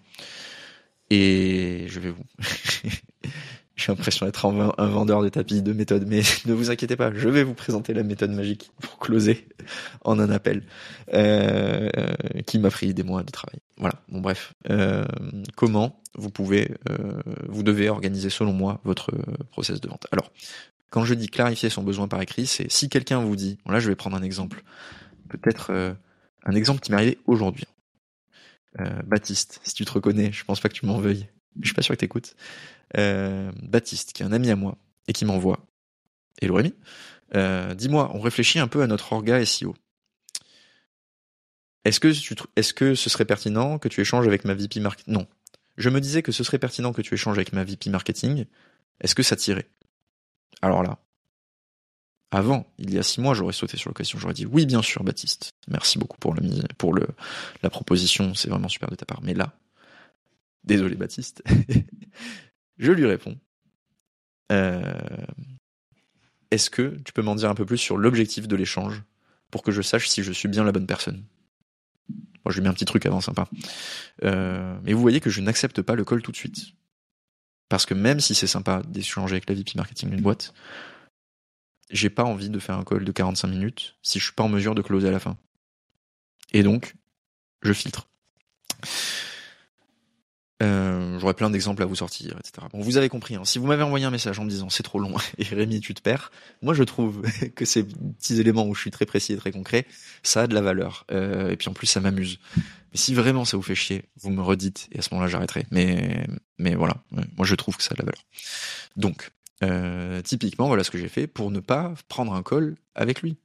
Et 1.11 1.85
je 1.89 2.01
vais 2.01 2.09
vous 2.09 2.25
J'ai 3.79 3.93
l'impression 3.93 4.27
d'être 4.27 4.45
un 4.45 4.87
vendeur 4.89 5.23
de 5.23 5.29
tapis 5.29 5.63
de 5.63 5.73
méthode, 5.73 6.05
mais 6.09 6.23
ne 6.47 6.53
vous 6.53 6.71
inquiétez 6.71 6.97
pas, 6.97 7.13
je 7.15 7.29
vais 7.29 7.45
vous 7.45 7.55
présenter 7.55 7.95
la 7.95 8.03
méthode 8.03 8.33
magique 8.33 8.73
pour 8.81 8.99
closer 8.99 9.47
en 10.05 10.19
un 10.19 10.31
appel 10.31 10.65
euh, 11.15 11.89
qui 12.45 12.59
m'a 12.59 12.71
pris 12.71 12.93
des 12.93 13.05
mois 13.05 13.23
de 13.23 13.31
travail. 13.31 13.61
Voilà. 13.77 13.95
Bon 14.09 14.21
bref, 14.21 14.53
euh, 14.69 15.05
comment 15.55 16.03
vous 16.17 16.29
pouvez, 16.29 16.73
euh, 16.91 17.23
vous 17.49 17.63
devez 17.63 17.89
organiser 17.89 18.31
selon 18.31 18.53
moi 18.53 18.81
votre 18.83 19.13
process 19.53 19.81
de 19.81 19.89
vente. 19.89 20.09
Alors, 20.11 20.33
quand 20.91 21.05
je 21.05 21.15
dis 21.15 21.29
clarifier 21.29 21.71
son 21.71 21.85
besoin 21.85 22.09
par 22.09 22.21
écrit, 22.21 22.49
c'est 22.49 22.69
si 22.73 22.89
quelqu'un 22.89 23.21
vous 23.21 23.37
dit, 23.37 23.59
bon 23.65 23.71
là 23.71 23.79
je 23.79 23.89
vais 23.89 23.95
prendre 23.95 24.17
un 24.17 24.23
exemple, 24.23 24.65
peut-être 25.29 25.95
un 26.45 26.55
exemple 26.57 26.81
qui 26.81 26.91
m'est 26.91 26.97
arrivé 26.97 27.19
aujourd'hui. 27.27 27.67
Baptiste, 29.07 29.61
si 29.63 29.75
tu 29.75 29.85
te 29.85 29.93
reconnais, 29.93 30.33
je 30.33 30.45
pense 30.45 30.59
pas 30.59 30.69
que 30.69 30.75
tu 30.75 30.85
m'en 30.85 30.99
veuilles. 30.99 31.29
Je 31.61 31.67
suis 31.67 31.75
pas 31.75 31.83
sûr 31.83 31.95
que 31.95 32.01
t'écoutes. 32.01 32.35
Euh, 32.97 33.51
Baptiste, 33.63 34.13
qui 34.13 34.23
est 34.23 34.27
un 34.27 34.33
ami 34.33 34.51
à 34.51 34.57
moi, 34.57 34.79
et 35.07 35.13
qui 35.13 35.25
m'envoie. 35.25 35.67
Hello 36.41 36.55
Rémi, 36.55 36.75
euh, 37.35 37.75
dis-moi, 37.75 38.11
on 38.15 38.21
réfléchit 38.21 38.59
un 38.59 38.69
peu 38.69 38.83
à 38.83 38.87
notre 38.87 39.13
orga 39.13 39.45
SEO. 39.45 39.75
Est-ce 41.85 42.01
que, 42.01 42.13
est-ce 42.57 42.75
que 42.75 42.95
ce 42.95 43.11
serait 43.11 43.25
pertinent 43.25 43.79
que 43.79 43.89
tu 43.89 44.01
échanges 44.01 44.27
avec 44.27 44.45
ma 44.45 44.55
VP 44.55 44.81
marketing 44.81 45.15
Non. 45.15 45.27
Je 45.77 45.91
me 45.91 46.01
disais 46.01 46.23
que 46.23 46.33
ce 46.33 46.45
serait 46.45 46.59
pertinent 46.59 46.93
que 46.93 47.03
tu 47.03 47.15
échanges 47.15 47.39
avec 47.39 47.53
ma 47.53 47.65
VP 47.65 47.91
marketing. 47.91 48.47
Est-ce 49.01 49.15
que 49.15 49.23
ça 49.23 49.37
tirait? 49.37 49.69
Alors 50.61 50.83
là, 50.83 50.99
avant, 52.31 52.71
il 52.79 52.93
y 52.93 52.99
a 52.99 53.03
six 53.03 53.21
mois, 53.21 53.33
j'aurais 53.33 53.53
sauté 53.53 53.77
sur 53.77 53.89
l'occasion. 53.89 54.19
J'aurais 54.19 54.35
dit 54.35 54.45
oui, 54.45 54.67
bien 54.67 54.83
sûr, 54.83 55.03
Baptiste. 55.03 55.55
Merci 55.69 55.99
beaucoup 55.99 56.19
pour, 56.19 56.35
le, 56.35 56.43
pour 56.77 56.93
le, 56.93 57.07
la 57.63 57.71
proposition. 57.71 58.35
C'est 58.35 58.51
vraiment 58.51 58.69
super 58.69 58.91
de 58.91 58.97
ta 58.97 59.07
part. 59.07 59.21
Mais 59.23 59.35
là, 59.35 59.55
désolé, 60.69 60.95
Baptiste. 60.95 61.43
Je 62.79 62.93
lui 62.93 63.07
réponds. 63.07 63.37
Euh, 64.53 65.27
est-ce 66.51 66.71
que 66.71 66.97
tu 67.05 67.13
peux 67.13 67.23
m'en 67.23 67.35
dire 67.35 67.51
un 67.51 67.55
peu 67.55 67.67
plus 67.67 67.79
sur 67.79 67.97
l'objectif 67.97 68.47
de 68.47 68.55
l'échange 68.55 69.03
pour 69.51 69.63
que 69.63 69.73
je 69.73 69.83
sache 69.83 70.09
si 70.09 70.23
je 70.23 70.33
suis 70.33 70.49
bien 70.49 70.65
la 70.65 70.73
bonne 70.73 70.87
personne? 70.87 71.25
Moi, 72.09 72.53
je 72.53 72.55
lui 72.55 72.63
mets 72.63 72.69
un 72.69 72.75
petit 72.75 72.85
truc 72.85 73.05
avant, 73.05 73.21
sympa. 73.21 73.49
Euh, 74.25 74.79
mais 74.85 74.93
vous 74.93 75.01
voyez 75.01 75.21
que 75.21 75.29
je 75.29 75.41
n'accepte 75.41 75.83
pas 75.83 75.97
le 75.97 76.05
call 76.05 76.23
tout 76.23 76.31
de 76.31 76.37
suite. 76.37 76.73
Parce 77.69 77.85
que 77.85 77.95
même 77.95 78.21
si 78.21 78.35
c'est 78.35 78.47
sympa 78.47 78.83
d'échanger 78.89 79.35
avec 79.35 79.49
la 79.49 79.55
VP 79.55 79.73
marketing 79.75 80.11
d'une 80.11 80.23
boîte, 80.23 80.55
j'ai 81.91 82.11
pas 82.11 82.25
envie 82.25 82.49
de 82.49 82.59
faire 82.59 82.79
un 82.79 82.85
call 82.85 83.05
de 83.05 83.13
45 83.13 83.49
minutes 83.49 83.97
si 84.03 84.19
je 84.19 84.25
suis 84.25 84.35
pas 84.35 84.45
en 84.45 84.49
mesure 84.49 84.75
de 84.75 84.83
closer 84.83 85.09
à 85.09 85.11
la 85.11 85.19
fin. 85.19 85.37
Et 86.53 86.63
donc, 86.63 86.95
je 87.63 87.73
filtre. 87.73 88.09
Euh, 90.61 91.19
J'aurais 91.21 91.35
plein 91.35 91.51
d'exemples 91.51 91.83
à 91.83 91.87
vous 91.87 91.95
sortir, 91.95 92.37
etc. 92.39 92.67
Bon, 92.73 92.81
vous 92.81 92.97
avez 92.97 93.09
compris. 93.09 93.37
Hein. 93.37 93.45
Si 93.45 93.59
vous 93.59 93.67
m'avez 93.67 93.83
envoyé 93.83 94.05
un 94.05 94.11
message 94.11 94.39
en 94.41 94.45
me 94.45 94.51
disant 94.51 94.69
c'est 94.69 94.83
trop 94.83 94.99
long 94.99 95.15
et 95.39 95.45
Rémi 95.45 95.81
tu 95.81 95.95
te 95.95 96.03
perds, 96.03 96.33
moi 96.63 96.75
je 96.75 96.83
trouve 96.83 97.23
que 97.55 97.65
ces 97.65 97.85
petits 97.85 98.41
éléments 98.41 98.67
où 98.67 98.75
je 98.75 98.81
suis 98.81 98.91
très 98.91 99.07
précis 99.07 99.33
et 99.33 99.37
très 99.37 99.53
concret, 99.53 99.87
ça 100.23 100.43
a 100.43 100.47
de 100.47 100.55
la 100.55 100.61
valeur. 100.61 101.07
Euh, 101.13 101.51
et 101.51 101.57
puis 101.57 101.69
en 101.69 101.75
plus 101.75 101.87
ça 101.87 102.01
m'amuse. 102.01 102.39
Mais 102.57 102.99
si 102.99 103.15
vraiment 103.15 103.45
ça 103.45 103.57
vous 103.57 103.63
fait 103.63 103.75
chier, 103.75 104.05
vous 104.21 104.31
me 104.31 104.43
redites 104.43 104.89
et 104.93 104.99
à 104.99 105.03
ce 105.03 105.11
moment-là 105.13 105.31
j'arrêterai. 105.31 105.67
Mais 105.71 106.27
mais 106.59 106.75
voilà, 106.75 106.97
moi 107.11 107.47
je 107.47 107.55
trouve 107.55 107.77
que 107.77 107.83
ça 107.83 107.91
a 107.93 107.95
de 107.95 108.01
la 108.01 108.07
valeur. 108.07 108.25
Donc 108.97 109.31
euh, 109.63 110.23
typiquement 110.23 110.69
voilà 110.69 110.85
ce 110.85 110.91
que 110.91 110.99
j'ai 110.99 111.09
fait 111.09 111.27
pour 111.27 111.51
ne 111.51 111.61
pas 111.61 111.95
prendre 112.09 112.33
un 112.33 112.43
call 112.43 112.77
avec 112.95 113.23
lui, 113.23 113.37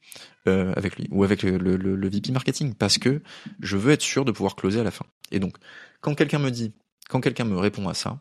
euh, 0.48 0.74
avec 0.76 0.96
lui 0.96 1.08
ou 1.12 1.24
avec 1.24 1.44
le, 1.44 1.58
le, 1.58 1.76
le 1.78 2.10
VP 2.10 2.32
marketing 2.32 2.74
parce 2.74 2.98
que 2.98 3.22
je 3.60 3.78
veux 3.78 3.92
être 3.92 4.02
sûr 4.02 4.26
de 4.26 4.32
pouvoir 4.32 4.56
closer 4.56 4.80
à 4.80 4.84
la 4.84 4.92
fin. 4.92 5.06
Et 5.32 5.40
donc 5.40 5.58
quand 6.02 6.16
quelqu'un 6.16 6.40
me 6.40 6.50
dit 6.50 6.74
quand 7.14 7.22
quelqu'un 7.22 7.46
me 7.46 7.60
répond 7.60 7.88
à 7.88 7.94
ça, 7.94 8.18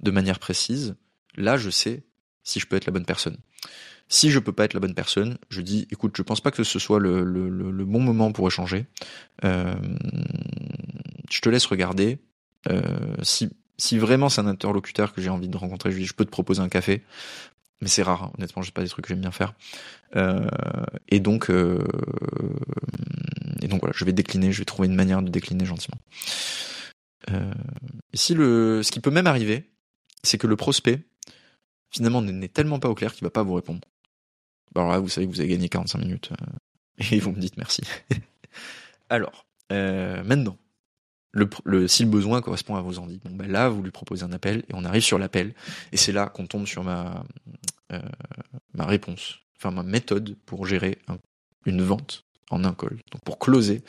de 0.00 0.10
manière 0.10 0.38
précise, 0.38 0.96
là, 1.36 1.58
je 1.58 1.68
sais 1.68 2.04
si 2.42 2.58
je 2.58 2.66
peux 2.66 2.74
être 2.74 2.86
la 2.86 2.92
bonne 2.92 3.04
personne. 3.04 3.36
Si 4.08 4.30
je 4.30 4.38
peux 4.38 4.52
pas 4.52 4.64
être 4.64 4.72
la 4.72 4.80
bonne 4.80 4.94
personne, 4.94 5.36
je 5.50 5.60
dis, 5.60 5.86
écoute, 5.90 6.14
je 6.16 6.22
pense 6.22 6.40
pas 6.40 6.50
que 6.50 6.64
ce 6.64 6.78
soit 6.78 6.98
le, 6.98 7.84
bon 7.84 8.00
moment 8.00 8.32
pour 8.32 8.48
échanger. 8.48 8.86
Euh, 9.44 9.74
je 11.30 11.40
te 11.42 11.50
laisse 11.50 11.66
regarder. 11.66 12.18
Euh, 12.70 12.80
si, 13.20 13.50
vraiment 13.98 14.30
c'est 14.30 14.40
un 14.40 14.46
interlocuteur 14.46 15.12
que 15.12 15.20
j'ai 15.20 15.28
envie 15.28 15.48
de 15.48 15.56
rencontrer, 15.58 15.92
je 15.92 15.98
dis, 15.98 16.06
je 16.06 16.14
peux 16.14 16.24
te 16.24 16.30
proposer 16.30 16.62
un 16.62 16.70
café. 16.70 17.02
Mais 17.82 17.88
c'est 17.88 18.02
rare, 18.02 18.22
hein. 18.22 18.32
honnêtement, 18.38 18.62
c'est 18.62 18.72
pas 18.72 18.82
des 18.82 18.88
trucs 18.88 19.04
que 19.04 19.10
j'aime 19.10 19.20
bien 19.20 19.32
faire. 19.32 19.52
Euh, 20.16 20.46
et 21.08 21.20
donc, 21.20 21.50
et 21.50 23.68
donc 23.68 23.80
voilà, 23.80 23.94
je 23.94 24.04
vais 24.06 24.14
décliner, 24.14 24.50
je 24.50 24.60
vais 24.60 24.64
trouver 24.64 24.88
une 24.88 24.94
manière 24.94 25.20
de 25.20 25.28
décliner 25.28 25.66
gentiment. 25.66 25.98
Euh, 27.30 27.52
si 28.12 28.34
le, 28.34 28.82
ce 28.82 28.90
qui 28.90 29.00
peut 29.00 29.10
même 29.10 29.26
arriver, 29.26 29.70
c'est 30.22 30.38
que 30.38 30.46
le 30.46 30.56
prospect, 30.56 31.00
finalement, 31.90 32.22
n'est 32.22 32.48
tellement 32.48 32.78
pas 32.78 32.88
au 32.88 32.94
clair 32.94 33.14
qu'il 33.14 33.24
va 33.24 33.30
pas 33.30 33.42
vous 33.42 33.54
répondre. 33.54 33.80
Bah, 34.74 34.82
alors 34.82 34.92
là, 34.92 34.98
vous 34.98 35.08
savez 35.08 35.26
que 35.26 35.32
vous 35.32 35.40
avez 35.40 35.48
gagné 35.48 35.68
45 35.68 35.98
minutes. 35.98 36.30
Euh, 36.32 37.04
et 37.10 37.20
vous 37.20 37.32
me 37.32 37.40
dites 37.40 37.56
merci. 37.56 37.82
alors, 39.08 39.46
euh, 39.72 40.22
maintenant, 40.24 40.58
le, 41.32 41.88
si 41.88 42.04
le 42.04 42.10
besoin 42.10 42.40
correspond 42.40 42.76
à 42.76 42.82
vos 42.82 42.98
envies, 42.98 43.18
bon 43.24 43.34
ben 43.34 43.50
là, 43.50 43.68
vous 43.68 43.82
lui 43.82 43.90
proposez 43.90 44.22
un 44.22 44.32
appel 44.32 44.58
et 44.68 44.74
on 44.74 44.84
arrive 44.84 45.02
sur 45.02 45.18
l'appel. 45.18 45.54
Et 45.90 45.96
c'est 45.96 46.12
là 46.12 46.28
qu'on 46.28 46.46
tombe 46.46 46.66
sur 46.66 46.84
ma, 46.84 47.24
ma 48.72 48.86
réponse, 48.86 49.40
enfin 49.56 49.72
ma 49.72 49.82
méthode 49.82 50.36
pour 50.46 50.64
gérer 50.64 50.98
une 51.66 51.82
vente 51.82 52.24
en 52.50 52.62
un 52.62 52.72
call. 52.72 52.98
Donc 53.10 53.22
pour 53.24 53.40
closer 53.40 53.82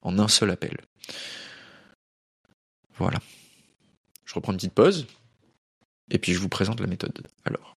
en 0.00 0.18
un 0.18 0.28
seul 0.28 0.50
appel. 0.50 0.78
Voilà. 2.98 3.18
Je 4.24 4.34
reprends 4.34 4.52
une 4.52 4.58
petite 4.58 4.72
pause. 4.72 5.06
Et 6.10 6.18
puis 6.18 6.32
je 6.32 6.38
vous 6.38 6.48
présente 6.48 6.80
la 6.80 6.86
méthode. 6.86 7.26
Alors. 7.44 7.76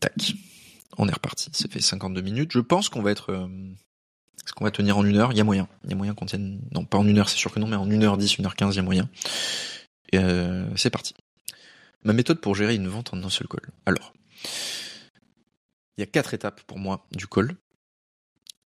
Tac. 0.00 0.34
On 0.96 1.08
est 1.08 1.12
reparti. 1.12 1.50
Ça 1.52 1.68
fait 1.68 1.80
52 1.80 2.20
minutes. 2.20 2.52
Je 2.52 2.60
pense 2.60 2.88
qu'on 2.88 3.02
va 3.02 3.10
être. 3.10 3.30
Euh, 3.30 3.48
est-ce 4.44 4.52
qu'on 4.52 4.64
va 4.64 4.70
tenir 4.70 4.96
en 4.96 5.04
une 5.04 5.16
heure? 5.16 5.32
Il 5.32 5.38
y 5.38 5.40
a 5.40 5.44
moyen. 5.44 5.68
Il 5.84 5.90
y 5.90 5.92
a 5.92 5.96
moyen 5.96 6.14
qu'on 6.14 6.26
tienne. 6.26 6.60
Non, 6.72 6.84
pas 6.84 6.98
en 6.98 7.06
une 7.06 7.18
heure, 7.18 7.28
c'est 7.28 7.36
sûr 7.36 7.52
que 7.52 7.60
non, 7.60 7.66
mais 7.66 7.76
en 7.76 7.90
une 7.90 8.02
heure 8.02 8.16
10, 8.16 8.38
une 8.38 8.46
heure 8.46 8.56
15, 8.56 8.74
il 8.74 8.78
y 8.78 8.80
a 8.80 8.82
moyen. 8.82 9.08
Euh, 10.14 10.68
c'est 10.76 10.90
parti. 10.90 11.14
Ma 12.04 12.12
méthode 12.12 12.40
pour 12.40 12.54
gérer 12.54 12.74
une 12.74 12.88
vente 12.88 13.12
en 13.12 13.22
un 13.22 13.30
seul 13.30 13.46
call. 13.48 13.70
Alors. 13.86 14.12
Il 15.96 16.00
y 16.00 16.04
a 16.04 16.06
quatre 16.06 16.32
étapes 16.32 16.62
pour 16.62 16.78
moi 16.78 17.06
du 17.10 17.26
call. 17.26 17.56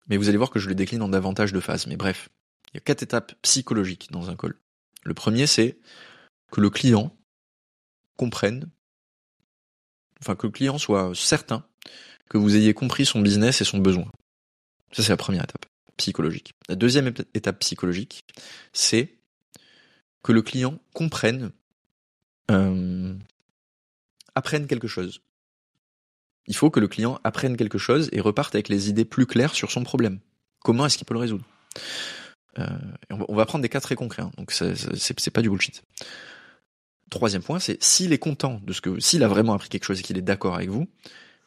Mais 0.08 0.16
vous 0.16 0.28
allez 0.28 0.36
voir 0.36 0.50
que 0.50 0.58
je 0.58 0.68
le 0.68 0.74
décline 0.74 1.02
en 1.02 1.08
davantage 1.08 1.52
de 1.52 1.60
phases. 1.60 1.86
Mais 1.86 1.96
bref, 1.96 2.28
il 2.72 2.76
y 2.76 2.78
a 2.78 2.80
quatre 2.80 3.02
étapes 3.02 3.34
psychologiques 3.42 4.08
dans 4.10 4.30
un 4.30 4.36
call. 4.36 4.54
Le 5.04 5.14
premier, 5.14 5.46
c'est 5.46 5.78
que 6.50 6.60
le 6.60 6.70
client 6.70 7.16
comprenne, 8.16 8.70
enfin 10.20 10.36
que 10.36 10.46
le 10.46 10.52
client 10.52 10.78
soit 10.78 11.12
certain 11.14 11.66
que 12.28 12.38
vous 12.38 12.56
ayez 12.56 12.72
compris 12.72 13.04
son 13.04 13.20
business 13.20 13.60
et 13.60 13.64
son 13.64 13.78
besoin. 13.78 14.10
Ça, 14.92 15.02
c'est 15.02 15.10
la 15.10 15.16
première 15.16 15.44
étape 15.44 15.66
psychologique. 15.96 16.54
La 16.68 16.76
deuxième 16.76 17.12
étape 17.34 17.58
psychologique, 17.60 18.24
c'est 18.72 19.18
que 20.22 20.32
le 20.32 20.42
client 20.42 20.78
comprenne, 20.94 21.52
euh, 22.50 23.14
apprenne 24.34 24.66
quelque 24.66 24.88
chose. 24.88 25.20
Il 26.46 26.56
faut 26.56 26.70
que 26.70 26.80
le 26.80 26.88
client 26.88 27.20
apprenne 27.24 27.56
quelque 27.56 27.78
chose 27.78 28.08
et 28.12 28.20
reparte 28.20 28.54
avec 28.54 28.68
les 28.68 28.88
idées 28.88 29.04
plus 29.04 29.26
claires 29.26 29.54
sur 29.54 29.70
son 29.70 29.84
problème. 29.84 30.18
Comment 30.62 30.86
est-ce 30.86 30.96
qu'il 30.96 31.06
peut 31.06 31.14
le 31.14 31.20
résoudre? 31.20 31.44
Euh, 32.58 32.66
on, 33.10 33.34
va, 33.34 33.46
prendre 33.46 33.62
des 33.62 33.68
cas 33.68 33.80
très 33.80 33.94
concrets, 33.94 34.22
hein. 34.22 34.30
donc 34.36 34.52
c'est 34.52 35.30
pas 35.30 35.40
du 35.40 35.48
bullshit. 35.48 35.82
Troisième 37.10 37.42
point, 37.42 37.58
c'est 37.58 37.82
s'il 37.82 38.12
est 38.12 38.18
content 38.18 38.60
de 38.62 38.72
ce 38.72 38.80
que, 38.80 39.00
s'il 39.00 39.22
a 39.22 39.28
vraiment 39.28 39.54
appris 39.54 39.68
quelque 39.68 39.84
chose 39.84 40.00
et 40.00 40.02
qu'il 40.02 40.18
est 40.18 40.22
d'accord 40.22 40.54
avec 40.54 40.68
vous, 40.68 40.86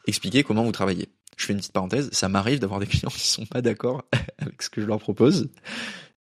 expliquez 0.08 0.44
comment 0.44 0.64
vous 0.64 0.72
travaillez. 0.72 1.10
Je 1.38 1.46
fais 1.46 1.54
une 1.54 1.60
petite 1.60 1.74
parenthèse, 1.74 2.10
ça 2.12 2.30
m'arrive 2.30 2.60
d'avoir 2.60 2.80
des 2.80 2.86
clients 2.88 3.10
qui 3.10 3.28
sont 3.28 3.46
pas 3.46 3.62
d'accord 3.62 4.04
avec 4.40 4.62
ce 4.62 4.70
que 4.70 4.82
je 4.82 4.88
leur 4.88 5.00
propose. 5.00 5.50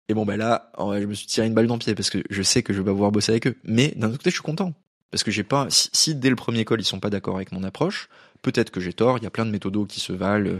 Et 0.09 0.13
bon 0.13 0.25
ben 0.25 0.37
là, 0.37 0.71
je 0.77 1.05
me 1.05 1.13
suis 1.13 1.27
tiré 1.27 1.47
une 1.47 1.53
balle 1.53 1.67
dans 1.67 1.75
le 1.75 1.79
pied 1.79 1.93
parce 1.95 2.09
que 2.09 2.23
je 2.29 2.41
sais 2.41 2.63
que 2.63 2.73
je 2.73 2.81
vais 2.81 2.91
pouvoir 2.91 3.11
bosser 3.11 3.33
avec 3.33 3.47
eux. 3.47 3.57
Mais 3.63 3.93
d'un 3.95 4.07
autre 4.07 4.17
côté, 4.17 4.29
je 4.29 4.35
suis 4.35 4.43
content 4.43 4.73
Parce 5.11 5.23
que 5.23 5.31
j'ai 5.31 5.43
pas, 5.43 5.67
si, 5.69 6.15
dès 6.15 6.29
le 6.29 6.35
premier 6.35 6.63
call 6.65 6.79
ils 6.79 6.85
sont 6.85 6.99
pas 6.99 7.09
d'accord 7.09 7.35
avec 7.35 7.51
mon 7.51 7.63
approche, 7.63 8.09
peut-être 8.41 8.71
que 8.71 8.79
j'ai 8.79 8.93
tort. 8.93 9.17
Il 9.17 9.23
y 9.23 9.27
a 9.27 9.29
plein 9.29 9.45
de 9.45 9.51
méthodos 9.51 9.85
qui 9.85 9.99
se 9.99 10.13
valent. 10.13 10.59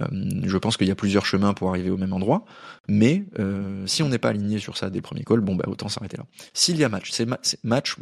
Euh, 0.00 0.06
je 0.42 0.56
pense 0.58 0.76
qu'il 0.76 0.88
y 0.88 0.90
a 0.90 0.94
plusieurs 0.94 1.26
chemins 1.26 1.54
pour 1.54 1.70
arriver 1.70 1.90
au 1.90 1.96
même 1.96 2.12
endroit. 2.12 2.44
Mais 2.88 3.24
euh, 3.38 3.86
si 3.86 4.02
on 4.02 4.08
n'est 4.08 4.18
pas 4.18 4.28
aligné 4.28 4.58
sur 4.58 4.76
ça 4.76 4.90
dès 4.90 4.98
le 4.98 5.02
premier 5.02 5.24
call, 5.24 5.40
bon 5.40 5.56
bah 5.56 5.64
autant 5.66 5.88
s'arrêter 5.88 6.16
là. 6.16 6.24
S'il 6.54 6.76
y 6.76 6.84
a 6.84 6.88
match, 6.88 7.10
c'est 7.10 7.26
match. 7.64 7.96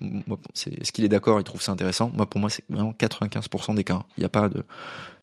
Est-ce 0.81 0.93
qu'il 0.93 1.05
est 1.05 1.09
d'accord, 1.09 1.41
il 1.41 1.45
trouve 1.45 1.62
ça 1.62 1.72
intéressant? 1.72 2.11
Moi 2.14 2.27
pour 2.27 2.41
moi 2.41 2.51
c'est 2.51 2.64
vraiment 2.68 2.93
95% 2.93 3.75
des 3.75 3.85
cas. 3.85 4.03
Il 4.16 4.20
n'y 4.20 4.27
a 4.27 4.31
pas 4.31 4.49
de. 4.49 4.62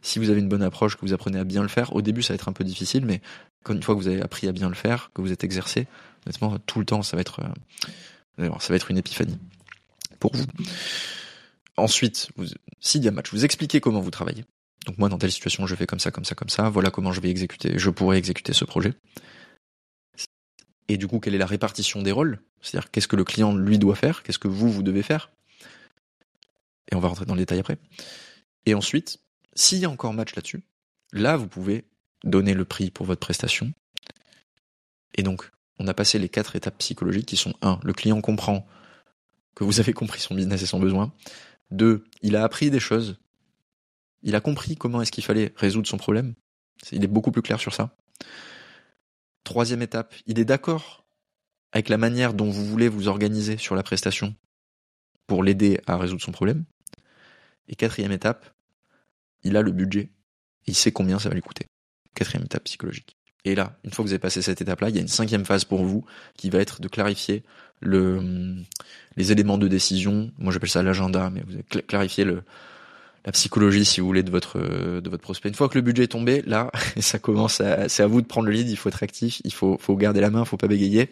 Si 0.01 0.17
vous 0.17 0.29
avez 0.29 0.39
une 0.39 0.49
bonne 0.49 0.63
approche, 0.63 0.95
que 0.95 1.01
vous 1.01 1.13
apprenez 1.13 1.37
à 1.37 1.43
bien 1.43 1.61
le 1.61 1.67
faire, 1.67 1.95
au 1.95 2.01
début 2.01 2.23
ça 2.23 2.33
va 2.33 2.35
être 2.35 2.49
un 2.49 2.53
peu 2.53 2.63
difficile, 2.63 3.05
mais 3.05 3.21
quand 3.63 3.73
une 3.73 3.83
fois 3.83 3.93
que 3.95 3.99
vous 3.99 4.07
avez 4.07 4.21
appris 4.21 4.47
à 4.47 4.51
bien 4.51 4.67
le 4.67 4.75
faire, 4.75 5.11
que 5.13 5.21
vous 5.21 5.31
êtes 5.31 5.43
exercé, 5.43 5.87
honnêtement 6.25 6.57
tout 6.65 6.79
le 6.79 6.85
temps 6.85 7.03
ça 7.03 7.15
va 7.15 7.21
être, 7.21 7.41
euh, 8.39 8.49
ça 8.59 8.69
va 8.69 8.75
être 8.75 8.89
une 8.89 8.97
épiphanie 8.97 9.37
pour 10.19 10.35
vous. 10.35 10.45
Ensuite, 11.81 12.29
s'il 12.79 13.03
y 13.03 13.07
a 13.07 13.11
match, 13.11 13.31
vous 13.31 13.43
expliquez 13.43 13.81
comment 13.81 14.01
vous 14.01 14.11
travaillez. 14.11 14.45
Donc 14.85 14.99
moi, 14.99 15.09
dans 15.09 15.17
telle 15.17 15.31
situation, 15.31 15.65
je 15.65 15.75
fais 15.75 15.87
comme 15.87 15.99
ça, 15.99 16.11
comme 16.11 16.25
ça, 16.25 16.35
comme 16.35 16.49
ça. 16.49 16.69
Voilà 16.69 16.91
comment 16.91 17.11
je 17.11 17.19
vais 17.21 17.31
exécuter, 17.31 17.73
je 17.79 17.89
pourrais 17.89 18.19
exécuter 18.19 18.53
ce 18.53 18.65
projet. 18.65 18.93
Et 20.87 20.97
du 20.97 21.07
coup, 21.07 21.19
quelle 21.19 21.33
est 21.33 21.39
la 21.39 21.47
répartition 21.47 22.03
des 22.03 22.11
rôles? 22.11 22.39
C'est-à-dire, 22.61 22.91
qu'est-ce 22.91 23.07
que 23.07 23.15
le 23.15 23.23
client, 23.23 23.55
lui, 23.55 23.79
doit 23.79 23.95
faire? 23.95 24.21
Qu'est-ce 24.21 24.37
que 24.37 24.47
vous, 24.47 24.69
vous 24.69 24.83
devez 24.83 25.01
faire? 25.01 25.31
Et 26.91 26.95
on 26.95 26.99
va 26.99 27.07
rentrer 27.07 27.25
dans 27.25 27.33
le 27.33 27.39
détail 27.39 27.59
après. 27.59 27.77
Et 28.67 28.75
ensuite, 28.75 29.19
s'il 29.55 29.79
y 29.79 29.85
a 29.85 29.89
encore 29.89 30.13
match 30.13 30.35
là-dessus, 30.35 30.61
là, 31.13 31.35
vous 31.35 31.47
pouvez 31.47 31.85
donner 32.23 32.53
le 32.53 32.65
prix 32.65 32.91
pour 32.91 33.07
votre 33.07 33.21
prestation. 33.21 33.73
Et 35.15 35.23
donc, 35.23 35.49
on 35.79 35.87
a 35.87 35.95
passé 35.95 36.19
les 36.19 36.29
quatre 36.29 36.55
étapes 36.55 36.77
psychologiques 36.77 37.25
qui 37.25 37.37
sont 37.37 37.55
1. 37.63 37.79
Le 37.83 37.93
client 37.93 38.21
comprend 38.21 38.67
que 39.55 39.63
vous 39.63 39.79
avez 39.79 39.93
compris 39.93 40.19
son 40.19 40.35
business 40.35 40.61
et 40.61 40.67
son 40.67 40.79
besoin. 40.79 41.11
Deux, 41.71 42.03
il 42.21 42.35
a 42.35 42.43
appris 42.43 42.69
des 42.69 42.79
choses. 42.79 43.17
Il 44.23 44.35
a 44.35 44.41
compris 44.41 44.75
comment 44.75 45.01
est-ce 45.01 45.11
qu'il 45.11 45.23
fallait 45.23 45.53
résoudre 45.55 45.87
son 45.87 45.97
problème. 45.97 46.35
Il 46.91 47.03
est 47.03 47.07
beaucoup 47.07 47.31
plus 47.31 47.41
clair 47.41 47.59
sur 47.59 47.73
ça. 47.73 47.95
Troisième 49.43 49.81
étape, 49.81 50.13
il 50.27 50.39
est 50.39 50.45
d'accord 50.45 51.05
avec 51.71 51.89
la 51.89 51.97
manière 51.97 52.33
dont 52.33 52.49
vous 52.49 52.65
voulez 52.65 52.89
vous 52.89 53.07
organiser 53.07 53.57
sur 53.57 53.75
la 53.75 53.83
prestation 53.83 54.35
pour 55.25 55.43
l'aider 55.43 55.79
à 55.87 55.97
résoudre 55.97 56.21
son 56.21 56.31
problème. 56.31 56.65
Et 57.67 57.75
quatrième 57.75 58.11
étape, 58.11 58.53
il 59.43 59.55
a 59.55 59.61
le 59.61 59.71
budget. 59.71 60.11
il 60.67 60.75
sait 60.75 60.91
combien 60.91 61.17
ça 61.17 61.29
va 61.29 61.35
lui 61.35 61.41
coûter. 61.41 61.67
Quatrième 62.13 62.45
étape 62.45 62.65
psychologique. 62.65 63.15
Et 63.45 63.55
là, 63.55 63.73
une 63.83 63.91
fois 63.91 64.03
que 64.03 64.07
vous 64.07 64.13
avez 64.13 64.19
passé 64.19 64.41
cette 64.41 64.61
étape-là, 64.61 64.89
il 64.89 64.95
y 64.95 64.99
a 64.99 65.01
une 65.01 65.07
cinquième 65.07 65.45
phase 65.45 65.65
pour 65.65 65.83
vous 65.83 66.05
qui 66.37 66.49
va 66.49 66.59
être 66.59 66.81
de 66.81 66.87
clarifier 66.87 67.43
le, 67.79 68.55
les 69.17 69.31
éléments 69.31 69.57
de 69.57 69.67
décision. 69.67 70.31
Moi, 70.37 70.53
j'appelle 70.53 70.69
ça 70.69 70.83
l'agenda, 70.83 71.29
mais 71.31 71.43
vous 71.47 71.53
avez 71.53 71.83
clarifié 71.83 72.23
le, 72.23 72.43
la 73.25 73.31
psychologie, 73.31 73.85
si 73.85 73.99
vous 73.99 74.07
voulez, 74.07 74.23
de 74.23 74.31
votre 74.31 74.59
de 74.59 75.09
votre 75.09 75.21
prospect. 75.21 75.49
Une 75.49 75.55
fois 75.55 75.69
que 75.69 75.77
le 75.77 75.81
budget 75.81 76.03
est 76.03 76.07
tombé, 76.07 76.41
là, 76.45 76.71
ça 76.99 77.19
commence. 77.19 77.61
À, 77.61 77.87
c'est 77.89 78.03
à 78.03 78.07
vous 78.07 78.21
de 78.21 78.27
prendre 78.27 78.47
le 78.47 78.53
lead. 78.53 78.69
Il 78.69 78.77
faut 78.77 78.89
être 78.89 79.03
actif. 79.03 79.41
Il 79.43 79.53
faut 79.53 79.77
faut 79.79 79.95
garder 79.95 80.21
la 80.21 80.29
main. 80.29 80.41
Il 80.41 80.47
faut 80.47 80.57
pas 80.57 80.67
bégayer. 80.67 81.11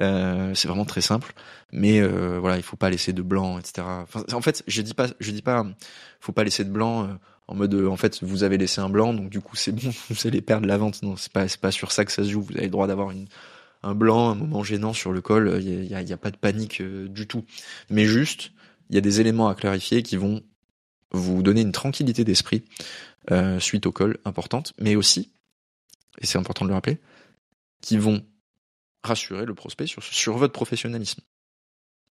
Euh, 0.00 0.52
c'est 0.54 0.68
vraiment 0.68 0.84
très 0.84 1.00
simple. 1.00 1.32
Mais 1.72 2.00
euh, 2.00 2.38
voilà, 2.40 2.56
il 2.56 2.62
faut 2.62 2.76
pas 2.76 2.90
laisser 2.90 3.12
de 3.12 3.22
blanc, 3.22 3.58
etc. 3.58 3.86
en 4.32 4.40
fait, 4.40 4.62
je 4.66 4.82
dis 4.82 4.94
pas, 4.94 5.08
je 5.18 5.30
dis 5.30 5.42
pas, 5.42 5.66
faut 6.20 6.32
pas 6.32 6.44
laisser 6.44 6.64
de 6.64 6.70
blanc. 6.70 7.04
Euh, 7.04 7.08
en 7.48 7.54
mode 7.54 7.74
euh, 7.74 7.88
en 7.88 7.96
fait 7.96 8.22
vous 8.22 8.42
avez 8.42 8.58
laissé 8.58 8.80
un 8.80 8.88
blanc 8.88 9.14
donc 9.14 9.30
du 9.30 9.40
coup 9.40 9.56
c'est 9.56 9.72
bon 9.72 9.92
vous 10.10 10.26
allez 10.26 10.40
perdre 10.40 10.66
la 10.66 10.76
vente. 10.78 11.02
Non 11.02 11.16
c'est 11.16 11.32
pas 11.32 11.48
c'est 11.48 11.60
pas 11.60 11.70
sur 11.70 11.92
ça 11.92 12.04
que 12.04 12.12
ça 12.12 12.24
se 12.24 12.30
joue. 12.30 12.42
Vous 12.42 12.56
avez 12.56 12.64
le 12.64 12.70
droit 12.70 12.86
d'avoir 12.86 13.12
un 13.82 13.94
blanc 13.94 14.30
un 14.30 14.34
moment 14.34 14.64
gênant 14.64 14.92
sur 14.92 15.12
le 15.12 15.20
col. 15.20 15.58
Il 15.60 15.84
y 15.84 15.94
a, 15.94 16.02
y 16.02 16.12
a, 16.12 16.16
pas 16.16 16.30
de 16.30 16.36
panique 16.36 16.80
euh, 16.80 17.08
du 17.08 17.26
tout. 17.26 17.44
Mais 17.90 18.04
juste 18.04 18.52
il 18.90 18.94
y 18.94 18.98
a 18.98 19.00
des 19.00 19.20
éléments 19.20 19.48
à 19.48 19.54
clarifier 19.54 20.02
qui 20.02 20.16
vont 20.16 20.42
vous 21.12 21.42
donner 21.42 21.60
une 21.60 21.72
tranquillité 21.72 22.24
d'esprit 22.24 22.64
euh, 23.30 23.58
suite 23.58 23.86
au 23.86 23.92
col 23.92 24.18
importante 24.24 24.72
mais 24.78 24.96
aussi 24.96 25.30
et 26.20 26.26
c'est 26.26 26.38
important 26.38 26.64
de 26.64 26.70
le 26.70 26.74
rappeler 26.74 26.98
qui 27.80 27.96
vont 27.96 28.24
rassurer 29.02 29.44
le 29.44 29.54
prospect 29.54 29.86
sur 29.86 30.02
sur 30.02 30.36
votre 30.36 30.52
professionnalisme. 30.52 31.20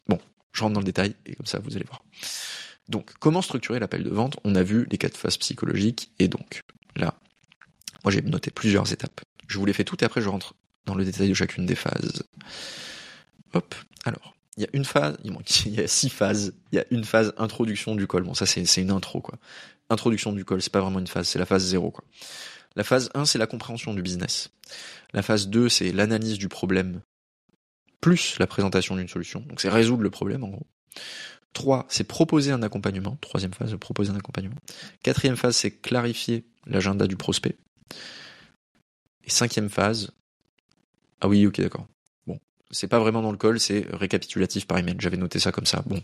Bon 0.08 0.18
je 0.52 0.62
rentre 0.62 0.74
dans 0.74 0.80
le 0.80 0.86
détail 0.86 1.14
et 1.26 1.34
comme 1.34 1.46
ça 1.46 1.58
vous 1.58 1.76
allez 1.76 1.84
voir 1.86 2.02
donc, 2.88 3.12
comment 3.20 3.42
structurer 3.42 3.78
l'appel 3.78 4.02
de 4.02 4.10
vente? 4.10 4.38
On 4.44 4.54
a 4.54 4.62
vu 4.62 4.86
les 4.90 4.98
quatre 4.98 5.16
phases 5.16 5.36
psychologiques, 5.36 6.10
et 6.18 6.28
donc, 6.28 6.62
là, 6.96 7.14
moi 8.04 8.12
j'ai 8.12 8.22
noté 8.22 8.50
plusieurs 8.50 8.92
étapes. 8.92 9.20
Je 9.46 9.58
vous 9.58 9.66
les 9.66 9.72
fais 9.72 9.84
toutes 9.84 10.02
et 10.02 10.06
après 10.06 10.20
je 10.20 10.28
rentre 10.28 10.54
dans 10.86 10.94
le 10.94 11.04
détail 11.04 11.28
de 11.28 11.34
chacune 11.34 11.66
des 11.66 11.74
phases. 11.74 12.22
Hop, 13.52 13.74
alors, 14.04 14.34
il 14.56 14.62
y 14.62 14.66
a 14.66 14.68
une 14.72 14.84
phase, 14.84 15.16
il 15.24 15.32
y 15.74 15.80
a 15.80 15.86
six 15.86 16.08
phases, 16.08 16.54
il 16.72 16.76
y 16.76 16.78
a 16.78 16.84
une 16.90 17.04
phase 17.04 17.34
introduction 17.36 17.94
du 17.94 18.06
col. 18.06 18.22
Bon, 18.22 18.34
ça 18.34 18.46
c'est 18.46 18.80
une 18.80 18.90
intro, 18.90 19.20
quoi. 19.20 19.38
Introduction 19.90 20.32
du 20.32 20.44
col, 20.44 20.62
c'est 20.62 20.72
pas 20.72 20.80
vraiment 20.80 20.98
une 20.98 21.06
phase, 21.06 21.28
c'est 21.28 21.38
la 21.38 21.46
phase 21.46 21.64
zéro, 21.64 21.90
quoi. 21.90 22.04
La 22.76 22.84
phase 22.84 23.10
1, 23.14 23.24
c'est 23.24 23.38
la 23.38 23.46
compréhension 23.48 23.92
du 23.92 24.02
business. 24.02 24.50
La 25.12 25.22
phase 25.22 25.48
2, 25.48 25.68
c'est 25.68 25.90
l'analyse 25.90 26.38
du 26.38 26.48
problème, 26.48 27.00
plus 28.00 28.38
la 28.38 28.46
présentation 28.46 28.94
d'une 28.94 29.08
solution. 29.08 29.40
Donc 29.40 29.60
c'est 29.60 29.68
résoudre 29.68 30.02
le 30.02 30.10
problème, 30.10 30.44
en 30.44 30.48
gros. 30.48 30.66
3, 31.58 31.86
c'est 31.88 32.04
proposer 32.04 32.52
un 32.52 32.62
accompagnement. 32.62 33.18
Troisième 33.20 33.52
phase, 33.52 33.74
proposer 33.80 34.12
un 34.12 34.16
accompagnement. 34.16 34.54
Quatrième 35.02 35.36
phase, 35.36 35.56
c'est 35.56 35.72
clarifier 35.72 36.44
l'agenda 36.68 37.08
du 37.08 37.16
prospect. 37.16 37.56
Et 39.24 39.30
cinquième 39.30 39.68
phase, 39.68 40.12
ah 41.20 41.26
oui, 41.26 41.44
ok, 41.48 41.60
d'accord. 41.60 41.88
Bon, 42.28 42.38
c'est 42.70 42.86
pas 42.86 43.00
vraiment 43.00 43.22
dans 43.22 43.32
le 43.32 43.36
call, 43.36 43.58
c'est 43.58 43.84
récapitulatif 43.92 44.68
par 44.68 44.78
email. 44.78 44.94
J'avais 45.00 45.16
noté 45.16 45.40
ça 45.40 45.50
comme 45.50 45.66
ça. 45.66 45.82
Bon, 45.84 46.00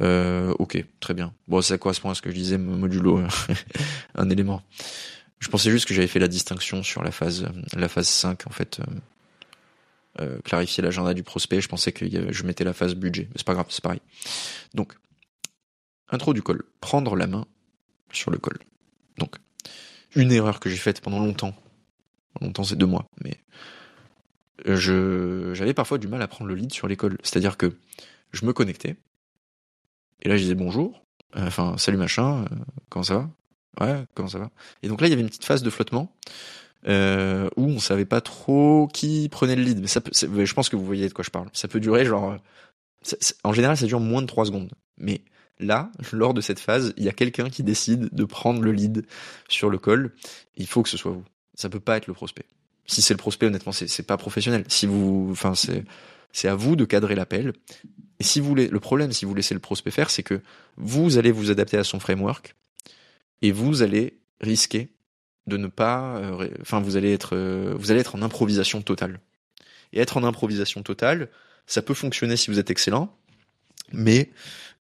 euh, 0.00 0.54
ok, 0.58 0.82
très 0.98 1.12
bien. 1.12 1.34
Bon, 1.46 1.60
ça 1.60 1.76
correspond 1.76 2.08
à 2.08 2.14
ce 2.14 2.22
que 2.22 2.30
je 2.30 2.34
disais 2.36 2.56
modulo, 2.56 3.20
un 4.14 4.30
élément. 4.30 4.62
Je 5.40 5.48
pensais 5.50 5.70
juste 5.70 5.84
que 5.84 5.92
j'avais 5.92 6.06
fait 6.06 6.20
la 6.20 6.28
distinction 6.28 6.82
sur 6.82 7.02
la 7.02 7.10
phase, 7.10 7.46
la 7.74 7.88
phase 7.88 8.08
5, 8.08 8.46
en 8.46 8.50
fait. 8.50 8.80
Euh, 10.18 10.36
euh, 10.36 10.40
clarifier 10.42 10.82
l'agenda 10.82 11.14
du 11.14 11.22
prospect. 11.22 11.60
Je 11.60 11.68
pensais 11.68 11.92
que 11.92 12.06
je 12.32 12.42
mettais 12.44 12.64
la 12.64 12.72
phase 12.72 12.94
budget, 12.94 13.28
mais 13.28 13.34
c'est 13.36 13.46
pas 13.46 13.54
grave, 13.54 13.66
c'est 13.68 13.82
pareil. 13.82 14.00
Donc, 14.74 14.94
intro 16.08 16.32
du 16.32 16.42
call, 16.42 16.62
prendre 16.80 17.16
la 17.16 17.26
main 17.26 17.46
sur 18.12 18.30
le 18.30 18.38
call. 18.38 18.58
Donc, 19.18 19.36
une 20.14 20.32
erreur 20.32 20.60
que 20.60 20.70
j'ai 20.70 20.76
faite 20.76 21.00
pendant 21.00 21.18
longtemps, 21.18 21.54
longtemps 22.40 22.64
c'est 22.64 22.76
deux 22.76 22.86
mois, 22.86 23.06
mais 23.22 23.38
je 24.64 25.52
j'avais 25.54 25.74
parfois 25.74 25.98
du 25.98 26.08
mal 26.08 26.22
à 26.22 26.28
prendre 26.28 26.48
le 26.48 26.54
lead 26.54 26.72
sur 26.72 26.88
l'école. 26.88 27.18
C'est-à-dire 27.22 27.56
que 27.56 27.76
je 28.32 28.46
me 28.46 28.52
connectais, 28.52 28.96
et 30.22 30.28
là 30.28 30.36
je 30.36 30.42
disais 30.42 30.54
bonjour, 30.54 31.04
euh, 31.36 31.46
enfin 31.46 31.76
salut 31.78 31.98
machin, 31.98 32.44
euh, 32.44 32.56
comment 32.88 33.02
ça 33.02 33.18
va? 33.18 33.30
Ouais, 33.80 34.04
comment 34.14 34.28
ça 34.28 34.38
va? 34.38 34.50
Et 34.82 34.88
donc 34.88 35.00
là 35.00 35.08
il 35.08 35.10
y 35.10 35.12
avait 35.12 35.22
une 35.22 35.28
petite 35.28 35.44
phase 35.44 35.62
de 35.62 35.70
flottement 35.70 36.14
euh, 36.88 37.48
où 37.56 37.64
on 37.64 37.78
savait 37.78 38.04
pas 38.04 38.20
trop 38.20 38.88
qui 38.92 39.28
prenait 39.28 39.56
le 39.56 39.62
lead. 39.62 39.80
Mais 39.80 39.86
ça 39.86 40.00
peut, 40.00 40.12
je 40.12 40.54
pense 40.54 40.68
que 40.68 40.76
vous 40.76 40.84
voyez 40.84 41.08
de 41.08 41.12
quoi 41.12 41.24
je 41.24 41.30
parle. 41.30 41.48
Ça 41.52 41.68
peut 41.68 41.80
durer 41.80 42.04
genre, 42.04 42.36
en 43.44 43.52
général, 43.52 43.76
ça 43.76 43.86
dure 43.86 44.00
moins 44.00 44.22
de 44.22 44.26
3 44.26 44.46
secondes. 44.46 44.70
Mais 44.98 45.22
là, 45.58 45.90
lors 46.12 46.34
de 46.34 46.40
cette 46.40 46.60
phase, 46.60 46.92
il 46.96 47.04
y 47.04 47.08
a 47.08 47.12
quelqu'un 47.12 47.50
qui 47.50 47.62
décide 47.62 48.08
de 48.12 48.24
prendre 48.24 48.62
le 48.62 48.72
lead 48.72 49.06
sur 49.48 49.70
le 49.70 49.78
call. 49.78 50.12
Il 50.56 50.66
faut 50.66 50.82
que 50.82 50.88
ce 50.88 50.96
soit 50.96 51.12
vous. 51.12 51.24
Ça 51.54 51.68
peut 51.68 51.80
pas 51.80 51.96
être 51.96 52.06
le 52.06 52.14
prospect. 52.14 52.46
Si 52.86 53.02
c'est 53.02 53.14
le 53.14 53.18
prospect, 53.18 53.46
honnêtement, 53.46 53.72
c'est 53.72 54.06
pas 54.06 54.16
professionnel. 54.16 54.64
Si 54.68 54.86
vous, 54.86 55.28
enfin, 55.32 55.54
c'est 55.54 55.84
c'est 56.36 56.48
à 56.48 56.54
vous 56.54 56.76
de 56.76 56.84
cadrer 56.84 57.14
l'appel. 57.14 57.54
Et 58.20 58.24
si 58.24 58.40
vous 58.40 58.48
voulez, 58.48 58.68
le 58.68 58.78
problème, 58.78 59.10
si 59.10 59.24
vous 59.24 59.34
laissez 59.34 59.54
le 59.54 59.60
prospect 59.60 59.90
faire, 59.90 60.10
c'est 60.10 60.22
que 60.22 60.42
vous 60.76 61.16
allez 61.16 61.32
vous 61.32 61.50
adapter 61.50 61.78
à 61.78 61.84
son 61.84 61.98
framework 61.98 62.54
et 63.40 63.52
vous 63.52 63.82
allez 63.82 64.18
risquer 64.42 64.90
de 65.46 65.56
ne 65.56 65.68
pas, 65.68 66.16
euh, 66.18 66.48
enfin 66.60 66.80
vous 66.80 66.96
allez 66.96 67.12
être, 67.12 67.36
euh, 67.36 67.74
vous 67.78 67.90
allez 67.90 68.00
être 68.00 68.14
en 68.14 68.22
improvisation 68.22 68.82
totale. 68.82 69.20
Et 69.92 70.00
être 70.00 70.16
en 70.16 70.24
improvisation 70.24 70.82
totale, 70.82 71.28
ça 71.66 71.82
peut 71.82 71.94
fonctionner 71.94 72.36
si 72.36 72.50
vous 72.50 72.58
êtes 72.58 72.70
excellent, 72.70 73.16
mais 73.92 74.30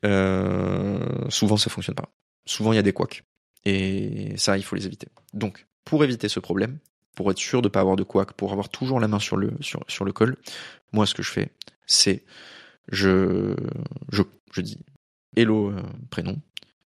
euh, 0.04 1.28
souvent 1.28 1.56
ça 1.56 1.70
fonctionne 1.70 1.96
pas. 1.96 2.08
Souvent 2.46 2.72
il 2.72 2.76
y 2.76 2.78
a 2.78 2.82
des 2.82 2.92
couacs. 2.92 3.24
Et 3.64 4.34
ça, 4.36 4.56
il 4.58 4.64
faut 4.64 4.74
les 4.74 4.86
éviter. 4.86 5.06
Donc, 5.34 5.66
pour 5.84 6.02
éviter 6.02 6.28
ce 6.28 6.40
problème, 6.40 6.78
pour 7.14 7.30
être 7.30 7.38
sûr 7.38 7.62
de 7.62 7.68
pas 7.68 7.80
avoir 7.80 7.94
de 7.94 8.02
couacs, 8.02 8.32
pour 8.32 8.52
avoir 8.52 8.68
toujours 8.68 8.98
la 8.98 9.06
main 9.06 9.20
sur 9.20 9.36
le 9.36 9.52
sur, 9.60 9.84
sur 9.86 10.04
le 10.04 10.12
col, 10.12 10.36
moi 10.92 11.06
ce 11.06 11.14
que 11.14 11.22
je 11.22 11.30
fais, 11.30 11.50
c'est 11.86 12.24
je 12.90 13.54
je 14.10 14.22
je 14.52 14.60
dis 14.62 14.78
hello 15.36 15.72
prénom, 16.10 16.40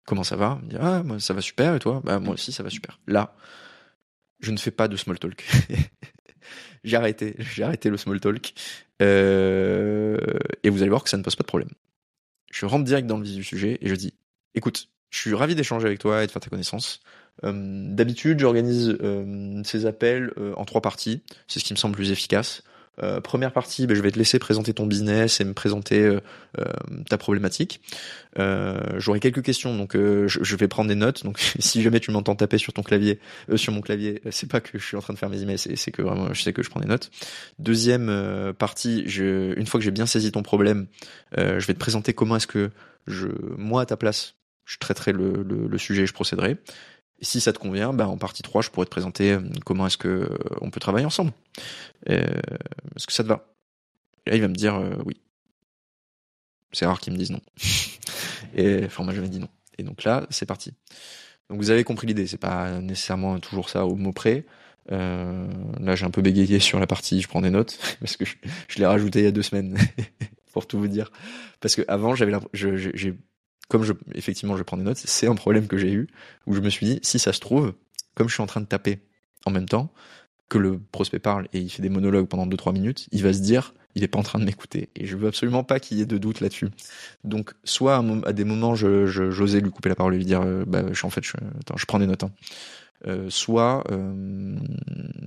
comment 0.05 0.23
ça 0.23 0.35
va? 0.35 0.59
Me 0.63 0.69
dit, 0.69 0.77
ah 0.79 1.03
moi, 1.03 1.19
ça 1.19 1.33
va 1.33 1.41
super 1.41 1.75
et 1.75 1.79
toi? 1.79 2.01
Bah 2.03 2.19
moi 2.19 2.33
aussi 2.33 2.51
ça 2.51 2.63
va 2.63 2.69
super. 2.69 2.99
Là, 3.07 3.35
je 4.45 4.51
ne 4.51 4.57
fais 4.57 4.71
pas 4.71 4.87
de 4.87 4.95
small 4.95 5.19
talk. 5.19 5.43
j'ai 6.83 6.95
arrêté, 6.95 7.35
j'ai 7.39 7.63
arrêté 7.63 7.89
le 7.89 7.97
small 7.97 8.19
talk. 8.19 8.53
Euh, 9.01 10.17
et 10.63 10.69
vous 10.69 10.81
allez 10.81 10.89
voir 10.89 11.03
que 11.03 11.09
ça 11.09 11.17
ne 11.17 11.23
pose 11.23 11.35
pas 11.35 11.43
de 11.43 11.47
problème. 11.47 11.69
Je 12.51 12.65
rentre 12.65 12.85
direct 12.85 13.07
dans 13.07 13.17
le 13.17 13.23
vif 13.23 13.35
du 13.35 13.43
sujet 13.43 13.77
et 13.81 13.89
je 13.89 13.95
dis, 13.95 14.13
écoute, 14.53 14.87
je 15.09 15.19
suis 15.19 15.33
ravi 15.33 15.55
d'échanger 15.55 15.87
avec 15.87 15.99
toi 15.99 16.23
et 16.23 16.27
de 16.27 16.31
faire 16.31 16.41
ta 16.41 16.49
connaissance. 16.49 17.01
Euh, 17.43 17.51
D'habitude, 17.93 18.39
j'organise 18.39 18.97
euh, 19.01 19.61
ces 19.65 19.85
appels 19.85 20.31
en 20.55 20.63
trois 20.63 20.81
parties. 20.81 21.21
C'est 21.47 21.59
ce 21.59 21.65
qui 21.65 21.73
me 21.73 21.77
semble 21.77 21.95
plus 21.95 22.11
efficace. 22.11 22.63
Euh, 23.03 23.19
première 23.21 23.51
partie, 23.51 23.87
ben, 23.87 23.95
je 23.95 24.01
vais 24.01 24.11
te 24.11 24.17
laisser 24.17 24.39
présenter 24.39 24.73
ton 24.73 24.85
business 24.85 25.41
et 25.41 25.43
me 25.43 25.53
présenter 25.53 26.01
euh, 26.01 26.19
euh, 26.59 26.65
ta 27.09 27.17
problématique. 27.17 27.81
J'aurai 28.97 29.19
quelques 29.19 29.43
questions, 29.43 29.77
donc 29.77 29.95
je, 29.95 30.55
vais 30.55 30.67
prendre 30.67 30.89
des 30.89 30.95
notes. 30.95 31.23
Donc 31.23 31.39
si 31.59 31.81
jamais 31.81 31.99
tu 31.99 32.11
m'entends 32.11 32.35
taper 32.35 32.57
sur 32.57 32.73
ton 32.73 32.83
clavier, 32.83 33.19
sur 33.55 33.73
mon 33.73 33.81
clavier, 33.81 34.21
c'est 34.31 34.49
pas 34.49 34.61
que 34.61 34.77
je 34.77 34.85
suis 34.85 34.97
en 34.97 35.01
train 35.01 35.13
de 35.13 35.19
faire 35.19 35.29
mes 35.29 35.41
emails, 35.41 35.57
c'est 35.57 35.91
que 35.91 36.01
vraiment 36.01 36.33
je 36.33 36.41
sais 36.41 36.53
que 36.53 36.63
je 36.63 36.69
prends 36.69 36.81
des 36.81 36.87
notes. 36.87 37.11
Deuxième 37.59 38.53
partie, 38.57 39.03
je, 39.07 39.57
une 39.57 39.65
fois 39.65 39.79
que 39.79 39.85
j'ai 39.85 39.91
bien 39.91 40.05
saisi 40.05 40.31
ton 40.31 40.43
problème, 40.43 40.87
je 41.37 41.65
vais 41.65 41.73
te 41.73 41.79
présenter 41.79 42.13
comment 42.13 42.35
est-ce 42.35 42.47
que 42.47 42.71
je, 43.07 43.27
moi 43.57 43.83
à 43.83 43.85
ta 43.85 43.95
place, 43.95 44.35
je 44.65 44.77
traiterai 44.77 45.13
le, 45.13 45.43
le, 45.43 45.67
le 45.67 45.77
sujet, 45.77 46.05
je 46.05 46.13
procéderai. 46.13 46.57
Si 47.21 47.39
ça 47.39 47.53
te 47.53 47.59
convient, 47.59 47.93
ben 47.93 48.07
en 48.07 48.17
partie 48.17 48.43
3, 48.43 48.61
je 48.61 48.69
pourrais 48.69 48.85
te 48.85 48.91
présenter 48.91 49.31
euh, 49.31 49.41
comment 49.65 49.87
est-ce 49.87 49.97
que 49.97 50.07
euh, 50.07 50.37
on 50.61 50.69
peut 50.69 50.79
travailler 50.79 51.05
ensemble. 51.05 51.31
Euh, 52.09 52.25
est-ce 52.95 53.07
que 53.07 53.13
ça 53.13 53.23
te 53.23 53.29
va? 53.29 53.47
Là, 54.27 54.35
il 54.35 54.41
va 54.41 54.47
me 54.47 54.55
dire 54.55 54.81
oui. 55.05 55.21
C'est 56.71 56.85
rare 56.85 56.99
qu'il 56.99 57.13
me 57.13 57.17
dise 57.17 57.31
non. 57.31 57.41
Et 58.55 58.83
enfin, 58.85 59.03
moi, 59.03 59.13
j'avais 59.13 59.29
dit 59.29 59.39
non. 59.39 59.47
Et 59.77 59.83
donc 59.83 60.03
là, 60.03 60.25
c'est 60.29 60.45
parti. 60.45 60.73
Donc 61.49 61.59
vous 61.59 61.69
avez 61.69 61.83
compris 61.83 62.07
l'idée. 62.07 62.27
C'est 62.27 62.37
pas 62.37 62.79
nécessairement 62.81 63.39
toujours 63.39 63.69
ça 63.69 63.85
au 63.85 63.95
mot 63.95 64.11
près. 64.11 64.45
Euh, 64.91 65.47
là, 65.79 65.95
j'ai 65.95 66.05
un 66.05 66.11
peu 66.11 66.21
bégayé 66.21 66.59
sur 66.59 66.79
la 66.79 66.87
partie. 66.87 67.21
Je 67.21 67.27
prends 67.27 67.41
des 67.41 67.49
notes 67.49 67.79
parce 67.99 68.17
que 68.17 68.25
je, 68.25 68.35
je 68.67 68.79
l'ai 68.79 68.85
rajouté 68.85 69.19
il 69.19 69.25
y 69.25 69.27
a 69.27 69.31
deux 69.31 69.41
semaines 69.41 69.77
pour 70.53 70.67
tout 70.67 70.79
vous 70.79 70.87
dire. 70.87 71.11
Parce 71.59 71.75
que 71.75 71.83
avant, 71.87 72.15
j'avais 72.15 72.33
j'ai 72.53 73.15
comme 73.67 73.83
je, 73.83 73.93
effectivement, 74.13 74.57
je 74.57 74.63
prends 74.63 74.77
des 74.77 74.83
notes, 74.83 74.97
c'est 74.97 75.27
un 75.27 75.35
problème 75.35 75.67
que 75.67 75.77
j'ai 75.77 75.91
eu 75.91 76.07
où 76.45 76.53
je 76.53 76.61
me 76.61 76.69
suis 76.69 76.85
dit, 76.85 76.99
si 77.01 77.19
ça 77.19 77.33
se 77.33 77.39
trouve, 77.39 77.73
comme 78.13 78.29
je 78.29 78.33
suis 78.33 78.43
en 78.43 78.47
train 78.47 78.61
de 78.61 78.65
taper 78.65 78.99
en 79.45 79.51
même 79.51 79.67
temps, 79.67 79.91
que 80.49 80.57
le 80.57 80.79
prospect 80.79 81.19
parle 81.19 81.47
et 81.53 81.59
il 81.59 81.69
fait 81.69 81.81
des 81.81 81.89
monologues 81.89 82.27
pendant 82.27 82.45
2-3 82.45 82.73
minutes, 82.73 83.07
il 83.11 83.23
va 83.23 83.33
se 83.33 83.39
dire, 83.39 83.73
il 83.95 84.03
est 84.03 84.07
pas 84.07 84.19
en 84.19 84.23
train 84.23 84.39
de 84.39 84.45
m'écouter. 84.45 84.89
Et 84.95 85.05
je 85.05 85.15
veux 85.17 85.27
absolument 85.27 85.63
pas 85.63 85.79
qu'il 85.79 85.97
y 85.97 86.01
ait 86.01 86.05
de 86.05 86.17
doute 86.17 86.41
là-dessus. 86.41 86.69
Donc, 87.23 87.53
soit 87.63 88.03
à, 88.25 88.33
des 88.33 88.43
moments, 88.43 88.75
je, 88.75 89.05
j'osais 89.05 89.61
lui 89.61 89.71
couper 89.71 89.89
la 89.89 89.95
parole 89.95 90.13
et 90.13 90.17
lui 90.17 90.25
dire, 90.25 90.41
euh, 90.41 90.65
bah, 90.67 90.83
je, 90.91 91.05
en 91.05 91.09
fait, 91.09 91.23
je, 91.23 91.33
je 91.75 91.85
prends 91.85 91.99
des 91.99 92.07
notes. 92.07 92.23
Hein. 92.23 92.31
Euh, 93.07 93.29
soit 93.29 93.83
euh, 93.91 94.57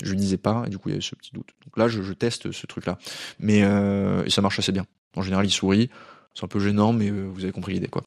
je 0.03 0.11
lui 0.11 0.17
disais 0.17 0.39
pas 0.39 0.65
et 0.67 0.71
du 0.71 0.79
coup 0.79 0.89
il 0.89 0.93
y 0.93 0.95
avait 0.95 1.03
ce 1.03 1.15
petit 1.15 1.31
doute. 1.33 1.51
Donc 1.65 1.77
là 1.77 1.87
je, 1.87 2.03
je 2.03 2.13
teste 2.15 2.51
ce 2.51 2.67
truc 2.67 2.87
là, 2.87 2.99
mais 3.39 3.59
et 3.59 4.31
ça 4.31 4.41
marche 4.41 4.59
assez 4.59 4.73
bien. 4.73 4.87
En 5.15 5.23
général 5.23 5.45
il 5.45 5.51
sourit, 5.51 5.91
c'est 6.35 6.45
un 6.45 6.49
peu 6.49 6.59
gênant 6.61 6.95
mais 6.95 7.11
vous 7.11 7.45
avez 7.45 7.53
compris 7.53 7.75
l'idée 7.75 7.87
quoi. 7.87 8.05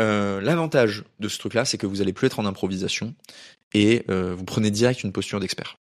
Euh, 0.00 0.40
l'avantage 0.40 1.04
de 1.20 1.28
ce 1.28 1.38
truc-là, 1.38 1.64
c'est 1.64 1.78
que 1.78 1.86
vous 1.86 2.00
allez 2.00 2.12
plus 2.12 2.26
être 2.26 2.38
en 2.38 2.46
improvisation 2.46 3.14
et 3.72 4.04
euh, 4.10 4.34
vous 4.34 4.44
prenez 4.44 4.70
direct 4.70 5.02
une 5.02 5.12
posture 5.12 5.40
d'expert. 5.40 5.78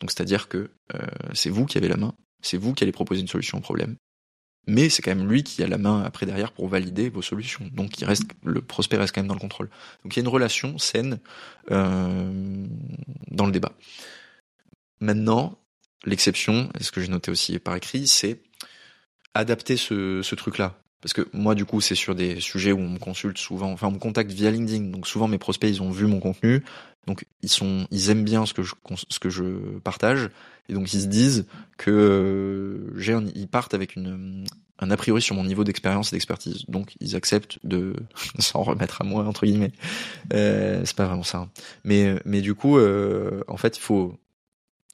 Donc 0.00 0.10
c'est-à-dire 0.10 0.48
que 0.48 0.70
euh, 0.94 1.06
c'est 1.32 1.50
vous 1.50 1.66
qui 1.66 1.78
avez 1.78 1.88
la 1.88 1.96
main, 1.96 2.14
c'est 2.42 2.58
vous 2.58 2.74
qui 2.74 2.84
allez 2.84 2.92
proposer 2.92 3.20
une 3.20 3.28
solution 3.28 3.58
au 3.58 3.60
problème, 3.62 3.96
mais 4.66 4.88
c'est 4.90 5.00
quand 5.00 5.14
même 5.14 5.28
lui 5.28 5.42
qui 5.42 5.62
a 5.62 5.68
la 5.68 5.78
main 5.78 6.02
après 6.02 6.26
derrière 6.26 6.52
pour 6.52 6.68
valider 6.68 7.08
vos 7.08 7.22
solutions. 7.22 7.68
Donc 7.72 7.98
il 7.98 8.04
reste, 8.04 8.24
le 8.44 8.60
prospect 8.60 8.98
reste 8.98 9.14
quand 9.14 9.22
même 9.22 9.28
dans 9.28 9.34
le 9.34 9.40
contrôle. 9.40 9.70
Donc 10.04 10.14
il 10.14 10.18
y 10.18 10.20
a 10.20 10.24
une 10.24 10.28
relation 10.28 10.76
saine 10.78 11.18
dans 11.70 13.46
le 13.46 13.52
débat. 13.52 13.72
Maintenant, 15.00 15.58
l'exception, 16.04 16.70
et 16.78 16.82
ce 16.82 16.90
que 16.90 17.00
j'ai 17.00 17.08
noté 17.08 17.30
aussi 17.30 17.58
par 17.58 17.76
écrit, 17.76 18.06
c'est 18.06 18.40
adapter 19.34 19.76
ce, 19.76 20.22
ce 20.22 20.34
truc-là. 20.34 20.78
Parce 21.06 21.12
que 21.12 21.28
moi, 21.32 21.54
du 21.54 21.64
coup, 21.64 21.80
c'est 21.80 21.94
sur 21.94 22.16
des 22.16 22.40
sujets 22.40 22.72
où 22.72 22.80
on 22.80 22.88
me 22.88 22.98
consulte 22.98 23.38
souvent, 23.38 23.70
enfin, 23.70 23.86
on 23.86 23.92
me 23.92 23.98
contacte 24.00 24.32
via 24.32 24.50
LinkedIn. 24.50 24.86
Donc, 24.86 25.06
souvent, 25.06 25.28
mes 25.28 25.38
prospects, 25.38 25.70
ils 25.70 25.80
ont 25.80 25.92
vu 25.92 26.04
mon 26.08 26.18
contenu. 26.18 26.64
Donc, 27.06 27.26
ils 27.42 28.10
aiment 28.10 28.24
bien 28.24 28.44
ce 28.44 28.52
que 28.52 28.64
je, 29.30 29.78
partage. 29.84 30.30
Et 30.68 30.72
donc, 30.74 30.92
ils 30.92 31.02
se 31.02 31.06
disent 31.06 31.46
que 31.76 31.92
euh, 31.92 32.98
j'ai 32.98 33.14
partent 33.46 33.72
avec 33.72 33.96
un 33.96 34.90
a 34.90 34.96
priori 34.96 35.22
sur 35.22 35.36
mon 35.36 35.44
niveau 35.44 35.62
d'expérience 35.62 36.12
et 36.12 36.16
d'expertise. 36.16 36.64
Donc, 36.66 36.96
ils 36.98 37.14
acceptent 37.14 37.60
de 37.62 37.94
s'en 38.40 38.64
remettre 38.64 39.00
à 39.00 39.04
moi, 39.04 39.22
entre 39.26 39.46
guillemets. 39.46 39.70
Euh, 40.32 40.82
c'est 40.84 40.96
pas 40.96 41.06
vraiment 41.06 41.22
ça. 41.22 41.38
Hein. 41.38 41.50
Mais, 41.84 42.40
du 42.40 42.56
coup, 42.56 42.78
euh, 42.78 43.44
en 43.46 43.58
fait, 43.58 43.78
il 43.78 43.80
faut, 43.80 44.18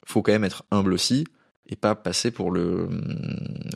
faut 0.05 0.21
quand 0.21 0.31
même 0.31 0.43
être 0.43 0.63
humble 0.69 0.93
aussi 0.93 1.25
et 1.67 1.75
pas 1.75 1.95
passer 1.95 2.29
pour 2.29 2.51
le, 2.51 2.87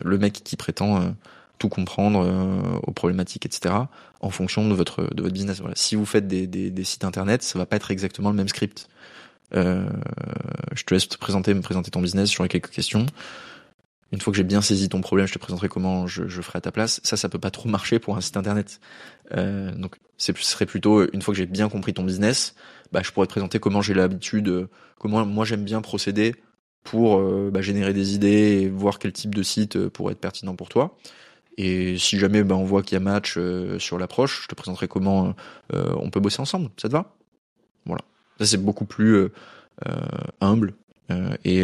mec 0.06 0.34
qui 0.44 0.56
prétend, 0.56 1.16
tout 1.58 1.70
comprendre 1.70 2.24
euh, 2.26 2.80
aux 2.84 2.92
problématiques, 2.92 3.46
etc. 3.46 3.76
en 4.22 4.30
fonction 4.30 4.68
de 4.68 4.74
votre 4.74 5.14
de 5.14 5.22
votre 5.22 5.34
business. 5.34 5.60
Voilà. 5.60 5.76
Si 5.76 5.96
vous 5.96 6.06
faites 6.06 6.28
des, 6.28 6.48
des, 6.48 6.72
des, 6.72 6.84
sites 6.84 7.04
internet, 7.04 7.44
ça 7.44 7.60
va 7.60 7.66
pas 7.66 7.76
être 7.76 7.92
exactement 7.92 8.30
le 8.30 8.36
même 8.36 8.48
script. 8.48 8.88
Euh, 9.56 9.90
je 10.74 10.84
te 10.84 10.94
laisse 10.94 11.08
te 11.08 11.18
présenter, 11.18 11.54
me 11.54 11.62
présenter 11.62 11.92
ton 11.92 12.02
business. 12.02 12.32
J'aurai 12.32 12.50
quelques 12.50 12.70
questions. 12.70 13.06
Une 14.12 14.22
fois 14.22 14.32
que 14.32 14.38
j'ai 14.38 14.44
bien 14.44 14.62
saisi 14.62 14.88
ton 14.88 15.02
problème, 15.02 15.28
je 15.28 15.34
te 15.34 15.40
présenterai 15.40 15.68
comment 15.68 16.08
je, 16.08 16.28
je 16.28 16.42
ferai 16.42 16.58
à 16.58 16.62
ta 16.62 16.72
place. 16.72 17.02
Ça, 17.04 17.18
ça 17.18 17.28
peut 17.28 17.40
pas 17.40 17.52
trop 17.52 17.68
marcher 17.68 18.00
pour 18.00 18.16
un 18.16 18.22
site 18.22 18.38
internet. 18.38 18.80
Euh, 19.36 19.74
donc, 19.74 19.98
ce 20.18 20.32
serait 20.34 20.66
plutôt 20.66 21.12
une 21.12 21.22
fois 21.22 21.34
que 21.34 21.38
j'ai 21.38 21.46
bien 21.46 21.68
compris 21.68 21.94
ton 21.94 22.04
business, 22.04 22.56
bah, 22.92 23.02
je 23.04 23.12
pourrais 23.12 23.28
te 23.28 23.32
présenter 23.32 23.60
comment 23.60 23.82
j'ai 23.82 23.94
l'habitude, 23.94 24.48
euh, 24.48 24.70
comment 24.98 25.26
moi 25.26 25.44
j'aime 25.44 25.66
bien 25.66 25.82
procéder 25.82 26.36
pour 26.84 27.18
euh, 27.18 27.50
bah, 27.52 27.62
générer 27.62 27.94
des 27.94 28.16
idées 28.16 28.62
et 28.62 28.70
voir 28.70 28.98
quel 28.98 29.12
type 29.12 29.36
de 29.36 29.44
site 29.44 29.90
pourrait 29.90 30.14
être 30.14 30.22
pertinent 30.22 30.56
pour 30.56 30.70
toi. 30.70 30.98
Et 31.58 31.98
si 31.98 32.20
jamais 32.20 32.44
ben, 32.44 32.56
on 32.56 32.64
voit 32.64 32.84
qu'il 32.84 32.94
y 32.94 32.98
a 32.98 33.04
match 33.04 33.36
euh, 33.38 33.80
sur 33.80 33.98
l'approche, 33.98 34.44
je 34.44 34.48
te 34.48 34.56
présenterai 34.56 34.88
comment 34.88 35.36
euh, 35.74 35.94
on 35.98 36.12
peut 36.12 36.20
bosser 36.20 36.40
ensemble. 36.40 36.70
Ça 36.78 36.88
te 36.88 36.94
va? 36.94 37.16
Voilà. 37.86 38.04
Ça 38.38 38.46
c'est 38.46 38.64
beaucoup 38.64 38.86
plus 38.86 39.16
euh, 39.16 39.30
humble 40.40 40.74
et 41.46 41.64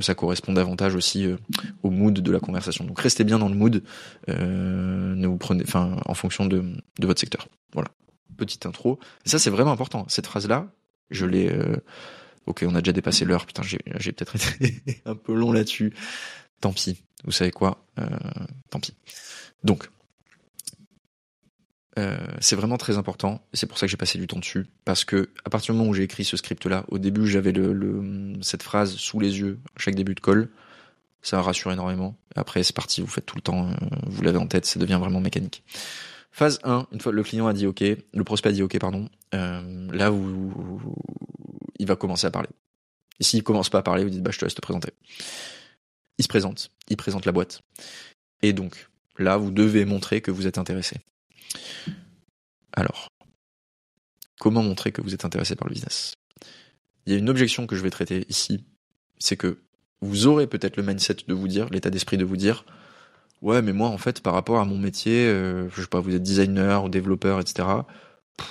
ça 0.00 0.14
correspond 0.14 0.54
davantage 0.54 0.94
aussi 0.94 1.28
au 1.82 1.90
mood 1.90 2.14
de 2.14 2.32
la 2.32 2.40
conversation. 2.40 2.86
Donc 2.86 2.98
restez 2.98 3.22
bien 3.22 3.38
dans 3.38 3.50
le 3.50 3.54
mood. 3.54 3.82
ne 4.26 5.26
vous 5.26 5.36
prenez, 5.36 5.64
en 5.74 6.14
fonction 6.14 6.46
de, 6.46 6.64
de 6.98 7.06
votre 7.06 7.20
secteur. 7.20 7.46
Voilà. 7.74 7.90
Petite 8.38 8.64
intro. 8.64 8.98
Ça 9.26 9.38
c'est 9.38 9.50
vraiment 9.50 9.70
important. 9.70 10.06
Cette 10.08 10.26
phrase 10.26 10.48
là, 10.48 10.72
je 11.10 11.26
l'ai. 11.26 11.54
Ok, 12.46 12.64
on 12.66 12.74
a 12.74 12.80
déjà 12.80 12.92
dépassé 12.92 13.26
l'heure. 13.26 13.44
Putain, 13.44 13.62
j'ai 13.62 14.12
peut-être 14.12 14.36
été 14.36 15.02
un 15.04 15.14
peu 15.14 15.34
long 15.34 15.52
là-dessus. 15.52 15.92
Tant 16.60 16.72
pis. 16.72 17.04
Vous 17.24 17.32
savez 17.32 17.50
quoi, 17.50 17.84
euh, 17.98 18.06
tant 18.70 18.80
pis. 18.80 18.94
Donc, 19.62 19.88
euh, 21.98 22.18
c'est 22.40 22.56
vraiment 22.56 22.76
très 22.76 22.98
important, 22.98 23.46
c'est 23.52 23.66
pour 23.66 23.78
ça 23.78 23.86
que 23.86 23.90
j'ai 23.90 23.96
passé 23.96 24.18
du 24.18 24.26
temps 24.26 24.38
dessus, 24.38 24.66
parce 24.84 25.04
que 25.04 25.30
à 25.44 25.50
partir 25.50 25.72
du 25.72 25.78
moment 25.78 25.90
où 25.90 25.94
j'ai 25.94 26.02
écrit 26.02 26.24
ce 26.24 26.36
script-là, 26.36 26.84
au 26.88 26.98
début 26.98 27.26
j'avais 27.26 27.52
le, 27.52 28.34
cette 28.42 28.62
phrase 28.62 28.96
sous 28.96 29.20
les 29.20 29.38
yeux, 29.38 29.60
chaque 29.76 29.94
début 29.94 30.14
de 30.14 30.20
call, 30.20 30.48
ça 31.22 31.40
rassure 31.40 31.72
énormément. 31.72 32.16
Après 32.34 32.62
c'est 32.62 32.74
parti, 32.74 33.00
vous 33.00 33.06
faites 33.06 33.26
tout 33.26 33.36
le 33.36 33.42
temps, 33.42 33.68
euh, 33.68 33.74
vous 34.06 34.22
l'avez 34.22 34.38
en 34.38 34.46
tête, 34.46 34.66
ça 34.66 34.80
devient 34.80 34.98
vraiment 35.00 35.20
mécanique. 35.20 35.62
Phase 36.32 36.58
1, 36.64 36.88
une 36.90 37.00
fois 37.00 37.12
le 37.12 37.22
client 37.22 37.46
a 37.46 37.52
dit 37.52 37.66
OK, 37.66 37.80
le 37.80 38.24
prospect 38.24 38.48
a 38.48 38.52
dit 38.52 38.62
OK, 38.62 38.76
pardon, 38.80 39.08
là 39.32 40.10
vous, 40.10 40.82
il 41.78 41.86
va 41.86 41.94
commencer 41.94 42.26
à 42.26 42.32
parler. 42.32 42.48
Et 43.20 43.24
s'il 43.24 43.44
commence 43.44 43.70
pas 43.70 43.78
à 43.78 43.82
parler, 43.82 44.02
vous 44.02 44.10
dites 44.10 44.22
bah 44.22 44.32
je 44.32 44.38
te 44.40 44.44
laisse 44.44 44.56
te 44.56 44.60
présenter 44.60 44.90
il 46.18 46.22
se 46.22 46.28
présente, 46.28 46.70
il 46.88 46.96
présente 46.96 47.26
la 47.26 47.32
boîte. 47.32 47.62
Et 48.42 48.52
donc, 48.52 48.88
là, 49.18 49.36
vous 49.36 49.50
devez 49.50 49.84
montrer 49.84 50.20
que 50.20 50.30
vous 50.30 50.46
êtes 50.46 50.58
intéressé. 50.58 50.96
Alors, 52.72 53.08
comment 54.38 54.62
montrer 54.62 54.92
que 54.92 55.00
vous 55.00 55.14
êtes 55.14 55.24
intéressé 55.24 55.56
par 55.56 55.68
le 55.68 55.74
business? 55.74 56.14
Il 57.06 57.12
y 57.12 57.16
a 57.16 57.18
une 57.18 57.28
objection 57.28 57.66
que 57.66 57.76
je 57.76 57.82
vais 57.82 57.90
traiter 57.90 58.24
ici, 58.28 58.64
c'est 59.18 59.36
que 59.36 59.58
vous 60.00 60.26
aurez 60.26 60.46
peut-être 60.46 60.76
le 60.76 60.82
mindset 60.82 61.16
de 61.26 61.34
vous 61.34 61.48
dire, 61.48 61.68
l'état 61.70 61.90
d'esprit 61.90 62.18
de 62.18 62.24
vous 62.24 62.36
dire, 62.36 62.64
ouais, 63.42 63.62
mais 63.62 63.72
moi, 63.72 63.88
en 63.88 63.98
fait, 63.98 64.20
par 64.20 64.34
rapport 64.34 64.58
à 64.58 64.64
mon 64.64 64.78
métier, 64.78 65.26
euh, 65.26 65.68
je 65.70 65.82
sais 65.82 65.86
pas, 65.86 66.00
vous 66.00 66.14
êtes 66.14 66.22
designer 66.22 66.84
ou 66.84 66.88
développeur, 66.88 67.40
etc. 67.40 67.68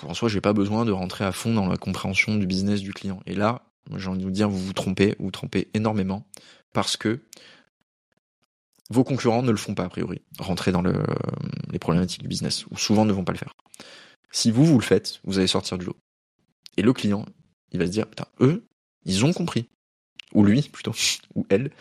en 0.03 0.13
soi, 0.13 0.29
j'ai 0.29 0.41
pas 0.41 0.53
besoin 0.53 0.85
de 0.85 0.91
rentrer 0.91 1.25
à 1.25 1.31
fond 1.31 1.53
dans 1.53 1.67
la 1.67 1.77
compréhension 1.77 2.35
du 2.35 2.47
business 2.47 2.81
du 2.81 2.93
client. 2.93 3.21
Et 3.25 3.35
là, 3.35 3.63
j'ai 3.95 4.07
envie 4.07 4.19
de 4.19 4.23
vous 4.23 4.31
dire, 4.31 4.49
vous 4.49 4.59
vous 4.59 4.73
trompez, 4.73 5.15
vous 5.19 5.25
vous 5.25 5.31
trompez 5.31 5.69
énormément, 5.73 6.25
parce 6.73 6.97
que 6.97 7.19
vos 8.89 9.03
concurrents 9.03 9.43
ne 9.43 9.51
le 9.51 9.57
font 9.57 9.75
pas 9.75 9.85
a 9.85 9.89
priori, 9.89 10.21
rentrer 10.39 10.71
dans 10.71 10.81
le, 10.81 11.03
les 11.71 11.79
problématiques 11.79 12.21
du 12.21 12.27
business, 12.27 12.65
ou 12.67 12.77
souvent 12.77 13.05
ne 13.05 13.13
vont 13.13 13.23
pas 13.23 13.31
le 13.31 13.37
faire. 13.37 13.53
Si 14.31 14.51
vous, 14.51 14.65
vous 14.65 14.77
le 14.77 14.83
faites, 14.83 15.19
vous 15.23 15.37
allez 15.37 15.47
sortir 15.47 15.77
du 15.77 15.85
lot. 15.85 15.97
Et 16.77 16.81
le 16.81 16.91
client, 16.91 17.25
il 17.71 17.79
va 17.79 17.85
se 17.85 17.91
dire, 17.91 18.07
putain, 18.07 18.25
eux, 18.39 18.65
ils 19.05 19.25
ont 19.25 19.33
compris. 19.33 19.69
Ou 20.33 20.43
lui, 20.43 20.61
plutôt, 20.63 20.93
ou 21.35 21.45
elle, 21.49 21.71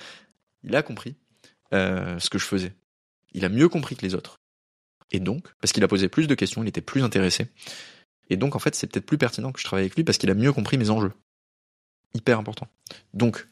il 0.63 0.77
a 0.77 0.83
compris 0.83 1.17
euh, 1.73 2.19
ce 2.19 2.31
que 2.31 2.39
je 2.39 2.45
faisais. 2.45 2.75
Il 3.33 3.45
a 3.45 3.49
mieux 3.49 3.69
compris 3.69 3.97
que 3.97 4.03
les 4.03 4.15
autres. 4.15 4.39
Et 5.11 5.21
donc, 5.21 5.49
parce 5.61 5.73
qu'il 5.73 5.85
a 5.85 5.89
posé 5.89 6.09
plus 6.09 6.27
de 6.27 6.35
questions, 6.35 6.63
il 6.63 6.69
était 6.69 6.81
plus 6.81 7.03
intéressé. 7.03 7.47
Et 8.31 8.37
donc, 8.37 8.57
en 8.57 8.59
fait, 8.59 8.75
c'est 8.75 8.87
peut-être 8.87 9.07
plus 9.07 9.19
pertinent 9.19 9.53
que 9.53 9.61
je 9.61 9.65
travaille 9.65 9.85
avec 9.85 9.97
lui 9.97 10.05
parce 10.05 10.19
qu'il 10.19 10.31
a 10.31 10.35
mieux 10.35 10.53
compris 10.53 10.79
mes 10.79 10.91
enjeux. 10.91 11.13
Hyper 12.15 12.39
important. 12.39 12.69
Donc, 13.15 13.47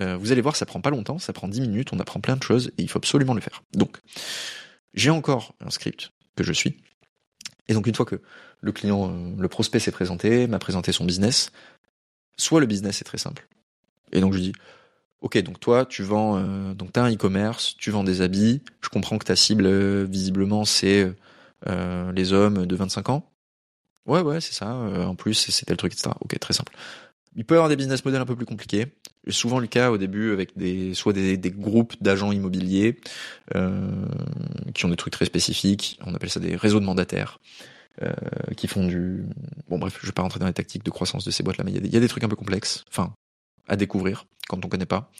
euh, 0.00 0.16
vous 0.16 0.32
allez 0.32 0.40
voir, 0.40 0.56
ça 0.56 0.66
prend 0.66 0.80
pas 0.80 0.90
longtemps, 0.90 1.18
ça 1.18 1.32
prend 1.32 1.48
10 1.48 1.60
minutes, 1.60 1.92
on 1.92 1.98
apprend 1.98 2.20
plein 2.20 2.36
de 2.36 2.42
choses 2.42 2.68
et 2.78 2.82
il 2.82 2.88
faut 2.88 2.98
absolument 2.98 3.34
le 3.34 3.40
faire. 3.40 3.62
Donc, 3.72 3.98
j'ai 4.94 5.10
encore 5.10 5.54
un 5.60 5.70
script 5.70 6.12
que 6.36 6.44
je 6.44 6.52
suis. 6.52 6.76
Et 7.68 7.74
donc, 7.74 7.86
une 7.86 7.94
fois 7.94 8.06
que 8.06 8.20
le 8.60 8.72
client, 8.72 9.10
euh, 9.10 9.34
le 9.36 9.48
prospect 9.48 9.78
s'est 9.78 9.92
présenté, 9.92 10.46
m'a 10.46 10.58
présenté 10.58 10.92
son 10.92 11.04
business, 11.04 11.52
soit 12.36 12.60
le 12.60 12.66
business 12.66 13.00
est 13.00 13.04
très 13.04 13.18
simple. 13.18 13.46
Et 14.12 14.20
donc, 14.20 14.32
je 14.32 14.38
dis, 14.38 14.52
Ok, 15.20 15.36
donc 15.38 15.58
toi, 15.58 15.84
tu 15.84 16.04
vends, 16.04 16.38
euh, 16.38 16.74
donc 16.74 16.92
t'as 16.92 17.02
un 17.02 17.12
e-commerce, 17.12 17.74
tu 17.76 17.90
vends 17.90 18.04
des 18.04 18.20
habits. 18.20 18.62
Je 18.80 18.88
comprends 18.88 19.18
que 19.18 19.24
ta 19.24 19.34
cible, 19.34 19.66
euh, 19.66 20.06
visiblement, 20.08 20.64
c'est 20.64 21.12
les 22.14 22.32
hommes 22.32 22.66
de 22.66 22.76
25 22.76 23.08
ans. 23.08 23.28
Ouais, 24.06 24.20
ouais, 24.20 24.40
c'est 24.40 24.54
ça. 24.54 24.68
En 24.74 25.16
plus, 25.16 25.34
c'est 25.34 25.66
tel 25.66 25.76
truc, 25.76 25.92
etc. 25.92 26.10
Ok, 26.20 26.38
très 26.38 26.54
simple. 26.54 26.72
Il 27.38 27.44
peut 27.44 27.54
y 27.54 27.56
avoir 27.56 27.68
des 27.68 27.76
business 27.76 28.04
models 28.04 28.20
un 28.20 28.26
peu 28.26 28.34
plus 28.34 28.44
compliqués. 28.46 28.88
Souvent 29.28 29.60
le 29.60 29.68
cas 29.68 29.92
au 29.92 29.96
début 29.96 30.32
avec 30.32 30.58
des 30.58 30.92
soit 30.92 31.12
des, 31.12 31.36
des 31.36 31.50
groupes 31.52 31.94
d'agents 32.00 32.32
immobiliers 32.32 32.98
euh, 33.54 34.06
qui 34.74 34.84
ont 34.84 34.88
des 34.88 34.96
trucs 34.96 35.12
très 35.12 35.24
spécifiques. 35.24 36.00
On 36.04 36.14
appelle 36.14 36.30
ça 36.30 36.40
des 36.40 36.56
réseaux 36.56 36.80
de 36.80 36.84
mandataires. 36.84 37.38
Euh, 38.02 38.12
qui 38.56 38.68
font 38.68 38.86
du 38.86 39.24
bon 39.68 39.76
bref 39.76 39.98
je 40.00 40.06
vais 40.06 40.12
pas 40.12 40.22
rentrer 40.22 40.38
dans 40.38 40.46
les 40.46 40.52
tactiques 40.52 40.84
de 40.84 40.90
croissance 40.90 41.24
de 41.24 41.32
ces 41.32 41.42
boîtes 41.42 41.56
là 41.56 41.64
mais 41.64 41.72
il 41.72 41.92
y, 41.92 41.96
a 41.96 42.00
des- 42.00 42.06
trucs 42.06 42.22
un 42.22 42.28
peu 42.28 42.36
complexes 42.36 42.84
enfin 42.88 43.12
à 43.66 43.74
découvrir 43.74 44.26
quand 44.48 44.64
on 44.64 44.68
connaît 44.68 44.86
pas 44.86 45.10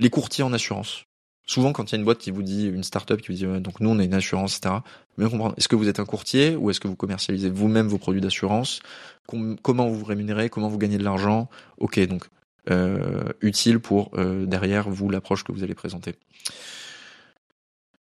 les 0.00 0.08
courtiers 0.08 0.42
en 0.42 0.54
assurance 0.54 1.04
souvent 1.46 1.72
quand 1.72 1.90
il 1.90 1.92
y 1.92 1.96
a 1.96 1.98
une 1.98 2.04
boîte 2.04 2.18
qui 2.18 2.30
vous 2.30 2.42
dit 2.42 2.66
une 2.66 2.82
start-up 2.84 3.20
qui 3.20 3.28
vous 3.28 3.38
dit 3.38 3.60
donc 3.60 3.80
nous 3.80 3.90
on 3.90 3.98
est 3.98 4.06
une 4.06 4.14
assurance 4.14 4.56
etc 4.56 4.76
bien 5.18 5.28
comprendre 5.28 5.54
est-ce 5.58 5.68
que 5.68 5.76
vous 5.76 5.88
êtes 5.88 6.00
un 6.00 6.06
courtier 6.06 6.56
ou 6.56 6.70
est-ce 6.70 6.80
que 6.80 6.88
vous 6.88 6.96
commercialisez 6.96 7.50
vous-même 7.50 7.86
vos 7.86 7.98
produits 7.98 8.20
d'assurance? 8.20 8.80
Com- 9.26 9.56
comment 9.62 9.88
vous 9.88 9.98
vous 9.98 10.04
rémunérez? 10.04 10.48
Comment 10.50 10.68
vous 10.68 10.78
gagnez 10.78 10.98
de 10.98 11.04
l'argent? 11.04 11.48
Ok 11.78 11.98
donc 12.06 12.24
euh, 12.70 13.24
utile 13.42 13.78
pour 13.78 14.10
euh, 14.14 14.46
derrière 14.46 14.88
vous 14.88 15.10
l'approche 15.10 15.44
que 15.44 15.52
vous 15.52 15.62
allez 15.62 15.74
présenter. 15.74 16.14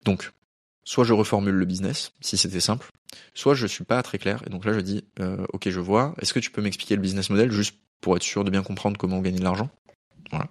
Donc 0.05 0.33
soit 0.85 1.05
je 1.05 1.13
reformule 1.13 1.55
le 1.55 1.65
business 1.65 2.13
si 2.21 2.37
c'était 2.37 2.61
simple 2.61 2.91
soit 3.35 3.55
je 3.55 3.67
suis 3.67 3.85
pas 3.85 4.03
très 4.03 4.19
clair 4.19 4.43
et 4.47 4.51
donc 4.51 4.65
là 4.65 4.73
je 4.73 4.81
dis 4.81 5.05
euh, 5.21 5.45
ok 5.53 5.69
je 5.69 5.81
vois 5.81 6.15
est-ce 6.21 6.33
que 6.33 6.41
tu 6.41 6.51
peux 6.51 6.63
m'expliquer 6.63 6.97
le 6.97 7.03
business 7.03 7.29
model 7.29 7.51
juste 7.51 7.77
pour 8.01 8.17
être 8.17 8.23
sûr 8.23 8.45
de 8.45 8.51
bien 8.51 8.63
comprendre 8.63 8.97
comment 8.99 9.21
gagner 9.21 9.39
de 9.39 9.45
l'argent? 9.45 9.69
Voilà. 10.31 10.49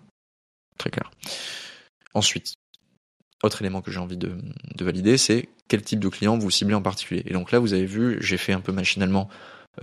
Très 0.77 0.89
clair. 0.89 1.09
Ensuite 2.13 2.55
autre 3.43 3.61
élément 3.61 3.81
que 3.81 3.91
j'ai 3.91 3.99
envie 3.99 4.17
de, 4.17 4.33
de 4.75 4.85
valider 4.85 5.17
c'est 5.17 5.49
quel 5.67 5.81
type 5.81 5.99
de 5.99 6.09
client 6.09 6.37
vous 6.37 6.51
ciblez 6.51 6.75
en 6.75 6.81
particulier 6.81 7.23
et 7.25 7.33
donc 7.33 7.51
là 7.51 7.59
vous 7.59 7.73
avez 7.73 7.85
vu 7.85 8.17
j'ai 8.21 8.37
fait 8.37 8.53
un 8.53 8.61
peu 8.61 8.71
machinalement 8.71 9.29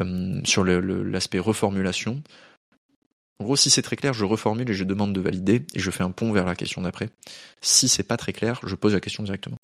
euh, 0.00 0.40
sur 0.44 0.64
l'aspect 0.64 1.38
reformulation 1.38 2.22
en 3.40 3.44
gros, 3.44 3.56
si 3.56 3.70
c'est 3.70 3.82
très 3.82 3.94
clair, 3.94 4.14
je 4.14 4.24
reformule 4.24 4.68
et 4.68 4.74
je 4.74 4.82
demande 4.82 5.12
de 5.12 5.20
valider 5.20 5.64
et 5.72 5.78
je 5.78 5.90
fais 5.92 6.02
un 6.02 6.10
pont 6.10 6.32
vers 6.32 6.44
la 6.44 6.56
question 6.56 6.82
d'après. 6.82 7.08
Si 7.60 7.88
c'est 7.88 8.02
pas 8.02 8.16
très 8.16 8.32
clair, 8.32 8.60
je 8.66 8.74
pose 8.74 8.94
la 8.94 9.00
question 9.00 9.22
directement. 9.22 9.58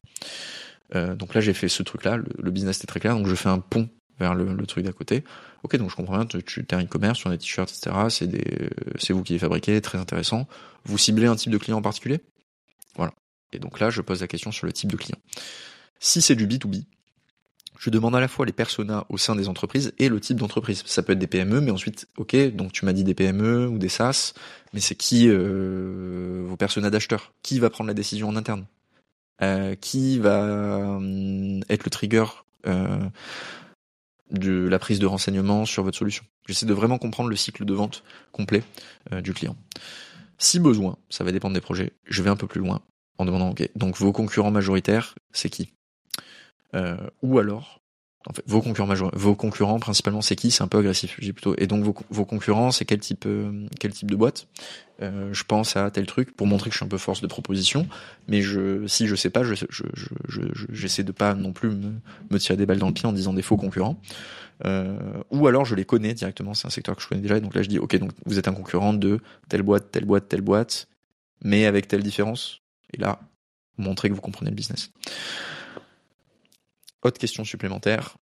Euh, 0.94 1.16
donc 1.16 1.34
là, 1.34 1.40
j'ai 1.40 1.54
fait 1.54 1.68
ce 1.68 1.82
truc-là, 1.82 2.16
le, 2.18 2.26
le 2.38 2.50
business 2.52 2.76
était 2.78 2.86
très 2.86 3.00
clair, 3.00 3.16
donc 3.16 3.26
je 3.26 3.34
fais 3.34 3.48
un 3.48 3.58
pont 3.58 3.88
vers 4.20 4.34
le, 4.34 4.54
le 4.54 4.66
truc 4.66 4.84
d'à 4.84 4.92
côté. 4.92 5.24
Ok, 5.64 5.76
donc 5.76 5.90
je 5.90 5.96
comprends 5.96 6.16
bien, 6.16 6.26
tu, 6.26 6.40
tu 6.42 6.60
es 6.60 6.74
un 6.74 6.84
e-commerce, 6.84 7.18
sur 7.18 7.30
des 7.30 7.38
t-shirts, 7.38 7.70
etc. 7.70 8.26
Des, 8.26 8.70
c'est 8.98 9.12
vous 9.12 9.24
qui 9.24 9.32
les 9.32 9.40
fabriquez, 9.40 9.80
très 9.80 9.98
intéressant. 9.98 10.46
Vous 10.84 10.98
ciblez 10.98 11.26
un 11.26 11.34
type 11.34 11.50
de 11.50 11.58
client 11.58 11.78
en 11.78 11.82
particulier? 11.82 12.20
Voilà. 12.96 13.12
Et 13.54 13.58
donc 13.58 13.80
là, 13.80 13.90
je 13.90 14.00
pose 14.00 14.20
la 14.20 14.28
question 14.28 14.52
sur 14.52 14.66
le 14.66 14.72
type 14.72 14.90
de 14.90 14.96
client. 14.96 15.18
Si 16.00 16.20
c'est 16.20 16.34
du 16.34 16.46
B2B, 16.46 16.84
je 17.78 17.90
demande 17.90 18.14
à 18.14 18.20
la 18.20 18.28
fois 18.28 18.46
les 18.46 18.52
personas 18.52 19.04
au 19.08 19.18
sein 19.18 19.36
des 19.36 19.48
entreprises 19.48 19.92
et 19.98 20.08
le 20.08 20.20
type 20.20 20.38
d'entreprise. 20.38 20.82
Ça 20.86 21.02
peut 21.02 21.12
être 21.12 21.18
des 21.18 21.26
PME, 21.26 21.60
mais 21.60 21.70
ensuite, 21.70 22.08
ok, 22.16 22.36
donc 22.54 22.72
tu 22.72 22.84
m'as 22.84 22.92
dit 22.92 23.04
des 23.04 23.14
PME 23.14 23.68
ou 23.68 23.78
des 23.78 23.88
SaaS, 23.88 24.32
mais 24.72 24.80
c'est 24.80 24.94
qui 24.94 25.28
euh, 25.28 26.44
vos 26.46 26.56
personas 26.56 26.90
d'acheteurs? 26.90 27.32
Qui 27.42 27.58
va 27.58 27.70
prendre 27.70 27.88
la 27.88 27.94
décision 27.94 28.28
en 28.28 28.36
interne? 28.36 28.66
Euh, 29.42 29.74
Qui 29.74 30.18
va 30.18 30.44
euh, 30.44 31.60
être 31.68 31.84
le 31.84 31.90
trigger 31.90 32.24
euh, 32.66 33.08
de 34.30 34.68
la 34.68 34.78
prise 34.78 35.00
de 35.00 35.06
renseignements 35.06 35.64
sur 35.64 35.82
votre 35.82 35.98
solution? 35.98 36.24
J'essaie 36.46 36.66
de 36.66 36.74
vraiment 36.74 36.98
comprendre 36.98 37.28
le 37.28 37.36
cycle 37.36 37.64
de 37.64 37.74
vente 37.74 38.04
complet 38.32 38.62
du 39.22 39.32
client. 39.32 39.56
Si 40.38 40.60
besoin, 40.60 40.98
ça 41.08 41.24
va 41.24 41.32
dépendre 41.32 41.54
des 41.54 41.60
projets, 41.60 41.92
je 42.04 42.22
vais 42.22 42.30
un 42.30 42.36
peu 42.36 42.46
plus 42.46 42.60
loin 42.60 42.82
en 43.18 43.24
demandant, 43.24 43.50
ok, 43.50 43.68
donc 43.76 43.96
vos 43.96 44.12
concurrents 44.12 44.50
majoritaires, 44.50 45.14
c'est 45.32 45.50
qui? 45.50 45.72
Euh, 46.74 46.96
ou 47.22 47.38
alors, 47.38 47.80
en 48.26 48.32
fait, 48.32 48.42
vos 48.46 48.62
concurrents 48.62 48.94
vos 49.12 49.34
concurrents 49.34 49.78
principalement, 49.78 50.22
c'est 50.22 50.34
qui? 50.34 50.50
C'est 50.50 50.62
un 50.62 50.68
peu 50.68 50.78
agressif, 50.78 51.20
dis 51.20 51.32
plutôt. 51.32 51.54
Et 51.58 51.66
donc 51.66 51.84
vos, 51.84 52.24
concurrents, 52.24 52.70
c'est 52.70 52.84
quel 52.84 52.98
type, 52.98 53.26
euh, 53.26 53.66
quel 53.78 53.92
type 53.92 54.10
de 54.10 54.16
boîte? 54.16 54.48
Euh, 55.02 55.28
Je 55.32 55.44
pense 55.44 55.76
à 55.76 55.90
tel 55.90 56.06
truc 56.06 56.34
pour 56.34 56.46
montrer 56.46 56.70
que 56.70 56.74
je 56.74 56.78
suis 56.78 56.86
un 56.86 56.88
peu 56.88 56.98
force 56.98 57.20
de 57.20 57.26
proposition. 57.26 57.86
Mais 58.26 58.42
si 58.86 59.06
je 59.06 59.14
sais 59.14 59.30
pas, 59.30 59.44
je, 59.44 59.54
je, 59.68 59.84
je, 60.28 60.40
j'essaie 60.70 61.04
de 61.04 61.12
pas 61.12 61.34
non 61.34 61.52
plus 61.52 61.68
me, 61.68 61.92
me 62.30 62.38
tirer 62.38 62.56
des 62.56 62.66
balles 62.66 62.78
dans 62.78 62.88
le 62.88 62.94
pied 62.94 63.06
en 63.06 63.12
disant 63.12 63.34
des 63.34 63.42
faux 63.42 63.58
concurrents. 63.58 64.00
Ou 65.30 65.46
alors 65.46 65.66
je 65.66 65.74
les 65.74 65.84
connais 65.84 66.14
directement, 66.14 66.54
c'est 66.54 66.66
un 66.66 66.70
secteur 66.70 66.96
que 66.96 67.02
je 67.02 67.08
connais 67.08 67.20
déjà. 67.20 67.36
Et 67.36 67.40
donc 67.40 67.54
là, 67.54 67.62
je 67.62 67.68
dis, 67.68 67.78
ok, 67.78 67.96
donc 67.98 68.12
vous 68.24 68.38
êtes 68.38 68.48
un 68.48 68.54
concurrent 68.54 68.94
de 68.94 69.20
telle 69.50 69.62
boîte, 69.62 69.90
telle 69.92 70.06
boîte, 70.06 70.28
telle 70.28 70.40
boîte, 70.40 70.88
mais 71.42 71.66
avec 71.66 71.88
telle 71.88 72.02
différence. 72.02 72.63
Et 72.92 72.98
là, 72.98 73.20
montrer 73.78 74.08
que 74.08 74.14
vous 74.14 74.20
comprenez 74.20 74.50
le 74.50 74.56
business. 74.56 74.90
Autre 77.02 77.18
question 77.18 77.44
supplémentaire 77.44 78.16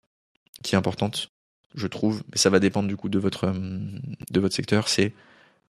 qui 0.63 0.75
est 0.75 0.79
importante, 0.79 1.29
je 1.75 1.87
trouve, 1.87 2.23
mais 2.31 2.39
ça 2.39 2.51
va 2.51 2.59
dépendre 2.59 2.89
du 2.89 2.97
coup 2.97 3.09
de 3.09 3.19
votre 3.19 3.45
euh, 3.45 3.53
de 4.31 4.41
votre 4.41 4.55
secteur, 4.55 4.89
c'est 4.89 5.13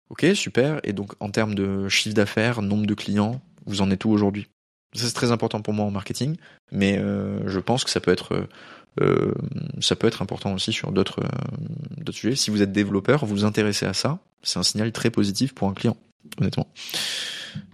ok 0.09 0.25
super 0.33 0.79
et 0.83 0.93
donc 0.93 1.13
en 1.19 1.29
termes 1.29 1.55
de 1.55 1.89
chiffre 1.89 2.15
d'affaires, 2.15 2.61
nombre 2.61 2.85
de 2.85 2.93
clients, 2.93 3.41
vous 3.65 3.81
en 3.81 3.91
êtes 3.91 4.05
où 4.05 4.09
aujourd'hui? 4.11 4.47
Ça 4.93 5.05
c'est 5.05 5.13
très 5.13 5.31
important 5.31 5.61
pour 5.61 5.73
moi 5.73 5.85
en 5.85 5.91
marketing, 5.91 6.37
mais 6.71 6.97
euh, 6.97 7.47
je 7.47 7.59
pense 7.59 7.83
que 7.83 7.89
ça 7.89 7.99
peut 7.99 8.11
être 8.11 8.47
euh, 9.01 9.33
ça 9.79 9.95
peut 9.95 10.07
être 10.07 10.21
important 10.21 10.53
aussi 10.53 10.73
sur 10.73 10.91
d'autres 10.91 11.21
euh, 11.21 12.11
sujets. 12.11 12.35
Si 12.35 12.49
vous 12.49 12.61
êtes 12.61 12.71
développeur, 12.71 13.25
vous 13.25 13.35
vous 13.35 13.45
intéressez 13.45 13.85
à 13.85 13.93
ça, 13.93 14.19
c'est 14.41 14.59
un 14.59 14.63
signal 14.63 14.91
très 14.91 15.11
positif 15.11 15.53
pour 15.53 15.67
un 15.67 15.73
client, 15.73 15.97
honnêtement. 16.39 16.67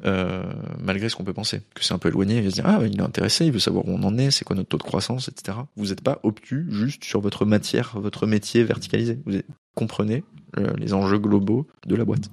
Euh, 0.05 0.43
malgré 0.79 1.09
ce 1.09 1.15
qu'on 1.15 1.23
peut 1.23 1.34
penser, 1.34 1.61
que 1.73 1.84
c'est 1.84 1.93
un 1.93 1.97
peu 1.97 2.09
éloigné, 2.09 2.38
il 2.38 2.43
va 2.43 2.49
se 2.49 2.55
dire 2.55 2.65
ah 2.67 2.79
il 2.86 2.99
est 2.99 3.03
intéressé, 3.03 3.45
il 3.45 3.51
veut 3.51 3.59
savoir 3.59 3.86
où 3.88 3.91
on 3.91 4.03
en 4.03 4.17
est, 4.17 4.31
c'est 4.31 4.45
quoi 4.45 4.55
notre 4.55 4.69
taux 4.69 4.77
de 4.77 4.84
croissance, 4.84 5.29
etc. 5.29 5.57
Vous 5.75 5.88
n'êtes 5.88 6.01
pas 6.01 6.19
obtus 6.23 6.67
juste 6.69 7.03
sur 7.03 7.21
votre 7.21 7.45
matière, 7.45 7.93
votre 7.99 8.27
métier 8.27 8.63
verticalisé. 8.63 9.19
Vous 9.25 9.39
comprenez 9.75 10.23
euh, 10.57 10.73
les 10.77 10.93
enjeux 10.93 11.19
globaux 11.19 11.67
de 11.88 11.95
la 11.95 12.05
boîte. 12.05 12.29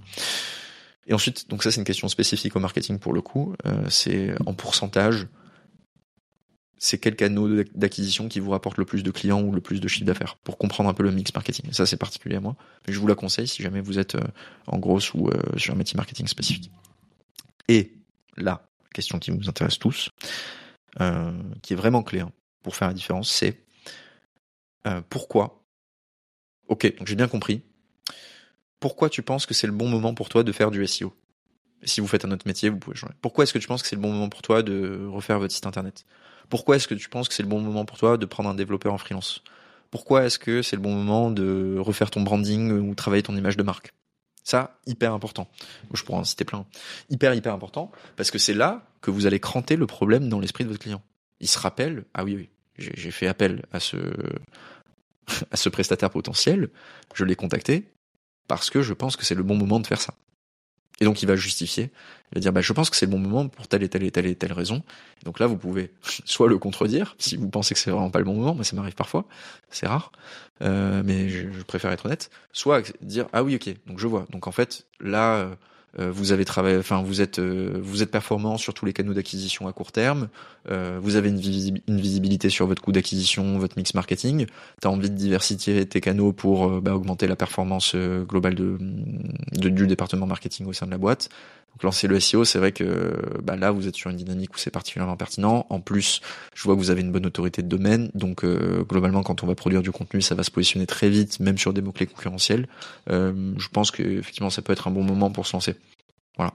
Et 1.06 1.14
ensuite, 1.14 1.48
donc 1.48 1.62
ça 1.62 1.70
c'est 1.70 1.80
une 1.80 1.86
question 1.86 2.08
spécifique 2.08 2.56
au 2.56 2.60
marketing 2.60 2.98
pour 2.98 3.12
le 3.12 3.20
coup, 3.20 3.54
euh, 3.66 3.84
c'est 3.88 4.34
en 4.46 4.54
pourcentage, 4.54 5.26
c'est 6.76 6.98
quel 6.98 7.16
canal 7.16 7.64
d'acquisition 7.74 8.28
qui 8.28 8.40
vous 8.40 8.50
rapporte 8.50 8.78
le 8.78 8.84
plus 8.84 9.02
de 9.02 9.10
clients 9.10 9.42
ou 9.42 9.52
le 9.52 9.60
plus 9.60 9.80
de 9.80 9.88
chiffre 9.88 10.06
d'affaires 10.06 10.36
pour 10.44 10.58
comprendre 10.58 10.88
un 10.88 10.94
peu 10.94 11.02
le 11.02 11.10
mix 11.10 11.32
marketing. 11.34 11.66
Et 11.70 11.72
ça 11.72 11.86
c'est 11.86 11.96
particulier 11.96 12.36
à 12.36 12.40
moi, 12.40 12.56
mais 12.86 12.92
je 12.92 12.98
vous 13.00 13.06
la 13.06 13.14
conseille 13.14 13.48
si 13.48 13.62
jamais 13.62 13.80
vous 13.80 13.98
êtes 13.98 14.16
en 14.66 14.78
grosse 14.78 15.14
ou 15.14 15.30
sur 15.56 15.74
un 15.74 15.76
métier 15.76 15.96
marketing 15.96 16.26
spécifique. 16.26 16.70
Et 17.70 17.92
la 18.36 18.68
question 18.92 19.20
qui 19.20 19.30
nous 19.30 19.48
intéresse 19.48 19.78
tous, 19.78 20.10
euh, 21.00 21.30
qui 21.62 21.74
est 21.74 21.76
vraiment 21.76 22.02
clé 22.02 22.18
hein, 22.18 22.32
pour 22.64 22.74
faire 22.74 22.88
la 22.88 22.94
différence, 22.94 23.30
c'est 23.30 23.62
euh, 24.88 25.00
pourquoi. 25.08 25.64
Ok, 26.66 26.92
donc 26.98 27.06
j'ai 27.06 27.14
bien 27.14 27.28
compris. 27.28 27.62
Pourquoi 28.80 29.08
tu 29.08 29.22
penses 29.22 29.46
que 29.46 29.54
c'est 29.54 29.68
le 29.68 29.72
bon 29.72 29.88
moment 29.88 30.14
pour 30.14 30.28
toi 30.28 30.42
de 30.42 30.50
faire 30.50 30.72
du 30.72 30.84
SEO 30.84 31.14
Si 31.84 32.00
vous 32.00 32.08
faites 32.08 32.24
un 32.24 32.32
autre 32.32 32.48
métier, 32.48 32.70
vous 32.70 32.78
pouvez 32.78 32.96
changer. 32.96 33.14
Pourquoi 33.22 33.44
est-ce 33.44 33.52
que 33.52 33.60
tu 33.60 33.68
penses 33.68 33.82
que 33.82 33.88
c'est 33.88 33.94
le 33.94 34.02
bon 34.02 34.10
moment 34.10 34.28
pour 34.28 34.42
toi 34.42 34.64
de 34.64 35.06
refaire 35.08 35.38
votre 35.38 35.54
site 35.54 35.66
internet? 35.66 36.04
Pourquoi 36.48 36.74
est-ce 36.74 36.88
que 36.88 36.96
tu 36.96 37.08
penses 37.08 37.28
que 37.28 37.34
c'est 37.34 37.44
le 37.44 37.48
bon 37.48 37.60
moment 37.60 37.84
pour 37.84 37.98
toi 37.98 38.16
de 38.16 38.26
prendre 38.26 38.48
un 38.48 38.54
développeur 38.56 38.92
en 38.92 38.98
freelance? 38.98 39.44
Pourquoi 39.92 40.24
est-ce 40.24 40.40
que 40.40 40.62
c'est 40.62 40.74
le 40.74 40.82
bon 40.82 40.92
moment 40.92 41.30
de 41.30 41.76
refaire 41.78 42.10
ton 42.10 42.22
branding 42.22 42.72
ou 42.72 42.96
travailler 42.96 43.22
ton 43.22 43.36
image 43.36 43.56
de 43.56 43.62
marque? 43.62 43.92
Ça, 44.44 44.78
hyper 44.86 45.12
important. 45.12 45.48
Je 45.92 46.02
pourrais 46.02 46.18
en 46.18 46.24
citer 46.24 46.44
plein 46.44 46.66
hyper 47.08 47.34
hyper 47.34 47.54
important 47.54 47.90
parce 48.16 48.30
que 48.30 48.38
c'est 48.38 48.54
là 48.54 48.86
que 49.00 49.10
vous 49.10 49.26
allez 49.26 49.40
cranter 49.40 49.76
le 49.76 49.86
problème 49.86 50.28
dans 50.28 50.40
l'esprit 50.40 50.64
de 50.64 50.68
votre 50.68 50.80
client. 50.80 51.02
Il 51.40 51.48
se 51.48 51.58
rappelle, 51.58 52.04
ah 52.14 52.24
oui 52.24 52.36
oui, 52.36 52.48
j'ai 52.78 53.10
fait 53.10 53.26
appel 53.26 53.64
à 53.72 53.80
ce 53.80 53.96
à 55.50 55.56
ce 55.56 55.68
prestataire 55.68 56.10
potentiel, 56.10 56.70
je 57.14 57.24
l'ai 57.24 57.36
contacté 57.36 57.92
parce 58.48 58.70
que 58.70 58.82
je 58.82 58.92
pense 58.92 59.16
que 59.16 59.24
c'est 59.24 59.34
le 59.34 59.42
bon 59.42 59.56
moment 59.56 59.80
de 59.80 59.86
faire 59.86 60.00
ça. 60.00 60.14
Et 61.00 61.06
donc 61.06 61.22
il 61.22 61.26
va 61.26 61.34
justifier, 61.34 61.90
il 62.30 62.34
va 62.36 62.40
dire 62.40 62.52
bah 62.52 62.60
je 62.60 62.72
pense 62.74 62.90
que 62.90 62.96
c'est 62.96 63.06
le 63.06 63.12
bon 63.12 63.18
moment 63.18 63.48
pour 63.48 63.66
telle 63.66 63.82
et 63.82 63.88
telle 63.88 64.02
et 64.02 64.10
telle 64.10 64.26
et 64.26 64.34
telle 64.34 64.52
raison. 64.52 64.82
Donc 65.24 65.40
là 65.40 65.46
vous 65.46 65.56
pouvez 65.56 65.92
soit 66.24 66.48
le 66.48 66.58
contredire 66.58 67.14
si 67.18 67.36
vous 67.36 67.48
pensez 67.48 67.74
que 67.74 67.80
c'est 67.80 67.90
vraiment 67.90 68.10
pas 68.10 68.18
le 68.18 68.26
bon 68.26 68.34
moment, 68.34 68.54
moi 68.54 68.64
ça 68.64 68.76
m'arrive 68.76 68.94
parfois, 68.94 69.24
c'est 69.70 69.86
rare, 69.86 70.12
euh, 70.62 71.02
mais 71.04 71.28
je, 71.30 71.50
je 71.50 71.62
préfère 71.62 71.90
être 71.90 72.06
honnête. 72.06 72.30
Soit 72.52 72.92
dire 73.00 73.26
ah 73.32 73.42
oui 73.42 73.54
ok 73.54 73.74
donc 73.86 73.98
je 73.98 74.06
vois 74.06 74.26
donc 74.30 74.46
en 74.46 74.52
fait 74.52 74.86
là 75.00 75.36
euh, 75.36 75.54
vous 75.98 76.30
avez 76.32 76.44
travaillé, 76.44 76.76
enfin 76.78 77.02
vous 77.02 77.20
êtes 77.20 77.38
euh, 77.40 77.78
vous 77.82 78.02
êtes 78.02 78.10
performant 78.10 78.56
sur 78.58 78.74
tous 78.74 78.86
les 78.86 78.92
canaux 78.92 79.12
d'acquisition 79.12 79.66
à 79.66 79.72
court 79.72 79.90
terme, 79.90 80.28
euh, 80.70 80.98
vous 81.02 81.16
avez 81.16 81.30
une, 81.30 81.38
visi- 81.40 81.82
une 81.88 82.00
visibilité 82.00 82.48
sur 82.48 82.66
votre 82.66 82.80
coût 82.80 82.92
d'acquisition, 82.92 83.58
votre 83.58 83.76
mix 83.76 83.94
marketing, 83.94 84.46
tu 84.80 84.86
as 84.86 84.90
envie 84.90 85.10
de 85.10 85.16
diversifier 85.16 85.84
tes 85.86 86.00
canaux 86.00 86.32
pour 86.32 86.68
euh, 86.68 86.80
bah, 86.80 86.94
augmenter 86.94 87.26
la 87.26 87.36
performance 87.36 87.92
euh, 87.96 88.24
globale 88.24 88.54
de, 88.54 88.78
de- 89.52 89.68
du 89.68 89.86
département 89.88 90.26
marketing 90.26 90.66
au 90.66 90.72
sein 90.72 90.86
de 90.86 90.92
la 90.92 90.98
boîte. 90.98 91.28
Donc 91.72 91.82
lancer 91.84 92.08
le 92.08 92.18
SEO, 92.20 92.44
c'est 92.44 92.58
vrai 92.58 92.72
que 92.72 93.14
bah, 93.42 93.56
là 93.56 93.70
vous 93.70 93.86
êtes 93.86 93.94
sur 93.94 94.10
une 94.10 94.16
dynamique 94.16 94.54
où 94.54 94.58
c'est 94.58 94.70
particulièrement 94.70 95.16
pertinent. 95.16 95.66
En 95.70 95.80
plus, 95.80 96.20
je 96.54 96.62
vois 96.64 96.74
que 96.74 96.80
vous 96.80 96.90
avez 96.90 97.00
une 97.00 97.12
bonne 97.12 97.26
autorité 97.26 97.62
de 97.62 97.68
domaine, 97.68 98.10
donc 98.14 98.44
euh, 98.44 98.84
globalement 98.84 99.22
quand 99.22 99.42
on 99.42 99.46
va 99.46 99.54
produire 99.54 99.82
du 99.82 99.92
contenu, 99.92 100.20
ça 100.20 100.34
va 100.34 100.42
se 100.42 100.50
positionner 100.50 100.86
très 100.86 101.08
vite, 101.08 101.40
même 101.40 101.58
sur 101.58 101.72
des 101.72 101.80
mots 101.80 101.92
clés 101.92 102.06
concurrentiels. 102.06 102.68
Euh, 103.10 103.54
je 103.56 103.68
pense 103.68 103.90
que 103.90 104.02
effectivement 104.02 104.50
ça 104.50 104.62
peut 104.62 104.72
être 104.72 104.88
un 104.88 104.90
bon 104.90 105.04
moment 105.04 105.30
pour 105.30 105.46
se 105.46 105.54
lancer. 105.54 105.76
Voilà. 106.36 106.54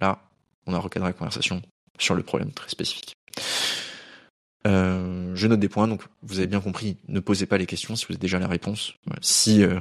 Là, 0.00 0.20
on 0.66 0.74
a 0.74 0.78
recadré 0.78 1.08
la 1.08 1.12
conversation 1.12 1.62
sur 1.98 2.14
le 2.14 2.22
problème 2.22 2.50
très 2.52 2.68
spécifique. 2.68 3.16
Euh, 4.66 5.32
je 5.34 5.46
note 5.46 5.60
des 5.60 5.68
points, 5.68 5.86
donc 5.86 6.02
vous 6.22 6.38
avez 6.38 6.48
bien 6.48 6.60
compris, 6.60 6.96
ne 7.08 7.20
posez 7.20 7.46
pas 7.46 7.56
les 7.56 7.66
questions 7.66 7.94
si 7.94 8.04
vous 8.06 8.14
avez 8.14 8.18
déjà 8.18 8.38
la 8.38 8.48
réponse. 8.48 8.94
Si 9.20 9.62
euh, 9.62 9.78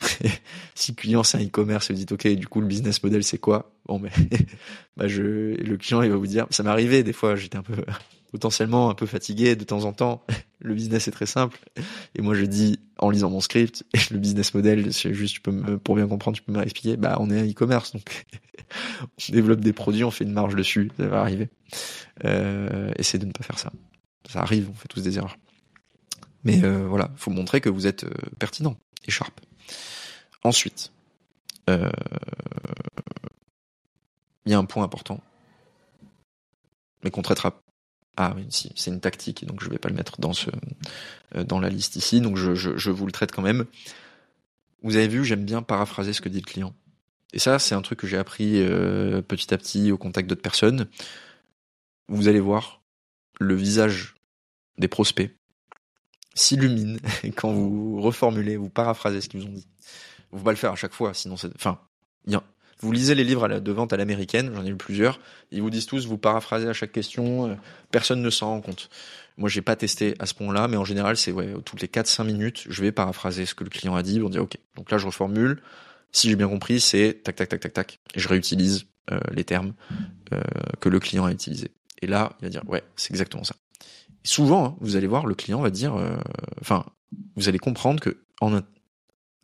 si 0.74 0.94
client 0.94 1.22
c'est 1.22 1.38
un 1.38 1.44
e-commerce 1.44 1.90
vous 1.90 1.96
dites 1.96 2.12
ok 2.12 2.28
du 2.28 2.46
coup 2.46 2.60
le 2.60 2.66
business 2.66 3.02
model 3.02 3.24
c'est 3.24 3.38
quoi? 3.38 3.73
Bon 3.86 3.98
mais 3.98 4.10
bah 4.96 5.08
je 5.08 5.22
le 5.22 5.76
client 5.76 6.02
il 6.02 6.10
va 6.10 6.16
vous 6.16 6.26
dire 6.26 6.46
ça 6.50 6.62
m'est 6.62 6.70
arrivé 6.70 7.02
des 7.02 7.12
fois 7.12 7.36
j'étais 7.36 7.58
un 7.58 7.62
peu 7.62 7.84
potentiellement 8.32 8.90
un 8.90 8.94
peu 8.94 9.06
fatigué 9.06 9.56
de 9.56 9.64
temps 9.64 9.84
en 9.84 9.92
temps. 9.92 10.24
Le 10.60 10.72
business 10.72 11.08
est 11.08 11.10
très 11.10 11.26
simple 11.26 11.58
et 12.14 12.22
moi 12.22 12.34
je 12.34 12.46
dis 12.46 12.80
en 12.96 13.10
lisant 13.10 13.28
mon 13.28 13.40
script 13.40 13.84
le 14.10 14.16
business 14.16 14.54
model 14.54 14.94
c'est 14.94 15.12
juste 15.12 15.34
tu 15.34 15.40
peux 15.42 15.50
me, 15.50 15.76
pour 15.76 15.94
bien 15.94 16.08
comprendre 16.08 16.38
tu 16.38 16.42
peux 16.42 16.52
me 16.52 16.62
expliquer 16.62 16.96
bah 16.96 17.18
on 17.20 17.28
est 17.28 17.38
un 17.38 17.46
e-commerce 17.46 17.92
donc 17.92 18.24
on 19.28 19.32
développe 19.34 19.60
des 19.60 19.74
produits 19.74 20.04
on 20.04 20.10
fait 20.10 20.24
une 20.24 20.32
marge 20.32 20.56
dessus 20.56 20.90
ça 20.96 21.06
va 21.06 21.20
arriver. 21.20 21.50
Euh, 22.24 22.92
de 22.94 23.26
ne 23.26 23.32
pas 23.32 23.42
faire 23.42 23.58
ça 23.58 23.70
ça 24.28 24.40
arrive, 24.40 24.68
on 24.70 24.74
fait 24.74 24.88
tous 24.88 25.02
des 25.02 25.16
erreurs. 25.18 25.36
Mais 26.44 26.62
euh, 26.64 26.86
voilà, 26.86 27.10
faut 27.16 27.30
montrer 27.30 27.60
que 27.60 27.68
vous 27.68 27.86
êtes 27.86 28.04
euh, 28.04 28.12
pertinent 28.38 28.76
et 29.06 29.10
sharp. 29.10 29.40
Ensuite, 30.42 30.92
euh, 31.70 31.90
il 34.46 34.52
y 34.52 34.54
a 34.54 34.58
un 34.58 34.64
point 34.64 34.84
important, 34.84 35.20
mais 37.02 37.10
qu'on 37.10 37.22
traitera. 37.22 37.60
Ah 38.16 38.32
oui, 38.36 38.46
si, 38.50 38.72
c'est 38.76 38.90
une 38.90 39.00
tactique, 39.00 39.44
donc 39.44 39.62
je 39.62 39.68
vais 39.68 39.78
pas 39.78 39.88
le 39.88 39.96
mettre 39.96 40.20
dans 40.20 40.32
dans 41.34 41.58
la 41.58 41.68
liste 41.68 41.96
ici, 41.96 42.20
donc 42.20 42.36
je, 42.36 42.90
vous 42.90 43.06
le 43.06 43.12
traite 43.12 43.32
quand 43.32 43.42
même. 43.42 43.64
Vous 44.82 44.96
avez 44.96 45.08
vu, 45.08 45.24
j'aime 45.24 45.44
bien 45.44 45.62
paraphraser 45.62 46.12
ce 46.12 46.20
que 46.20 46.28
dit 46.28 46.40
le 46.40 46.44
client. 46.44 46.74
Et 47.32 47.40
ça, 47.40 47.58
c'est 47.58 47.74
un 47.74 47.82
truc 47.82 47.98
que 47.98 48.06
j'ai 48.06 48.18
appris 48.18 48.62
petit 49.26 49.52
à 49.52 49.58
petit 49.58 49.90
au 49.90 49.98
contact 49.98 50.28
d'autres 50.28 50.42
personnes. 50.42 50.86
Vous 52.08 52.28
allez 52.28 52.38
voir, 52.38 52.82
le 53.40 53.54
visage 53.54 54.14
des 54.78 54.88
prospects 54.88 55.34
s'illumine 56.34 56.98
quand 57.36 57.52
vous 57.52 58.00
reformulez, 58.00 58.56
vous 58.56 58.68
paraphrasez 58.68 59.20
ce 59.20 59.28
qu'ils 59.28 59.40
vous 59.40 59.46
ont 59.46 59.52
dit. 59.52 59.66
Vous 60.30 60.38
pouvez 60.38 60.44
pas 60.44 60.50
le 60.50 60.56
faire 60.56 60.72
à 60.72 60.76
chaque 60.76 60.92
fois, 60.94 61.14
sinon 61.14 61.36
c'est, 61.36 61.54
enfin, 61.54 61.78
a... 62.32 62.42
vous 62.80 62.92
lisez 62.92 63.14
les 63.14 63.24
livres 63.24 63.48
de 63.48 63.72
vente 63.72 63.92
à 63.92 63.96
l'américaine, 63.96 64.52
j'en 64.54 64.64
ai 64.64 64.68
lu 64.68 64.76
plusieurs, 64.76 65.20
ils 65.50 65.62
vous 65.62 65.70
disent 65.70 65.86
tous, 65.86 66.06
vous 66.06 66.18
paraphrasez 66.18 66.68
à 66.68 66.72
chaque 66.72 66.92
question, 66.92 67.50
euh, 67.50 67.54
personne 67.90 68.22
ne 68.22 68.30
s'en 68.30 68.48
rend 68.48 68.60
compte. 68.60 68.90
Moi, 69.36 69.48
j'ai 69.48 69.62
pas 69.62 69.76
testé 69.76 70.14
à 70.18 70.26
ce 70.26 70.34
point-là, 70.34 70.68
mais 70.68 70.76
en 70.76 70.84
général, 70.84 71.16
c'est 71.16 71.32
ouais, 71.32 71.54
toutes 71.64 71.80
les 71.80 71.88
4-5 71.88 72.24
minutes, 72.24 72.64
je 72.68 72.82
vais 72.82 72.92
paraphraser 72.92 73.46
ce 73.46 73.54
que 73.54 73.64
le 73.64 73.70
client 73.70 73.94
a 73.94 74.02
dit, 74.02 74.20
on 74.22 74.28
dit 74.28 74.38
ok. 74.38 74.56
Donc 74.76 74.90
là, 74.90 74.98
je 74.98 75.06
reformule. 75.06 75.60
Si 76.12 76.28
j'ai 76.28 76.36
bien 76.36 76.48
compris, 76.48 76.80
c'est 76.80 77.20
tac 77.24 77.34
tac 77.34 77.48
tac 77.48 77.60
tac 77.60 77.72
tac, 77.72 77.98
et 78.14 78.20
je 78.20 78.28
réutilise 78.28 78.86
euh, 79.10 79.18
les 79.32 79.42
termes 79.42 79.74
euh, 80.32 80.40
que 80.80 80.88
le 80.88 81.00
client 81.00 81.24
a 81.24 81.32
utilisés. 81.32 81.72
Et 82.02 82.06
là, 82.06 82.36
il 82.40 82.44
va 82.44 82.48
dire 82.50 82.62
ouais, 82.68 82.84
c'est 82.94 83.10
exactement 83.10 83.42
ça 83.42 83.56
souvent, 84.24 84.64
hein, 84.64 84.76
vous 84.80 84.96
allez 84.96 85.06
voir, 85.06 85.26
le 85.26 85.34
client 85.34 85.60
va 85.60 85.70
dire, 85.70 85.94
euh, 85.94 86.16
enfin, 86.60 86.84
vous 87.36 87.48
allez 87.48 87.58
comprendre 87.58 88.00
que 88.00 88.24
en, 88.40 88.60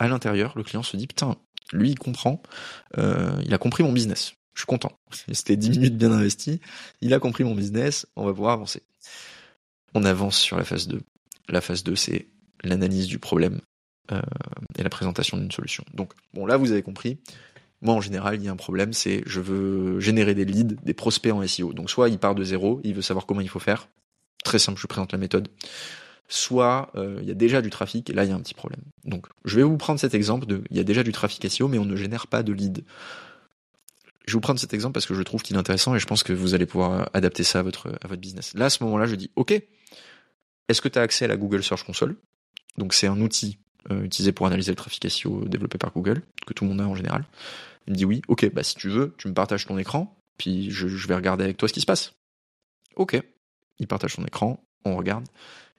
à 0.01 0.09
l'intérieur, 0.09 0.55
le 0.57 0.65
client 0.65 0.83
se 0.83 0.97
dit, 0.97 1.07
putain, 1.07 1.37
lui, 1.73 1.91
il 1.91 1.99
comprend, 1.99 2.43
euh, 2.99 3.41
il 3.45 3.55
a 3.55 3.59
compris 3.59 3.85
mon 3.85 3.93
business. 3.93 4.33
Je 4.55 4.63
suis 4.63 4.67
content. 4.67 4.93
C'était 5.33 5.57
10 5.57 5.71
minutes 5.71 5.97
bien 5.97 6.11
investies. 6.11 6.61
Il 7.03 7.15
a 7.15 7.21
compris 7.21 7.45
mon 7.45 7.55
business. 7.55 8.07
On 8.17 8.25
va 8.25 8.33
pouvoir 8.33 8.55
avancer. 8.55 8.83
On 9.95 10.05
avance 10.05 10.39
sur 10.39 10.57
la 10.57 10.65
phase 10.65 10.89
2. 10.89 11.01
La 11.49 11.61
phase 11.61 11.85
2, 11.85 11.95
c'est 11.95 12.29
l'analyse 12.65 13.07
du 13.07 13.19
problème 13.19 13.61
euh, 14.11 14.21
et 14.79 14.83
la 14.83 14.91
présentation 14.91 15.37
d'une 15.37 15.53
solution. 15.53 15.85
Donc, 15.93 16.13
bon, 16.33 16.47
là, 16.47 16.57
vous 16.57 16.73
avez 16.73 16.83
compris. 16.83 17.19
Moi, 17.83 17.95
en 17.95 18.01
général, 18.01 18.37
il 18.37 18.45
y 18.45 18.49
a 18.49 18.53
un 18.53 18.57
problème, 18.57 18.93
c'est 18.93 19.23
je 19.27 19.41
veux 19.41 20.01
générer 20.01 20.35
des 20.35 20.45
leads, 20.45 20.77
des 20.83 20.95
prospects 20.95 21.33
en 21.33 21.47
SEO. 21.47 21.73
Donc, 21.75 21.91
soit 21.91 22.09
il 22.09 22.19
part 22.19 22.35
de 22.35 22.45
zéro, 22.45 22.81
il 22.85 22.95
veut 22.95 23.03
savoir 23.03 23.27
comment 23.27 23.41
il 23.41 23.49
faut 23.49 23.59
faire. 23.59 23.89
Très 24.45 24.59
simple, 24.59 24.81
je 24.81 24.87
présente 24.87 25.13
la 25.13 25.19
méthode. 25.19 25.49
Soit 26.33 26.91
euh, 26.95 27.19
il 27.23 27.29
y 27.29 27.31
a 27.33 27.35
déjà 27.35 27.61
du 27.61 27.71
trafic 27.71 28.09
et 28.09 28.13
là 28.13 28.25
il 28.25 28.31
y 28.31 28.33
a 28.33 28.37
un 28.37 28.41
petit 28.41 28.55
problème. 28.55 28.81
Donc 29.05 29.27
je 29.45 29.57
vais 29.57 29.65
vous 29.65 29.77
prendre 29.77 29.99
cet 29.99 30.15
exemple 30.15 30.47
de 30.47 30.63
il 30.71 30.77
y 30.77 30.81
a 30.81 30.85
déjà 30.85 31.03
du 31.03 31.11
trafic 31.11 31.51
SEO 31.51 31.67
mais 31.67 31.79
on 31.79 31.85
ne 31.85 31.97
génère 31.97 32.29
pas 32.29 32.45
de 32.45 32.53
lead. 32.53 32.85
Je 34.27 34.33
vais 34.33 34.37
vous 34.37 34.41
prendre 34.41 34.61
cet 34.61 34.73
exemple 34.73 34.93
parce 34.93 35.07
que 35.07 35.15
je 35.15 35.23
trouve 35.23 35.43
qu'il 35.43 35.57
est 35.57 35.59
intéressant 35.59 35.95
et 35.97 35.99
je 35.99 36.07
pense 36.07 36.23
que 36.23 36.33
vous 36.33 36.55
allez 36.55 36.67
pouvoir 36.67 37.11
adapter 37.15 37.43
ça 37.43 37.59
à 37.59 37.63
votre 37.63 37.91
business. 38.17 38.55
Là 38.55 38.67
à 38.67 38.71
ce 38.71 38.85
moment-là, 38.85 39.07
je 39.07 39.17
dis 39.17 39.31
OK. 39.35 39.51
Est-ce 39.51 40.81
que 40.81 40.89
tu 40.89 41.01
as 41.01 41.03
accès 41.03 41.25
à 41.25 41.29
la 41.29 41.37
Google 41.37 41.65
Search 41.65 41.83
Console? 41.83 42.15
Donc 42.79 42.95
c'est 42.95 43.09
un 43.09 43.21
outil 43.21 43.59
euh, 43.91 44.05
utilisé 44.05 44.31
pour 44.31 44.47
analyser 44.47 44.71
le 44.71 44.77
trafic 44.77 45.11
SEO 45.11 45.47
développé 45.47 45.79
par 45.79 45.93
Google 45.93 46.23
que 46.47 46.55
tout 46.55 46.63
le 46.63 46.71
monde 46.71 46.81
a 46.81 46.87
en 46.87 46.95
général. 46.95 47.25
Il 47.89 47.95
me 47.95 47.97
dit 47.97 48.05
oui. 48.05 48.23
OK, 48.29 48.49
bah 48.53 48.63
si 48.63 48.77
tu 48.77 48.89
veux, 48.89 49.17
tu 49.19 49.27
me 49.27 49.35
partages 49.35 49.67
ton 49.67 49.79
écran 49.79 50.17
puis 50.39 50.71
je, 50.71 50.87
je 50.87 51.09
vais 51.09 51.17
regarder 51.17 51.43
avec 51.43 51.57
toi 51.57 51.69
ce 51.69 51.73
qui 51.73 51.81
se 51.81 51.87
passe. 51.87 52.13
OK 52.95 53.21
il 53.81 53.89
partage 53.89 54.15
son 54.15 54.25
écran, 54.25 54.63
on 54.85 54.95
regarde. 54.97 55.25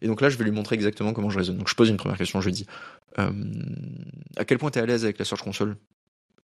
Et 0.01 0.07
donc 0.07 0.21
là, 0.21 0.29
je 0.29 0.37
vais 0.37 0.43
lui 0.43 0.51
montrer 0.51 0.75
exactement 0.75 1.13
comment 1.13 1.29
je 1.29 1.37
raisonne. 1.37 1.57
Donc 1.57 1.69
je 1.69 1.75
pose 1.75 1.89
une 1.89 1.97
première 1.97 2.17
question, 2.17 2.41
je 2.41 2.47
lui 2.47 2.53
dis 2.53 2.65
euh, 3.19 3.31
à 4.37 4.45
quel 4.45 4.57
point 4.57 4.71
tu 4.71 4.79
es 4.79 4.81
à 4.81 4.85
l'aise 4.85 5.03
avec 5.03 5.19
la 5.19 5.25
Search 5.25 5.41
Console? 5.41 5.77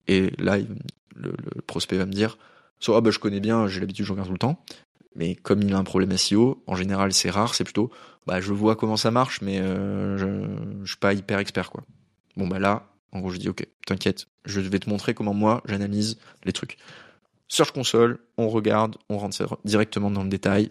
Et 0.08 0.32
là, 0.38 0.58
le, 1.16 1.32
prospect 1.66 1.96
va 1.96 2.06
me 2.06 2.12
dire 2.12 2.38
soit 2.78 2.96
ah 2.96 3.00
bah 3.00 3.10
je 3.10 3.18
connais 3.18 3.40
bien, 3.40 3.66
j'ai 3.66 3.80
l'habitude, 3.80 4.04
je 4.04 4.12
regarde 4.12 4.28
tout 4.28 4.34
le 4.34 4.38
temps. 4.38 4.62
Mais 5.14 5.34
comme 5.34 5.62
il 5.62 5.72
a 5.72 5.78
un 5.78 5.84
problème 5.84 6.14
SEO, 6.16 6.62
en 6.66 6.76
général 6.76 7.12
c'est 7.12 7.30
rare, 7.30 7.54
c'est 7.54 7.64
plutôt 7.64 7.90
bah 8.26 8.40
je 8.40 8.52
vois 8.52 8.76
comment 8.76 8.98
ça 8.98 9.10
marche, 9.10 9.40
mais 9.40 9.60
euh, 9.60 10.18
je, 10.18 10.84
je 10.84 10.88
suis 10.88 10.98
pas 10.98 11.14
hyper 11.14 11.38
expert 11.38 11.70
quoi. 11.70 11.84
Bon 12.36 12.46
bah 12.46 12.58
là, 12.58 12.92
en 13.12 13.20
gros 13.20 13.30
je 13.30 13.38
dis 13.38 13.48
ok, 13.48 13.66
t'inquiète, 13.86 14.26
je 14.44 14.60
vais 14.60 14.78
te 14.78 14.90
montrer 14.90 15.14
comment 15.14 15.32
moi 15.32 15.62
j'analyse 15.64 16.18
les 16.44 16.52
trucs. 16.52 16.76
Search 17.48 17.70
Console, 17.70 18.18
on 18.36 18.48
regarde, 18.48 18.96
on 19.08 19.16
rentre 19.16 19.58
directement 19.64 20.10
dans 20.10 20.24
le 20.24 20.28
détail, 20.28 20.70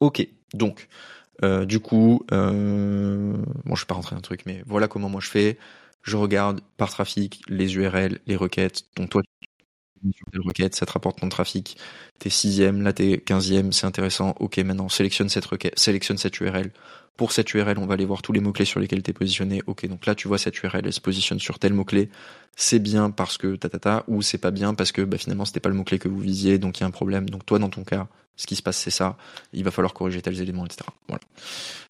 Ok, 0.00 0.26
donc 0.54 0.88
euh, 1.42 1.64
du 1.64 1.80
coup, 1.80 2.24
euh, 2.32 3.36
bon, 3.64 3.74
je 3.74 3.82
vais 3.82 3.86
pas 3.86 3.94
rentrer 3.94 4.14
dans 4.14 4.18
un 4.18 4.22
truc, 4.22 4.42
mais 4.46 4.62
voilà 4.66 4.88
comment 4.88 5.08
moi 5.08 5.20
je 5.20 5.28
fais. 5.28 5.58
Je 6.02 6.16
regarde 6.16 6.60
par 6.76 6.90
trafic 6.90 7.42
les 7.48 7.76
URL, 7.76 8.20
les 8.26 8.36
requêtes. 8.36 8.84
Donc 8.96 9.10
toi, 9.10 9.22
sur 10.14 10.26
telle 10.30 10.40
requête, 10.42 10.74
ça 10.74 10.86
te 10.86 10.92
rapporte 10.92 11.20
ton 11.20 11.28
trafic. 11.28 11.76
T'es 12.18 12.30
sixième, 12.30 12.82
là 12.82 12.92
t'es 12.92 13.18
quinzième, 13.18 13.72
c'est 13.72 13.86
intéressant. 13.86 14.34
Ok, 14.40 14.58
maintenant 14.58 14.88
sélectionne 14.88 15.28
cette 15.28 15.44
requête, 15.46 15.78
sélectionne 15.78 16.18
cette 16.18 16.38
URL. 16.40 16.72
Pour 17.16 17.32
cette 17.32 17.52
URL, 17.52 17.78
on 17.78 17.86
va 17.86 17.94
aller 17.94 18.06
voir 18.06 18.22
tous 18.22 18.32
les 18.32 18.40
mots-clés 18.40 18.64
sur 18.64 18.80
lesquels 18.80 19.02
t'es 19.02 19.12
positionné. 19.12 19.62
Ok, 19.66 19.86
donc 19.86 20.06
là 20.06 20.14
tu 20.14 20.28
vois 20.28 20.38
cette 20.38 20.60
URL, 20.62 20.82
elle 20.86 20.92
se 20.92 21.00
positionne 21.00 21.38
sur 21.38 21.58
tel 21.58 21.74
mot-clé. 21.74 22.08
C'est 22.56 22.78
bien 22.78 23.10
parce 23.10 23.36
que 23.36 23.56
ta 23.56 23.68
ta 23.68 23.78
ta, 23.78 24.04
ou 24.08 24.22
c'est 24.22 24.38
pas 24.38 24.50
bien 24.50 24.74
parce 24.74 24.92
que 24.92 25.02
bah, 25.02 25.18
finalement 25.18 25.44
c'était 25.44 25.60
pas 25.60 25.68
le 25.68 25.74
mot-clé 25.74 25.98
que 25.98 26.08
vous 26.08 26.20
visiez, 26.20 26.58
donc 26.58 26.78
il 26.78 26.82
y 26.82 26.84
a 26.84 26.86
un 26.86 26.90
problème. 26.90 27.28
Donc 27.28 27.44
toi 27.44 27.58
dans 27.58 27.68
ton 27.68 27.84
cas, 27.84 28.08
ce 28.36 28.46
qui 28.46 28.56
se 28.56 28.62
passe 28.62 28.78
c'est 28.78 28.90
ça. 28.90 29.16
Il 29.52 29.64
va 29.64 29.70
falloir 29.70 29.92
corriger 29.92 30.22
tels 30.22 30.40
éléments, 30.40 30.64
etc. 30.64 30.84
Voilà. 31.08 31.22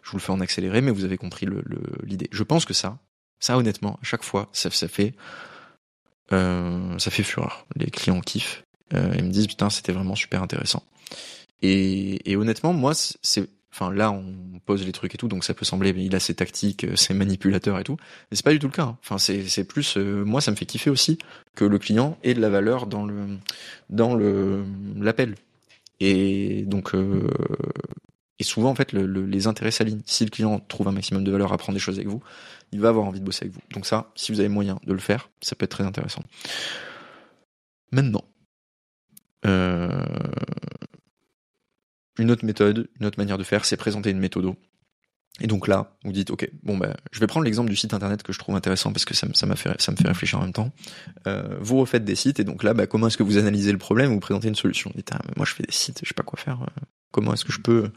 Je 0.03 0.11
vous 0.11 0.17
le 0.17 0.23
fais 0.23 0.33
en 0.33 0.41
accéléré, 0.41 0.81
mais 0.81 0.91
vous 0.91 1.05
avez 1.05 1.17
compris 1.17 1.47
l'idée. 1.47 2.29
Le, 2.31 2.37
Je 2.37 2.43
pense 2.43 2.65
que 2.65 2.75
ça, 2.75 2.99
ça 3.39 3.57
honnêtement, 3.57 3.99
à 4.03 4.05
chaque 4.05 4.25
fois, 4.25 4.49
ça 4.53 4.71
fait 4.71 5.15
euh, 6.33 6.99
ça 6.99 7.11
fait 7.11 7.23
fureur. 7.23 7.67
Les 7.77 7.91
clients 7.91 8.21
kiffent. 8.21 8.65
Euh, 8.95 9.15
ils 9.17 9.25
me 9.25 9.31
disent 9.31 9.47
putain 9.47 9.71
c'était 9.71 9.93
vraiment 9.93 10.15
super 10.15 10.43
intéressant. 10.43 10.83
Et, 11.63 12.31
et 12.31 12.37
honnêtement 12.37 12.73
moi 12.73 12.93
c'est 12.95 13.49
enfin 13.73 13.93
là 13.93 14.11
on 14.11 14.59
pose 14.67 14.85
les 14.85 14.93
trucs 14.93 15.15
et 15.15 15.19
tout 15.19 15.29
donc 15.29 15.45
ça 15.45 15.55
peut 15.55 15.65
sembler 15.65 15.91
il 15.97 16.15
a 16.15 16.21
ses 16.21 16.35
tactiques 16.35 16.85
euh, 16.85 16.97
ses 16.97 17.15
manipulateurs 17.15 17.79
et 17.79 17.85
tout 17.85 17.97
mais 18.31 18.37
c'est 18.37 18.45
pas 18.45 18.53
du 18.53 18.59
tout 18.59 18.67
le 18.67 18.73
cas 18.73 18.83
hein. 18.83 18.99
enfin 19.03 19.19
c'est 19.19 19.65
plus 19.65 19.97
euh, 19.97 20.25
moi 20.25 20.41
ça 20.41 20.51
me 20.51 20.57
fait 20.57 20.67
kiffer 20.67 20.91
aussi 20.91 21.19
que 21.55 21.65
le 21.65 21.79
client 21.79 22.19
ait 22.23 22.35
de 22.35 22.41
la 22.41 22.49
valeur 22.49 22.87
dans 22.87 23.05
le 23.05 23.39
dans 23.89 24.15
le 24.15 24.65
l'appel 24.97 25.35
et 26.01 26.63
donc 26.67 26.95
euh, 26.95 27.29
et 28.41 28.45
souvent 28.45 28.71
en 28.71 28.75
fait 28.75 28.93
le, 28.93 29.05
les 29.05 29.47
intérêts 29.47 29.71
s'alignent 29.71 30.03
si 30.07 30.25
le 30.25 30.31
client 30.31 30.59
trouve 30.59 30.89
un 30.89 30.93
maximum 30.93 31.23
de 31.23 31.31
valeur 31.31 31.53
à 31.53 31.59
prendre 31.59 31.75
des 31.75 31.81
choses 31.81 31.97
avec 31.97 32.09
vous 32.09 32.23
il 32.73 32.81
va 32.81 32.89
avoir 32.89 33.07
envie 33.07 33.21
de 33.21 33.25
bosser 33.25 33.45
avec 33.45 33.55
vous 33.55 33.61
donc 33.73 33.87
ça 33.87 34.11
si 34.17 34.33
vous 34.33 34.41
avez 34.41 34.49
moyen 34.49 34.81
de 34.85 34.93
le 34.93 34.99
faire 34.99 35.31
ça 35.41 35.55
peut 35.55 35.65
être 35.65 35.71
très 35.71 35.85
intéressant 35.85 36.23
maintenant 37.93 38.25
euh, 39.47 40.05
une 42.19 42.31
autre 42.31 42.45
méthode, 42.45 42.89
une 43.01 43.07
autre 43.07 43.19
manière 43.19 43.39
de 43.39 43.45
faire, 43.45 43.65
c'est 43.65 43.77
présenter 43.77 44.11
une 44.11 44.19
méthode. 44.19 44.55
Et 45.41 45.47
donc 45.47 45.69
là, 45.69 45.97
vous 46.05 46.13
dites, 46.13 46.31
ok, 46.31 46.51
bon 46.63 46.77
ben, 46.77 46.95
je 47.13 47.21
vais 47.21 47.27
prendre 47.27 47.45
l'exemple 47.45 47.71
du 47.71 47.77
site 47.77 47.95
internet 47.95 48.23
que 48.23 48.33
je 48.33 48.39
trouve 48.39 48.57
intéressant 48.57 48.93
parce 48.93 49.07
que 49.07 49.15
ça, 49.15 49.27
ça 49.33 49.57
fait, 49.57 49.81
ça 49.81 49.93
me 49.93 49.97
fait 49.97 50.09
réfléchir 50.09 50.39
en 50.39 50.43
même 50.43 50.53
temps. 50.53 50.71
Euh, 51.27 51.57
vous 51.61 51.79
refaites 51.79 52.05
des 52.05 52.17
sites 52.17 52.41
et 52.41 52.45
donc 52.45 52.63
là, 52.63 52.75
bah, 52.75 52.87
comment 52.87 53.07
est-ce 53.07 53.17
que 53.17 53.23
vous 53.23 53.39
analysez 53.39 53.73
le 53.73 53.79
problème 53.79 54.13
Vous 54.13 54.21
présentez 54.21 54.49
une 54.49 54.55
solution? 54.55 54.91
Vous 54.91 54.99
dites, 54.99 55.13
ah, 55.13 55.21
moi 55.37 55.47
je 55.47 55.55
fais 55.55 55.63
des 55.63 55.73
sites, 55.73 56.01
je 56.03 56.09
sais 56.09 56.15
pas 56.15 56.23
quoi 56.23 56.39
faire. 56.39 56.61
Euh, 56.63 56.83
comment 57.11 57.33
est-ce 57.33 57.45
que 57.45 57.53
je 57.53 57.61
peux 57.61 57.91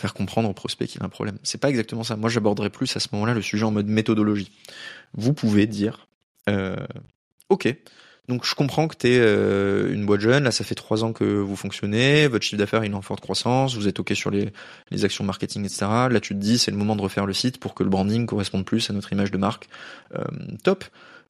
faire 0.00 0.14
comprendre 0.14 0.48
au 0.48 0.52
prospect 0.52 0.86
qu'il 0.86 1.02
a 1.02 1.04
un 1.04 1.10
problème 1.10 1.38
C'est 1.42 1.60
pas 1.60 1.68
exactement 1.68 2.04
ça. 2.04 2.16
Moi, 2.16 2.30
j'aborderai 2.30 2.70
plus 2.70 2.96
à 2.96 3.00
ce 3.00 3.08
moment-là 3.12 3.34
le 3.34 3.42
sujet 3.42 3.64
en 3.64 3.70
mode 3.70 3.86
méthodologie. 3.86 4.50
Vous 5.14 5.34
pouvez 5.34 5.66
dire, 5.66 6.08
euh, 6.48 6.76
ok, 7.48 7.74
donc 8.28 8.46
je 8.46 8.54
comprends 8.54 8.88
que 8.88 8.96
tu 8.96 9.08
es 9.08 9.18
euh, 9.18 9.92
une 9.92 10.06
boîte 10.06 10.20
jeune, 10.20 10.44
là 10.44 10.52
ça 10.52 10.64
fait 10.64 10.76
trois 10.76 11.04
ans 11.04 11.12
que 11.12 11.24
vous 11.24 11.56
fonctionnez, 11.56 12.28
votre 12.28 12.44
chiffre 12.44 12.58
d'affaires 12.58 12.84
est 12.84 12.92
en 12.94 13.02
forte 13.02 13.20
croissance, 13.20 13.74
vous 13.74 13.88
êtes 13.88 13.98
ok 13.98 14.12
sur 14.14 14.30
les, 14.30 14.52
les 14.90 15.04
actions 15.04 15.24
marketing, 15.24 15.64
etc. 15.64 15.86
Là 16.10 16.20
tu 16.20 16.34
te 16.34 16.38
dis 16.38 16.58
c'est 16.58 16.70
le 16.70 16.76
moment 16.76 16.94
de 16.94 17.02
refaire 17.02 17.26
le 17.26 17.32
site 17.32 17.58
pour 17.58 17.74
que 17.74 17.82
le 17.82 17.90
branding 17.90 18.26
corresponde 18.26 18.64
plus 18.64 18.88
à 18.88 18.92
notre 18.92 19.12
image 19.12 19.32
de 19.32 19.38
marque. 19.38 19.68
Euh, 20.14 20.24
top. 20.62 20.84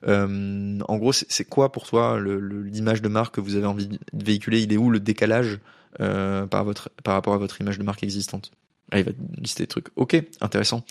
en 0.07 0.97
gros, 0.99 1.13
c'est 1.13 1.45
quoi 1.45 1.73
pour 1.73 1.87
toi 1.87 2.21
l'image 2.21 3.01
de 3.01 3.09
marque 3.09 3.37
que 3.37 3.41
vous 3.41 3.57
avez 3.57 3.67
envie 3.67 3.89
de 3.89 3.99
véhiculer? 4.13 4.61
Il 4.61 4.73
est 4.73 4.77
où 4.77 4.91
le 4.91 5.01
décalage 5.01 5.59
par, 5.99 6.65
votre, 6.65 6.91
par 7.03 7.15
rapport 7.15 7.35
à 7.35 7.39
votre 7.39 7.61
image 7.61 7.79
de 7.79 7.83
marque 7.83 8.03
existante 8.03 8.53
ah, 8.91 8.99
il 8.99 9.05
va 9.05 9.13
lister 9.39 9.63
des 9.63 9.69
trucs. 9.69 9.89
Ok, 9.97 10.21
intéressant. 10.41 10.85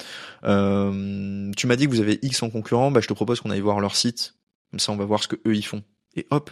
Euh, 0.45 1.51
tu 1.57 1.67
m'as 1.67 1.75
dit 1.75 1.85
que 1.85 1.89
vous 1.89 1.99
avez 1.99 2.19
X 2.21 2.41
en 2.43 2.49
concurrent, 2.49 2.91
bah, 2.91 3.01
je 3.01 3.07
te 3.07 3.13
propose 3.13 3.41
qu'on 3.41 3.49
aille 3.49 3.59
voir 3.59 3.79
leur 3.79 3.95
site. 3.95 4.35
Comme 4.71 4.79
ça, 4.79 4.91
on 4.91 4.95
va 4.95 5.05
voir 5.05 5.21
ce 5.21 5.27
que 5.27 5.35
eux 5.47 5.55
ils 5.55 5.65
font. 5.65 5.83
Et 6.15 6.25
hop, 6.29 6.51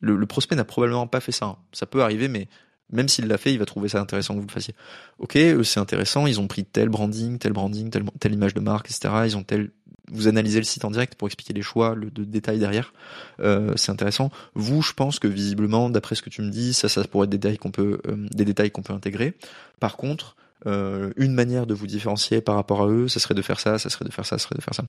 le, 0.00 0.26
prospect 0.26 0.56
n'a 0.56 0.64
probablement 0.64 1.06
pas 1.06 1.20
fait 1.20 1.32
ça. 1.32 1.46
Hein. 1.46 1.56
Ça 1.72 1.86
peut 1.86 2.02
arriver, 2.02 2.28
mais 2.28 2.48
même 2.92 3.08
s'il 3.08 3.26
l'a 3.26 3.38
fait, 3.38 3.52
il 3.52 3.58
va 3.58 3.66
trouver 3.66 3.88
ça 3.88 4.00
intéressant 4.00 4.34
que 4.34 4.40
vous 4.40 4.46
le 4.46 4.52
fassiez. 4.52 4.74
Ok, 5.18 5.38
c'est 5.64 5.80
intéressant. 5.80 6.26
Ils 6.26 6.40
ont 6.40 6.48
pris 6.48 6.64
tel 6.64 6.88
branding, 6.88 7.38
tel 7.38 7.52
branding, 7.52 7.90
telle, 7.90 8.04
telle 8.18 8.32
image 8.34 8.54
de 8.54 8.60
marque, 8.60 8.86
etc. 8.86 9.14
Ils 9.26 9.36
ont 9.36 9.42
tel 9.42 9.70
vous 10.12 10.28
analysez 10.28 10.58
le 10.58 10.64
site 10.64 10.84
en 10.84 10.90
direct 10.90 11.14
pour 11.14 11.28
expliquer 11.28 11.52
les 11.52 11.62
choix, 11.62 11.94
le 11.94 12.10
de 12.10 12.24
détails 12.24 12.58
derrière. 12.58 12.92
Euh, 13.40 13.72
c'est 13.76 13.92
intéressant. 13.92 14.30
Vous, 14.54 14.82
je 14.82 14.92
pense 14.92 15.18
que 15.18 15.28
visiblement, 15.28 15.90
d'après 15.90 16.14
ce 16.14 16.22
que 16.22 16.30
tu 16.30 16.42
me 16.42 16.50
dis, 16.50 16.72
ça, 16.72 16.88
ça 16.88 17.04
pourrait 17.04 17.24
être 17.24 17.30
des 17.30 17.38
détails 17.38 17.58
qu'on 17.58 17.70
peut, 17.70 18.00
euh, 18.06 18.26
des 18.32 18.44
détails 18.44 18.70
qu'on 18.70 18.82
peut 18.82 18.92
intégrer. 18.92 19.34
Par 19.78 19.96
contre, 19.96 20.36
euh, 20.66 21.12
une 21.16 21.32
manière 21.32 21.66
de 21.66 21.74
vous 21.74 21.86
différencier 21.86 22.40
par 22.40 22.56
rapport 22.56 22.82
à 22.82 22.88
eux, 22.88 23.08
ça 23.08 23.20
serait 23.20 23.34
de 23.34 23.42
faire 23.42 23.60
ça, 23.60 23.78
ça 23.78 23.88
serait 23.88 24.04
de 24.04 24.12
faire 24.12 24.26
ça, 24.26 24.38
ça 24.38 24.44
serait 24.44 24.56
de 24.56 24.62
faire 24.62 24.74
ça. 24.74 24.84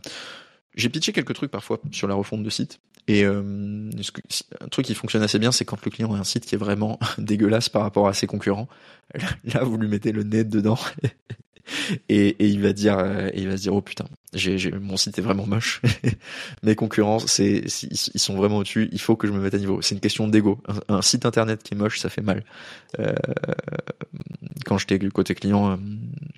J'ai 0.75 0.89
pitché 0.89 1.11
quelques 1.11 1.33
trucs 1.33 1.51
parfois 1.51 1.79
sur 1.91 2.07
la 2.07 2.15
refonte 2.15 2.43
de 2.43 2.49
site. 2.49 2.79
Et 3.07 3.25
euh, 3.25 3.89
un 4.61 4.67
truc 4.67 4.85
qui 4.85 4.93
fonctionne 4.93 5.23
assez 5.23 5.39
bien, 5.39 5.51
c'est 5.51 5.65
quand 5.65 5.83
le 5.83 5.91
client 5.91 6.13
a 6.13 6.17
un 6.17 6.23
site 6.23 6.45
qui 6.45 6.55
est 6.55 6.57
vraiment 6.57 6.99
dégueulasse 7.17 7.67
par 7.67 7.81
rapport 7.81 8.07
à 8.07 8.13
ses 8.13 8.27
concurrents. 8.27 8.67
Là, 9.43 9.63
vous 9.63 9.77
lui 9.77 9.87
mettez 9.87 10.11
le 10.11 10.23
nez 10.23 10.43
dedans 10.43 10.79
et, 12.09 12.27
et, 12.27 12.47
il 12.47 12.61
va 12.61 12.73
dire, 12.73 12.97
euh, 12.99 13.29
il 13.33 13.49
va 13.49 13.57
se 13.57 13.63
dire 13.63 13.73
oh 13.73 13.81
putain, 13.81 14.05
j'ai, 14.33 14.71
mon 14.71 14.95
site 14.95 15.19
est 15.19 15.21
vraiment 15.21 15.45
moche. 15.45 15.81
Mes 16.63 16.75
concurrents, 16.75 17.19
c'est, 17.19 17.63
ils 17.83 18.19
sont 18.19 18.35
vraiment 18.35 18.57
au-dessus. 18.57 18.87
Il 18.93 19.01
faut 19.01 19.17
que 19.17 19.27
je 19.27 19.33
me 19.33 19.39
mette 19.39 19.53
à 19.53 19.57
niveau. 19.57 19.81
C'est 19.81 19.93
une 19.95 20.01
question 20.01 20.27
d'ego. 20.27 20.61
Un, 20.87 21.01
site 21.01 21.25
internet 21.25 21.63
qui 21.63 21.73
est 21.73 21.77
moche, 21.77 21.99
ça 21.99 22.09
fait 22.09 22.21
mal. 22.21 22.45
Euh, 22.99 23.13
quand 24.65 24.77
j'étais 24.77 24.99
côté 25.09 25.35
client, 25.35 25.71
euh, 25.71 25.75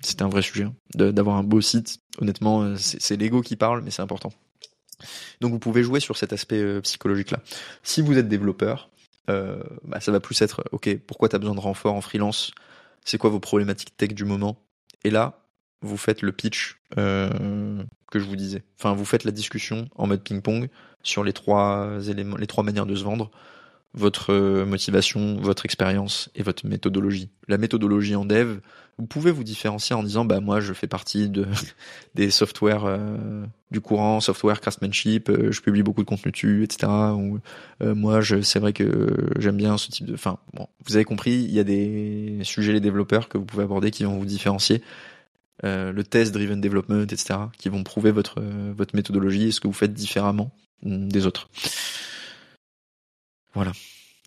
c'était 0.02 0.22
un 0.22 0.28
vrai 0.28 0.42
sujet 0.42 0.64
hein, 0.64 0.74
d'avoir 1.12 1.36
un 1.36 1.44
beau 1.44 1.60
site. 1.60 2.00
Honnêtement, 2.20 2.62
euh, 2.62 2.74
c'est, 2.76 3.16
l'ego 3.16 3.42
qui 3.42 3.54
parle, 3.54 3.82
mais 3.82 3.92
c'est 3.92 4.02
important. 4.02 4.32
Donc 5.40 5.52
vous 5.52 5.60
pouvez 5.60 5.84
jouer 5.84 6.00
sur 6.00 6.16
cet 6.16 6.32
aspect 6.32 6.80
psychologique-là. 6.80 7.40
Si 7.82 8.00
vous 8.00 8.18
êtes 8.18 8.28
développeur, 8.28 8.90
bah, 9.28 10.00
ça 10.00 10.10
va 10.10 10.20
plus 10.20 10.40
être 10.42 10.64
ok. 10.72 10.96
Pourquoi 11.06 11.28
tu 11.28 11.36
as 11.36 11.38
besoin 11.38 11.54
de 11.54 11.60
renfort 11.60 11.94
en 11.94 12.00
freelance? 12.00 12.52
C'est 13.04 13.18
quoi 13.18 13.30
vos 13.30 13.40
problématiques 13.40 13.96
tech 13.96 14.14
du 14.14 14.24
moment? 14.24 14.56
Et 15.04 15.10
là, 15.10 15.43
vous 15.84 15.96
faites 15.96 16.22
le 16.22 16.32
pitch 16.32 16.78
euh, 16.98 17.82
que 18.10 18.18
je 18.18 18.24
vous 18.24 18.36
disais. 18.36 18.62
Enfin, 18.78 18.94
vous 18.94 19.04
faites 19.04 19.24
la 19.24 19.30
discussion 19.30 19.88
en 19.94 20.06
mode 20.06 20.22
ping-pong 20.22 20.68
sur 21.02 21.22
les 21.22 21.32
trois 21.32 21.98
éléments, 22.08 22.36
les 22.36 22.46
trois 22.46 22.64
manières 22.64 22.86
de 22.86 22.94
se 22.94 23.04
vendre 23.04 23.30
votre 23.96 24.32
euh, 24.32 24.64
motivation, 24.64 25.36
votre 25.36 25.66
expérience 25.66 26.30
et 26.34 26.42
votre 26.42 26.66
méthodologie. 26.66 27.28
La 27.46 27.58
méthodologie 27.58 28.16
en 28.16 28.24
dev, 28.24 28.58
vous 28.98 29.06
pouvez 29.06 29.30
vous 29.30 29.44
différencier 29.44 29.94
en 29.94 30.02
disant 30.02 30.24
bah 30.24 30.40
moi 30.40 30.58
je 30.58 30.72
fais 30.72 30.88
partie 30.88 31.28
de 31.28 31.46
des 32.14 32.30
softwares 32.30 32.86
euh, 32.86 33.44
du 33.70 33.80
courant, 33.80 34.20
software 34.20 34.60
craftsmanship, 34.60 35.30
je 35.50 35.60
publie 35.60 35.82
beaucoup 35.82 36.02
de 36.02 36.08
contenu 36.08 36.32
dessus, 36.32 36.64
etc. 36.64 36.90
Ou 37.14 37.38
moi 37.80 38.20
je 38.20 38.40
c'est 38.40 38.58
vrai 38.58 38.72
que 38.72 39.30
j'aime 39.38 39.56
bien 39.56 39.78
ce 39.78 39.90
type 39.90 40.06
de. 40.06 40.14
Enfin 40.14 40.38
bon, 40.54 40.66
vous 40.86 40.96
avez 40.96 41.04
compris, 41.04 41.34
il 41.34 41.52
y 41.52 41.60
a 41.60 41.64
des 41.64 42.38
sujets 42.42 42.72
les 42.72 42.80
développeurs 42.80 43.28
que 43.28 43.38
vous 43.38 43.44
pouvez 43.44 43.64
aborder 43.64 43.90
qui 43.90 44.04
vont 44.04 44.18
vous 44.18 44.26
différencier. 44.26 44.82
Le 45.62 46.02
test 46.02 46.32
driven 46.32 46.60
development, 46.60 47.04
etc. 47.04 47.38
qui 47.58 47.68
vont 47.68 47.84
prouver 47.84 48.10
votre 48.10 48.42
votre 48.76 48.94
méthodologie 48.96 49.48
et 49.48 49.52
ce 49.52 49.60
que 49.60 49.66
vous 49.66 49.72
faites 49.72 49.94
différemment 49.94 50.50
mm, 50.82 51.08
des 51.08 51.26
autres. 51.26 51.48
Voilà. 53.54 53.72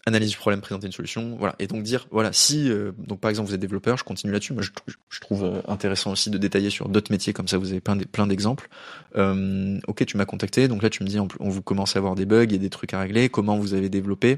Analyse 0.05 0.29
du 0.29 0.37
problème, 0.37 0.61
présenter 0.61 0.85
une 0.87 0.93
solution. 0.93 1.35
Voilà. 1.37 1.55
Et 1.59 1.67
donc 1.67 1.83
dire, 1.83 2.07
voilà, 2.11 2.31
si, 2.31 2.71
euh, 2.71 2.93
donc 2.97 3.19
par 3.19 3.29
exemple, 3.29 3.49
vous 3.49 3.55
êtes 3.55 3.59
développeur, 3.59 3.97
je 3.97 4.05
continue 4.05 4.31
là-dessus. 4.31 4.53
Moi, 4.53 4.63
je, 4.63 5.19
trouve 5.19 5.43
euh, 5.43 5.61
intéressant 5.67 6.13
aussi 6.13 6.29
de 6.29 6.37
détailler 6.37 6.69
sur 6.69 6.87
d'autres 6.87 7.11
métiers, 7.11 7.33
comme 7.33 7.49
ça, 7.49 7.57
vous 7.57 7.71
avez 7.71 7.81
plein, 7.81 7.97
plein 7.97 8.25
d'exemples. 8.25 8.69
Euh, 9.17 9.77
ok, 9.87 10.05
tu 10.05 10.15
m'as 10.15 10.23
contacté, 10.23 10.69
donc 10.69 10.81
là, 10.81 10.89
tu 10.89 11.03
me 11.03 11.09
dis, 11.09 11.19
on, 11.19 11.27
vous 11.49 11.61
commence 11.61 11.97
à 11.97 11.99
avoir 11.99 12.15
des 12.15 12.25
bugs, 12.25 12.43
a 12.43 12.57
des 12.57 12.69
trucs 12.69 12.93
à 12.93 13.01
régler, 13.01 13.27
comment 13.27 13.57
vous 13.57 13.73
avez 13.73 13.89
développé? 13.89 14.37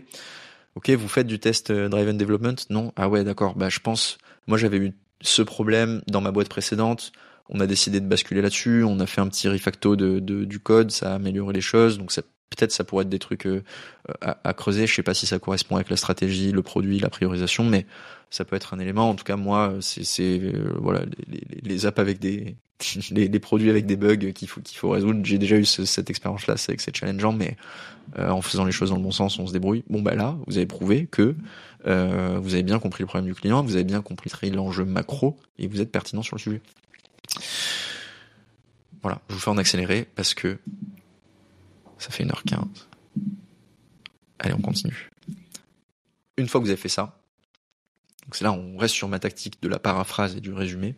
Ok, 0.73 0.89
vous 0.89 1.07
faites 1.07 1.27
du 1.27 1.37
test 1.37 1.71
driven 1.71 2.17
development? 2.17 2.55
Non? 2.71 2.91
Ah 2.95 3.07
ouais, 3.07 3.23
d'accord. 3.23 3.53
Bah, 3.53 3.69
je 3.69 3.79
pense, 3.79 4.17
moi, 4.47 4.57
j'avais 4.57 4.77
eu 4.77 4.93
ce 5.21 5.41
problème 5.41 6.01
dans 6.07 6.21
ma 6.21 6.31
boîte 6.31 6.49
précédente. 6.49 7.11
On 7.49 7.59
a 7.59 7.67
décidé 7.67 7.99
de 7.99 8.05
basculer 8.05 8.41
là-dessus, 8.41 8.83
on 8.83 8.99
a 8.99 9.07
fait 9.07 9.21
un 9.21 9.27
petit 9.27 9.49
refacto 9.49 9.95
de, 9.95 10.19
de, 10.19 10.45
du 10.45 10.59
code, 10.59 10.91
ça 10.91 11.11
a 11.11 11.15
amélioré 11.15 11.53
les 11.53 11.61
choses, 11.61 11.97
donc 11.97 12.11
peut-être 12.49 12.71
ça 12.71 12.83
pourrait 12.83 13.03
être 13.03 13.09
des 13.09 13.19
trucs 13.19 13.45
euh, 13.45 13.63
à, 14.21 14.53
creuser. 14.53 14.87
Je 14.87 14.93
sais 14.93 15.03
pas 15.03 15.13
si 15.13 15.25
ça 15.25 15.39
correspond 15.39 15.75
avec 15.75 15.89
la 15.89 15.97
stratégie, 15.97 16.51
le 16.51 16.61
produit, 16.61 16.99
la 16.99 17.09
priorisation, 17.09 17.63
mais 17.63 17.85
ça 18.29 18.45
peut 18.45 18.55
être 18.55 18.73
un 18.73 18.79
élément. 18.79 19.09
En 19.09 19.15
tout 19.15 19.23
cas, 19.23 19.35
moi, 19.35 19.75
c'est 19.81 20.39
euh, 20.39 20.73
voilà 20.79 21.01
les, 21.27 21.41
les, 21.61 21.85
apps 21.85 21.99
avec 21.99 22.19
des 22.19 22.55
les, 23.11 23.39
produits 23.39 23.69
avec 23.69 23.85
des 23.85 23.95
bugs 23.95 24.31
qu'il 24.31 24.47
faut 24.47 24.61
qu'il 24.61 24.77
faut 24.77 24.89
résoudre. 24.89 25.19
J'ai 25.23 25.37
déjà 25.37 25.57
eu 25.57 25.65
cette 25.65 26.09
expérience-là, 26.09 26.57
c'est 26.57 26.75
que 26.75 26.81
c'est 26.81 26.95
challengeant, 26.95 27.33
mais 27.33 27.57
euh, 28.17 28.29
en 28.29 28.41
faisant 28.41 28.65
les 28.65 28.71
choses 28.71 28.89
dans 28.89 28.97
le 28.97 29.03
bon 29.03 29.11
sens, 29.11 29.39
on 29.39 29.47
se 29.47 29.53
débrouille. 29.53 29.83
Bon 29.89 30.01
bah 30.01 30.15
là, 30.15 30.37
vous 30.47 30.57
avez 30.57 30.65
prouvé 30.65 31.07
que 31.09 31.35
vous 31.85 32.53
avez 32.53 32.63
bien 32.63 32.77
compris 32.77 33.03
le 33.03 33.07
problème 33.07 33.25
du 33.25 33.33
client, 33.33 33.63
vous 33.63 33.75
avez 33.75 33.85
bien 33.85 34.01
compris 34.01 34.29
l'enjeu 34.51 34.85
macro 34.85 35.39
et 35.57 35.67
vous 35.67 35.81
êtes 35.81 35.91
pertinent 35.91 36.21
sur 36.21 36.35
le 36.35 36.41
sujet. 36.41 36.61
Voilà, 39.01 39.21
je 39.29 39.35
vous 39.35 39.39
fais 39.39 39.49
en 39.49 39.57
accéléré 39.57 40.07
parce 40.15 40.33
que 40.33 40.57
ça 41.97 42.11
fait 42.11 42.25
1h15. 42.25 42.65
Allez, 44.39 44.53
on 44.53 44.61
continue. 44.61 45.09
Une 46.37 46.47
fois 46.47 46.59
que 46.59 46.65
vous 46.65 46.71
avez 46.71 46.79
fait 46.79 46.89
ça, 46.89 47.18
donc 48.29 48.35
c'est 48.35 48.43
là 48.43 48.51
on 48.51 48.77
reste 48.77 48.93
sur 48.93 49.07
ma 49.07 49.17
tactique 49.17 49.59
de 49.59 49.67
la 49.67 49.79
paraphrase 49.79 50.35
et 50.35 50.39
du 50.39 50.53
résumé, 50.53 50.93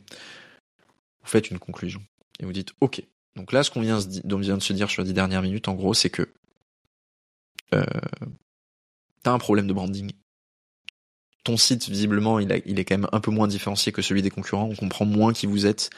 vous 1.21 1.29
faites 1.29 1.49
une 1.49 1.59
conclusion. 1.59 2.01
Et 2.41 2.45
vous 2.45 2.51
dites, 2.51 2.73
ok, 2.81 3.01
donc 3.37 3.53
là 3.53 3.63
ce 3.63 3.71
qu'on 3.71 3.79
vient, 3.79 3.99
vient, 4.25 4.57
de 4.57 4.61
se 4.61 4.73
dire 4.73 4.89
sur 4.89 5.01
les 5.01 5.07
dix 5.07 5.13
dernières 5.13 5.41
minutes, 5.41 5.69
en 5.69 5.73
gros, 5.73 5.93
c'est 5.93 6.09
que 6.09 6.27
euh, 7.73 7.85
t'as 9.23 9.31
un 9.31 9.39
problème 9.39 9.65
de 9.65 9.71
branding. 9.71 10.11
Ton 11.45 11.55
site, 11.55 11.87
visiblement, 11.87 12.37
il, 12.37 12.51
est 12.51 12.83
quand 12.83 12.97
même 12.97 13.07
un 13.13 13.21
peu 13.21 13.31
moins 13.31 13.47
différencié 13.47 13.93
que 13.93 14.01
celui 14.01 14.21
des 14.21 14.29
concurrents. 14.29 14.67
On 14.69 14.75
comprend 14.75 15.05
moins 15.05 15.31
qui 15.31 15.45
vous 15.45 15.65
êtes 15.65 15.89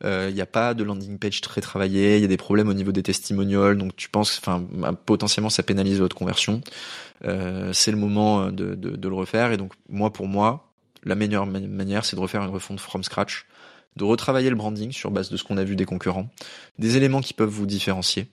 il 0.00 0.06
euh, 0.06 0.30
n'y 0.30 0.40
a 0.40 0.46
pas 0.46 0.74
de 0.74 0.84
landing 0.84 1.18
page 1.18 1.40
très 1.40 1.60
travaillé, 1.60 2.16
il 2.16 2.22
y 2.22 2.24
a 2.24 2.28
des 2.28 2.36
problèmes 2.36 2.68
au 2.68 2.74
niveau 2.74 2.92
des 2.92 3.02
testimonials, 3.02 3.76
donc 3.76 3.96
tu 3.96 4.08
penses, 4.08 4.38
enfin, 4.38 4.64
bah, 4.70 4.92
potentiellement 4.92 5.50
ça 5.50 5.64
pénalise 5.64 5.98
votre 5.98 6.14
conversion. 6.14 6.60
Euh, 7.24 7.72
c'est 7.72 7.90
le 7.90 7.96
moment 7.96 8.42
euh, 8.42 8.50
de, 8.52 8.76
de, 8.76 8.90
de, 8.90 9.08
le 9.08 9.14
refaire. 9.14 9.50
Et 9.50 9.56
donc 9.56 9.72
moi, 9.88 10.12
pour 10.12 10.28
moi, 10.28 10.67
la 11.04 11.14
meilleure 11.14 11.46
manière, 11.46 12.04
c'est 12.04 12.16
de 12.16 12.20
refaire 12.20 12.42
une 12.42 12.50
refonte 12.50 12.80
from 12.80 13.02
scratch, 13.02 13.46
de 13.96 14.04
retravailler 14.04 14.50
le 14.50 14.56
branding 14.56 14.92
sur 14.92 15.10
base 15.10 15.30
de 15.30 15.36
ce 15.36 15.44
qu'on 15.44 15.56
a 15.56 15.64
vu 15.64 15.76
des 15.76 15.84
concurrents, 15.84 16.28
des 16.78 16.96
éléments 16.96 17.20
qui 17.20 17.34
peuvent 17.34 17.48
vous 17.48 17.66
différencier. 17.66 18.28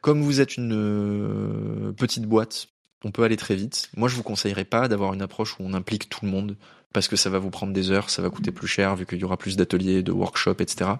Comme 0.00 0.22
vous 0.22 0.40
êtes 0.40 0.56
une 0.56 1.94
petite 1.96 2.26
boîte, 2.26 2.68
on 3.04 3.10
peut 3.10 3.22
aller 3.22 3.36
très 3.36 3.54
vite. 3.54 3.90
Moi, 3.96 4.08
je 4.08 4.16
vous 4.16 4.22
conseillerais 4.22 4.64
pas 4.64 4.88
d'avoir 4.88 5.14
une 5.14 5.22
approche 5.22 5.58
où 5.58 5.62
on 5.64 5.74
implique 5.74 6.08
tout 6.08 6.24
le 6.24 6.30
monde 6.30 6.56
parce 6.92 7.08
que 7.08 7.16
ça 7.16 7.30
va 7.30 7.38
vous 7.38 7.50
prendre 7.50 7.72
des 7.72 7.90
heures, 7.90 8.10
ça 8.10 8.22
va 8.22 8.30
coûter 8.30 8.50
plus 8.50 8.66
cher 8.66 8.96
vu 8.96 9.06
qu'il 9.06 9.18
y 9.18 9.24
aura 9.24 9.36
plus 9.36 9.56
d'ateliers, 9.56 10.02
de 10.02 10.12
workshops, 10.12 10.60
etc. 10.60 10.92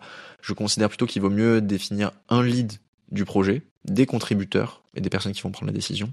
Je 0.43 0.53
considère 0.53 0.89
plutôt 0.89 1.07
qu'il 1.07 1.23
vaut 1.23 1.31
mieux 1.31 1.61
définir 1.61 2.13
un 2.29 2.43
lead 2.43 2.75
du 3.11 3.25
projet, 3.25 3.63
des 3.85 4.07
contributeurs 4.07 4.83
et 4.99 5.01
des 5.01 5.11
personnes 5.11 5.33
qui 5.33 5.43
vont 5.43 5.51
prendre 5.51 5.69
la 5.69 5.75
décision, 5.75 6.11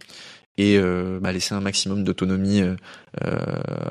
et 0.58 0.78
euh, 0.78 1.20
bah, 1.22 1.32
laisser 1.32 1.54
un 1.54 1.60
maximum 1.60 2.04
d'autonomie 2.04 2.62
euh, 2.62 2.76
euh, 3.24 3.42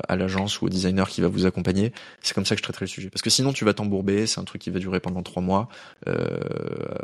à 0.07 0.15
l'agence 0.15 0.61
ou 0.61 0.65
au 0.65 0.69
designer 0.69 1.07
qui 1.09 1.21
va 1.21 1.27
vous 1.27 1.45
accompagner. 1.45 1.93
C'est 2.21 2.33
comme 2.33 2.45
ça 2.45 2.55
que 2.55 2.59
je 2.59 2.63
traiterai 2.63 2.85
le 2.85 2.89
sujet. 2.89 3.09
Parce 3.09 3.21
que 3.21 3.29
sinon 3.29 3.53
tu 3.53 3.65
vas 3.65 3.73
t'embourber, 3.73 4.25
c'est 4.25 4.39
un 4.39 4.43
truc 4.43 4.61
qui 4.61 4.71
va 4.71 4.79
durer 4.79 4.99
pendant 4.99 5.21
trois 5.21 5.43
mois, 5.43 5.69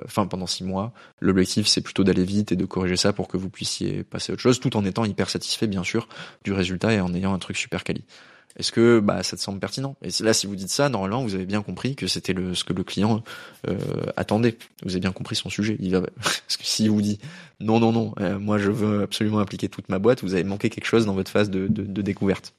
enfin 0.06 0.26
pendant 0.26 0.48
six 0.48 0.64
mois. 0.64 0.94
L'objectif 1.20 1.68
c'est 1.68 1.82
plutôt 1.82 2.04
d'aller 2.04 2.24
vite 2.24 2.52
et 2.52 2.56
de 2.56 2.66
corriger 2.66 2.98
ça 2.98 3.14
pour 3.14 3.28
que 3.28 3.38
vous 3.38 3.50
puissiez 3.50 4.04
passer 4.04 4.32
à 4.32 4.34
autre 4.34 4.42
chose, 4.42 4.60
tout 4.60 4.76
en 4.78 4.86
étant 4.86 5.06
hyper 5.06 5.30
satisfait 5.30 5.68
bien 5.68 5.84
sûr 5.84 6.08
du 6.44 6.54
résultat 6.54 6.94
et 6.94 7.02
en 7.02 7.14
ayant 7.14 7.34
un 7.34 7.40
truc 7.40 7.58
super 7.58 7.84
quali. 7.84 8.04
Est-ce 8.57 8.72
que 8.72 8.99
bah, 8.99 9.23
ça 9.23 9.38
te 9.38 9.41
semble 9.41 9.60
pertinent? 9.60 9.95
Et 10.02 10.10
là, 10.23 10.34
si 10.34 10.48
vous 10.48 10.56
dites 10.56 10.69
ça, 10.69 10.90
normalement, 10.90 11.23
vous 11.23 11.36
avez 11.36 11.45
bien 11.45 11.61
compris 11.61 11.95
que 11.95 12.07
c'était 12.07 12.36
ce 12.53 12.64
que 12.64 12.73
le 12.73 12.84
client 12.84 13.23
euh, 13.68 13.78
attendait. 14.18 14.57
Vous 14.84 14.91
avez 14.91 14.99
bien 14.99 15.11
compris 15.11 15.36
son 15.36 15.49
sujet. 15.49 15.78
Il 15.80 15.91
parce 16.15 16.57
que 16.57 16.65
s'il 16.65 16.90
vous 16.90 17.02
dit 17.02 17.19
non, 17.60 17.80
non, 17.80 17.91
non, 17.91 18.14
euh, 18.19 18.40
moi 18.40 18.57
je 18.57 18.72
veux 18.72 19.03
absolument 19.03 19.40
appliquer 19.40 19.69
toute 19.69 19.90
ma 19.90 19.99
boîte, 19.99 20.22
vous 20.23 20.34
avez 20.34 20.44
manqué 20.44 20.69
quelque 20.69 20.86
chose 20.86 21.06
dans 21.06 21.14
votre 21.14 21.32
phase 21.32 21.49
de 21.49 21.68
découverte. 22.02 22.53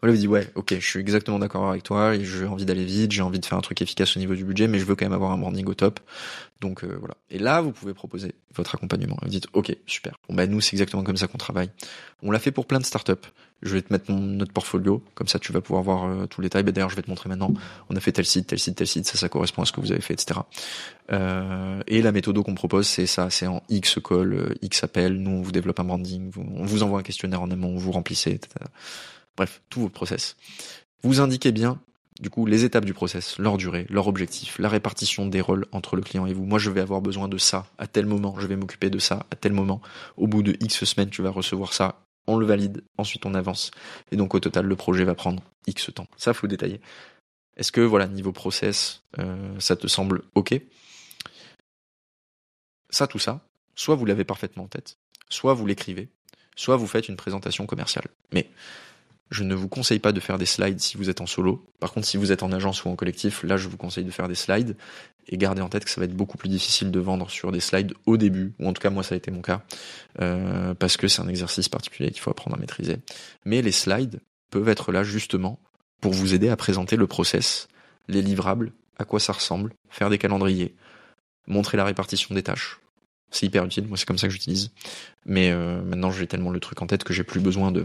Voilà, 0.00 0.14
vous 0.14 0.20
dites 0.20 0.28
ouais, 0.28 0.50
ok, 0.54 0.74
je 0.78 0.86
suis 0.86 1.00
exactement 1.00 1.38
d'accord 1.38 1.68
avec 1.70 1.82
toi 1.82 2.14
j'ai 2.20 2.46
envie 2.46 2.64
d'aller 2.64 2.84
vite, 2.84 3.12
j'ai 3.12 3.22
envie 3.22 3.38
de 3.38 3.46
faire 3.46 3.58
un 3.58 3.62
truc 3.62 3.80
efficace 3.82 4.16
au 4.16 4.20
niveau 4.20 4.34
du 4.34 4.44
budget, 4.44 4.68
mais 4.68 4.78
je 4.78 4.84
veux 4.84 4.94
quand 4.94 5.04
même 5.04 5.12
avoir 5.12 5.32
un 5.32 5.38
branding 5.38 5.66
au 5.66 5.74
top. 5.74 6.00
Donc 6.60 6.84
euh, 6.84 6.96
voilà. 6.98 7.14
Et 7.30 7.38
là, 7.38 7.60
vous 7.60 7.72
pouvez 7.72 7.94
proposer 7.94 8.34
votre 8.54 8.74
accompagnement. 8.74 9.16
Vous 9.22 9.28
dites 9.28 9.46
ok, 9.52 9.76
super. 9.86 10.18
Bon 10.28 10.34
bah 10.34 10.46
nous, 10.46 10.60
c'est 10.60 10.74
exactement 10.74 11.02
comme 11.02 11.16
ça 11.16 11.26
qu'on 11.26 11.38
travaille. 11.38 11.70
On 12.22 12.30
l'a 12.30 12.38
fait 12.38 12.52
pour 12.52 12.66
plein 12.66 12.78
de 12.78 12.84
startups. 12.84 13.12
Je 13.62 13.72
vais 13.72 13.82
te 13.82 13.92
mettre 13.92 14.12
notre 14.12 14.52
portfolio, 14.52 15.02
comme 15.14 15.26
ça 15.26 15.38
tu 15.38 15.52
vas 15.52 15.60
pouvoir 15.60 15.82
voir 15.82 16.04
euh, 16.04 16.26
tous 16.26 16.40
les 16.40 16.46
détails. 16.46 16.62
Bah, 16.62 16.72
D'ailleurs, 16.72 16.90
je 16.90 16.96
vais 16.96 17.02
te 17.02 17.08
montrer 17.08 17.28
maintenant. 17.28 17.52
On 17.88 17.96
a 17.96 18.00
fait 18.00 18.12
tel 18.12 18.26
site, 18.26 18.46
tel 18.46 18.58
site, 18.58 18.76
tel 18.76 18.86
site, 18.86 19.06
ça, 19.06 19.16
ça 19.16 19.28
correspond 19.28 19.62
à 19.62 19.64
ce 19.64 19.72
que 19.72 19.80
vous 19.80 19.92
avez 19.92 20.02
fait, 20.02 20.14
etc. 20.14 20.40
Euh, 21.12 21.82
et 21.86 22.02
la 22.02 22.12
méthode 22.12 22.42
qu'on 22.42 22.54
propose, 22.54 22.86
c'est 22.86 23.06
ça, 23.06 23.30
c'est 23.30 23.46
en 23.46 23.62
X 23.68 23.98
call, 24.02 24.34
euh, 24.34 24.54
X 24.62 24.84
appel. 24.84 25.16
Nous, 25.18 25.30
on 25.30 25.42
vous 25.42 25.52
développe 25.52 25.80
un 25.80 25.84
branding, 25.84 26.30
on 26.36 26.64
vous 26.64 26.82
envoie 26.82 27.00
un 27.00 27.02
questionnaire 27.02 27.42
en 27.42 27.50
amont, 27.50 27.76
vous 27.76 27.92
remplissez, 27.92 28.32
etc. 28.32 28.66
Bref, 29.36 29.62
tout 29.68 29.80
votre 29.80 29.94
process. 29.94 30.36
Vous 31.02 31.20
indiquez 31.20 31.52
bien, 31.52 31.80
du 32.20 32.30
coup, 32.30 32.46
les 32.46 32.64
étapes 32.64 32.84
du 32.84 32.94
process, 32.94 33.38
leur 33.38 33.56
durée, 33.56 33.86
leur 33.90 34.06
objectif, 34.06 34.58
la 34.58 34.68
répartition 34.68 35.26
des 35.26 35.40
rôles 35.40 35.66
entre 35.72 35.96
le 35.96 36.02
client 36.02 36.26
et 36.26 36.32
vous. 36.32 36.44
Moi, 36.44 36.58
je 36.58 36.70
vais 36.70 36.80
avoir 36.80 37.00
besoin 37.00 37.28
de 37.28 37.38
ça 37.38 37.66
à 37.78 37.86
tel 37.86 38.06
moment, 38.06 38.36
je 38.38 38.46
vais 38.46 38.56
m'occuper 38.56 38.90
de 38.90 38.98
ça 38.98 39.26
à 39.30 39.36
tel 39.36 39.52
moment. 39.52 39.82
Au 40.16 40.26
bout 40.26 40.42
de 40.42 40.56
X 40.60 40.84
semaines, 40.84 41.10
tu 41.10 41.22
vas 41.22 41.30
recevoir 41.30 41.72
ça, 41.72 42.00
on 42.26 42.36
le 42.36 42.46
valide, 42.46 42.84
ensuite 42.98 43.26
on 43.26 43.34
avance. 43.34 43.72
Et 44.12 44.16
donc, 44.16 44.34
au 44.34 44.40
total, 44.40 44.66
le 44.66 44.76
projet 44.76 45.04
va 45.04 45.14
prendre 45.14 45.42
X 45.66 45.90
temps. 45.92 46.06
Ça, 46.16 46.32
faut 46.34 46.46
détailler. 46.46 46.80
Est-ce 47.56 47.72
que, 47.72 47.80
voilà, 47.80 48.06
niveau 48.06 48.32
process, 48.32 49.02
euh, 49.18 49.58
ça 49.58 49.76
te 49.76 49.86
semble 49.88 50.22
OK? 50.34 50.54
Ça, 52.90 53.08
tout 53.08 53.18
ça, 53.18 53.40
soit 53.74 53.96
vous 53.96 54.04
l'avez 54.06 54.24
parfaitement 54.24 54.64
en 54.64 54.68
tête, 54.68 54.98
soit 55.28 55.54
vous 55.54 55.66
l'écrivez, 55.66 56.08
soit 56.54 56.76
vous 56.76 56.86
faites 56.86 57.08
une 57.08 57.16
présentation 57.16 57.66
commerciale. 57.66 58.06
Mais 58.32 58.48
je 59.30 59.42
ne 59.42 59.54
vous 59.54 59.68
conseille 59.68 59.98
pas 59.98 60.12
de 60.12 60.20
faire 60.20 60.38
des 60.38 60.46
slides 60.46 60.80
si 60.80 60.96
vous 60.96 61.10
êtes 61.10 61.20
en 61.20 61.26
solo. 61.26 61.64
Par 61.80 61.92
contre, 61.92 62.06
si 62.06 62.16
vous 62.16 62.30
êtes 62.30 62.42
en 62.42 62.52
agence 62.52 62.84
ou 62.84 62.88
en 62.88 62.96
collectif, 62.96 63.42
là, 63.42 63.56
je 63.56 63.68
vous 63.68 63.76
conseille 63.76 64.04
de 64.04 64.10
faire 64.10 64.28
des 64.28 64.34
slides. 64.34 64.76
Et 65.26 65.38
gardez 65.38 65.62
en 65.62 65.68
tête 65.68 65.84
que 65.84 65.90
ça 65.90 66.00
va 66.00 66.04
être 66.04 66.14
beaucoup 66.14 66.36
plus 66.36 66.50
difficile 66.50 66.90
de 66.90 67.00
vendre 67.00 67.30
sur 67.30 67.50
des 67.50 67.60
slides 67.60 67.94
au 68.04 68.16
début, 68.16 68.52
ou 68.58 68.68
en 68.68 68.74
tout 68.74 68.82
cas 68.82 68.90
moi 68.90 69.02
ça 69.02 69.14
a 69.14 69.16
été 69.16 69.30
mon 69.30 69.40
cas, 69.40 69.62
euh, 70.20 70.74
parce 70.74 70.98
que 70.98 71.08
c'est 71.08 71.22
un 71.22 71.28
exercice 71.28 71.70
particulier 71.70 72.10
qu'il 72.10 72.20
faut 72.20 72.30
apprendre 72.30 72.56
à 72.56 72.60
maîtriser. 72.60 72.98
Mais 73.46 73.62
les 73.62 73.72
slides 73.72 74.20
peuvent 74.50 74.68
être 74.68 74.92
là 74.92 75.02
justement 75.02 75.58
pour 76.02 76.12
vous 76.12 76.34
aider 76.34 76.50
à 76.50 76.56
présenter 76.56 76.96
le 76.96 77.06
process, 77.06 77.68
les 78.08 78.20
livrables, 78.20 78.72
à 78.98 79.06
quoi 79.06 79.18
ça 79.18 79.32
ressemble, 79.32 79.72
faire 79.88 80.10
des 80.10 80.18
calendriers, 80.18 80.74
montrer 81.46 81.78
la 81.78 81.86
répartition 81.86 82.34
des 82.34 82.42
tâches, 82.42 82.78
c'est 83.34 83.46
hyper 83.46 83.64
utile. 83.64 83.86
Moi, 83.88 83.96
c'est 83.96 84.06
comme 84.06 84.18
ça 84.18 84.28
que 84.28 84.32
j'utilise. 84.32 84.70
Mais 85.26 85.50
euh, 85.50 85.82
maintenant, 85.82 86.12
j'ai 86.12 86.26
tellement 86.26 86.50
le 86.50 86.60
truc 86.60 86.80
en 86.82 86.86
tête 86.86 87.02
que 87.02 87.12
j'ai 87.12 87.24
plus 87.24 87.40
besoin 87.40 87.72
de, 87.72 87.84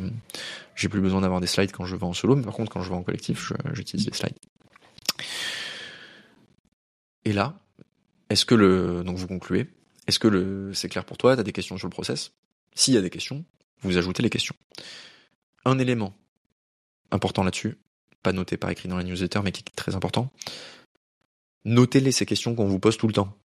j'ai 0.79 0.89
plus 0.89 1.01
besoin 1.01 1.21
d'avoir 1.21 1.41
des 1.41 1.47
slides 1.47 1.71
quand 1.71 1.85
je 1.85 1.95
vais 1.95 2.03
en 2.03 2.13
solo. 2.13 2.35
Mais 2.35 2.43
par 2.43 2.53
contre, 2.53 2.71
quand 2.71 2.81
je 2.81 2.89
vais 2.89 2.95
en 2.95 3.03
collectif, 3.03 3.51
j'utilise 3.73 4.05
les 4.05 4.13
slides. 4.13 4.37
Et 7.25 7.33
là, 7.33 7.59
est-ce 8.29 8.45
que 8.45 8.55
le, 8.55 9.03
donc 9.03 9.17
vous 9.17 9.27
concluez, 9.27 9.67
est-ce 10.07 10.19
que 10.19 10.27
le, 10.27 10.73
c'est 10.73 10.89
clair 10.89 11.05
pour 11.05 11.17
toi 11.17 11.35
T'as 11.35 11.43
des 11.43 11.51
questions 11.51 11.77
sur 11.77 11.87
le 11.87 11.91
process? 11.91 12.31
S'il 12.73 12.93
y 12.93 12.97
a 12.97 13.01
des 13.01 13.09
questions, 13.09 13.43
vous 13.81 13.97
ajoutez 13.97 14.23
les 14.23 14.29
questions. 14.29 14.55
Un 15.65 15.79
élément 15.79 16.15
important 17.11 17.43
là-dessus, 17.43 17.77
pas 18.23 18.31
noté 18.31 18.55
par 18.55 18.69
écrit 18.69 18.87
dans 18.87 18.97
la 18.97 19.03
newsletter, 19.03 19.41
mais 19.43 19.51
qui 19.51 19.61
est 19.61 19.75
très 19.75 19.95
important. 19.95 20.31
Notez-les 21.65 22.13
ces 22.13 22.25
questions 22.25 22.55
qu'on 22.55 22.67
vous 22.67 22.79
pose 22.79 22.97
tout 22.97 23.07
le 23.07 23.13
temps 23.13 23.37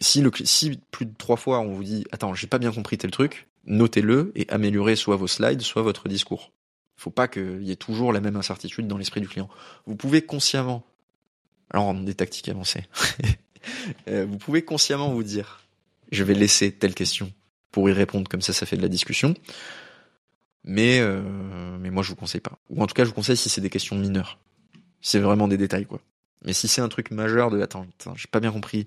si, 0.00 0.20
le, 0.20 0.30
si 0.44 0.78
plus 0.90 1.06
de 1.06 1.14
trois 1.16 1.36
fois 1.36 1.60
on 1.60 1.72
vous 1.72 1.84
dit 1.84 2.04
attends 2.12 2.34
j'ai 2.34 2.46
pas 2.46 2.58
bien 2.58 2.72
compris 2.72 2.98
tel 2.98 3.10
truc, 3.10 3.48
notez-le 3.68 4.32
et 4.34 4.48
améliorez 4.50 4.96
soit 4.96 5.16
vos 5.16 5.28
slides 5.28 5.60
soit 5.60 5.82
votre 5.82 6.08
discours. 6.08 6.52
Faut 6.96 7.10
pas 7.10 7.28
qu'il 7.28 7.62
y 7.62 7.70
ait 7.70 7.76
toujours 7.76 8.12
la 8.12 8.20
même 8.20 8.34
incertitude 8.34 8.88
dans 8.88 8.98
l'esprit 8.98 9.20
du 9.20 9.28
client. 9.28 9.48
Vous 9.86 9.94
pouvez 9.94 10.22
consciemment, 10.22 10.84
alors 11.70 11.94
des 11.94 12.14
tactiques 12.14 12.48
avancées, 12.48 12.84
euh, 14.08 14.26
vous 14.28 14.38
pouvez 14.38 14.62
consciemment 14.62 15.12
vous 15.12 15.22
dire 15.22 15.60
je 16.10 16.24
vais 16.24 16.34
laisser 16.34 16.72
telle 16.72 16.94
question 16.94 17.32
pour 17.70 17.88
y 17.88 17.92
répondre 17.92 18.28
comme 18.28 18.40
ça 18.40 18.52
ça 18.52 18.66
fait 18.66 18.76
de 18.76 18.82
la 18.82 18.88
discussion. 18.88 19.34
Mais 20.64 20.98
euh, 21.00 21.22
mais 21.78 21.90
moi 21.90 22.02
je 22.02 22.10
vous 22.10 22.16
conseille 22.16 22.40
pas. 22.40 22.58
Ou 22.70 22.82
en 22.82 22.86
tout 22.86 22.94
cas 22.94 23.04
je 23.04 23.10
vous 23.10 23.14
conseille 23.14 23.36
si 23.36 23.48
c'est 23.48 23.60
des 23.60 23.70
questions 23.70 23.96
mineures. 23.96 24.38
C'est 25.00 25.20
vraiment 25.20 25.46
des 25.46 25.56
détails 25.56 25.86
quoi. 25.86 26.00
Mais 26.44 26.52
si 26.52 26.68
c'est 26.68 26.80
un 26.80 26.88
truc 26.88 27.10
majeur 27.10 27.50
de 27.50 27.60
attends, 27.60 27.86
j'ai 28.16 28.28
pas 28.30 28.40
bien 28.40 28.52
compris. 28.52 28.86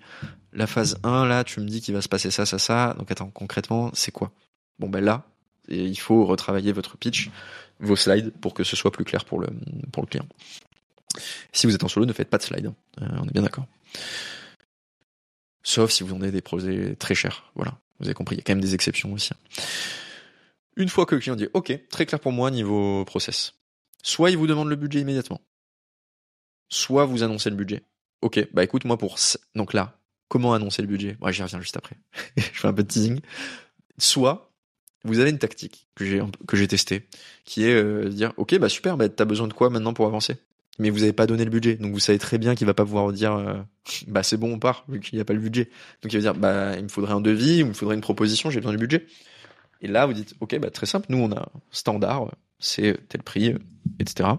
La 0.54 0.68
phase 0.68 0.98
1 1.04 1.26
là, 1.26 1.44
tu 1.44 1.60
me 1.60 1.66
dis 1.66 1.82
qu'il 1.82 1.94
va 1.94 2.02
se 2.02 2.10
passer 2.10 2.32
ça 2.32 2.46
ça 2.46 2.60
ça. 2.60 2.96
Donc 2.98 3.12
attends, 3.12 3.30
concrètement, 3.30 3.92
c'est 3.94 4.12
quoi? 4.12 4.32
Bon 4.80 4.90
ben 4.90 5.04
là, 5.04 5.26
il 5.68 5.98
faut 6.00 6.26
retravailler 6.26 6.72
votre 6.72 6.98
pitch, 6.98 7.30
vos 7.80 7.96
slides 7.96 8.32
pour 8.42 8.54
que 8.54 8.64
ce 8.64 8.76
soit 8.76 8.92
plus 8.92 9.06
clair 9.06 9.26
pour 9.26 9.40
le 9.40 9.48
client. 10.10 10.28
Si 11.52 11.68
vous 11.68 11.76
êtes 11.76 11.84
en 11.84 11.88
solo, 11.88 12.06
ne 12.06 12.14
faites 12.14 12.30
pas 12.30 12.38
de 12.38 12.44
slides. 12.44 12.68
Hein. 12.68 12.76
Euh, 13.02 13.20
on 13.22 13.28
est 13.28 13.34
bien 13.34 13.42
d'accord. 13.42 13.66
Sauf 15.64 15.92
si 15.92 16.04
vous 16.04 16.14
en 16.16 16.22
avez 16.22 16.32
des 16.32 16.42
projets 16.42 16.96
très 16.96 17.16
chers. 17.16 17.52
Voilà, 17.56 17.78
vous 18.00 18.08
avez 18.08 18.14
compris. 18.14 18.36
Il 18.36 18.40
y 18.40 18.42
a 18.42 18.44
quand 18.44 18.54
même 18.54 18.62
des 18.62 18.74
exceptions 18.74 19.12
aussi. 19.14 19.32
Hein. 19.34 19.62
Une 20.78 20.90
fois 20.90 21.06
que 21.06 21.16
le 21.16 21.22
client 21.22 21.36
dit 21.36 21.50
OK, 21.54 21.78
très 21.90 22.06
clair 22.06 22.20
pour 22.20 22.32
moi 22.32 22.50
niveau 22.50 23.04
process. 23.06 23.54
Soit 24.04 24.32
il 24.32 24.38
vous 24.38 24.48
demande 24.48 24.70
le 24.70 24.76
budget 24.76 25.02
immédiatement 25.02 25.42
soit 26.72 27.06
vous 27.06 27.22
annoncez 27.22 27.52
le 27.52 27.56
budget. 27.56 27.84
Ok, 28.22 28.48
bah 28.54 28.64
écoute, 28.64 28.86
moi 28.86 28.98
pour... 28.98 29.18
Donc 29.54 29.74
là, 29.74 30.00
comment 30.28 30.54
annoncer 30.54 30.82
le 30.82 30.88
budget? 30.88 31.18
Moi, 31.20 31.32
j'y 31.32 31.44
reviens 31.44 31.60
juste 31.60 31.78
après. 31.78 31.98
je 32.38 32.42
fais 32.42 32.68
un 32.68 32.74
peu 32.74 32.84
de 32.84 32.88
teasing. 32.88 33.20
Soit, 34.00 34.51
vous 35.04 35.20
avez 35.20 35.30
une 35.30 35.40
tactique 35.40 35.88
que 35.96 36.06
j'ai 36.06 36.22
que 36.48 36.58
j'ai 36.58 36.68
testée, 36.68 37.08
qui 37.46 37.66
est 37.66 37.74
euh, 37.74 38.06
de 38.06 38.10
dire, 38.10 38.34
ok, 38.38 38.58
bah 38.60 38.70
super, 38.70 38.98
bah 38.98 39.10
t'as 39.10 39.26
besoin 39.26 39.48
de 39.48 39.54
quoi 39.54 39.70
maintenant 39.70 39.94
pour 39.94 40.06
avancer? 40.06 40.36
Mais 40.80 40.90
vous 40.90 41.00
n'avez 41.00 41.14
pas 41.14 41.28
donné 41.28 41.44
le 41.44 41.52
budget, 41.52 41.76
donc 41.76 41.92
vous 41.92 42.00
savez 42.00 42.18
très 42.18 42.38
bien 42.38 42.56
qu'il 42.56 42.66
va 42.66 42.74
pas 42.74 42.86
pouvoir 42.86 43.12
dire, 43.12 43.34
euh, 43.34 43.54
bah 44.08 44.24
c'est 44.24 44.38
bon, 44.38 44.54
on 44.54 44.60
part, 44.60 44.86
vu 44.88 45.00
qu'il 45.00 45.18
n'y 45.18 45.22
a 45.22 45.26
pas 45.26 45.34
le 45.34 45.40
budget. 45.40 45.70
Donc 46.02 46.14
il 46.14 46.16
va 46.16 46.22
dire, 46.22 46.34
bah 46.34 46.78
il 46.78 46.84
me 46.84 46.90
faudrait 46.90 47.14
un 47.14 47.22
devis, 47.22 47.58
il 47.58 47.66
me 47.66 47.74
faudrait 47.74 47.96
une 47.96 48.02
proposition, 48.02 48.50
j'ai 48.50 48.60
besoin 48.60 48.74
du 48.74 48.78
budget. 48.78 49.06
Et 49.82 49.88
là, 49.88 50.06
vous 50.06 50.14
dites, 50.14 50.36
ok, 50.40 50.58
bah 50.60 50.70
très 50.70 50.86
simple, 50.86 51.08
nous 51.10 51.18
on 51.18 51.32
a 51.32 51.50
standard, 51.72 52.32
c'est 52.60 52.98
tel 53.10 53.24
prix, 53.24 53.56
etc. 54.00 54.30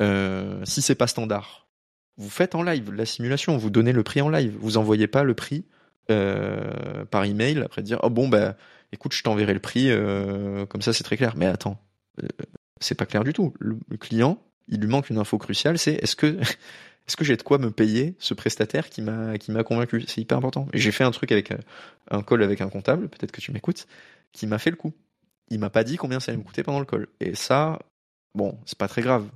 Euh, 0.00 0.60
si 0.64 0.82
c'est 0.82 0.94
pas 0.94 1.06
standard, 1.06 1.68
vous 2.16 2.30
faites 2.30 2.54
en 2.54 2.62
live 2.62 2.92
la 2.92 3.06
simulation, 3.06 3.56
vous 3.56 3.70
donnez 3.70 3.92
le 3.92 4.02
prix 4.02 4.20
en 4.20 4.28
live, 4.28 4.56
vous 4.60 4.76
envoyez 4.76 5.06
pas 5.06 5.22
le 5.22 5.34
prix 5.34 5.64
euh, 6.10 7.04
par 7.10 7.24
email 7.24 7.60
après 7.60 7.82
dire 7.82 8.00
oh 8.02 8.10
bon 8.10 8.28
bah 8.28 8.56
écoute 8.92 9.12
je 9.14 9.22
t'enverrai 9.22 9.54
le 9.54 9.60
prix 9.60 9.90
euh, 9.90 10.66
comme 10.66 10.82
ça 10.82 10.92
c'est 10.92 11.04
très 11.04 11.16
clair. 11.16 11.34
Mais 11.36 11.46
attends, 11.46 11.80
euh, 12.22 12.28
c'est 12.80 12.94
pas 12.94 13.06
clair 13.06 13.24
du 13.24 13.32
tout. 13.32 13.54
Le, 13.58 13.76
client 13.98 14.42
il 14.68 14.80
lui 14.80 14.88
manque 14.88 15.10
une 15.10 15.18
info 15.18 15.38
cruciale, 15.38 15.78
c'est 15.78 15.94
est-ce 15.94 16.16
que 16.16 16.38
est-ce 17.06 17.16
que 17.16 17.24
j'ai 17.24 17.36
de 17.36 17.42
quoi 17.42 17.58
me 17.58 17.70
payer 17.70 18.16
ce 18.18 18.34
prestataire 18.34 18.90
qui 18.90 19.02
m'a 19.02 19.38
qui 19.38 19.52
m'a 19.52 19.64
convaincu? 19.64 20.04
C'est 20.06 20.20
hyper 20.20 20.38
important. 20.38 20.68
J'ai 20.74 20.92
fait 20.92 21.04
un 21.04 21.10
truc 21.10 21.32
avec 21.32 21.52
un 22.10 22.22
call 22.22 22.42
avec 22.42 22.60
un 22.60 22.68
comptable, 22.68 23.08
peut-être 23.08 23.32
que 23.32 23.40
tu 23.40 23.52
m'écoutes, 23.52 23.86
qui 24.32 24.46
m'a 24.46 24.58
fait 24.58 24.70
le 24.70 24.76
coup. 24.76 24.92
Il 25.50 25.58
m'a 25.58 25.70
pas 25.70 25.84
dit 25.84 25.96
combien 25.96 26.20
ça 26.20 26.30
allait 26.30 26.38
me 26.38 26.44
coûter 26.44 26.62
pendant 26.62 26.80
le 26.80 26.84
call. 26.84 27.06
Et 27.20 27.34
ça, 27.34 27.78
bon, 28.34 28.58
c'est 28.66 28.76
pas 28.76 28.88
très 28.88 29.00
grave 29.00 29.26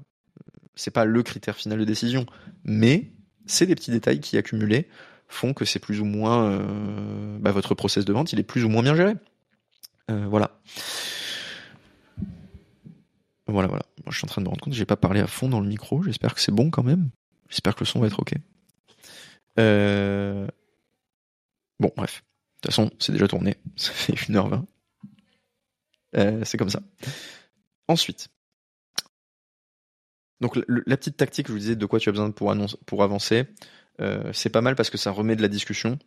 c'est 0.74 0.90
pas 0.90 1.04
le 1.04 1.22
critère 1.22 1.56
final 1.56 1.78
de 1.78 1.84
décision, 1.84 2.26
mais 2.64 3.12
c'est 3.46 3.66
des 3.66 3.74
petits 3.74 3.90
détails 3.90 4.20
qui 4.20 4.36
accumulés 4.38 4.88
font 5.28 5.54
que 5.54 5.64
c'est 5.64 5.78
plus 5.78 6.00
ou 6.00 6.04
moins 6.04 6.50
euh, 6.50 7.38
bah, 7.38 7.52
votre 7.52 7.74
process 7.74 8.04
de 8.04 8.12
vente, 8.12 8.32
il 8.32 8.40
est 8.40 8.44
plus 8.44 8.64
ou 8.64 8.68
moins 8.68 8.82
bien 8.82 8.94
géré. 8.94 9.14
Euh, 10.12 10.26
voilà. 10.28 10.60
Voilà, 13.46 13.68
voilà. 13.68 13.82
Je 14.08 14.16
suis 14.16 14.24
en 14.24 14.28
train 14.28 14.40
de 14.40 14.46
me 14.46 14.50
rendre 14.50 14.62
compte 14.62 14.72
que 14.72 14.78
j'ai 14.78 14.86
pas 14.86 14.96
parlé 14.96 15.20
à 15.20 15.26
fond 15.26 15.48
dans 15.48 15.60
le 15.60 15.68
micro. 15.68 16.02
J'espère 16.02 16.34
que 16.34 16.40
c'est 16.40 16.52
bon 16.52 16.70
quand 16.70 16.82
même. 16.82 17.10
J'espère 17.48 17.74
que 17.74 17.80
le 17.80 17.86
son 17.86 18.00
va 18.00 18.06
être 18.06 18.20
ok. 18.20 18.34
Euh... 19.58 20.46
Bon, 21.80 21.90
bref. 21.96 22.22
De 22.22 22.68
toute 22.68 22.72
façon, 22.72 22.90
c'est 22.98 23.12
déjà 23.12 23.28
tourné. 23.28 23.56
Ça 23.76 23.92
fait 23.92 24.14
1h20. 24.14 24.64
Euh, 26.16 26.42
c'est 26.44 26.58
comme 26.58 26.70
ça. 26.70 26.82
Ensuite, 27.88 28.28
donc 30.40 30.56
la 30.66 30.96
petite 30.96 31.16
tactique, 31.16 31.46
je 31.46 31.52
vous 31.52 31.58
disais 31.58 31.76
de 31.76 31.86
quoi 31.86 31.98
tu 31.98 32.08
as 32.08 32.12
besoin 32.12 32.30
pour, 32.30 33.02
avancer, 33.02 33.46
c'est 34.32 34.50
pas 34.50 34.60
mal 34.60 34.74
parce 34.74 34.90
que 34.90 34.98
ça 34.98 35.10
remet 35.10 35.36
de 35.36 35.42
la 35.42 35.48
discussion. 35.48 35.98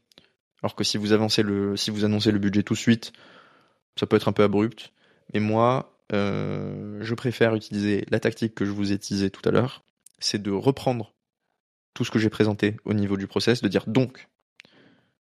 Alors 0.62 0.76
que 0.76 0.84
si 0.84 0.98
vous 0.98 1.14
annoncez 1.14 1.42
le 1.44 2.38
budget 2.38 2.64
tout 2.64 2.74
de 2.74 2.80
suite, 2.80 3.14
ça 3.98 4.06
peut 4.06 4.16
être 4.16 4.28
un 4.28 4.34
peu 4.34 4.44
abrupt. 4.44 4.92
Mais 5.34 5.40
moi, 5.40 5.98
euh, 6.14 7.00
je 7.02 7.16
préfère 7.16 7.56
utiliser 7.56 8.06
la 8.10 8.20
tactique 8.20 8.56
que 8.56 8.66
je 8.66 8.72
vous 8.72 8.92
ai 8.92 9.00
teasée 9.00 9.30
tout 9.30 9.48
à 9.48 9.52
l'heure, 9.52 9.84
c'est 10.20 10.42
de 10.42 10.52
reprendre 10.52 11.14
tout 11.94 12.04
ce 12.04 12.12
que 12.12 12.20
j'ai 12.20 12.30
présenté 12.30 12.78
au 12.86 12.94
niveau 12.94 13.18
du 13.18 13.28
process, 13.28 13.62
de 13.62 13.68
dire 13.68 13.86
donc 13.88 14.28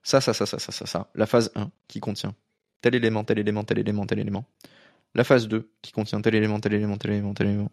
ça, 0.02 0.20
ça, 0.20 0.32
ça, 0.32 0.46
ça, 0.46 0.58
ça, 0.58 0.72
ça, 0.72 0.86
ça, 0.86 1.10
la 1.14 1.26
phase 1.26 1.50
1 1.54 1.70
qui 1.88 2.00
contient 2.00 2.34
tel 2.80 2.94
élément, 2.94 3.24
tel 3.24 3.38
élément, 3.38 3.64
tel 3.64 3.78
élément, 3.78 4.06
tel 4.06 4.18
élément. 4.18 4.44
La 5.14 5.24
phase 5.24 5.46
2 5.48 5.70
qui 5.82 5.92
contient 5.92 6.20
tel 6.20 6.34
élément, 6.34 6.58
tel 6.58 6.72
élément, 6.74 6.96
tel 6.96 7.12
élément, 7.12 7.34
tel 7.34 7.48
élément 7.48 7.70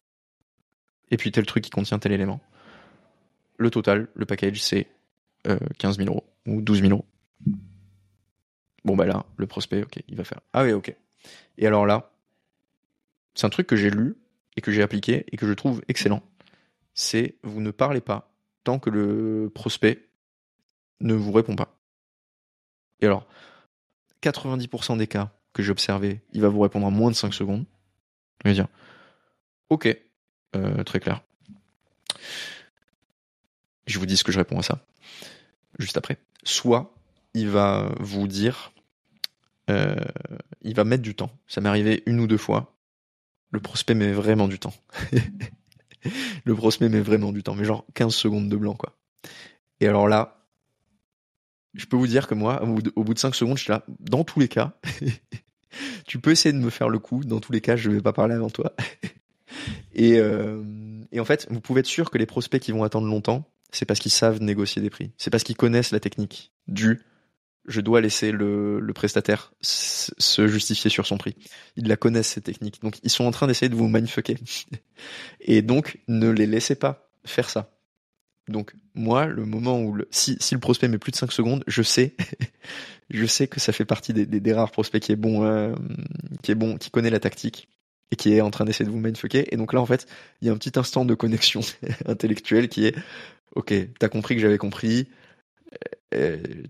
et 1.12 1.18
puis 1.18 1.32
tel 1.32 1.46
truc 1.46 1.64
qui 1.64 1.70
contient 1.70 2.00
tel 2.00 2.12
élément. 2.12 2.40
Le 3.58 3.70
total, 3.70 4.08
le 4.14 4.26
package, 4.26 4.62
c'est 4.62 4.88
15 5.78 5.98
000 5.98 6.10
euros 6.10 6.24
ou 6.46 6.62
12 6.62 6.82
000 6.82 6.92
euros. 6.92 7.06
Bon, 8.86 8.96
bah 8.96 9.06
là, 9.06 9.26
le 9.38 9.48
prospect, 9.48 9.84
ok, 9.84 10.02
il 10.08 10.16
va 10.16 10.24
faire 10.24 10.40
Ah 10.54 10.64
oui, 10.64 10.72
ok. 10.72 10.94
Et 11.58 11.68
alors 11.68 11.86
là, 11.86 12.12
c'est 13.36 13.46
un 13.46 13.50
truc 13.50 13.68
que 13.68 13.76
j'ai 13.76 13.90
lu 13.90 14.16
et 14.56 14.62
que 14.62 14.72
j'ai 14.72 14.82
appliqué 14.82 15.26
et 15.32 15.38
que 15.38 15.48
je 15.48 15.54
trouve 15.54 15.82
excellent. 15.88 16.22
C'est 16.94 17.36
vous 17.44 17.62
ne 17.62 17.72
parlez 17.72 18.02
pas 18.02 18.32
tant 18.64 18.80
que 18.80 18.90
le 18.90 19.52
prospect 19.54 20.10
ne 21.02 21.14
vous 21.14 21.32
répond 21.32 21.56
pas. 21.56 21.78
Et 23.02 23.06
alors, 23.06 23.28
90% 24.22 24.98
des 24.98 25.08
cas 25.08 25.32
que 25.54 25.64
j'ai 25.64 25.72
observés, 25.72 26.22
il 26.34 26.42
va 26.42 26.50
vous 26.50 26.60
répondre 26.60 26.86
en 26.86 26.92
moins 26.92 27.12
de 27.12 27.16
5 27.16 27.34
secondes. 27.34 27.66
Il 28.44 28.50
va 28.50 28.54
dire 28.54 28.68
Ok, 29.70 29.88
euh, 30.56 30.84
très 30.84 31.00
clair. 31.00 31.22
Je 33.88 33.98
vous 34.00 34.06
dis 34.06 34.18
ce 34.18 34.24
que 34.24 34.32
je 34.32 34.40
réponds 34.40 34.60
à 34.60 34.64
ça 34.64 34.86
juste 35.80 35.98
après. 35.98 36.18
Soit 36.44 36.94
il 37.40 37.50
va 37.50 37.92
vous 38.00 38.28
dire, 38.28 38.72
euh, 39.70 39.96
il 40.62 40.76
va 40.76 40.84
mettre 40.84 41.04
du 41.04 41.16
temps. 41.16 41.32
Ça 41.48 41.62
m'est 41.62 41.70
arrivé 41.70 42.04
une 42.06 42.20
ou 42.20 42.28
deux 42.28 42.38
fois. 42.38 42.76
Le 43.52 43.60
prospect 43.60 43.96
met 43.96 44.12
vraiment 44.12 44.48
du 44.48 44.60
temps. 44.60 44.74
le 46.46 46.56
prospect 46.56 46.90
met 46.90 47.00
vraiment 47.00 47.32
du 47.32 47.44
temps, 47.44 47.56
mais 47.56 47.66
genre 47.66 47.86
15 47.94 48.14
secondes 48.14 48.50
de 48.50 48.56
blanc, 48.56 48.76
quoi. 48.76 48.96
Et 49.80 49.88
alors 49.88 50.08
là, 50.08 50.46
je 51.74 51.86
peux 51.86 51.98
vous 51.98 52.08
dire 52.08 52.28
que 52.28 52.36
moi, 52.36 52.62
au 52.96 53.04
bout 53.04 53.14
de 53.14 53.20
5 53.20 53.34
secondes, 53.34 53.58
je 53.58 53.64
suis 53.64 53.72
là, 53.72 53.84
dans 54.00 54.24
tous 54.24 54.40
les 54.40 54.48
cas, 54.48 54.74
tu 56.06 56.20
peux 56.20 56.32
essayer 56.32 56.54
de 56.54 56.60
me 56.60 56.70
faire 56.70 56.90
le 56.90 57.00
coup, 57.00 57.24
dans 57.24 57.40
tous 57.40 57.52
les 57.52 57.62
cas, 57.62 57.76
je 57.76 57.90
vais 57.90 58.02
pas 58.02 58.14
parler 58.14 58.36
avant 58.36 58.50
toi. 58.50 58.74
et, 59.94 60.20
euh, 60.20 60.62
et 61.12 61.20
en 61.20 61.26
fait, 61.26 61.48
vous 61.50 61.62
pouvez 61.62 61.80
être 61.80 61.86
sûr 61.86 62.12
que 62.12 62.18
les 62.18 62.26
prospects 62.26 62.62
qui 62.62 62.72
vont 62.72 62.84
attendre 62.84 63.08
longtemps, 63.08 63.50
c'est 63.72 63.86
parce 63.86 64.00
qu'ils 64.00 64.12
savent 64.12 64.42
négocier 64.42 64.82
des 64.82 64.90
prix. 64.90 65.12
C'est 65.18 65.30
parce 65.30 65.44
qu'ils 65.44 65.56
connaissent 65.56 65.92
la 65.92 66.00
technique 66.00 66.52
du 66.68 67.02
je 67.70 67.82
dois 67.82 68.02
laisser 68.02 68.32
le, 68.32 68.92
prestataire 68.94 69.54
se 69.62 70.48
justifier 70.48 70.90
sur 70.90 71.06
son 71.06 71.18
prix. 71.18 71.36
Ils 71.78 71.88
la 71.88 71.96
connaissent 71.96 72.30
cette 72.30 72.46
technique. 72.46 72.82
Donc 72.82 72.98
ils 73.04 73.10
sont 73.10 73.24
en 73.24 73.32
train 73.32 73.48
d'essayer 73.48 73.70
de 73.70 73.76
vous 73.76 73.88
mindfucker. 73.88 74.36
Et 75.42 75.62
donc 75.62 76.00
ne 76.08 76.30
les 76.30 76.48
laissez 76.48 76.76
pas 76.76 77.10
faire 77.26 77.50
ça. 77.50 77.72
Donc 78.50 78.74
moi, 78.96 79.28
le 79.28 79.46
moment 79.46 79.80
où 79.80 79.98
si, 80.10 80.38
le 80.52 80.60
prospect 80.60 80.88
met 80.88 80.98
plus 80.98 81.12
de 81.12 81.18
5 81.18 81.32
secondes, 81.32 81.64
je 81.68 81.84
sais, 81.84 82.16
je 83.12 83.26
sais 83.26 83.48
que 83.48 83.60
ça 83.60 83.72
fait 83.72 83.86
partie 83.86 84.12
des, 84.12 84.26
des, 84.26 84.54
rares 84.54 84.72
prospects 84.72 85.02
qui 85.02 85.12
est 85.12 85.16
bon, 85.16 85.44
euh, 85.44 85.76
qui 86.42 86.52
est 86.52 86.56
bon, 86.56 86.78
qui 86.78 86.90
connaît 86.90 87.12
la 87.12 87.20
tactique 87.20 87.70
et 88.12 88.16
qui 88.16 88.34
est 88.34 88.42
en 88.42 88.50
train 88.50 88.66
d'essayer 88.66 88.86
de 88.86 88.92
vous 88.92 89.00
mindfucker. 89.00 89.54
Et 89.54 89.58
donc 89.58 89.74
là, 89.74 89.80
en 89.80 89.86
fait, 89.86 90.08
il 90.42 90.48
y 90.48 90.50
a 90.50 90.54
un 90.54 90.58
petit 90.58 90.80
instant 90.80 91.06
de 91.06 91.14
connexion 91.14 91.62
intellectuelle 92.08 92.68
qui 92.68 92.88
est 92.88 92.96
ok, 93.56 93.74
t'as 94.00 94.10
compris 94.10 94.36
que 94.36 94.42
j'avais 94.42 94.58
compris, 94.58 95.08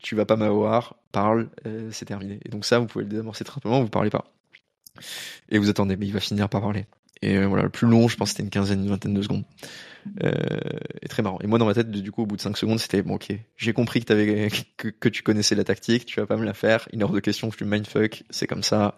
tu 0.02 0.16
vas 0.16 0.26
pas 0.26 0.36
m'avoir, 0.36 0.96
parle, 1.12 1.50
euh, 1.66 1.90
c'est 1.92 2.06
terminé. 2.06 2.40
Et 2.46 2.50
donc 2.50 2.66
ça, 2.66 2.80
vous 2.80 2.88
pouvez 2.88 3.04
le 3.04 3.10
désamorcer 3.10 3.44
très 3.44 3.56
simplement, 3.56 3.82
vous 3.82 3.90
parlez 3.90 4.10
pas. 4.10 4.26
Et 5.50 5.58
vous 5.58 5.70
attendez, 5.70 5.96
mais 5.96 6.08
il 6.08 6.14
va 6.14 6.20
finir 6.20 6.50
par 6.50 6.62
parler. 6.62 6.86
Et 7.22 7.44
voilà, 7.46 7.64
le 7.64 7.70
plus 7.70 7.88
long, 7.88 8.08
je 8.08 8.16
pense, 8.16 8.30
c'était 8.30 8.44
une 8.44 8.50
quinzaine, 8.50 8.82
une 8.82 8.90
vingtaine 8.90 9.14
de 9.14 9.22
secondes. 9.22 9.44
et 11.02 11.08
très 11.10 11.22
marrant. 11.22 11.40
Et 11.42 11.48
moi, 11.48 11.60
dans 11.60 11.66
ma 11.66 11.74
tête, 11.74 11.92
du 11.92 12.12
coup, 12.12 12.24
au 12.24 12.26
bout 12.26 12.38
de 12.38 12.42
cinq 12.42 12.58
secondes, 12.58 12.80
c'était 12.80 13.02
bon, 13.02 13.16
ok, 13.16 13.34
j'ai 13.58 13.74
compris 13.74 14.00
que, 14.00 14.06
t'avais, 14.06 14.50
que, 14.78 14.88
que 14.88 15.10
tu 15.10 15.22
connaissais 15.22 15.56
la 15.56 15.66
tactique, 15.66 16.06
tu 16.06 16.20
vas 16.20 16.26
pas 16.26 16.38
me 16.38 16.46
la 16.46 16.54
faire. 16.54 16.88
Une 16.94 17.04
heure 17.04 17.12
de 17.12 17.20
question, 17.20 17.52
je 17.52 17.58
suis 17.58 17.66
mindfuck, 17.66 18.24
c'est 18.30 18.48
comme 18.48 18.64
ça, 18.64 18.96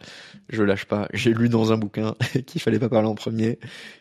je 0.49 0.61
lâche 0.61 0.86
pas. 0.86 1.07
J'ai 1.14 1.34
lu 1.34 1.49
dans 1.49 1.72
un 1.72 1.78
bouquin 1.78 2.15
qu'il 2.45 2.61
fallait 2.61 2.80
pas 2.80 2.90
parler 2.90 3.07
en 3.07 3.15
premier, 3.15 3.57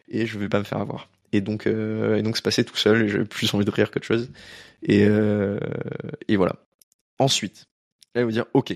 et 0.09 0.27
je 0.27 0.39
vais 0.39 0.48
pas 0.51 0.59
me 0.59 0.64
faire 0.64 0.78
avoir. 0.78 1.09
Et 1.32 1.40
donc, 1.40 1.66
euh, 1.66 2.16
et 2.16 2.23
donc 2.23 2.36
c'est 2.36 2.44
passé 2.44 2.65
tout 2.65 2.77
seul. 2.77 3.02
Et 3.05 3.09
j'ai 3.09 3.24
plus 3.24 3.52
envie 3.55 3.65
de 3.65 3.70
rire 3.70 3.90
qu'autre 3.90 4.07
chose. 4.07 4.31
Et, 4.82 5.05
euh, 5.05 5.59
et 6.28 6.36
voilà. 6.36 6.57
Ensuite, 7.19 7.69
là, 8.15 8.20
il 8.20 8.23
va 8.23 8.24
vous 8.24 8.32
dire 8.32 8.47
OK. 8.55 8.73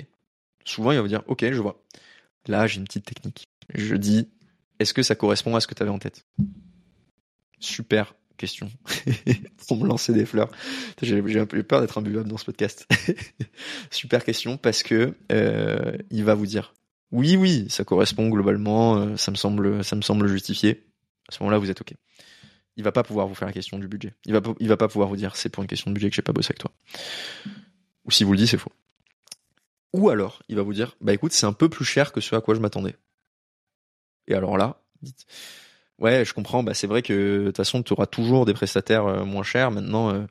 Souvent, 0.64 0.92
il 0.92 0.96
va 0.96 1.02
vous 1.02 1.08
dire 1.08 1.22
OK, 1.26 1.44
je 1.44 1.60
vois. 1.60 1.82
Là, 2.46 2.66
j'ai 2.66 2.78
une 2.78 2.84
petite 2.84 3.06
technique. 3.06 3.48
Je 3.74 3.96
dis 3.96 4.28
est-ce 4.78 4.94
que 4.94 5.02
ça 5.02 5.14
correspond 5.14 5.56
à 5.56 5.60
ce 5.60 5.66
que 5.66 5.74
tu 5.74 5.82
avais 5.82 5.92
en 5.92 5.98
tête? 5.98 6.26
Super 7.60 8.14
question 8.36 8.68
pour 9.68 9.76
me 9.78 9.86
lancer 9.86 10.12
des 10.12 10.26
fleurs. 10.26 10.50
J'ai 11.00 11.22
peur 11.62 11.80
d'être 11.80 11.98
imbuvable 11.98 12.28
dans 12.28 12.36
ce 12.36 12.44
podcast. 12.44 12.86
Super 13.90 14.24
question 14.24 14.56
parce 14.56 14.82
que 14.82 15.14
euh, 15.32 15.96
il 16.10 16.24
va 16.24 16.34
vous 16.34 16.46
dire 16.46 16.74
oui, 17.12 17.36
oui, 17.36 17.66
ça 17.68 17.84
correspond 17.84 18.28
globalement, 18.28 18.96
euh, 18.96 19.16
ça 19.16 19.30
me 19.30 19.36
semble, 19.36 19.84
ça 19.84 19.94
me 19.94 20.02
semble 20.02 20.26
justifié. 20.26 20.84
À 21.28 21.32
ce 21.32 21.42
moment-là, 21.42 21.58
vous 21.58 21.70
êtes 21.70 21.80
ok 21.80 21.94
il 22.76 22.84
va 22.84 22.92
pas 22.92 23.02
pouvoir 23.02 23.26
vous 23.26 23.34
faire 23.34 23.46
la 23.46 23.52
question 23.52 23.78
du 23.78 23.88
budget. 23.88 24.14
Il 24.24 24.32
va, 24.32 24.40
va 24.40 24.76
pas 24.76 24.88
pouvoir 24.88 25.08
vous 25.08 25.16
dire 25.16 25.36
c'est 25.36 25.48
pour 25.48 25.62
une 25.62 25.68
question 25.68 25.90
de 25.90 25.94
budget 25.94 26.10
que 26.10 26.16
j'ai 26.16 26.22
pas 26.22 26.32
bossé 26.32 26.48
avec 26.48 26.58
toi. 26.58 26.70
Ou 28.04 28.10
si 28.10 28.24
vous 28.24 28.32
le 28.32 28.38
dites, 28.38 28.48
c'est 28.48 28.58
faux. 28.58 28.72
Ou 29.92 30.08
alors, 30.10 30.42
il 30.48 30.56
va 30.56 30.62
vous 30.62 30.74
dire 30.74 30.96
bah 31.00 31.12
écoute, 31.12 31.32
c'est 31.32 31.46
un 31.46 31.52
peu 31.52 31.68
plus 31.68 31.84
cher 31.84 32.12
que 32.12 32.20
ce 32.20 32.34
à 32.34 32.40
quoi 32.40 32.54
je 32.54 32.60
m'attendais. 32.60 32.96
Et 34.26 34.34
alors 34.34 34.56
là, 34.56 34.82
dites 35.02 35.26
ouais, 35.98 36.24
je 36.24 36.34
comprends, 36.34 36.62
bah 36.62 36.74
c'est 36.74 36.86
vrai 36.86 37.02
que 37.02 37.40
de 37.40 37.46
toute 37.46 37.56
façon, 37.56 37.82
tu 37.82 37.92
auras 37.92 38.06
toujours 38.06 38.44
des 38.44 38.54
prestataires 38.54 39.06
euh, 39.06 39.24
moins 39.24 39.44
chers. 39.44 39.70
Maintenant, 39.70 40.10
euh, 40.10 40.26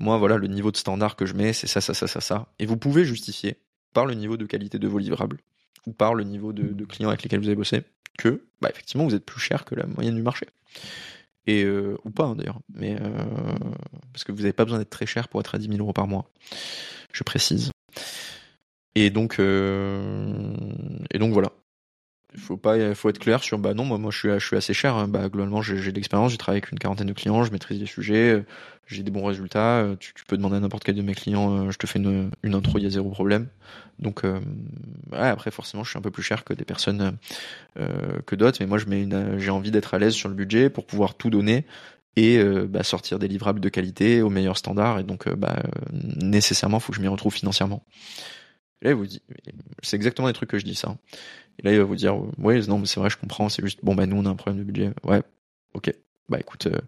moi, 0.00 0.18
voilà, 0.18 0.36
le 0.36 0.48
niveau 0.48 0.72
de 0.72 0.76
standard 0.76 1.16
que 1.16 1.26
je 1.26 1.34
mets, 1.34 1.52
c'est 1.52 1.68
ça, 1.68 1.80
ça, 1.80 1.94
ça, 1.94 2.06
ça, 2.06 2.20
ça. 2.20 2.48
Et 2.58 2.66
vous 2.66 2.76
pouvez 2.76 3.04
justifier 3.04 3.56
par 3.92 4.06
le 4.06 4.14
niveau 4.14 4.36
de 4.36 4.44
qualité 4.46 4.78
de 4.78 4.88
vos 4.88 4.98
livrables 4.98 5.38
ou 5.86 5.92
par 5.92 6.14
le 6.14 6.24
niveau 6.24 6.52
de, 6.52 6.64
de 6.64 6.84
clients 6.84 7.10
avec 7.10 7.22
lesquels 7.22 7.38
vous 7.38 7.46
avez 7.46 7.56
bossé 7.56 7.82
que, 8.18 8.42
bah 8.60 8.70
effectivement, 8.70 9.04
vous 9.04 9.14
êtes 9.14 9.24
plus 9.24 9.40
cher 9.40 9.64
que 9.64 9.74
la 9.74 9.86
moyenne 9.86 10.14
du 10.14 10.22
marché 10.22 10.46
et 11.46 11.64
euh, 11.64 11.96
ou 12.04 12.10
pas 12.10 12.24
hein, 12.24 12.36
d'ailleurs, 12.36 12.60
mais 12.74 12.96
euh, 13.00 13.08
parce 14.12 14.24
que 14.24 14.32
vous 14.32 14.38
n'avez 14.38 14.52
pas 14.52 14.64
besoin 14.64 14.78
d'être 14.78 14.90
très 14.90 15.06
cher 15.06 15.28
pour 15.28 15.40
être 15.40 15.54
à 15.54 15.58
10 15.58 15.68
000 15.68 15.78
euros 15.78 15.92
par 15.92 16.06
mois. 16.06 16.30
Je 17.12 17.22
précise. 17.22 17.70
Et 18.94 19.10
donc, 19.10 19.38
euh, 19.38 20.54
et 21.10 21.18
donc 21.18 21.32
voilà. 21.32 21.52
Il 22.34 22.40
faut 22.40 22.56
pas, 22.56 22.94
faut 22.96 23.10
être 23.10 23.20
clair 23.20 23.44
sur 23.44 23.58
bah 23.58 23.74
non, 23.74 23.84
moi, 23.84 24.10
je 24.10 24.18
suis, 24.18 24.28
je 24.28 24.44
suis 24.44 24.56
assez 24.56 24.74
cher. 24.74 24.96
Hein. 24.96 25.06
Bah 25.06 25.28
globalement, 25.28 25.62
j'ai, 25.62 25.76
de 25.76 25.94
l'expérience, 25.94 26.32
j'ai 26.32 26.38
travaillé 26.38 26.62
avec 26.62 26.72
une 26.72 26.78
quarantaine 26.78 27.06
de 27.06 27.12
clients, 27.12 27.44
je 27.44 27.52
maîtrise 27.52 27.78
les 27.78 27.86
sujets, 27.86 28.44
j'ai 28.86 29.02
des 29.02 29.10
bons 29.10 29.24
résultats. 29.24 29.86
Tu, 30.00 30.14
tu, 30.14 30.24
peux 30.24 30.36
demander 30.36 30.56
à 30.56 30.60
n'importe 30.60 30.84
quel 30.84 30.94
de 30.94 31.02
mes 31.02 31.14
clients, 31.14 31.70
je 31.70 31.78
te 31.78 31.86
fais 31.86 31.98
une, 31.98 32.30
intro, 32.44 32.78
il 32.78 32.84
y 32.84 32.86
a 32.86 32.90
zéro 32.90 33.10
problème. 33.10 33.48
Donc 33.98 34.22
ouais, 34.24 35.18
après 35.18 35.50
forcément, 35.50 35.84
je 35.84 35.90
suis 35.90 35.98
un 35.98 36.02
peu 36.02 36.10
plus 36.10 36.22
cher 36.22 36.44
que 36.44 36.52
des 36.52 36.64
personnes 36.64 37.16
euh, 37.78 38.20
que 38.26 38.34
d'autres, 38.34 38.58
mais 38.60 38.66
moi 38.66 38.78
j'ai 39.38 39.50
envie 39.50 39.70
d'être 39.70 39.94
à 39.94 39.98
l'aise 39.98 40.14
sur 40.14 40.28
le 40.28 40.34
budget 40.34 40.70
pour 40.70 40.86
pouvoir 40.86 41.14
tout 41.14 41.30
donner 41.30 41.64
et 42.16 42.42
bah, 42.68 42.82
sortir 42.82 43.18
des 43.18 43.28
livrables 43.28 43.60
de 43.60 43.68
qualité 43.68 44.22
au 44.22 44.30
meilleur 44.30 44.56
standard. 44.56 44.98
Et 44.98 45.04
donc 45.04 45.28
bah, 45.28 45.62
nécessairement, 45.92 46.80
faut 46.80 46.92
que 46.92 46.96
je 46.96 47.02
m'y 47.02 47.08
retrouve 47.08 47.34
financièrement. 47.34 47.84
Là, 48.84 48.90
il 48.90 48.96
vous 48.96 49.06
dit, 49.06 49.22
c'est 49.82 49.96
exactement 49.96 50.28
les 50.28 50.34
trucs 50.34 50.50
que 50.50 50.58
je 50.58 50.64
dis 50.64 50.74
ça. 50.74 50.96
Et 51.58 51.62
là, 51.62 51.72
il 51.72 51.78
va 51.78 51.84
vous 51.84 51.96
dire, 51.96 52.16
ouais, 52.38 52.60
non, 52.66 52.78
mais 52.78 52.86
c'est 52.86 53.00
vrai, 53.00 53.08
je 53.08 53.16
comprends, 53.16 53.48
c'est 53.48 53.64
juste, 53.64 53.80
bon, 53.82 53.94
bah, 53.94 54.06
nous, 54.06 54.16
on 54.16 54.26
a 54.26 54.28
un 54.28 54.36
problème 54.36 54.58
de 54.58 54.64
budget. 54.64 54.92
Ouais, 55.04 55.22
ok. 55.72 55.92
Bah, 56.28 56.38
écoute, 56.38 56.66
euh, 56.66 56.78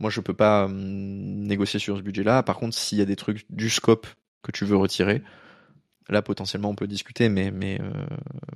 moi, 0.00 0.10
je 0.10 0.20
peux 0.20 0.34
pas 0.34 0.64
hum, 0.64 1.42
négocier 1.46 1.80
sur 1.80 1.96
ce 1.96 2.02
budget-là. 2.02 2.42
Par 2.42 2.56
contre, 2.56 2.76
s'il 2.76 2.98
y 2.98 3.02
a 3.02 3.04
des 3.04 3.16
trucs 3.16 3.44
du 3.50 3.70
scope 3.70 4.06
que 4.42 4.52
tu 4.52 4.64
veux 4.64 4.76
retirer, 4.76 5.22
là, 6.08 6.22
potentiellement, 6.22 6.70
on 6.70 6.74
peut 6.74 6.86
discuter, 6.86 7.28
mais, 7.28 7.50
mais, 7.50 7.80
euh, 7.80 8.06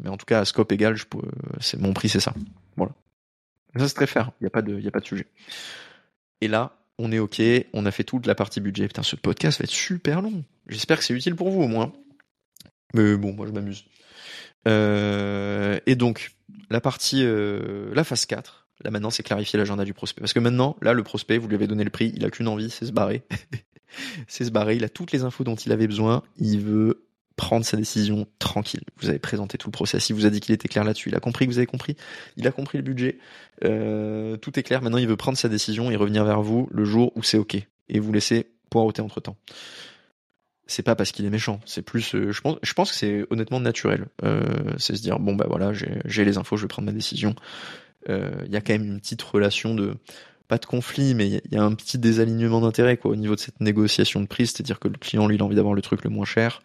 mais 0.01 0.09
en 0.09 0.17
tout 0.17 0.27
cas, 0.27 0.41
à 0.41 0.45
scope 0.45 0.73
égal, 0.73 0.97
je 0.97 1.07
peux, 1.07 1.23
c'est, 1.61 1.79
mon 1.79 1.93
prix, 1.93 2.09
c'est 2.09 2.21
ça. 2.21 2.35
Voilà. 2.77 2.93
Ça, 3.77 3.89
c'est 3.89 3.95
très 3.95 4.07
fair. 4.07 4.31
Il 4.41 4.45
n'y 4.45 4.47
a 4.47 4.51
pas 4.51 4.63
de, 4.63 4.79
y 4.79 4.89
a 4.89 4.91
pas 4.91 5.01
de 5.01 5.07
sujet. 5.07 5.27
Et 6.41 6.49
là, 6.49 6.77
on 6.99 7.11
est 7.13 7.19
ok, 7.19 7.43
on 7.73 7.87
a 7.87 7.91
fait 7.91 8.05
toute 8.05 8.27
la 8.27 8.35
partie 8.35 8.61
budget. 8.61 8.87
Putain, 8.87 9.03
ce 9.03 9.17
podcast 9.17 9.59
va 9.59 9.65
être 9.65 9.71
super 9.71 10.23
long. 10.23 10.45
J'espère 10.69 10.99
que 10.99 11.05
c'est 11.05 11.15
utile 11.15 11.35
pour 11.35 11.51
vous, 11.51 11.63
au 11.63 11.69
moins. 11.69 11.93
Mais 12.95 13.17
bon, 13.17 13.33
moi 13.33 13.47
je 13.47 13.53
m'amuse. 13.53 13.85
Euh, 14.69 15.81
et 15.87 15.97
donc, 15.97 16.33
la 16.71 16.81
partie, 16.81 17.25
euh, 17.25 17.93
la 17.95 18.05
phase 18.05 18.27
4, 18.27 18.62
là 18.85 18.91
maintenant 18.91 19.11
c'est 19.11 19.23
clarifier 19.23 19.59
l'agenda 19.59 19.85
du 19.85 19.95
prospect. 19.95 20.21
Parce 20.21 20.33
que 20.33 20.41
maintenant, 20.41 20.77
là 20.83 20.93
le 20.93 21.03
prospect, 21.03 21.39
vous 21.39 21.49
lui 21.49 21.55
avez 21.55 21.67
donné 21.67 21.85
le 21.85 21.91
prix, 21.91 22.13
il 22.17 22.25
a 22.25 22.31
qu'une 22.31 22.49
envie, 22.49 22.71
c'est 22.71 22.87
se 22.87 22.93
barrer. 22.93 23.23
c'est 24.29 24.45
se 24.45 24.51
barrer, 24.51 24.77
il 24.77 24.85
a 24.85 24.89
toutes 24.89 25.13
les 25.13 25.25
infos 25.25 25.45
dont 25.45 25.55
il 25.55 25.73
avait 25.73 25.87
besoin, 25.87 26.23
il 26.39 26.61
veut 26.61 27.05
prendre 27.37 27.65
sa 27.65 27.77
décision 27.77 28.27
tranquille. 28.39 28.83
Vous 28.99 29.09
avez 29.09 29.19
présenté 29.19 29.59
tout 29.59 29.69
le 29.69 29.73
process, 29.73 30.11
il 30.11 30.15
vous 30.15 30.27
a 30.27 30.31
dit 30.31 30.41
qu'il 30.41 30.55
était 30.55 30.69
clair 30.69 30.85
là-dessus, 30.85 31.09
il 31.09 31.15
a 31.15 31.21
compris 31.21 31.47
que 31.47 31.51
vous 31.51 31.59
avez 31.59 31.67
compris, 31.67 31.97
il 32.37 32.47
a 32.47 32.53
compris 32.53 32.79
le 32.79 32.85
budget, 32.85 33.19
euh, 33.65 34.37
tout 34.37 34.59
est 34.59 34.63
clair, 34.63 34.83
maintenant 34.83 34.99
il 34.99 35.09
veut 35.09 35.17
prendre 35.17 35.39
sa 35.39 35.49
décision 35.49 35.91
et 35.91 35.97
revenir 35.97 36.25
vers 36.25 36.43
vous 36.43 36.69
le 36.71 36.85
jour 36.85 37.13
où 37.17 37.23
c'est 37.23 37.39
ok. 37.39 37.57
Et 37.89 37.99
vous 37.99 38.13
laisser 38.13 38.49
poireauter 38.71 39.03
entre 39.03 39.21
temps 39.21 39.37
c'est 40.73 40.83
pas 40.83 40.95
parce 40.95 41.13
qu'il 41.13 41.25
est 41.25 41.31
méchant, 41.31 41.61
c'est 41.67 41.83
plus, 41.83 42.15
euh, 42.15 42.33
je 42.33 42.41
pense, 42.41 42.57
je 42.63 42.73
pense 42.73 42.91
que 42.91 42.97
c'est 42.97 43.25
honnêtement 43.31 43.61
naturel. 43.61 44.07
Euh, 44.25 44.43
c'est 44.79 44.97
se 44.97 45.03
dire 45.03 45.19
bon 45.19 45.35
bah 45.35 45.47
voilà, 45.49 45.73
j'ai 45.73 46.25
les 46.25 46.39
infos, 46.39 46.57
je 46.57 46.63
vais 46.63 46.69
prendre 46.69 46.87
ma 46.87 46.93
décision. 46.93 47.35
Il 48.07 48.13
euh, 48.13 48.47
y 48.49 48.57
a 48.57 48.61
quand 48.61 48.73
même 48.73 48.85
une 48.85 49.01
petite 49.01 49.23
relation 49.23 49.75
de, 49.75 49.95
pas 50.49 50.59
de 50.59 50.67
conflit, 50.67 51.15
mais 51.15 51.29
il 51.29 51.53
y, 51.53 51.57
a 51.57 51.63
un 51.63 51.75
petit 51.75 51.99
désalignement 51.99 52.61
d'intérêt 52.61 52.97
quoi 52.97 53.11
au 53.11 53.17
niveau 53.17 53.35
de 53.35 53.41
cette 53.41 53.61
négociation 53.61 54.21
de 54.21 54.27
prix, 54.27 54.47
c'est-à-dire 54.47 54.81
que 54.81 54.89
le 54.89 54.99
client 54.99 55.27
lui 55.27 55.37
il 55.37 55.43
a 55.43 55.45
envie 55.45 55.57
d'avoir 55.57 55.75
le 55.75 55.83
truc 55.83 56.05
le 56.05 56.11
moins 56.11 56.25
cher, 56.25 56.63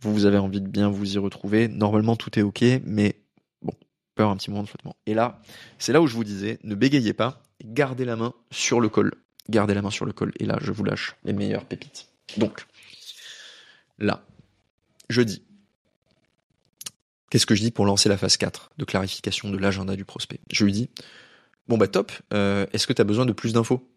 vous 0.00 0.12
vous 0.12 0.26
avez 0.26 0.38
envie 0.38 0.60
de 0.60 0.68
bien 0.68 0.88
vous 0.88 1.14
y 1.14 1.18
retrouver. 1.18 1.68
Normalement 1.68 2.16
tout 2.16 2.38
est 2.38 2.42
ok, 2.42 2.64
mais 2.84 3.16
bon, 3.62 3.72
avoir 4.16 4.30
un 4.30 4.36
petit 4.36 4.50
moment 4.50 4.62
de 4.62 4.68
flottement. 4.68 4.96
Et 5.06 5.14
là, 5.14 5.40
c'est 5.78 5.92
là 5.92 6.00
où 6.00 6.06
je 6.06 6.14
vous 6.14 6.24
disais, 6.24 6.58
ne 6.62 6.74
bégayez 6.74 7.14
pas, 7.14 7.42
gardez 7.64 8.04
la 8.04 8.16
main 8.16 8.34
sur 8.50 8.80
le 8.80 8.88
col, 8.88 9.12
gardez 9.48 9.74
la 9.74 9.82
main 9.82 9.90
sur 9.90 10.04
le 10.04 10.12
col. 10.12 10.32
Et 10.38 10.44
là, 10.44 10.58
je 10.60 10.72
vous 10.72 10.84
lâche 10.84 11.16
les 11.24 11.32
meilleures 11.32 11.64
pépites. 11.64 12.08
Donc 12.36 12.66
là, 13.98 14.24
je 15.08 15.22
dis 15.22 15.42
Qu'est-ce 17.34 17.46
que 17.46 17.56
je 17.56 17.62
dis 17.62 17.72
pour 17.72 17.84
lancer 17.84 18.08
la 18.08 18.16
phase 18.16 18.36
4 18.36 18.70
de 18.78 18.84
clarification 18.84 19.50
de 19.50 19.58
l'agenda 19.58 19.96
du 19.96 20.04
prospect? 20.04 20.38
Je 20.52 20.64
lui 20.64 20.70
dis, 20.70 20.88
bon 21.66 21.76
bah 21.76 21.88
top, 21.88 22.12
euh, 22.32 22.64
est-ce 22.72 22.86
que 22.86 22.92
tu 22.92 23.02
as 23.02 23.04
besoin 23.04 23.26
de 23.26 23.32
plus 23.32 23.52
d'infos? 23.52 23.90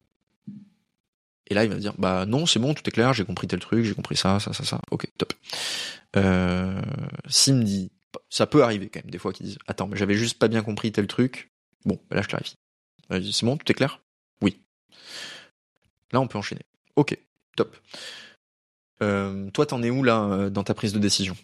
Et 1.45 1.53
là, 1.53 1.63
il 1.63 1.69
va 1.69 1.75
me 1.75 1.79
dire, 1.79 1.93
bah 1.99 2.25
non, 2.25 2.47
c'est 2.47 2.57
bon, 2.57 2.73
tout 2.73 2.81
est 2.89 2.91
clair, 2.91 3.13
j'ai 3.13 3.25
compris 3.25 3.45
tel 3.45 3.59
truc, 3.59 3.85
j'ai 3.85 3.93
compris 3.93 4.17
ça, 4.17 4.39
ça, 4.39 4.53
ça, 4.53 4.63
ça. 4.63 4.81
Ok, 4.89 5.05
top. 5.19 5.33
Euh, 6.15 6.81
S'il 7.27 7.53
me 7.57 7.63
dit, 7.63 7.91
ça 8.27 8.47
peut 8.47 8.63
arriver 8.63 8.89
quand 8.89 9.03
même, 9.03 9.11
des 9.11 9.19
fois 9.19 9.31
qu'ils 9.31 9.45
disent, 9.45 9.59
attends, 9.67 9.85
mais 9.85 9.97
j'avais 9.97 10.15
juste 10.15 10.39
pas 10.39 10.47
bien 10.47 10.63
compris 10.63 10.91
tel 10.91 11.05
truc. 11.05 11.51
Bon, 11.85 11.99
bah 12.09 12.15
là, 12.15 12.23
je 12.23 12.27
clarifie. 12.29 12.55
C'est 13.11 13.45
bon, 13.45 13.55
tout 13.55 13.71
est 13.71 13.75
clair? 13.75 14.01
Oui. 14.41 14.59
Là, 16.11 16.21
on 16.21 16.27
peut 16.27 16.39
enchaîner. 16.39 16.63
Ok, 16.95 17.15
top. 17.55 17.77
Euh, 19.03 19.51
toi, 19.51 19.67
t'en 19.67 19.83
es 19.83 19.91
où 19.91 20.01
là 20.01 20.23
euh, 20.23 20.49
dans 20.49 20.63
ta 20.63 20.73
prise 20.73 20.91
de 20.91 20.97
décision? 20.97 21.37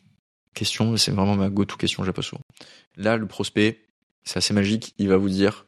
Question, 0.54 0.98
c'est 0.98 1.12
vraiment 1.12 1.36
ma 1.36 1.50
go-to 1.50 1.78
question, 1.78 2.04
j'ai 2.04 2.12
pas 2.12 2.22
souvent. 2.22 2.44
Là, 2.96 3.18
le 3.18 3.26
prospect, 3.26 3.82
c'est 4.24 4.38
assez 4.38 4.54
magique, 4.54 4.94
il 4.98 5.10
va 5.10 5.18
vous 5.18 5.30
dire, 5.30 5.66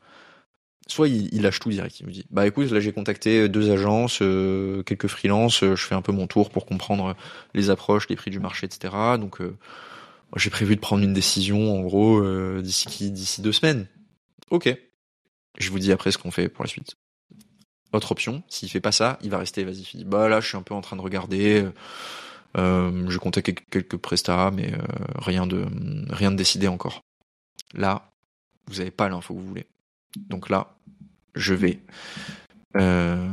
soit 0.87 1.07
il, 1.07 1.41
lâche 1.41 1.59
tout 1.59 1.69
direct, 1.69 1.99
il 1.99 2.05
me 2.05 2.11
dit, 2.11 2.25
bah 2.29 2.45
écoute, 2.45 2.69
là 2.71 2.79
j'ai 2.79 2.93
contacté 2.93 3.49
deux 3.49 3.71
agences, 3.71 4.19
euh, 4.21 4.83
quelques 4.83 5.07
freelances, 5.07 5.61
je 5.61 5.75
fais 5.75 5.95
un 5.95 6.01
peu 6.01 6.11
mon 6.11 6.27
tour 6.27 6.51
pour 6.51 6.65
comprendre 6.65 7.15
les 7.53 7.69
approches, 7.69 8.07
les 8.09 8.15
prix 8.15 8.29
du 8.31 8.39
marché, 8.39 8.67
etc. 8.67 8.93
Donc 9.19 9.39
j'ai 10.35 10.49
prévu 10.49 10.75
de 10.75 10.81
prendre 10.81 11.03
une 11.03 11.13
décision 11.13 11.75
en 11.75 11.81
gros 11.81 12.21
d'ici 12.61 13.11
d'ici 13.11 13.41
deux 13.41 13.51
semaines. 13.51 13.87
Ok. 14.51 14.75
Je 15.57 15.69
vous 15.69 15.79
dis 15.79 15.91
après 15.91 16.11
ce 16.11 16.17
qu'on 16.17 16.31
fait 16.31 16.49
pour 16.49 16.63
la 16.63 16.69
suite. 16.69 16.95
Autre 17.93 18.11
option, 18.11 18.43
s'il 18.49 18.69
fait 18.69 18.81
pas 18.81 18.91
ça, 18.91 19.17
il 19.21 19.29
va 19.29 19.37
rester 19.37 19.63
dit 19.63 20.03
bah 20.05 20.27
là 20.27 20.41
je 20.41 20.47
suis 20.47 20.57
un 20.57 20.61
peu 20.61 20.73
en 20.73 20.81
train 20.81 20.97
de 20.97 21.01
regarder, 21.01 21.63
euh, 21.63 21.71
je 22.55 23.17
contacte 23.17 23.51
quelques 23.69 23.97
prestats, 23.97 24.51
mais 24.51 24.73
euh, 24.73 24.77
rien 25.15 25.47
de 25.47 25.65
rien 26.09 26.31
de 26.31 26.37
décidé 26.37 26.67
encore. 26.67 27.03
Là, 27.73 28.11
vous 28.67 28.77
n'avez 28.77 28.91
pas 28.91 29.09
l'info 29.09 29.33
que 29.33 29.39
vous 29.39 29.47
voulez. 29.47 29.67
Donc 30.29 30.49
là, 30.49 30.77
je 31.35 31.53
vais 31.53 31.79
euh, 32.77 33.27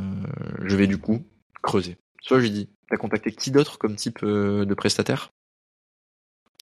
je 0.63 0.75
vais 0.75 0.87
du 0.87 0.97
coup 0.97 1.23
creuser. 1.61 1.97
Soit 2.21 2.39
je 2.39 2.47
dis, 2.47 2.69
t'as 2.89 2.97
contacté 2.97 3.31
qui 3.31 3.51
d'autre 3.51 3.77
comme 3.77 3.95
type 3.95 4.19
euh, 4.23 4.65
de 4.65 4.73
prestataire? 4.73 5.31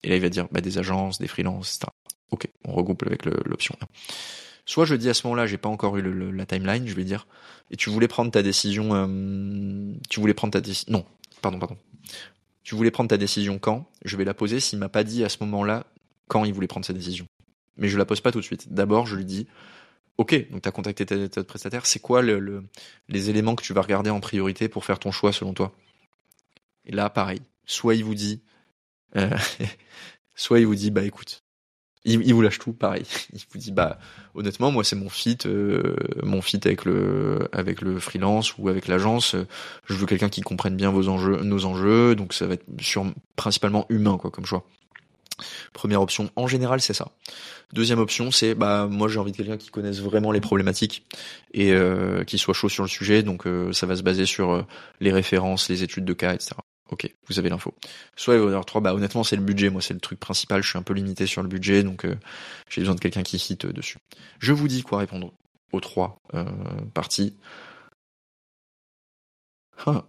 Et 0.02 0.08
là 0.08 0.16
il 0.16 0.22
va 0.22 0.28
dire 0.28 0.48
bah 0.50 0.60
des 0.60 0.78
agences, 0.78 1.18
des 1.18 1.28
freelances, 1.28 1.76
etc. 1.76 1.90
Ok, 2.30 2.48
on 2.64 2.72
regroupe 2.72 3.02
avec 3.04 3.24
l'option 3.24 3.76
1. 3.80 3.86
Soit 4.66 4.86
je 4.86 4.94
dis 4.94 5.08
à 5.08 5.14
ce 5.14 5.26
moment-là, 5.26 5.46
j'ai 5.46 5.58
pas 5.58 5.68
encore 5.68 5.96
eu 5.98 6.32
la 6.32 6.46
timeline, 6.46 6.86
je 6.86 6.94
vais 6.94 7.04
dire, 7.04 7.26
et 7.70 7.76
tu 7.76 7.90
voulais 7.90 8.08
prendre 8.08 8.30
ta 8.30 8.42
décision, 8.42 8.94
euh, 8.94 9.92
tu 10.08 10.20
voulais 10.20 10.32
prendre 10.32 10.52
ta 10.52 10.60
décision, 10.60 10.92
non, 10.92 11.04
pardon, 11.42 11.58
pardon. 11.58 11.76
Tu 12.64 12.74
voulais 12.74 12.90
prendre 12.90 13.08
ta 13.08 13.18
décision 13.18 13.58
quand? 13.58 13.90
Je 14.04 14.16
vais 14.16 14.24
la 14.24 14.34
poser 14.34 14.58
s'il 14.58 14.78
m'a 14.78 14.88
pas 14.88 15.04
dit 15.04 15.22
à 15.22 15.28
ce 15.28 15.38
moment-là 15.40 15.86
quand 16.28 16.44
il 16.44 16.52
voulait 16.54 16.66
prendre 16.66 16.86
sa 16.86 16.94
décision. 16.94 17.26
Mais 17.76 17.88
je 17.88 17.98
la 17.98 18.06
pose 18.06 18.20
pas 18.20 18.32
tout 18.32 18.40
de 18.40 18.44
suite. 18.44 18.72
D'abord, 18.72 19.06
je 19.06 19.16
lui 19.16 19.26
dis, 19.26 19.46
ok, 20.16 20.50
donc 20.50 20.62
tu 20.62 20.68
as 20.68 20.72
contacté 20.72 21.04
ta, 21.04 21.44
prestataire, 21.44 21.84
c'est 21.86 22.00
quoi 22.00 22.22
le, 22.22 22.64
les 23.08 23.30
éléments 23.30 23.54
que 23.54 23.62
tu 23.62 23.74
vas 23.74 23.82
regarder 23.82 24.10
en 24.10 24.20
priorité 24.20 24.68
pour 24.68 24.84
faire 24.84 24.98
ton 24.98 25.12
choix 25.12 25.32
selon 25.32 25.52
toi? 25.52 25.72
Et 26.86 26.92
là, 26.92 27.10
pareil, 27.10 27.42
soit 27.66 27.94
il 27.94 28.04
vous 28.04 28.14
dit, 28.14 28.42
euh, 29.16 29.30
soit 30.34 30.60
il 30.60 30.66
vous 30.66 30.74
dit, 30.74 30.90
bah 30.90 31.04
écoute, 31.04 31.43
il, 32.04 32.34
vous 32.34 32.42
lâche 32.42 32.58
tout, 32.58 32.72
pareil. 32.72 33.04
Il 33.32 33.40
vous 33.50 33.58
dit 33.58 33.72
bah 33.72 33.98
honnêtement 34.34 34.70
moi 34.70 34.84
c'est 34.84 34.96
mon 34.96 35.08
fit, 35.08 35.38
euh, 35.46 35.96
mon 36.22 36.42
fit 36.42 36.60
avec 36.64 36.84
le 36.84 37.48
avec 37.52 37.80
le 37.80 37.98
freelance 37.98 38.56
ou 38.58 38.68
avec 38.68 38.88
l'agence. 38.88 39.36
Je 39.86 39.94
veux 39.94 40.06
quelqu'un 40.06 40.28
qui 40.28 40.42
comprenne 40.42 40.76
bien 40.76 40.90
vos 40.90 41.08
enjeux, 41.08 41.42
nos 41.42 41.64
enjeux, 41.64 42.14
donc 42.14 42.34
ça 42.34 42.46
va 42.46 42.54
être 42.54 42.64
sur 42.80 43.06
principalement 43.36 43.86
humain 43.88 44.18
quoi 44.18 44.30
comme 44.30 44.44
choix. 44.44 44.66
Première 45.72 46.00
option, 46.00 46.30
en 46.36 46.46
général, 46.46 46.80
c'est 46.80 46.94
ça. 46.94 47.08
Deuxième 47.72 47.98
option, 47.98 48.30
c'est 48.30 48.54
bah 48.54 48.86
moi 48.88 49.08
j'ai 49.08 49.18
envie 49.18 49.32
de 49.32 49.36
quelqu'un 49.36 49.56
qui 49.56 49.70
connaisse 49.70 50.00
vraiment 50.00 50.30
les 50.30 50.40
problématiques 50.40 51.04
et 51.52 51.72
euh, 51.72 52.22
qui 52.22 52.38
soit 52.38 52.54
chaud 52.54 52.68
sur 52.68 52.84
le 52.84 52.88
sujet. 52.88 53.22
Donc 53.22 53.46
euh, 53.46 53.72
ça 53.72 53.86
va 53.86 53.96
se 53.96 54.02
baser 54.02 54.26
sur 54.26 54.64
les 55.00 55.10
références, 55.10 55.68
les 55.70 55.82
études 55.82 56.04
de 56.04 56.12
cas, 56.12 56.34
etc. 56.34 56.54
Ok, 56.90 57.10
vous 57.28 57.38
avez 57.38 57.48
l'info. 57.48 57.74
Soit 58.14 58.34
avoir 58.34 58.64
3, 58.64 58.80
bah 58.82 58.94
honnêtement 58.94 59.24
c'est 59.24 59.36
le 59.36 59.42
budget, 59.42 59.70
moi 59.70 59.80
c'est 59.80 59.94
le 59.94 60.00
truc 60.00 60.20
principal, 60.20 60.62
je 60.62 60.68
suis 60.68 60.78
un 60.78 60.82
peu 60.82 60.92
limité 60.92 61.26
sur 61.26 61.42
le 61.42 61.48
budget, 61.48 61.82
donc 61.82 62.04
euh, 62.04 62.14
j'ai 62.68 62.82
besoin 62.82 62.94
de 62.94 63.00
quelqu'un 63.00 63.22
qui 63.22 63.36
hit 63.36 63.64
euh, 63.64 63.72
dessus. 63.72 63.98
Je 64.38 64.52
vous 64.52 64.68
dis 64.68 64.82
quoi 64.82 64.98
répondre 64.98 65.32
aux 65.72 65.80
trois 65.80 66.20
euh, 66.34 66.44
parties. 66.92 67.36
Ah, 69.86 70.04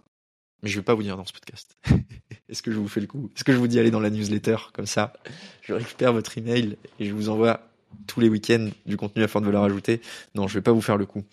mais 0.62 0.68
je 0.68 0.76
vais 0.76 0.84
pas 0.84 0.94
vous 0.94 1.02
dire 1.02 1.16
dans 1.16 1.24
ce 1.24 1.32
podcast. 1.32 1.76
Est-ce 2.48 2.62
que 2.62 2.70
je 2.70 2.78
vous 2.78 2.88
fais 2.88 3.00
le 3.00 3.06
coup? 3.06 3.30
Est-ce 3.34 3.44
que 3.44 3.52
je 3.52 3.58
vous 3.58 3.68
dis 3.68 3.78
aller 3.78 3.90
dans 3.90 4.00
la 4.00 4.10
newsletter 4.10 4.56
comme 4.72 4.86
ça 4.86 5.14
Je 5.62 5.72
récupère 5.72 6.12
votre 6.12 6.36
email 6.36 6.76
et 7.00 7.06
je 7.06 7.14
vous 7.14 7.28
envoie 7.30 7.60
tous 8.06 8.20
les 8.20 8.28
week-ends 8.28 8.68
du 8.84 8.96
contenu 8.96 9.22
à 9.22 9.28
forte 9.28 9.44
valeur 9.44 9.64
ajoutée? 9.64 10.00
Non, 10.34 10.46
je 10.46 10.54
vais 10.54 10.62
pas 10.62 10.72
vous 10.72 10.80
faire 10.82 10.96
le 10.96 11.06
coup. 11.06 11.24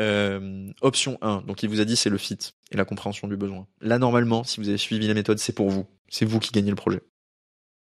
Euh, 0.00 0.72
option 0.80 1.18
1, 1.22 1.42
donc 1.42 1.62
il 1.62 1.68
vous 1.68 1.80
a 1.80 1.84
dit 1.84 1.94
c'est 1.94 2.10
le 2.10 2.18
fit 2.18 2.38
et 2.72 2.76
la 2.76 2.84
compréhension 2.84 3.28
du 3.28 3.36
besoin. 3.36 3.68
Là 3.80 3.98
normalement, 3.98 4.42
si 4.42 4.60
vous 4.60 4.68
avez 4.68 4.78
suivi 4.78 5.06
la 5.06 5.14
méthode, 5.14 5.38
c'est 5.38 5.52
pour 5.52 5.70
vous. 5.70 5.86
C'est 6.08 6.24
vous 6.24 6.40
qui 6.40 6.50
gagnez 6.50 6.70
le 6.70 6.76
projet. 6.76 7.00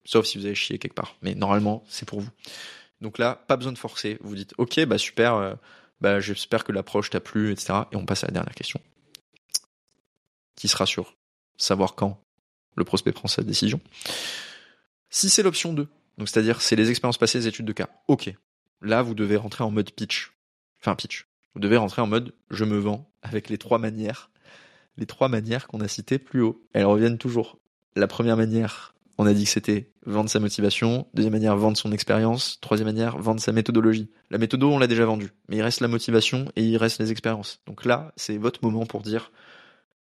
Sauf 0.04 0.26
si 0.26 0.38
vous 0.38 0.46
avez 0.46 0.56
chié 0.56 0.78
quelque 0.78 0.96
part. 0.96 1.16
Mais 1.22 1.36
normalement, 1.36 1.84
c'est 1.88 2.08
pour 2.08 2.20
vous. 2.20 2.30
Donc 3.00 3.18
là, 3.18 3.44
pas 3.48 3.56
besoin 3.56 3.72
de 3.72 3.78
forcer. 3.78 4.18
Vous 4.22 4.36
dites 4.36 4.54
ok, 4.58 4.84
bah 4.86 4.98
super, 4.98 5.36
euh, 5.36 5.56
bah 6.02 6.20
j'espère 6.20 6.64
que 6.64 6.72
l'approche 6.72 7.10
t'a 7.10 7.20
plu, 7.20 7.52
etc. 7.52 7.74
Et 7.92 7.96
on 7.96 8.06
passe 8.06 8.24
à 8.24 8.28
la 8.28 8.34
dernière 8.34 8.56
question. 8.56 8.82
Qui 10.56 10.68
sera 10.68 10.86
sûr 10.86 11.16
savoir 11.58 11.96
quand 11.96 12.22
le 12.76 12.84
prospect 12.84 13.12
prend 13.12 13.28
sa 13.28 13.44
décision. 13.44 13.80
Si 15.10 15.30
c'est 15.30 15.44
l'option 15.44 15.74
2, 15.74 15.88
donc 16.18 16.30
c'est-à-dire 16.30 16.62
c'est 16.62 16.76
les 16.76 16.90
expériences 16.90 17.18
passées, 17.18 17.40
les 17.40 17.48
études 17.48 17.66
de 17.66 17.74
cas, 17.74 17.90
ok. 18.08 18.34
Là, 18.82 19.02
vous 19.02 19.14
devez 19.14 19.36
rentrer 19.38 19.64
en 19.64 19.72
mode 19.72 19.92
pitch. 19.92 20.34
Enfin 20.80 20.96
pitch. 20.96 21.28
Vous 21.54 21.62
devez 21.62 21.78
rentrer 21.78 22.02
en 22.02 22.08
mode 22.08 22.34
je 22.50 22.66
me 22.66 22.78
vends 22.78 23.10
avec 23.22 23.50
les 23.50 23.58
trois 23.58 23.78
manières, 23.78 24.30
les 24.98 25.06
trois 25.06 25.30
manières 25.30 25.68
qu'on 25.68 25.82
a 25.82 25.88
citées 25.88 26.20
plus 26.20 26.42
haut. 26.42 26.64
Elles 26.74 26.86
reviennent 26.86 27.18
toujours. 27.18 27.58
La 27.96 28.08
première 28.08 28.38
manière, 28.38 28.94
on 29.18 29.26
a 29.26 29.34
dit 29.34 29.44
que 29.44 29.50
c'était 29.50 29.92
vendre 30.06 30.30
sa 30.30 30.40
motivation. 30.40 31.08
Deuxième 31.14 31.34
manière, 31.34 31.56
vendre 31.56 31.78
son 31.78 31.92
expérience. 31.92 32.60
Troisième 32.62 32.88
manière, 32.88 33.18
vendre 33.18 33.42
sa 33.42 33.52
méthodologie. 33.52 34.10
La 34.30 34.38
méthode, 34.38 34.64
on 34.64 34.80
l'a 34.80 34.88
déjà 34.88 35.06
vendue. 35.06 35.32
Mais 35.50 35.58
il 35.58 35.62
reste 35.62 35.82
la 35.82 35.88
motivation 35.88 36.46
et 36.56 36.64
il 36.64 36.78
reste 36.78 37.00
les 37.00 37.12
expériences. 37.12 37.60
Donc 37.68 37.86
là, 37.86 38.14
c'est 38.16 38.38
votre 38.38 38.64
moment 38.64 38.86
pour 38.86 39.02
dire, 39.02 39.32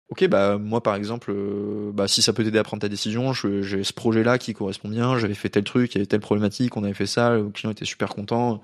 ok, 0.09 0.27
bah 0.27 0.57
moi 0.57 0.83
par 0.83 0.95
exemple, 0.95 1.31
euh, 1.31 1.91
bah 1.93 2.07
si 2.07 2.21
ça 2.21 2.33
peut 2.33 2.43
t'aider 2.43 2.59
à 2.59 2.63
prendre 2.63 2.81
ta 2.81 2.89
décision, 2.89 3.33
j'ai 3.33 3.83
ce 3.83 3.93
projet-là 3.93 4.37
qui 4.37 4.53
correspond 4.53 4.89
bien. 4.89 5.17
J'avais 5.17 5.33
fait 5.33 5.49
tel 5.49 5.63
truc, 5.63 5.93
il 5.93 5.97
y 5.97 5.99
avait 5.99 6.07
telle 6.07 6.19
problématique, 6.19 6.77
on 6.77 6.83
avait 6.83 6.93
fait 6.93 7.07
ça, 7.07 7.35
le 7.35 7.49
client 7.49 7.71
était 7.71 7.85
super 7.85 8.09
content. 8.09 8.61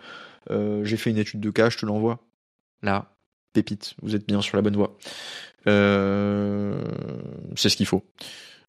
Euh, 0.52 0.84
j'ai 0.84 0.98
fait 0.98 1.10
une 1.10 1.18
étude 1.18 1.40
de 1.40 1.50
cas, 1.50 1.70
je 1.70 1.78
te 1.78 1.86
l'envoie. 1.86 2.20
Là, 2.84 3.16
pépite, 3.54 3.96
vous 4.02 4.16
êtes 4.16 4.28
bien 4.28 4.42
sur 4.42 4.58
la 4.58 4.62
bonne 4.62 4.76
voie. 4.76 4.98
Euh, 5.68 6.84
c'est 7.56 7.70
ce 7.70 7.78
qu'il 7.78 7.86
faut. 7.86 8.04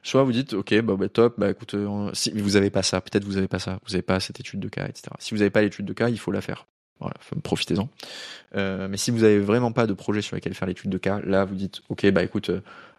Soit 0.02 0.22
vous 0.22 0.32
dites, 0.32 0.52
ok, 0.52 0.80
bah, 0.82 0.96
bah 0.96 1.08
top, 1.08 1.34
bah 1.38 1.50
écoute, 1.50 1.74
euh, 1.74 2.10
si 2.12 2.30
vous 2.30 2.56
avez 2.56 2.70
pas 2.70 2.82
ça, 2.82 3.00
peut-être 3.00 3.24
vous 3.24 3.38
avez 3.38 3.48
pas 3.48 3.58
ça, 3.58 3.80
vous 3.86 3.94
avez 3.94 4.02
pas 4.02 4.20
cette 4.20 4.38
étude 4.38 4.60
de 4.60 4.68
cas, 4.68 4.86
etc. 4.86 5.08
Si 5.18 5.34
vous 5.34 5.40
avez 5.40 5.50
pas 5.50 5.62
l'étude 5.62 5.86
de 5.86 5.92
cas, 5.92 6.08
il 6.08 6.18
faut 6.18 6.30
la 6.30 6.40
faire. 6.40 6.66
Voilà, 7.00 7.16
profitez-en. 7.42 7.88
Euh, 8.54 8.86
mais 8.88 8.96
si 8.96 9.10
vous 9.10 9.24
avez 9.24 9.40
vraiment 9.40 9.72
pas 9.72 9.86
de 9.86 9.94
projet 9.94 10.22
sur 10.22 10.36
lequel 10.36 10.54
faire 10.54 10.68
l'étude 10.68 10.90
de 10.90 10.98
cas, 10.98 11.20
là 11.24 11.44
vous 11.44 11.56
dites, 11.56 11.80
ok, 11.88 12.08
bah 12.12 12.22
écoute, 12.22 12.50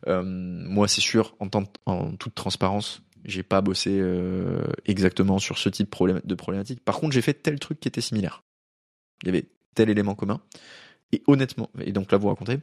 moi 0.05 0.87
c'est 0.87 1.01
sûr, 1.01 1.35
en, 1.39 1.47
en 1.85 2.11
toute 2.15 2.35
transparence, 2.35 3.01
j'ai 3.23 3.43
pas 3.43 3.61
bossé 3.61 4.03
exactement 4.85 5.39
sur 5.39 5.57
ce 5.57 5.69
type 5.69 5.89
de 6.25 6.35
problématique. 6.35 6.83
Par 6.83 6.97
contre, 6.97 7.13
j'ai 7.13 7.21
fait 7.21 7.35
tel 7.35 7.57
truc 7.59 7.79
qui 7.79 7.87
était 7.87 8.01
similaire. 8.01 8.43
Il 9.23 9.27
y 9.27 9.29
avait 9.29 9.45
tel 9.75 9.89
élément 9.89 10.15
commun. 10.15 10.41
Et 11.11 11.21
honnêtement, 11.27 11.69
et 11.79 11.91
donc 11.91 12.11
là 12.11 12.17
vous 12.17 12.27
racontez, 12.27 12.59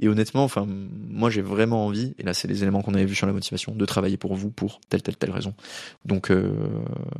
et 0.00 0.08
honnêtement, 0.08 0.44
enfin, 0.44 0.66
moi 0.66 1.30
j'ai 1.30 1.42
vraiment 1.42 1.86
envie, 1.86 2.14
et 2.18 2.22
là 2.24 2.34
c'est 2.34 2.48
les 2.48 2.62
éléments 2.62 2.82
qu'on 2.82 2.92
avait 2.94 3.04
vus 3.04 3.14
sur 3.14 3.26
la 3.26 3.32
motivation, 3.32 3.74
de 3.74 3.84
travailler 3.86 4.16
pour 4.16 4.34
vous 4.34 4.50
pour 4.50 4.80
telle, 4.88 5.02
telle, 5.02 5.16
telle 5.16 5.30
raison. 5.30 5.54
Donc, 6.04 6.30
euh, 6.30 6.52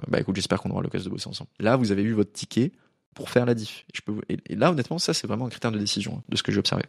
bah 0.09 0.21
écoute, 0.21 0.35
j'espère 0.35 0.61
qu'on 0.61 0.71
aura 0.71 0.83
l'occasion 0.83 1.07
de 1.07 1.15
bosser 1.15 1.29
ensemble. 1.29 1.49
Là, 1.61 1.77
vous 1.77 1.93
avez 1.93 2.03
eu 2.03 2.13
votre 2.13 2.33
ticket 2.33 2.73
pour 3.15 3.31
faire 3.31 3.47
la 3.47 3.55
diff. 3.55 3.85
Je 3.95 4.01
peux, 4.01 4.21
et, 4.29 4.57
là, 4.57 4.73
honnêtement, 4.73 4.99
ça 4.99 5.15
c'est 5.15 5.27
vraiment 5.27 5.47
un 5.47 5.51
critère 5.51 5.73
de 5.73 5.79
décision, 5.79 6.17
hein, 6.19 6.23
de 6.29 6.37
ce 6.37 6.43
que 6.43 6.51
j'ai 6.51 6.59
observé. 6.59 6.85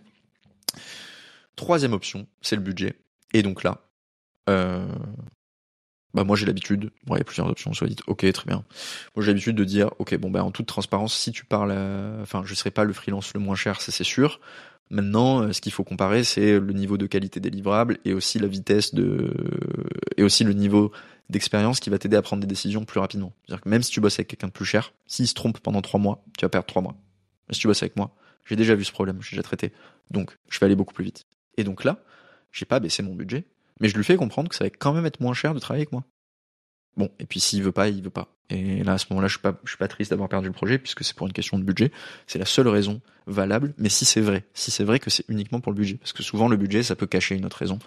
Troisième 1.56 1.94
option, 1.94 2.28
c'est 2.42 2.56
le 2.56 2.62
budget. 2.62 2.96
Et 3.34 3.44
donc 3.44 3.64
là, 3.64 3.82
euh, 4.50 4.86
bah 6.16 6.24
moi 6.24 6.36
j'ai 6.36 6.46
l'habitude, 6.46 6.92
bon, 7.06 7.16
il 7.16 7.20
y 7.20 7.22
a 7.22 7.26
plusieurs 7.26 7.48
options, 7.48 7.74
soit 7.74 7.88
dites 7.88 8.02
ok 8.08 8.32
très 8.32 8.46
bien. 8.48 8.64
Moi 9.16 9.24
j'ai 9.24 9.32
l'habitude 9.32 9.56
de 9.56 9.64
dire 9.64 9.92
ok 10.00 10.16
bon 10.18 10.32
bah 10.32 10.44
en 10.44 10.52
toute 10.52 10.66
transparence 10.66 11.14
si 11.14 11.32
tu 11.32 11.46
parles, 11.46 11.74
enfin 12.22 12.42
je 12.46 12.56
serai 12.56 12.72
pas 12.72 12.86
le 12.86 12.94
freelance 12.94 13.34
le 13.34 13.40
moins 13.40 13.56
cher, 13.56 13.82
ça 13.82 13.92
c'est 13.92 14.04
sûr. 14.04 14.40
Maintenant, 14.92 15.42
euh, 15.42 15.52
ce 15.52 15.62
qu'il 15.62 15.72
faut 15.72 15.84
comparer, 15.84 16.24
c'est 16.24 16.60
le 16.60 16.74
niveau 16.74 16.98
de 16.98 17.08
qualité 17.08 17.40
des 17.40 17.50
livrables 17.50 17.98
et 18.06 18.14
aussi 18.14 18.38
la 18.38 18.48
vitesse 18.48 18.94
de 18.94 19.34
et 20.16 20.24
aussi 20.24 20.44
le 20.44 20.54
niveau 20.54 20.92
d'expérience 21.30 21.80
qui 21.80 21.90
va 21.90 21.98
t'aider 21.98 22.18
à 22.18 22.22
prendre 22.22 22.42
des 22.42 22.48
décisions 22.48 22.86
plus 22.86 23.00
rapidement. 23.00 23.34
C'est-à-dire 23.46 23.64
que 23.64 23.70
même 23.70 23.82
si 23.82 23.92
tu 23.92 24.00
bosses 24.00 24.20
avec 24.20 24.28
quelqu'un 24.28 24.48
de 24.48 24.52
plus 24.54 24.66
cher, 24.66 24.94
s'il 25.08 25.28
se 25.28 25.34
trompe 25.34 25.60
pendant 25.60 25.82
trois 25.82 26.00
mois, 26.00 26.24
tu 26.38 26.46
vas 26.46 26.50
perdre 26.50 26.68
trois 26.68 26.84
mois. 26.84 26.96
Mais 27.48 27.56
si 27.56 27.62
tu 27.62 27.68
bosses 27.68 27.82
avec 27.82 27.96
moi, 27.96 28.16
j'ai 28.46 28.56
déjà 28.56 28.76
vu 28.76 28.86
ce 28.86 28.92
problème, 28.92 29.22
j'ai 29.22 29.32
déjà 29.32 29.44
traité, 29.44 29.74
donc 30.12 30.38
je 30.50 30.60
vais 30.60 30.68
aller 30.68 30.76
beaucoup 30.76 30.94
plus 30.94 31.04
vite. 31.04 31.26
Et 31.58 31.64
donc 31.64 31.84
là, 31.84 32.04
j'ai 32.52 32.66
pas 32.66 32.80
baissé 32.80 33.02
mon 33.02 33.16
budget, 33.16 33.46
mais 33.80 33.90
je 33.90 33.98
lui 33.98 34.04
fais 34.04 34.16
comprendre 34.16 34.50
que 34.50 34.56
ça 34.56 34.64
va 34.64 34.70
quand 34.70 34.94
même 34.94 35.06
être 35.06 35.20
moins 35.20 35.34
cher 35.34 35.54
de 35.54 35.60
travailler 35.60 35.82
avec 35.82 35.92
moi. 35.92 36.04
Bon, 36.98 37.10
et 37.20 37.26
puis 37.26 37.40
s'il 37.40 37.62
veut 37.62 37.72
pas, 37.72 37.90
il 37.90 38.02
veut 38.02 38.10
pas. 38.10 38.30
Et 38.50 38.84
là, 38.84 38.94
à 38.94 38.98
ce 38.98 39.08
moment-là, 39.10 39.28
je 39.28 39.34
suis 39.34 39.42
pas, 39.42 39.60
je 39.64 39.70
suis 39.70 39.78
pas 39.78 39.88
triste 39.88 40.12
d'avoir 40.12 40.30
perdu 40.30 40.48
le 40.48 40.54
projet 40.54 40.78
puisque 40.78 41.04
c'est 41.04 41.16
pour 41.16 41.28
une 41.28 41.34
question 41.34 41.58
de 41.58 41.64
budget. 41.64 41.92
C'est 42.28 42.40
la 42.40 42.46
seule 42.46 42.68
raison 42.68 43.02
valable. 43.28 43.74
Mais 43.78 43.90
si 43.90 44.06
c'est 44.06 44.22
vrai, 44.22 44.46
si 44.54 44.72
c'est 44.72 44.84
vrai 44.84 45.00
que 45.00 45.10
c'est 45.10 45.26
uniquement 45.28 45.60
pour 45.60 45.72
le 45.72 45.78
budget, 45.78 45.96
parce 45.96 46.14
que 46.14 46.24
souvent 46.24 46.48
le 46.48 46.56
budget, 46.56 46.84
ça 46.84 46.96
peut 46.96 47.08
cacher 47.08 47.36
une 47.36 47.46
autre 47.46 47.58
raison, 47.58 47.80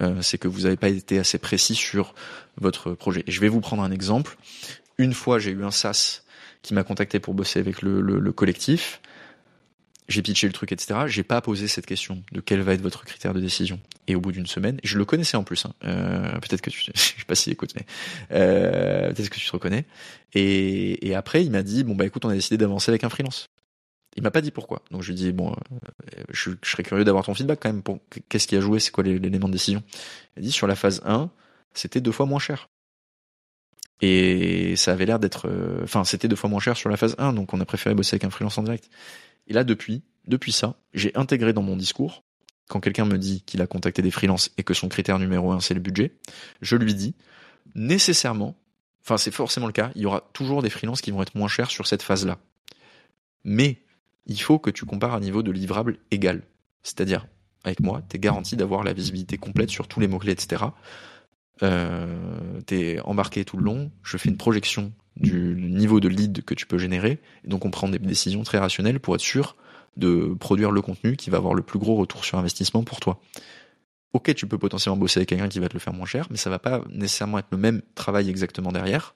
euh, 0.00 0.20
c'est 0.20 0.36
que 0.36 0.48
vous 0.48 0.62
n'avez 0.62 0.76
pas 0.76 0.88
été 0.88 1.18
assez 1.18 1.38
précis 1.38 1.74
sur 1.74 2.14
votre 2.60 2.92
projet. 2.92 3.22
Et 3.26 3.30
je 3.30 3.40
vais 3.40 3.48
vous 3.48 3.60
prendre 3.60 3.82
un 3.82 3.92
exemple. 3.92 4.36
Une 4.98 5.14
fois, 5.14 5.38
j'ai 5.38 5.52
eu 5.52 5.64
un 5.64 5.70
SaaS 5.70 6.22
qui 6.62 6.74
m'a 6.74 6.82
contacté 6.82 7.20
pour 7.20 7.32
bosser 7.32 7.60
avec 7.60 7.80
le, 7.80 8.00
le, 8.00 8.18
le 8.18 8.32
collectif 8.32 9.00
j'ai 10.10 10.22
pitché 10.22 10.46
le 10.46 10.52
truc, 10.52 10.72
etc. 10.72 11.00
J'ai 11.06 11.22
pas 11.22 11.40
posé 11.40 11.68
cette 11.68 11.86
question 11.86 12.22
de 12.32 12.40
quel 12.40 12.60
va 12.62 12.74
être 12.74 12.82
votre 12.82 13.04
critère 13.04 13.32
de 13.32 13.40
décision. 13.40 13.78
Et 14.08 14.16
au 14.16 14.20
bout 14.20 14.32
d'une 14.32 14.46
semaine, 14.46 14.80
je 14.82 14.98
le 14.98 15.04
connaissais 15.04 15.36
en 15.36 15.44
plus. 15.44 15.64
Hein, 15.64 15.72
euh, 15.84 16.32
peut-être 16.40 16.60
que 16.60 16.70
tu, 16.70 16.80
je 16.94 17.00
sais 17.00 17.24
pas 17.26 17.36
s'il 17.36 17.52
écoute, 17.52 17.72
mais 17.76 17.86
euh, 18.32 19.12
peut-être 19.12 19.30
que 19.30 19.38
tu 19.38 19.46
te 19.46 19.52
reconnais. 19.52 19.86
Et, 20.34 21.08
et 21.08 21.14
après, 21.14 21.44
il 21.44 21.50
m'a 21.50 21.62
dit 21.62 21.84
bon 21.84 21.94
bah 21.94 22.04
écoute, 22.04 22.24
on 22.24 22.28
a 22.28 22.34
décidé 22.34 22.58
d'avancer 22.58 22.90
avec 22.90 23.04
un 23.04 23.08
freelance. 23.08 23.48
Il 24.16 24.24
m'a 24.24 24.32
pas 24.32 24.40
dit 24.40 24.50
pourquoi. 24.50 24.82
Donc 24.90 25.02
je 25.02 25.08
lui 25.08 25.14
dit 25.14 25.32
bon, 25.32 25.52
euh, 25.52 26.24
je, 26.30 26.50
je, 26.62 26.70
serais 26.70 26.82
curieux 26.82 27.04
d'avoir 27.04 27.24
ton 27.24 27.34
feedback 27.34 27.60
quand 27.62 27.68
même. 27.68 27.82
Pour 27.82 28.00
qu'est-ce 28.28 28.48
qui 28.48 28.56
a 28.56 28.60
joué, 28.60 28.80
c'est 28.80 28.90
quoi 28.90 29.04
l'élément 29.04 29.46
de 29.46 29.52
décision? 29.52 29.82
Il 30.36 30.40
a 30.40 30.42
dit 30.42 30.52
sur 30.52 30.66
la 30.66 30.74
phase 30.74 31.00
1, 31.04 31.30
c'était 31.72 32.00
deux 32.00 32.12
fois 32.12 32.26
moins 32.26 32.40
cher. 32.40 32.68
Et 34.02 34.76
ça 34.76 34.92
avait 34.92 35.04
l'air 35.04 35.18
d'être, 35.18 35.46
euh, 35.46 35.80
enfin, 35.82 36.04
c'était 36.04 36.26
deux 36.26 36.36
fois 36.36 36.48
moins 36.48 36.60
cher 36.60 36.76
sur 36.76 36.88
la 36.88 36.96
phase 36.96 37.14
1, 37.18 37.34
donc 37.34 37.52
on 37.52 37.60
a 37.60 37.64
préféré 37.64 37.94
bosser 37.94 38.14
avec 38.14 38.24
un 38.24 38.30
freelance 38.30 38.56
en 38.56 38.62
direct. 38.62 38.88
Et 39.50 39.52
là, 39.52 39.64
depuis, 39.64 40.02
depuis 40.26 40.52
ça, 40.52 40.76
j'ai 40.94 41.10
intégré 41.16 41.52
dans 41.52 41.62
mon 41.62 41.76
discours, 41.76 42.22
quand 42.68 42.78
quelqu'un 42.78 43.04
me 43.04 43.18
dit 43.18 43.42
qu'il 43.42 43.60
a 43.60 43.66
contacté 43.66 44.00
des 44.00 44.12
freelances 44.12 44.52
et 44.56 44.62
que 44.62 44.74
son 44.74 44.88
critère 44.88 45.18
numéro 45.18 45.50
un, 45.50 45.58
c'est 45.58 45.74
le 45.74 45.80
budget, 45.80 46.12
je 46.62 46.76
lui 46.76 46.94
dis, 46.94 47.16
nécessairement, 47.74 48.56
enfin, 49.04 49.18
c'est 49.18 49.32
forcément 49.32 49.66
le 49.66 49.72
cas, 49.72 49.90
il 49.96 50.02
y 50.02 50.06
aura 50.06 50.30
toujours 50.32 50.62
des 50.62 50.70
freelances 50.70 51.00
qui 51.00 51.10
vont 51.10 51.20
être 51.20 51.34
moins 51.34 51.48
chers 51.48 51.70
sur 51.70 51.88
cette 51.88 52.02
phase-là. 52.02 52.38
Mais, 53.42 53.82
il 54.26 54.40
faut 54.40 54.60
que 54.60 54.70
tu 54.70 54.84
compares 54.84 55.14
un 55.14 55.20
niveau 55.20 55.42
de 55.42 55.50
livrable 55.50 55.98
égal. 56.12 56.42
C'est-à-dire, 56.84 57.26
avec 57.64 57.80
moi, 57.80 58.02
tu 58.08 58.16
es 58.16 58.20
garanti 58.20 58.56
d'avoir 58.56 58.84
la 58.84 58.92
visibilité 58.92 59.36
complète 59.36 59.70
sur 59.70 59.88
tous 59.88 59.98
les 59.98 60.06
mots-clés, 60.06 60.32
etc. 60.32 60.62
Euh, 61.62 62.60
t'es 62.66 63.00
embarqué 63.00 63.44
tout 63.44 63.56
le 63.56 63.64
long, 63.64 63.90
je 64.02 64.16
fais 64.16 64.28
une 64.28 64.36
projection 64.36 64.92
du 65.16 65.54
niveau 65.56 66.00
de 66.00 66.08
lead 66.08 66.42
que 66.44 66.54
tu 66.54 66.66
peux 66.66 66.78
générer, 66.78 67.18
et 67.44 67.48
donc 67.48 67.64
on 67.64 67.70
prend 67.70 67.88
des 67.88 67.98
décisions 67.98 68.42
très 68.42 68.58
rationnelles 68.58 69.00
pour 69.00 69.14
être 69.14 69.20
sûr 69.20 69.56
de 69.96 70.34
produire 70.38 70.70
le 70.70 70.80
contenu 70.80 71.16
qui 71.16 71.30
va 71.30 71.36
avoir 71.36 71.54
le 71.54 71.62
plus 71.62 71.78
gros 71.78 71.96
retour 71.96 72.24
sur 72.24 72.38
investissement 72.38 72.82
pour 72.84 73.00
toi. 73.00 73.20
Ok, 74.12 74.34
tu 74.34 74.46
peux 74.46 74.58
potentiellement 74.58 74.96
bosser 74.96 75.18
avec 75.18 75.28
quelqu'un 75.28 75.48
qui 75.48 75.58
va 75.60 75.68
te 75.68 75.74
le 75.74 75.80
faire 75.80 75.92
moins 75.92 76.06
cher, 76.06 76.26
mais 76.30 76.36
ça 76.36 76.50
va 76.50 76.58
pas 76.58 76.82
nécessairement 76.90 77.38
être 77.38 77.48
le 77.52 77.58
même 77.58 77.82
travail 77.94 78.28
exactement 78.28 78.72
derrière. 78.72 79.14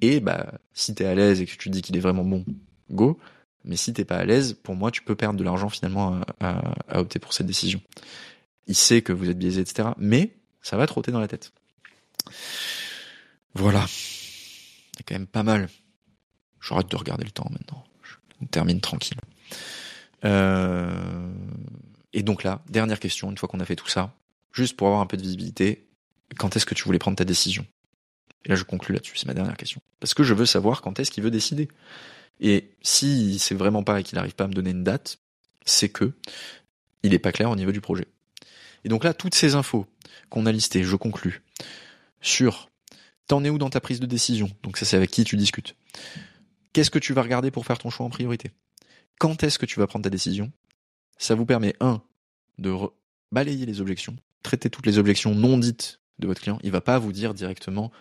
Et 0.00 0.20
bah, 0.20 0.54
si 0.74 0.94
t'es 0.94 1.04
à 1.06 1.14
l'aise 1.14 1.40
et 1.40 1.46
que 1.46 1.56
tu 1.56 1.70
dis 1.70 1.80
qu'il 1.80 1.96
est 1.96 2.00
vraiment 2.00 2.24
bon, 2.24 2.44
go. 2.90 3.18
Mais 3.64 3.76
si 3.76 3.92
t'es 3.92 4.04
pas 4.04 4.16
à 4.16 4.24
l'aise, 4.24 4.54
pour 4.54 4.74
moi, 4.74 4.90
tu 4.90 5.02
peux 5.02 5.14
perdre 5.14 5.38
de 5.38 5.44
l'argent 5.44 5.68
finalement 5.68 6.14
à, 6.14 6.26
à, 6.40 6.74
à, 6.88 7.00
opter 7.00 7.20
pour 7.20 7.32
cette 7.32 7.46
décision. 7.46 7.80
Il 8.66 8.74
sait 8.74 9.02
que 9.02 9.12
vous 9.12 9.30
êtes 9.30 9.38
biaisé, 9.38 9.60
etc. 9.60 9.90
Mais 9.98 10.34
ça 10.62 10.76
va 10.76 10.86
trotter 10.86 11.12
dans 11.12 11.20
la 11.20 11.28
tête. 11.28 11.52
Voilà. 13.54 13.86
C'est 13.86 15.02
quand 15.06 15.14
même 15.14 15.26
pas 15.26 15.42
mal. 15.42 15.68
J'arrête 16.60 16.88
de 16.88 16.96
regarder 16.96 17.24
le 17.24 17.30
temps 17.30 17.48
maintenant. 17.50 17.84
Je 18.02 18.46
termine 18.46 18.80
tranquille. 18.80 19.18
Euh... 20.24 21.32
Et 22.12 22.22
donc 22.22 22.44
là, 22.44 22.62
dernière 22.68 23.00
question, 23.00 23.30
une 23.30 23.38
fois 23.38 23.48
qu'on 23.48 23.60
a 23.60 23.64
fait 23.64 23.76
tout 23.76 23.88
ça, 23.88 24.14
juste 24.52 24.76
pour 24.76 24.86
avoir 24.86 25.00
un 25.00 25.06
peu 25.06 25.16
de 25.16 25.22
visibilité, 25.22 25.86
quand 26.36 26.56
est-ce 26.56 26.66
que 26.66 26.74
tu 26.74 26.84
voulais 26.84 26.98
prendre 26.98 27.16
ta 27.16 27.24
décision? 27.24 27.66
Et 28.44 28.48
là, 28.48 28.54
je 28.54 28.64
conclue 28.64 28.94
là-dessus, 28.94 29.16
c'est 29.16 29.26
ma 29.26 29.34
dernière 29.34 29.56
question. 29.56 29.80
Parce 30.00 30.14
que 30.14 30.22
je 30.22 30.34
veux 30.34 30.46
savoir 30.46 30.82
quand 30.82 30.98
est-ce 31.00 31.10
qu'il 31.10 31.22
veut 31.22 31.30
décider. 31.30 31.68
Et 32.40 32.70
si 32.82 33.38
c'est 33.38 33.54
vraiment 33.54 33.82
pas 33.82 34.00
et 34.00 34.02
qu'il 34.02 34.16
n'arrive 34.16 34.34
pas 34.34 34.44
à 34.44 34.48
me 34.48 34.52
donner 34.52 34.70
une 34.70 34.84
date, 34.84 35.18
c'est 35.64 35.88
que 35.88 36.12
il 37.02 37.14
est 37.14 37.18
pas 37.18 37.32
clair 37.32 37.50
au 37.50 37.56
niveau 37.56 37.72
du 37.72 37.80
projet. 37.80 38.06
Et 38.84 38.88
donc 38.88 39.04
là, 39.04 39.14
toutes 39.14 39.34
ces 39.34 39.54
infos 39.54 39.86
qu'on 40.30 40.46
a 40.46 40.52
listées, 40.52 40.84
je 40.84 40.96
conclus, 40.96 41.42
sur 42.20 42.70
t'en 43.26 43.44
es 43.44 43.50
où 43.50 43.58
dans 43.58 43.70
ta 43.70 43.80
prise 43.80 44.00
de 44.00 44.06
décision, 44.06 44.50
donc 44.62 44.76
ça 44.76 44.84
c'est 44.84 44.96
avec 44.96 45.10
qui 45.10 45.24
tu 45.24 45.36
discutes. 45.36 45.76
Qu'est-ce 46.72 46.90
que 46.90 46.98
tu 46.98 47.12
vas 47.12 47.22
regarder 47.22 47.50
pour 47.50 47.66
faire 47.66 47.78
ton 47.78 47.90
choix 47.90 48.06
en 48.06 48.10
priorité? 48.10 48.50
Quand 49.18 49.42
est-ce 49.42 49.58
que 49.58 49.66
tu 49.66 49.78
vas 49.78 49.86
prendre 49.86 50.04
ta 50.04 50.10
décision? 50.10 50.50
Ça 51.18 51.34
vous 51.34 51.46
permet, 51.46 51.74
un, 51.80 52.02
de 52.58 52.74
balayer 53.30 53.66
les 53.66 53.80
objections, 53.80 54.16
traiter 54.42 54.70
toutes 54.70 54.86
les 54.86 54.98
objections 54.98 55.34
non 55.34 55.58
dites 55.58 56.00
de 56.18 56.26
votre 56.26 56.40
client. 56.40 56.58
Il 56.62 56.70
va 56.70 56.80
pas 56.80 56.98
vous 56.98 57.12
dire 57.12 57.34
directement, 57.34 57.92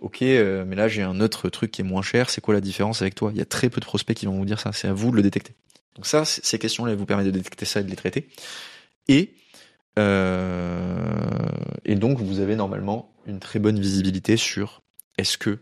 ok, 0.00 0.22
euh, 0.22 0.64
mais 0.66 0.76
là 0.76 0.88
j'ai 0.88 1.02
un 1.02 1.20
autre 1.20 1.48
truc 1.48 1.70
qui 1.70 1.80
est 1.80 1.84
moins 1.84 2.02
cher, 2.02 2.30
c'est 2.30 2.40
quoi 2.40 2.54
la 2.54 2.60
différence 2.60 3.00
avec 3.00 3.14
toi? 3.14 3.30
Il 3.32 3.38
y 3.38 3.42
a 3.42 3.46
très 3.46 3.70
peu 3.70 3.80
de 3.80 3.86
prospects 3.86 4.16
qui 4.16 4.26
vont 4.26 4.36
vous 4.36 4.44
dire 4.44 4.60
ça, 4.60 4.72
c'est 4.72 4.88
à 4.88 4.92
vous 4.92 5.10
de 5.10 5.16
le 5.16 5.22
détecter. 5.22 5.54
Donc 5.94 6.06
ça, 6.06 6.24
ces 6.26 6.58
questions-là, 6.58 6.92
elles 6.92 6.98
vous 6.98 7.06
permettent 7.06 7.26
de 7.26 7.32
détecter 7.32 7.64
ça 7.64 7.80
et 7.80 7.84
de 7.84 7.88
les 7.88 7.96
traiter. 7.96 8.28
Et 9.08 9.34
et 9.98 11.94
donc, 11.94 12.18
vous 12.20 12.40
avez 12.40 12.56
normalement 12.56 13.12
une 13.26 13.40
très 13.40 13.58
bonne 13.58 13.78
visibilité 13.78 14.36
sur 14.36 14.82
est-ce 15.18 15.38
que, 15.38 15.58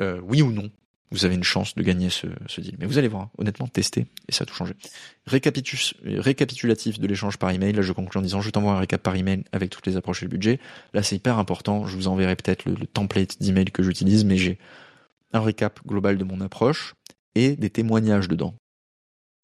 euh, 0.00 0.20
oui 0.22 0.42
ou 0.42 0.52
non, 0.52 0.70
vous 1.10 1.24
avez 1.24 1.34
une 1.34 1.44
chance 1.44 1.74
de 1.74 1.82
gagner 1.82 2.10
ce, 2.10 2.26
ce 2.46 2.60
deal. 2.60 2.76
Mais 2.78 2.86
vous 2.86 2.98
allez 2.98 3.08
voir, 3.08 3.22
hein, 3.22 3.30
honnêtement, 3.38 3.68
tester, 3.68 4.06
et 4.28 4.32
ça 4.32 4.42
a 4.42 4.46
tout 4.46 4.54
changé. 4.54 4.74
récapitulatif 5.26 6.98
de 6.98 7.06
l'échange 7.06 7.36
par 7.36 7.50
email, 7.50 7.72
là 7.72 7.82
je 7.82 7.92
conclue 7.92 8.18
en 8.18 8.22
disant 8.22 8.40
je 8.40 8.50
t'envoie 8.50 8.72
un 8.72 8.78
récap 8.78 9.02
par 9.02 9.14
email 9.14 9.44
avec 9.52 9.70
toutes 9.70 9.86
les 9.86 9.96
approches 9.96 10.22
et 10.22 10.26
le 10.26 10.30
budget. 10.30 10.58
Là 10.92 11.02
c'est 11.02 11.16
hyper 11.16 11.38
important, 11.38 11.86
je 11.86 11.94
vous 11.96 12.08
enverrai 12.08 12.34
peut-être 12.34 12.64
le, 12.64 12.74
le 12.74 12.86
template 12.86 13.40
d'email 13.40 13.66
que 13.66 13.82
j'utilise, 13.82 14.24
mais 14.24 14.36
j'ai 14.36 14.58
un 15.32 15.40
récap 15.40 15.80
global 15.86 16.18
de 16.18 16.24
mon 16.24 16.40
approche 16.40 16.94
et 17.34 17.56
des 17.56 17.70
témoignages 17.70 18.28
dedans. 18.28 18.54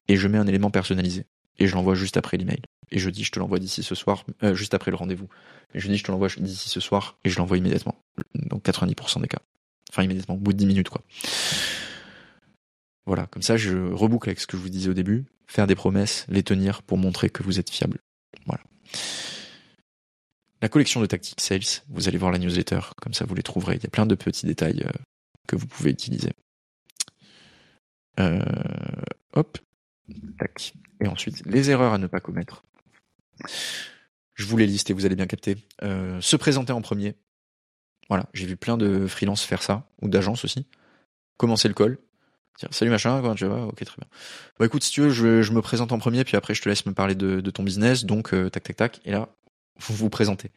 Et 0.08 0.16
je 0.16 0.26
mets 0.26 0.38
un 0.38 0.46
élément 0.46 0.70
personnalisé. 0.70 1.24
Et 1.60 1.66
je 1.66 1.74
l'envoie 1.74 1.94
juste 1.94 2.16
après 2.16 2.36
l'email 2.36 2.60
et 2.90 2.98
je 2.98 3.10
dis 3.10 3.24
je 3.24 3.30
te 3.30 3.38
l'envoie 3.38 3.58
d'ici 3.58 3.82
ce 3.82 3.94
soir, 3.94 4.24
euh, 4.42 4.54
juste 4.54 4.74
après 4.74 4.90
le 4.90 4.96
rendez-vous. 4.96 5.28
Et 5.74 5.80
je 5.80 5.88
dis 5.88 5.96
je 5.96 6.04
te 6.04 6.10
l'envoie 6.10 6.28
d'ici 6.28 6.68
ce 6.68 6.80
soir 6.80 7.16
et 7.24 7.30
je 7.30 7.38
l'envoie 7.38 7.58
immédiatement. 7.58 8.02
Donc 8.34 8.64
90% 8.64 9.20
des 9.20 9.28
cas. 9.28 9.40
Enfin 9.90 10.02
immédiatement, 10.02 10.34
au 10.34 10.38
bout 10.38 10.52
de 10.52 10.58
10 10.58 10.66
minutes 10.66 10.88
quoi. 10.88 11.02
Voilà, 13.06 13.26
comme 13.26 13.42
ça 13.42 13.56
je 13.56 13.76
reboucle 13.76 14.28
avec 14.28 14.40
ce 14.40 14.46
que 14.46 14.56
je 14.56 14.62
vous 14.62 14.68
disais 14.68 14.90
au 14.90 14.94
début, 14.94 15.24
faire 15.46 15.66
des 15.66 15.74
promesses, 15.74 16.26
les 16.28 16.42
tenir 16.42 16.82
pour 16.82 16.98
montrer 16.98 17.30
que 17.30 17.42
vous 17.42 17.58
êtes 17.58 17.70
fiable. 17.70 17.98
Voilà. 18.46 18.62
La 20.62 20.68
collection 20.68 21.00
de 21.00 21.06
tactiques 21.06 21.40
sales, 21.40 21.82
vous 21.88 22.08
allez 22.08 22.18
voir 22.18 22.30
la 22.30 22.38
newsletter, 22.38 22.80
comme 23.00 23.14
ça 23.14 23.24
vous 23.24 23.34
les 23.34 23.42
trouverez. 23.42 23.76
Il 23.76 23.82
y 23.82 23.86
a 23.86 23.90
plein 23.90 24.06
de 24.06 24.14
petits 24.14 24.46
détails 24.46 24.82
euh, 24.84 24.90
que 25.48 25.56
vous 25.56 25.66
pouvez 25.66 25.90
utiliser. 25.90 26.32
Euh, 28.18 28.42
hop, 29.32 29.58
Et 31.00 31.08
ensuite, 31.08 31.42
les 31.46 31.70
erreurs 31.70 31.92
à 31.92 31.98
ne 31.98 32.06
pas 32.06 32.20
commettre. 32.20 32.64
Je 34.34 34.46
vous 34.46 34.56
les 34.56 34.66
liste 34.66 34.90
et 34.90 34.92
vous 34.92 35.06
allez 35.06 35.16
bien 35.16 35.26
capter. 35.26 35.56
Euh, 35.82 36.20
se 36.20 36.36
présenter 36.36 36.72
en 36.72 36.80
premier. 36.80 37.14
Voilà, 38.08 38.26
j'ai 38.32 38.46
vu 38.46 38.56
plein 38.56 38.76
de 38.76 39.06
freelances 39.06 39.44
faire 39.44 39.62
ça, 39.62 39.86
ou 40.02 40.08
d'agences 40.08 40.44
aussi. 40.44 40.66
Commencer 41.36 41.68
le 41.68 41.74
call. 41.74 41.98
Salut 42.70 42.90
machin, 42.90 43.20
comment 43.22 43.34
tu 43.34 43.46
vas? 43.46 43.64
Ok, 43.64 43.84
très 43.84 43.96
bien. 43.96 44.08
Bah 44.58 44.66
écoute, 44.66 44.82
si 44.84 44.90
tu 44.90 45.00
veux, 45.00 45.10
je, 45.10 45.52
me 45.52 45.62
présente 45.62 45.92
en 45.92 45.98
premier, 45.98 46.24
puis 46.24 46.36
après 46.36 46.52
je 46.52 46.60
te 46.60 46.68
laisse 46.68 46.84
me 46.84 46.92
parler 46.92 47.14
de, 47.14 47.40
de 47.40 47.50
ton 47.50 47.62
business. 47.62 48.04
Donc, 48.04 48.34
euh, 48.34 48.50
tac, 48.50 48.64
tac, 48.64 48.76
tac. 48.76 49.00
Et 49.04 49.12
là, 49.12 49.28
vous 49.78 49.94
vous 49.94 50.10
présentez. 50.10 50.50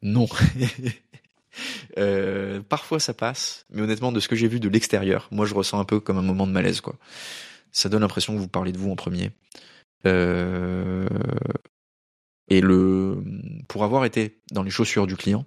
Non. 0.00 0.26
euh, 1.98 2.60
parfois 2.62 3.00
ça 3.00 3.12
passe, 3.12 3.66
mais 3.70 3.82
honnêtement, 3.82 4.12
de 4.12 4.20
ce 4.20 4.28
que 4.28 4.36
j'ai 4.36 4.48
vu 4.48 4.60
de 4.60 4.68
l'extérieur, 4.68 5.28
moi 5.30 5.44
je 5.44 5.54
ressens 5.54 5.78
un 5.78 5.84
peu 5.84 6.00
comme 6.00 6.16
un 6.18 6.22
moment 6.22 6.46
de 6.46 6.52
malaise, 6.52 6.80
quoi. 6.80 6.96
Ça 7.72 7.88
donne 7.88 8.02
l'impression 8.02 8.34
que 8.34 8.38
vous 8.38 8.48
parlez 8.48 8.72
de 8.72 8.78
vous 8.78 8.90
en 8.90 8.96
premier. 8.96 9.30
Euh, 10.06 11.08
et 12.48 12.60
le, 12.60 13.22
pour 13.68 13.84
avoir 13.84 14.04
été 14.04 14.40
dans 14.50 14.62
les 14.62 14.70
chaussures 14.70 15.06
du 15.06 15.16
client, 15.16 15.46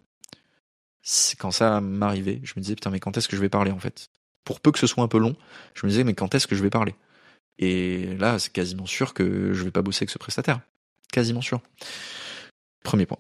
quand 1.38 1.52
ça 1.52 1.82
m'arrivait, 1.82 2.42
je 2.44 2.54
me 2.56 2.62
disais 2.62 2.76
putain 2.76 2.90
mais 2.90 3.00
quand 3.00 3.16
est-ce 3.18 3.28
que 3.28 3.36
je 3.36 3.42
vais 3.42 3.50
parler 3.50 3.72
en 3.72 3.80
fait? 3.80 4.10
Pour 4.44 4.60
peu 4.60 4.72
que 4.72 4.80
ce 4.80 4.88
soit 4.88 5.04
un 5.04 5.08
peu 5.08 5.20
long, 5.20 5.36
je 5.76 5.86
me 5.86 5.92
disais 5.92 6.04
mais 6.04 6.16
quand 6.16 6.34
est-ce 6.34 6.48
que 6.48 6.56
je 6.56 6.64
vais 6.64 6.70
parler? 6.70 6.96
Et 7.60 8.16
là 8.18 8.40
c'est 8.40 8.52
quasiment 8.52 8.86
sûr 8.86 9.14
que 9.14 9.54
je 9.54 9.64
vais 9.64 9.72
pas 9.72 9.84
bosser 9.84 10.04
avec 10.04 10.10
ce 10.10 10.18
prestataire, 10.18 10.62
quasiment 11.12 11.42
sûr. 11.42 11.62
Premier 12.84 13.06
point. 13.06 13.20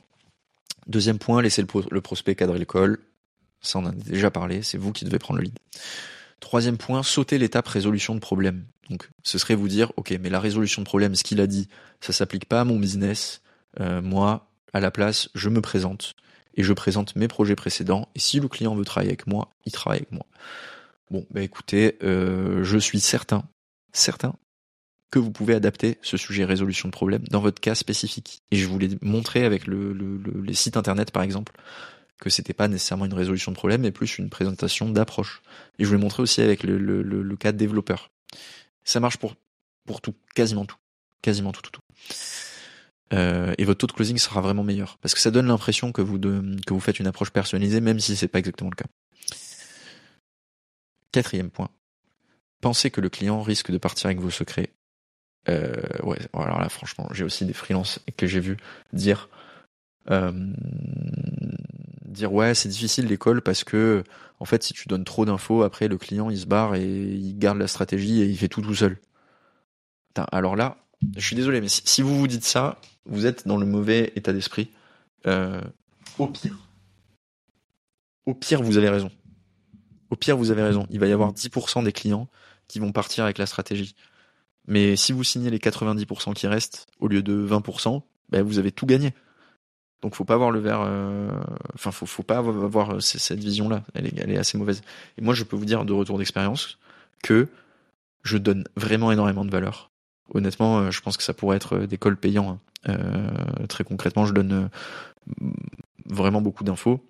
Deuxième 0.87 1.19
point, 1.19 1.41
laisser 1.41 1.61
le, 1.61 1.67
le 1.91 2.01
prospect 2.01 2.35
cadrer 2.35 2.59
le 2.59 2.65
call. 2.65 2.97
Ça 3.61 3.79
on 3.79 3.83
en 3.83 3.89
a 3.89 3.91
déjà 3.91 4.31
parlé, 4.31 4.63
c'est 4.63 4.77
vous 4.77 4.93
qui 4.93 5.05
devez 5.05 5.19
prendre 5.19 5.39
le 5.39 5.45
lead. 5.45 5.59
Troisième 6.39 6.77
point, 6.77 7.03
sauter 7.03 7.37
l'étape 7.37 7.67
résolution 7.67 8.15
de 8.15 8.19
problème. 8.19 8.65
Donc 8.89 9.09
ce 9.23 9.37
serait 9.37 9.55
vous 9.55 9.67
dire 9.67 9.91
ok 9.95 10.15
mais 10.21 10.29
la 10.29 10.39
résolution 10.39 10.81
de 10.81 10.85
problème, 10.85 11.15
ce 11.15 11.23
qu'il 11.23 11.41
a 11.41 11.47
dit, 11.47 11.67
ça 12.01 12.13
s'applique 12.13 12.45
pas 12.45 12.61
à 12.61 12.65
mon 12.65 12.77
business 12.77 13.41
euh, 13.79 14.01
moi, 14.01 14.47
à 14.73 14.79
la 14.79 14.91
place, 14.91 15.29
je 15.35 15.49
me 15.49 15.61
présente 15.61 16.15
et 16.55 16.63
je 16.63 16.73
présente 16.73 17.15
mes 17.15 17.27
projets 17.27 17.55
précédents. 17.55 18.07
Et 18.15 18.19
si 18.19 18.39
le 18.39 18.47
client 18.47 18.75
veut 18.75 18.85
travailler 18.85 19.11
avec 19.11 19.27
moi, 19.27 19.49
il 19.65 19.71
travaille 19.71 19.99
avec 19.99 20.11
moi. 20.11 20.25
Bon, 21.11 21.25
bah 21.29 21.41
écoutez, 21.41 21.97
euh, 22.03 22.63
je 22.63 22.77
suis 22.77 22.99
certain, 22.99 23.43
certain 23.91 24.35
que 25.11 25.19
vous 25.19 25.31
pouvez 25.31 25.53
adapter 25.53 25.97
ce 26.01 26.17
sujet 26.17 26.45
résolution 26.45 26.87
de 26.87 26.91
problème 26.91 27.23
dans 27.29 27.39
votre 27.39 27.61
cas 27.61 27.75
spécifique. 27.75 28.41
Et 28.51 28.57
je 28.57 28.67
vous 28.67 28.79
l'ai 28.79 28.89
montré 29.01 29.45
avec 29.45 29.67
le, 29.67 29.93
le, 29.93 30.17
le, 30.17 30.41
les 30.41 30.53
sites 30.53 30.77
internet, 30.77 31.11
par 31.11 31.23
exemple, 31.23 31.53
que 32.19 32.29
c'était 32.29 32.53
pas 32.53 32.67
nécessairement 32.67 33.05
une 33.05 33.13
résolution 33.13 33.51
de 33.51 33.57
problème, 33.57 33.81
mais 33.81 33.91
plus 33.91 34.17
une 34.17 34.29
présentation 34.29 34.89
d'approche. 34.89 35.41
Et 35.79 35.83
je 35.83 35.89
vous 35.89 35.95
l'ai 35.95 36.01
montré 36.01 36.23
aussi 36.23 36.41
avec 36.41 36.63
le, 36.63 36.77
le, 36.77 37.01
le, 37.01 37.35
cas 37.35 37.51
de 37.51 37.57
développeur. 37.57 38.09
Ça 38.83 38.99
marche 38.99 39.17
pour, 39.17 39.35
pour 39.85 40.01
tout, 40.01 40.15
quasiment 40.33 40.65
tout. 40.65 40.77
Quasiment 41.21 41.51
tout, 41.51 41.61
tout, 41.61 41.71
tout. 41.71 41.81
Euh, 43.13 43.53
et 43.57 43.65
votre 43.65 43.79
taux 43.79 43.87
de 43.87 43.91
closing 43.91 44.17
sera 44.17 44.41
vraiment 44.41 44.63
meilleur. 44.63 44.97
Parce 44.99 45.13
que 45.13 45.19
ça 45.19 45.31
donne 45.31 45.47
l'impression 45.47 45.91
que 45.91 46.01
vous, 46.01 46.19
que 46.19 46.73
vous 46.73 46.79
faites 46.79 46.99
une 46.99 47.07
approche 47.07 47.31
personnalisée, 47.31 47.81
même 47.81 47.99
si 47.99 48.15
c'est 48.15 48.27
pas 48.27 48.39
exactement 48.39 48.69
le 48.69 48.75
cas. 48.75 48.89
Quatrième 51.11 51.49
point. 51.49 51.69
Pensez 52.61 52.91
que 52.91 53.01
le 53.01 53.09
client 53.09 53.41
risque 53.41 53.71
de 53.71 53.77
partir 53.77 54.07
avec 54.07 54.19
vos 54.19 54.29
secrets. 54.29 54.69
Euh, 55.49 55.75
ouais, 56.03 56.17
alors 56.33 56.59
là, 56.59 56.69
franchement, 56.69 57.07
j'ai 57.11 57.23
aussi 57.23 57.45
des 57.45 57.53
freelances 57.53 57.99
que 58.17 58.25
j'ai 58.25 58.39
vu 58.39 58.57
dire 58.93 59.29
euh, 60.09 60.31
dire 62.15 62.33
ouais 62.33 62.55
c'est 62.55 62.69
difficile 62.69 63.07
l'école 63.07 63.41
parce 63.41 63.63
que 63.63 64.03
en 64.39 64.45
fait 64.45 64.63
si 64.63 64.73
tu 64.73 64.87
donnes 64.87 65.03
trop 65.03 65.25
d'infos 65.25 65.63
après 65.63 65.87
le 65.87 65.97
client 65.97 66.29
il 66.29 66.37
se 66.37 66.45
barre 66.45 66.75
et 66.75 66.85
il 66.85 67.37
garde 67.37 67.57
la 67.57 67.67
stratégie 67.67 68.21
et 68.21 68.25
il 68.25 68.37
fait 68.37 68.47
tout 68.47 68.61
tout 68.61 68.75
seul. 68.75 68.97
alors 70.31 70.55
là 70.55 70.77
je 71.15 71.25
suis 71.25 71.35
désolé 71.35 71.61
mais 71.61 71.67
si, 71.69 72.01
vous 72.01 72.17
vous 72.17 72.27
dites 72.27 72.43
ça 72.43 72.79
vous 73.05 73.25
êtes 73.25 73.47
dans 73.47 73.57
le 73.57 73.65
mauvais 73.65 74.11
état 74.15 74.33
d'esprit. 74.33 74.71
Euh, 75.27 75.61
au 76.17 76.27
pire 76.27 76.57
au 78.25 78.33
pire 78.33 78.61
vous 78.61 78.77
avez 78.77 78.89
raison. 78.89 79.11
Au 80.09 80.15
pire 80.15 80.37
vous 80.37 80.51
avez 80.51 80.63
raison. 80.63 80.87
Il 80.89 80.99
va 80.99 81.07
y 81.07 81.11
avoir 81.11 81.33
10% 81.33 81.83
des 81.83 81.91
clients 81.91 82.27
qui 82.67 82.79
vont 82.79 82.91
partir 82.91 83.23
avec 83.23 83.37
la 83.37 83.45
stratégie. 83.45 83.95
Mais 84.67 84.95
si 84.95 85.13
vous 85.13 85.23
signez 85.23 85.49
les 85.49 85.59
90% 85.59 86.33
qui 86.33 86.47
restent 86.47 86.87
au 86.99 87.07
lieu 87.07 87.21
de 87.21 87.47
20%, 87.47 88.01
ben 88.29 88.41
vous 88.41 88.57
avez 88.57 88.71
tout 88.71 88.85
gagné. 88.85 89.13
Donc 90.05 90.13
faut 90.13 90.23
pas 90.23 90.35
avoir 90.35 90.51
le 90.51 90.59
verre, 90.59 90.83
euh, 90.85 91.31
enfin 91.73 91.89
faut 91.91 92.21
pas 92.21 92.37
avoir 92.37 93.01
cette 93.01 93.39
vision-là. 93.39 93.81
Elle 93.95 94.05
est, 94.05 94.13
elle 94.19 94.29
est 94.29 94.37
assez 94.37 94.55
mauvaise. 94.55 94.83
Et 95.17 95.23
moi 95.23 95.33
je 95.33 95.43
peux 95.43 95.55
vous 95.55 95.65
dire 95.65 95.83
de 95.83 95.93
retour 95.93 96.19
d'expérience 96.19 96.77
que 97.23 97.47
je 98.21 98.37
donne 98.37 98.65
vraiment 98.75 99.11
énormément 99.11 99.43
de 99.45 99.49
valeur. 99.49 99.89
Honnêtement, 100.31 100.77
euh, 100.77 100.91
je 100.91 101.01
pense 101.01 101.17
que 101.17 101.23
ça 101.23 101.33
pourrait 101.33 101.57
être 101.57 101.79
des 101.79 101.97
calls 101.97 102.17
payants. 102.17 102.59
Hein. 102.87 102.93
Euh, 102.99 103.65
très 103.65 103.83
concrètement, 103.83 104.27
je 104.27 104.33
donne 104.33 104.69
vraiment 106.05 106.39
beaucoup 106.39 106.63
d'infos. 106.63 107.03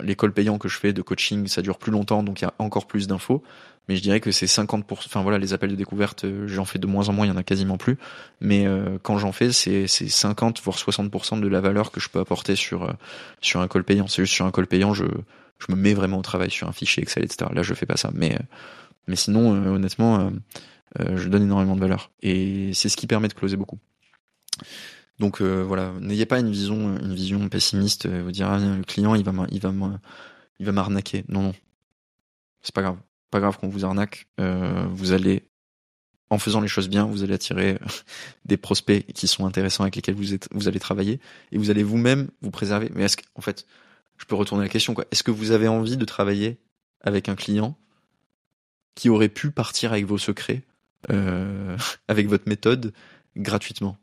L'école 0.00 0.32
payant 0.32 0.58
que 0.58 0.68
je 0.68 0.76
fais 0.76 0.92
de 0.92 1.02
coaching, 1.02 1.46
ça 1.46 1.62
dure 1.62 1.78
plus 1.78 1.92
longtemps, 1.92 2.24
donc 2.24 2.40
il 2.40 2.46
y 2.46 2.48
a 2.48 2.54
encore 2.58 2.88
plus 2.88 3.06
d'infos 3.06 3.44
mais 3.90 3.96
je 3.96 4.02
dirais 4.02 4.20
que 4.20 4.30
c'est 4.30 4.46
50%. 4.46 4.84
Enfin 4.88 5.20
voilà, 5.22 5.36
les 5.36 5.52
appels 5.52 5.70
de 5.70 5.74
découverte, 5.74 6.24
euh, 6.24 6.46
j'en 6.46 6.64
fais 6.64 6.78
de 6.78 6.86
moins 6.86 7.08
en 7.08 7.12
moins, 7.12 7.26
il 7.26 7.28
y 7.28 7.32
en 7.32 7.36
a 7.36 7.42
quasiment 7.42 7.76
plus. 7.76 7.98
Mais 8.40 8.64
euh, 8.64 8.98
quand 9.02 9.18
j'en 9.18 9.32
fais, 9.32 9.50
c'est 9.50 9.88
50 9.88 10.62
voire 10.62 10.76
60% 10.76 11.40
de 11.40 11.48
la 11.48 11.60
valeur 11.60 11.90
que 11.90 11.98
je 11.98 12.08
peux 12.08 12.20
apporter 12.20 12.54
sur 12.54 12.84
euh, 12.84 12.92
sur 13.40 13.60
un 13.60 13.66
call 13.66 13.82
payant. 13.82 14.06
C'est 14.06 14.22
juste 14.22 14.34
sur 14.34 14.46
un 14.46 14.52
call 14.52 14.68
payant, 14.68 14.94
je 14.94 15.06
je 15.58 15.74
me 15.74 15.76
mets 15.76 15.92
vraiment 15.92 16.18
au 16.18 16.22
travail 16.22 16.52
sur 16.52 16.68
un 16.68 16.72
fichier 16.72 17.02
Excel, 17.02 17.24
etc. 17.24 17.50
Là, 17.52 17.62
je 17.62 17.74
fais 17.74 17.84
pas 17.84 17.96
ça. 17.96 18.12
Mais 18.14 18.38
mais 19.08 19.16
sinon, 19.16 19.50
honnêtement, 19.74 20.30
je 21.00 21.28
donne 21.28 21.42
énormément 21.42 21.74
de 21.74 21.80
valeur 21.80 22.12
et 22.22 22.70
c'est 22.74 22.88
ce 22.88 22.96
qui 22.96 23.08
permet 23.08 23.26
de 23.26 23.34
closer 23.34 23.56
beaucoup. 23.56 23.80
Donc 25.18 25.42
voilà, 25.42 25.92
n'ayez 26.00 26.26
pas 26.26 26.38
une 26.38 26.50
vision 26.50 26.96
une 26.96 27.14
vision 27.14 27.48
pessimiste, 27.48 28.06
vous 28.06 28.30
dire 28.30 28.48
ah, 28.48 28.58
le 28.60 28.84
client 28.84 29.16
il 29.16 29.24
va 29.24 29.32
il 29.50 29.60
va 29.60 29.72
il 30.60 30.66
va 30.66 30.72
m'arnaquer. 30.72 31.24
Non 31.28 31.42
non, 31.42 31.54
c'est 32.62 32.74
pas 32.74 32.82
grave 32.82 32.96
pas 33.30 33.40
grave 33.40 33.58
qu'on 33.58 33.68
vous 33.68 33.84
arnaque, 33.84 34.26
euh, 34.40 34.86
vous 34.90 35.12
allez, 35.12 35.44
en 36.30 36.38
faisant 36.38 36.60
les 36.60 36.68
choses 36.68 36.88
bien, 36.88 37.04
vous 37.04 37.22
allez 37.22 37.34
attirer 37.34 37.78
des 38.44 38.56
prospects 38.56 39.06
qui 39.12 39.28
sont 39.28 39.46
intéressants 39.46 39.84
avec 39.84 39.96
lesquels 39.96 40.14
vous, 40.14 40.34
êtes, 40.34 40.48
vous 40.52 40.68
allez 40.68 40.80
travailler 40.80 41.20
et 41.52 41.58
vous 41.58 41.70
allez 41.70 41.82
vous-même 41.82 42.28
vous 42.42 42.50
préserver. 42.50 42.90
Mais 42.94 43.04
est-ce 43.04 43.16
que, 43.16 43.24
en 43.34 43.40
fait, 43.40 43.66
je 44.16 44.24
peux 44.26 44.34
retourner 44.34 44.64
la 44.64 44.68
question, 44.68 44.94
quoi. 44.94 45.06
Est-ce 45.10 45.22
que 45.22 45.30
vous 45.30 45.50
avez 45.50 45.68
envie 45.68 45.96
de 45.96 46.04
travailler 46.04 46.58
avec 47.00 47.28
un 47.28 47.36
client 47.36 47.76
qui 48.94 49.08
aurait 49.08 49.28
pu 49.28 49.50
partir 49.50 49.92
avec 49.92 50.04
vos 50.04 50.18
secrets, 50.18 50.62
euh, 51.10 51.76
avec 52.08 52.28
votre 52.28 52.48
méthode, 52.48 52.92
gratuitement? 53.36 53.96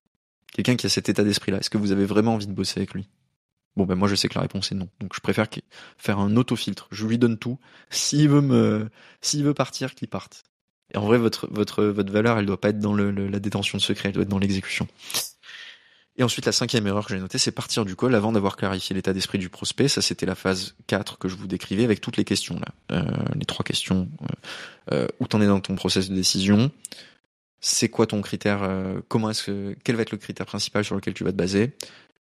Quelqu'un 0.53 0.75
qui 0.75 0.87
a 0.87 0.89
cet 0.89 1.09
état 1.09 1.23
d'esprit-là. 1.23 1.59
Est-ce 1.59 1.69
que 1.69 1.77
vous 1.77 1.91
avez 1.91 2.05
vraiment 2.05 2.33
envie 2.33 2.47
de 2.47 2.53
bosser 2.53 2.79
avec 2.79 2.93
lui? 2.93 3.07
Bon 3.77 3.85
ben 3.85 3.95
moi 3.95 4.07
je 4.07 4.15
sais 4.15 4.27
que 4.27 4.35
la 4.35 4.41
réponse 4.41 4.71
est 4.71 4.75
non. 4.75 4.89
Donc 4.99 5.13
je 5.15 5.21
préfère 5.21 5.47
faire 5.97 6.19
un 6.19 6.35
autofiltre. 6.35 6.87
Je 6.91 7.05
lui 7.05 7.17
donne 7.17 7.37
tout. 7.37 7.59
S'il 7.89 8.27
veut 8.27 8.41
me, 8.41 8.89
s'il 9.21 9.43
veut 9.43 9.53
partir, 9.53 9.95
qu'il 9.95 10.07
parte. 10.07 10.43
Et 10.93 10.97
en 10.97 11.05
vrai 11.05 11.17
votre 11.17 11.47
votre 11.51 11.83
votre 11.83 12.11
valeur, 12.11 12.37
elle 12.37 12.45
doit 12.45 12.59
pas 12.59 12.69
être 12.69 12.79
dans 12.79 12.93
le, 12.93 13.11
la 13.11 13.39
détention 13.39 13.77
de 13.77 13.83
secret, 13.83 14.09
elle 14.09 14.15
doit 14.15 14.23
être 14.23 14.29
dans 14.29 14.39
l'exécution. 14.39 14.87
Et 16.19 16.23
ensuite 16.23 16.45
la 16.45 16.51
cinquième 16.51 16.87
erreur 16.87 17.05
que 17.05 17.13
j'ai 17.13 17.19
notée, 17.19 17.37
c'est 17.37 17.51
partir 17.51 17.85
du 17.85 17.95
call 17.95 18.15
avant 18.15 18.31
d'avoir 18.31 18.57
clarifié 18.57 18.95
l'état 18.95 19.13
d'esprit 19.13 19.37
du 19.37 19.49
prospect. 19.49 19.87
Ça 19.87 20.01
c'était 20.01 20.25
la 20.25 20.33
phase 20.33 20.75
4 20.87 21.19
que 21.19 21.27
je 21.27 21.35
vous 21.35 21.47
décrivais 21.47 21.83
avec 21.83 22.01
toutes 22.01 22.17
les 22.17 22.25
questions 22.25 22.59
là, 22.59 22.97
euh, 22.97 23.03
les 23.35 23.45
trois 23.45 23.63
questions. 23.63 24.09
Euh, 24.23 24.25
euh, 24.93 25.07
où 25.19 25.27
t'en 25.27 25.41
es 25.41 25.47
dans 25.47 25.59
ton 25.59 25.75
process 25.75 26.09
de 26.09 26.15
décision 26.15 26.71
C'est 27.59 27.89
quoi 27.89 28.07
ton 28.07 28.21
critère 28.21 28.63
euh, 28.63 29.01
Comment 29.09 29.29
est-ce 29.29 29.43
que 29.43 29.75
quel 29.83 29.97
va 29.97 30.03
être 30.03 30.11
le 30.11 30.17
critère 30.17 30.45
principal 30.45 30.85
sur 30.85 30.95
lequel 30.95 31.13
tu 31.13 31.25
vas 31.25 31.31
te 31.31 31.37
baser? 31.37 31.73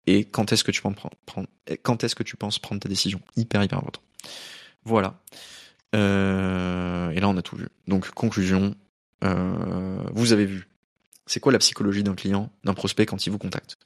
Et 0.06 0.24
quand 0.24 0.52
est-ce 0.52 0.64
que 0.64 0.72
tu 0.72 0.82
penses 2.36 2.58
prendre, 2.58 2.80
ta 2.80 2.88
décision? 2.88 3.20
Hyper 3.36 3.62
hyper 3.62 3.78
important. 3.78 4.00
Voilà. 4.84 5.20
Euh, 5.94 7.10
et 7.10 7.20
là 7.20 7.28
on 7.28 7.36
a 7.36 7.42
tout 7.42 7.56
vu. 7.56 7.68
Donc 7.86 8.10
conclusion 8.10 8.74
euh, 9.24 10.02
vous 10.14 10.32
avez 10.32 10.46
vu. 10.46 10.68
C'est 11.26 11.40
quoi 11.40 11.52
la 11.52 11.58
psychologie 11.58 12.02
d'un 12.02 12.14
client 12.14 12.50
d'un 12.64 12.74
prospect 12.74 13.06
quand 13.06 13.26
il 13.26 13.30
vous 13.30 13.38
contacte? 13.38 13.76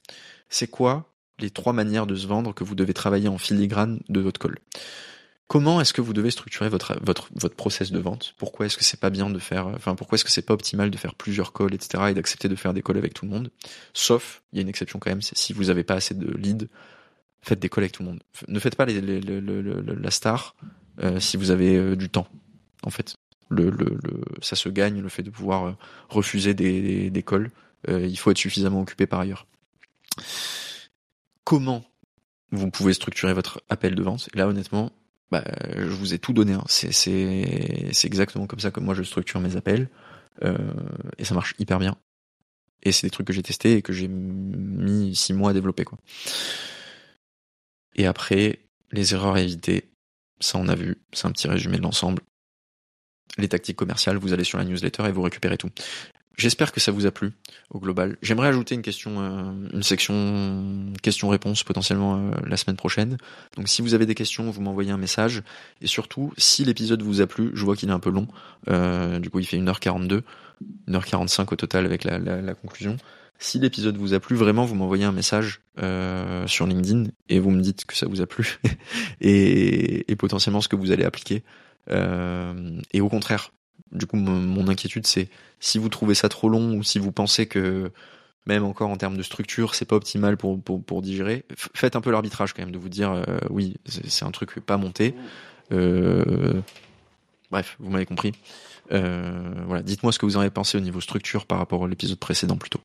C'est 0.48 0.68
quoi 0.68 1.12
les 1.38 1.50
trois 1.50 1.72
manières 1.72 2.06
de 2.06 2.16
se 2.16 2.26
vendre 2.26 2.54
que 2.54 2.64
vous 2.64 2.74
devez 2.74 2.94
travailler 2.94 3.28
en 3.28 3.38
filigrane 3.38 4.00
de 4.08 4.20
votre 4.20 4.40
call? 4.40 4.58
Comment 5.48 5.80
est-ce 5.80 5.92
que 5.92 6.00
vous 6.00 6.12
devez 6.12 6.32
structurer 6.32 6.68
votre 6.68 6.98
votre 7.02 7.28
votre 7.34 7.54
process 7.54 7.92
de 7.92 8.00
vente? 8.00 8.34
Pourquoi 8.36 8.66
est-ce 8.66 8.76
que 8.76 8.82
c'est 8.82 8.98
pas 8.98 9.10
bien 9.10 9.30
de 9.30 9.38
faire, 9.38 9.68
enfin 9.68 9.94
pourquoi 9.94 10.16
est-ce 10.16 10.24
que 10.24 10.30
c'est 10.30 10.42
pas 10.42 10.54
optimal 10.54 10.90
de 10.90 10.96
faire 10.96 11.14
plusieurs 11.14 11.52
calls, 11.52 11.72
etc. 11.72 12.04
et 12.10 12.14
d'accepter 12.14 12.48
de 12.48 12.56
faire 12.56 12.74
des 12.74 12.82
calls 12.82 12.98
avec 12.98 13.14
tout 13.14 13.26
le 13.26 13.30
monde? 13.30 13.50
Sauf, 13.94 14.42
il 14.52 14.56
y 14.56 14.58
a 14.58 14.62
une 14.62 14.68
exception 14.68 14.98
quand 14.98 15.10
même, 15.10 15.22
c'est 15.22 15.38
si 15.38 15.52
vous 15.52 15.70
avez 15.70 15.84
pas 15.84 15.94
assez 15.94 16.14
de 16.14 16.26
leads, 16.36 16.66
faites 17.42 17.60
des 17.60 17.68
calls 17.68 17.84
avec 17.84 17.92
tout 17.92 18.02
le 18.02 18.08
monde. 18.08 18.22
Ne 18.48 18.58
faites 18.58 18.74
pas 18.74 18.86
la 18.86 20.10
star 20.10 20.56
euh, 21.00 21.20
si 21.20 21.36
vous 21.36 21.50
avez 21.50 21.76
euh, 21.76 21.94
du 21.94 22.08
temps. 22.08 22.26
En 22.82 22.90
fait, 22.90 23.16
le, 23.48 23.70
le, 23.70 23.98
ça 24.42 24.56
se 24.56 24.68
gagne 24.68 25.00
le 25.00 25.08
fait 25.08 25.22
de 25.22 25.30
pouvoir 25.30 25.66
euh, 25.66 25.72
refuser 26.08 26.54
des, 26.54 27.10
des, 27.10 27.22
calls. 27.22 27.50
il 27.88 28.18
faut 28.18 28.32
être 28.32 28.38
suffisamment 28.38 28.80
occupé 28.80 29.06
par 29.06 29.20
ailleurs. 29.20 29.46
Comment 31.44 31.84
vous 32.50 32.70
pouvez 32.70 32.94
structurer 32.94 33.32
votre 33.32 33.62
appel 33.68 33.94
de 33.94 34.02
vente? 34.02 34.28
Et 34.34 34.38
là, 34.38 34.48
honnêtement, 34.48 34.90
bah, 35.30 35.44
je 35.76 35.84
vous 35.84 36.14
ai 36.14 36.18
tout 36.18 36.32
donné. 36.32 36.52
Hein. 36.52 36.64
C'est, 36.68 38.04
exactement 38.04 38.46
comme 38.46 38.60
ça 38.60 38.70
que 38.70 38.80
moi 38.80 38.94
je 38.94 39.02
structure 39.02 39.40
mes 39.40 39.56
appels. 39.56 39.88
Euh, 40.42 40.56
et 41.18 41.24
ça 41.24 41.34
marche 41.34 41.54
hyper 41.58 41.78
bien. 41.78 41.96
Et 42.82 42.92
c'est 42.92 43.06
des 43.06 43.10
trucs 43.10 43.26
que 43.26 43.32
j'ai 43.32 43.42
testés 43.42 43.74
et 43.74 43.82
que 43.82 43.92
j'ai 43.92 44.08
mis 44.08 45.14
six 45.16 45.32
mois 45.32 45.50
à 45.50 45.52
développer. 45.52 45.84
Quoi. 45.84 45.98
Et 47.96 48.06
après, 48.06 48.60
les 48.92 49.14
erreurs 49.14 49.34
à 49.34 49.40
éviter, 49.40 49.90
ça 50.40 50.58
on 50.58 50.68
a 50.68 50.74
vu, 50.74 50.98
c'est 51.12 51.26
un 51.26 51.32
petit 51.32 51.48
résumé 51.48 51.78
de 51.78 51.82
l'ensemble. 51.82 52.22
Les 53.38 53.48
tactiques 53.48 53.76
commerciales, 53.76 54.18
vous 54.18 54.32
allez 54.32 54.44
sur 54.44 54.58
la 54.58 54.64
newsletter 54.64 55.04
et 55.06 55.12
vous 55.12 55.22
récupérez 55.22 55.56
tout. 55.56 55.70
J'espère 56.36 56.70
que 56.72 56.80
ça 56.80 56.92
vous 56.92 57.06
a 57.06 57.10
plu 57.10 57.32
au 57.70 57.78
global. 57.78 58.18
J'aimerais 58.20 58.48
ajouter 58.48 58.74
une 58.74 58.82
question, 58.82 59.20
euh, 59.20 59.52
une 59.72 59.82
section 59.82 60.92
questions-réponses 61.02 61.64
potentiellement 61.64 62.16
euh, 62.16 62.30
la 62.46 62.56
semaine 62.58 62.76
prochaine. 62.76 63.16
Donc 63.56 63.68
si 63.68 63.80
vous 63.80 63.94
avez 63.94 64.04
des 64.04 64.14
questions, 64.14 64.50
vous 64.50 64.60
m'envoyez 64.60 64.90
un 64.90 64.98
message. 64.98 65.42
Et 65.80 65.86
surtout, 65.86 66.32
si 66.36 66.64
l'épisode 66.64 67.02
vous 67.02 67.22
a 67.22 67.26
plu, 67.26 67.50
je 67.54 67.64
vois 67.64 67.74
qu'il 67.74 67.88
est 67.88 67.92
un 67.92 68.00
peu 68.00 68.10
long. 68.10 68.28
Euh, 68.68 69.18
du 69.18 69.30
coup, 69.30 69.38
il 69.38 69.46
fait 69.46 69.56
1h42, 69.56 70.22
1h45 70.88 71.52
au 71.52 71.56
total 71.56 71.86
avec 71.86 72.04
la, 72.04 72.18
la, 72.18 72.42
la 72.42 72.54
conclusion. 72.54 72.98
Si 73.38 73.58
l'épisode 73.58 73.96
vous 73.96 74.14
a 74.14 74.20
plu, 74.20 74.36
vraiment, 74.36 74.64
vous 74.64 74.74
m'envoyez 74.74 75.04
un 75.04 75.12
message 75.12 75.60
euh, 75.78 76.46
sur 76.46 76.66
LinkedIn 76.66 77.04
et 77.28 77.38
vous 77.38 77.50
me 77.50 77.60
dites 77.60 77.84
que 77.84 77.94
ça 77.94 78.06
vous 78.06 78.20
a 78.22 78.26
plu 78.26 78.58
et, 79.20 80.10
et 80.10 80.16
potentiellement 80.16 80.60
ce 80.60 80.68
que 80.68 80.76
vous 80.76 80.90
allez 80.90 81.04
appliquer. 81.04 81.42
Euh, 81.90 82.80
et 82.92 83.00
au 83.00 83.08
contraire, 83.08 83.52
du 83.92 84.06
coup, 84.06 84.16
mon, 84.16 84.68
inquiétude, 84.68 85.06
c'est 85.06 85.28
si 85.60 85.78
vous 85.78 85.88
trouvez 85.88 86.14
ça 86.14 86.28
trop 86.28 86.48
long 86.48 86.74
ou 86.76 86.82
si 86.82 86.98
vous 86.98 87.12
pensez 87.12 87.46
que 87.46 87.90
même 88.46 88.64
encore 88.64 88.90
en 88.90 88.96
termes 88.96 89.16
de 89.16 89.22
structure, 89.22 89.74
c'est 89.74 89.84
pas 89.84 89.96
optimal 89.96 90.36
pour, 90.36 91.02
digérer, 91.02 91.44
faites 91.56 91.96
un 91.96 92.00
peu 92.00 92.10
l'arbitrage 92.10 92.52
quand 92.52 92.62
même 92.62 92.72
de 92.72 92.78
vous 92.78 92.88
dire 92.88 93.10
euh, 93.12 93.24
oui, 93.50 93.76
c'est 93.86 94.24
un 94.24 94.30
truc 94.30 94.60
pas 94.60 94.76
monté. 94.76 95.14
Euh, 95.72 96.60
bref, 97.50 97.76
vous 97.80 97.90
m'avez 97.90 98.06
compris. 98.06 98.32
Euh, 98.92 99.52
voilà, 99.66 99.82
dites-moi 99.82 100.12
ce 100.12 100.18
que 100.18 100.26
vous 100.26 100.36
en 100.36 100.40
avez 100.40 100.50
pensé 100.50 100.78
au 100.78 100.80
niveau 100.80 101.00
structure 101.00 101.46
par 101.46 101.58
rapport 101.58 101.84
à 101.84 101.88
l'épisode 101.88 102.18
précédent 102.18 102.56
plutôt. 102.56 102.80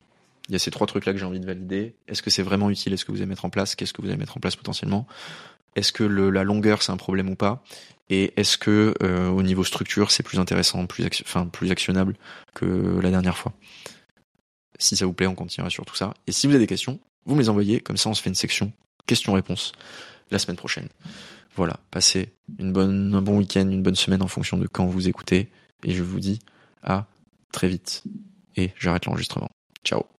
Il 0.48 0.52
y 0.52 0.56
a 0.56 0.58
ces 0.58 0.72
trois 0.72 0.88
trucs 0.88 1.06
là 1.06 1.12
que 1.12 1.18
j'ai 1.18 1.24
envie 1.24 1.38
de 1.38 1.46
valider. 1.46 1.94
Est-ce 2.08 2.22
que 2.22 2.30
c'est 2.30 2.42
vraiment 2.42 2.68
utile? 2.68 2.92
Est-ce 2.92 3.04
que 3.04 3.12
vous 3.12 3.18
allez 3.18 3.26
mettre 3.26 3.44
en 3.44 3.50
place? 3.50 3.76
Qu'est-ce 3.76 3.92
que 3.92 4.02
vous 4.02 4.08
allez 4.08 4.16
mettre 4.16 4.36
en 4.36 4.40
place 4.40 4.56
potentiellement? 4.56 5.06
Est-ce 5.76 5.92
que 5.92 6.02
la 6.02 6.42
longueur 6.42 6.82
c'est 6.82 6.92
un 6.92 6.96
problème 6.96 7.30
ou 7.30 7.36
pas? 7.36 7.62
Et 8.12 8.34
est-ce 8.36 8.58
que 8.58 8.94
euh, 9.02 9.30
au 9.30 9.42
niveau 9.42 9.64
structure, 9.64 10.10
c'est 10.10 10.22
plus 10.22 10.38
intéressant, 10.38 10.84
plus, 10.84 11.06
actionnable 11.70 12.14
que 12.54 13.00
la 13.00 13.08
dernière 13.08 13.38
fois? 13.38 13.54
Si 14.78 14.96
ça 14.96 15.06
vous 15.06 15.14
plaît, 15.14 15.26
on 15.26 15.34
continuera 15.34 15.70
sur 15.70 15.86
tout 15.86 15.96
ça. 15.96 16.12
Et 16.26 16.32
si 16.32 16.46
vous 16.46 16.52
avez 16.52 16.62
des 16.62 16.66
questions, 16.66 17.00
vous 17.24 17.34
me 17.34 17.40
les 17.40 17.48
envoyez, 17.48 17.80
comme 17.80 17.96
ça 17.96 18.10
on 18.10 18.14
se 18.14 18.20
fait 18.20 18.28
une 18.28 18.34
section 18.34 18.70
questions-réponses 19.06 19.72
la 20.30 20.38
semaine 20.38 20.58
prochaine. 20.58 20.88
Voilà, 21.56 21.80
passez 21.90 22.34
une 22.58 22.72
bonne, 22.72 23.14
un 23.14 23.22
bon 23.22 23.38
week-end, 23.38 23.66
une 23.68 23.82
bonne 23.82 23.96
semaine 23.96 24.20
en 24.20 24.28
fonction 24.28 24.58
de 24.58 24.66
quand 24.66 24.84
vous 24.84 25.08
écoutez. 25.08 25.50
Et 25.82 25.94
je 25.94 26.02
vous 26.02 26.20
dis 26.20 26.40
à 26.82 27.06
très 27.50 27.68
vite. 27.68 28.02
Et 28.56 28.72
j'arrête 28.78 29.06
l'enregistrement. 29.06 29.48
Ciao 29.84 30.11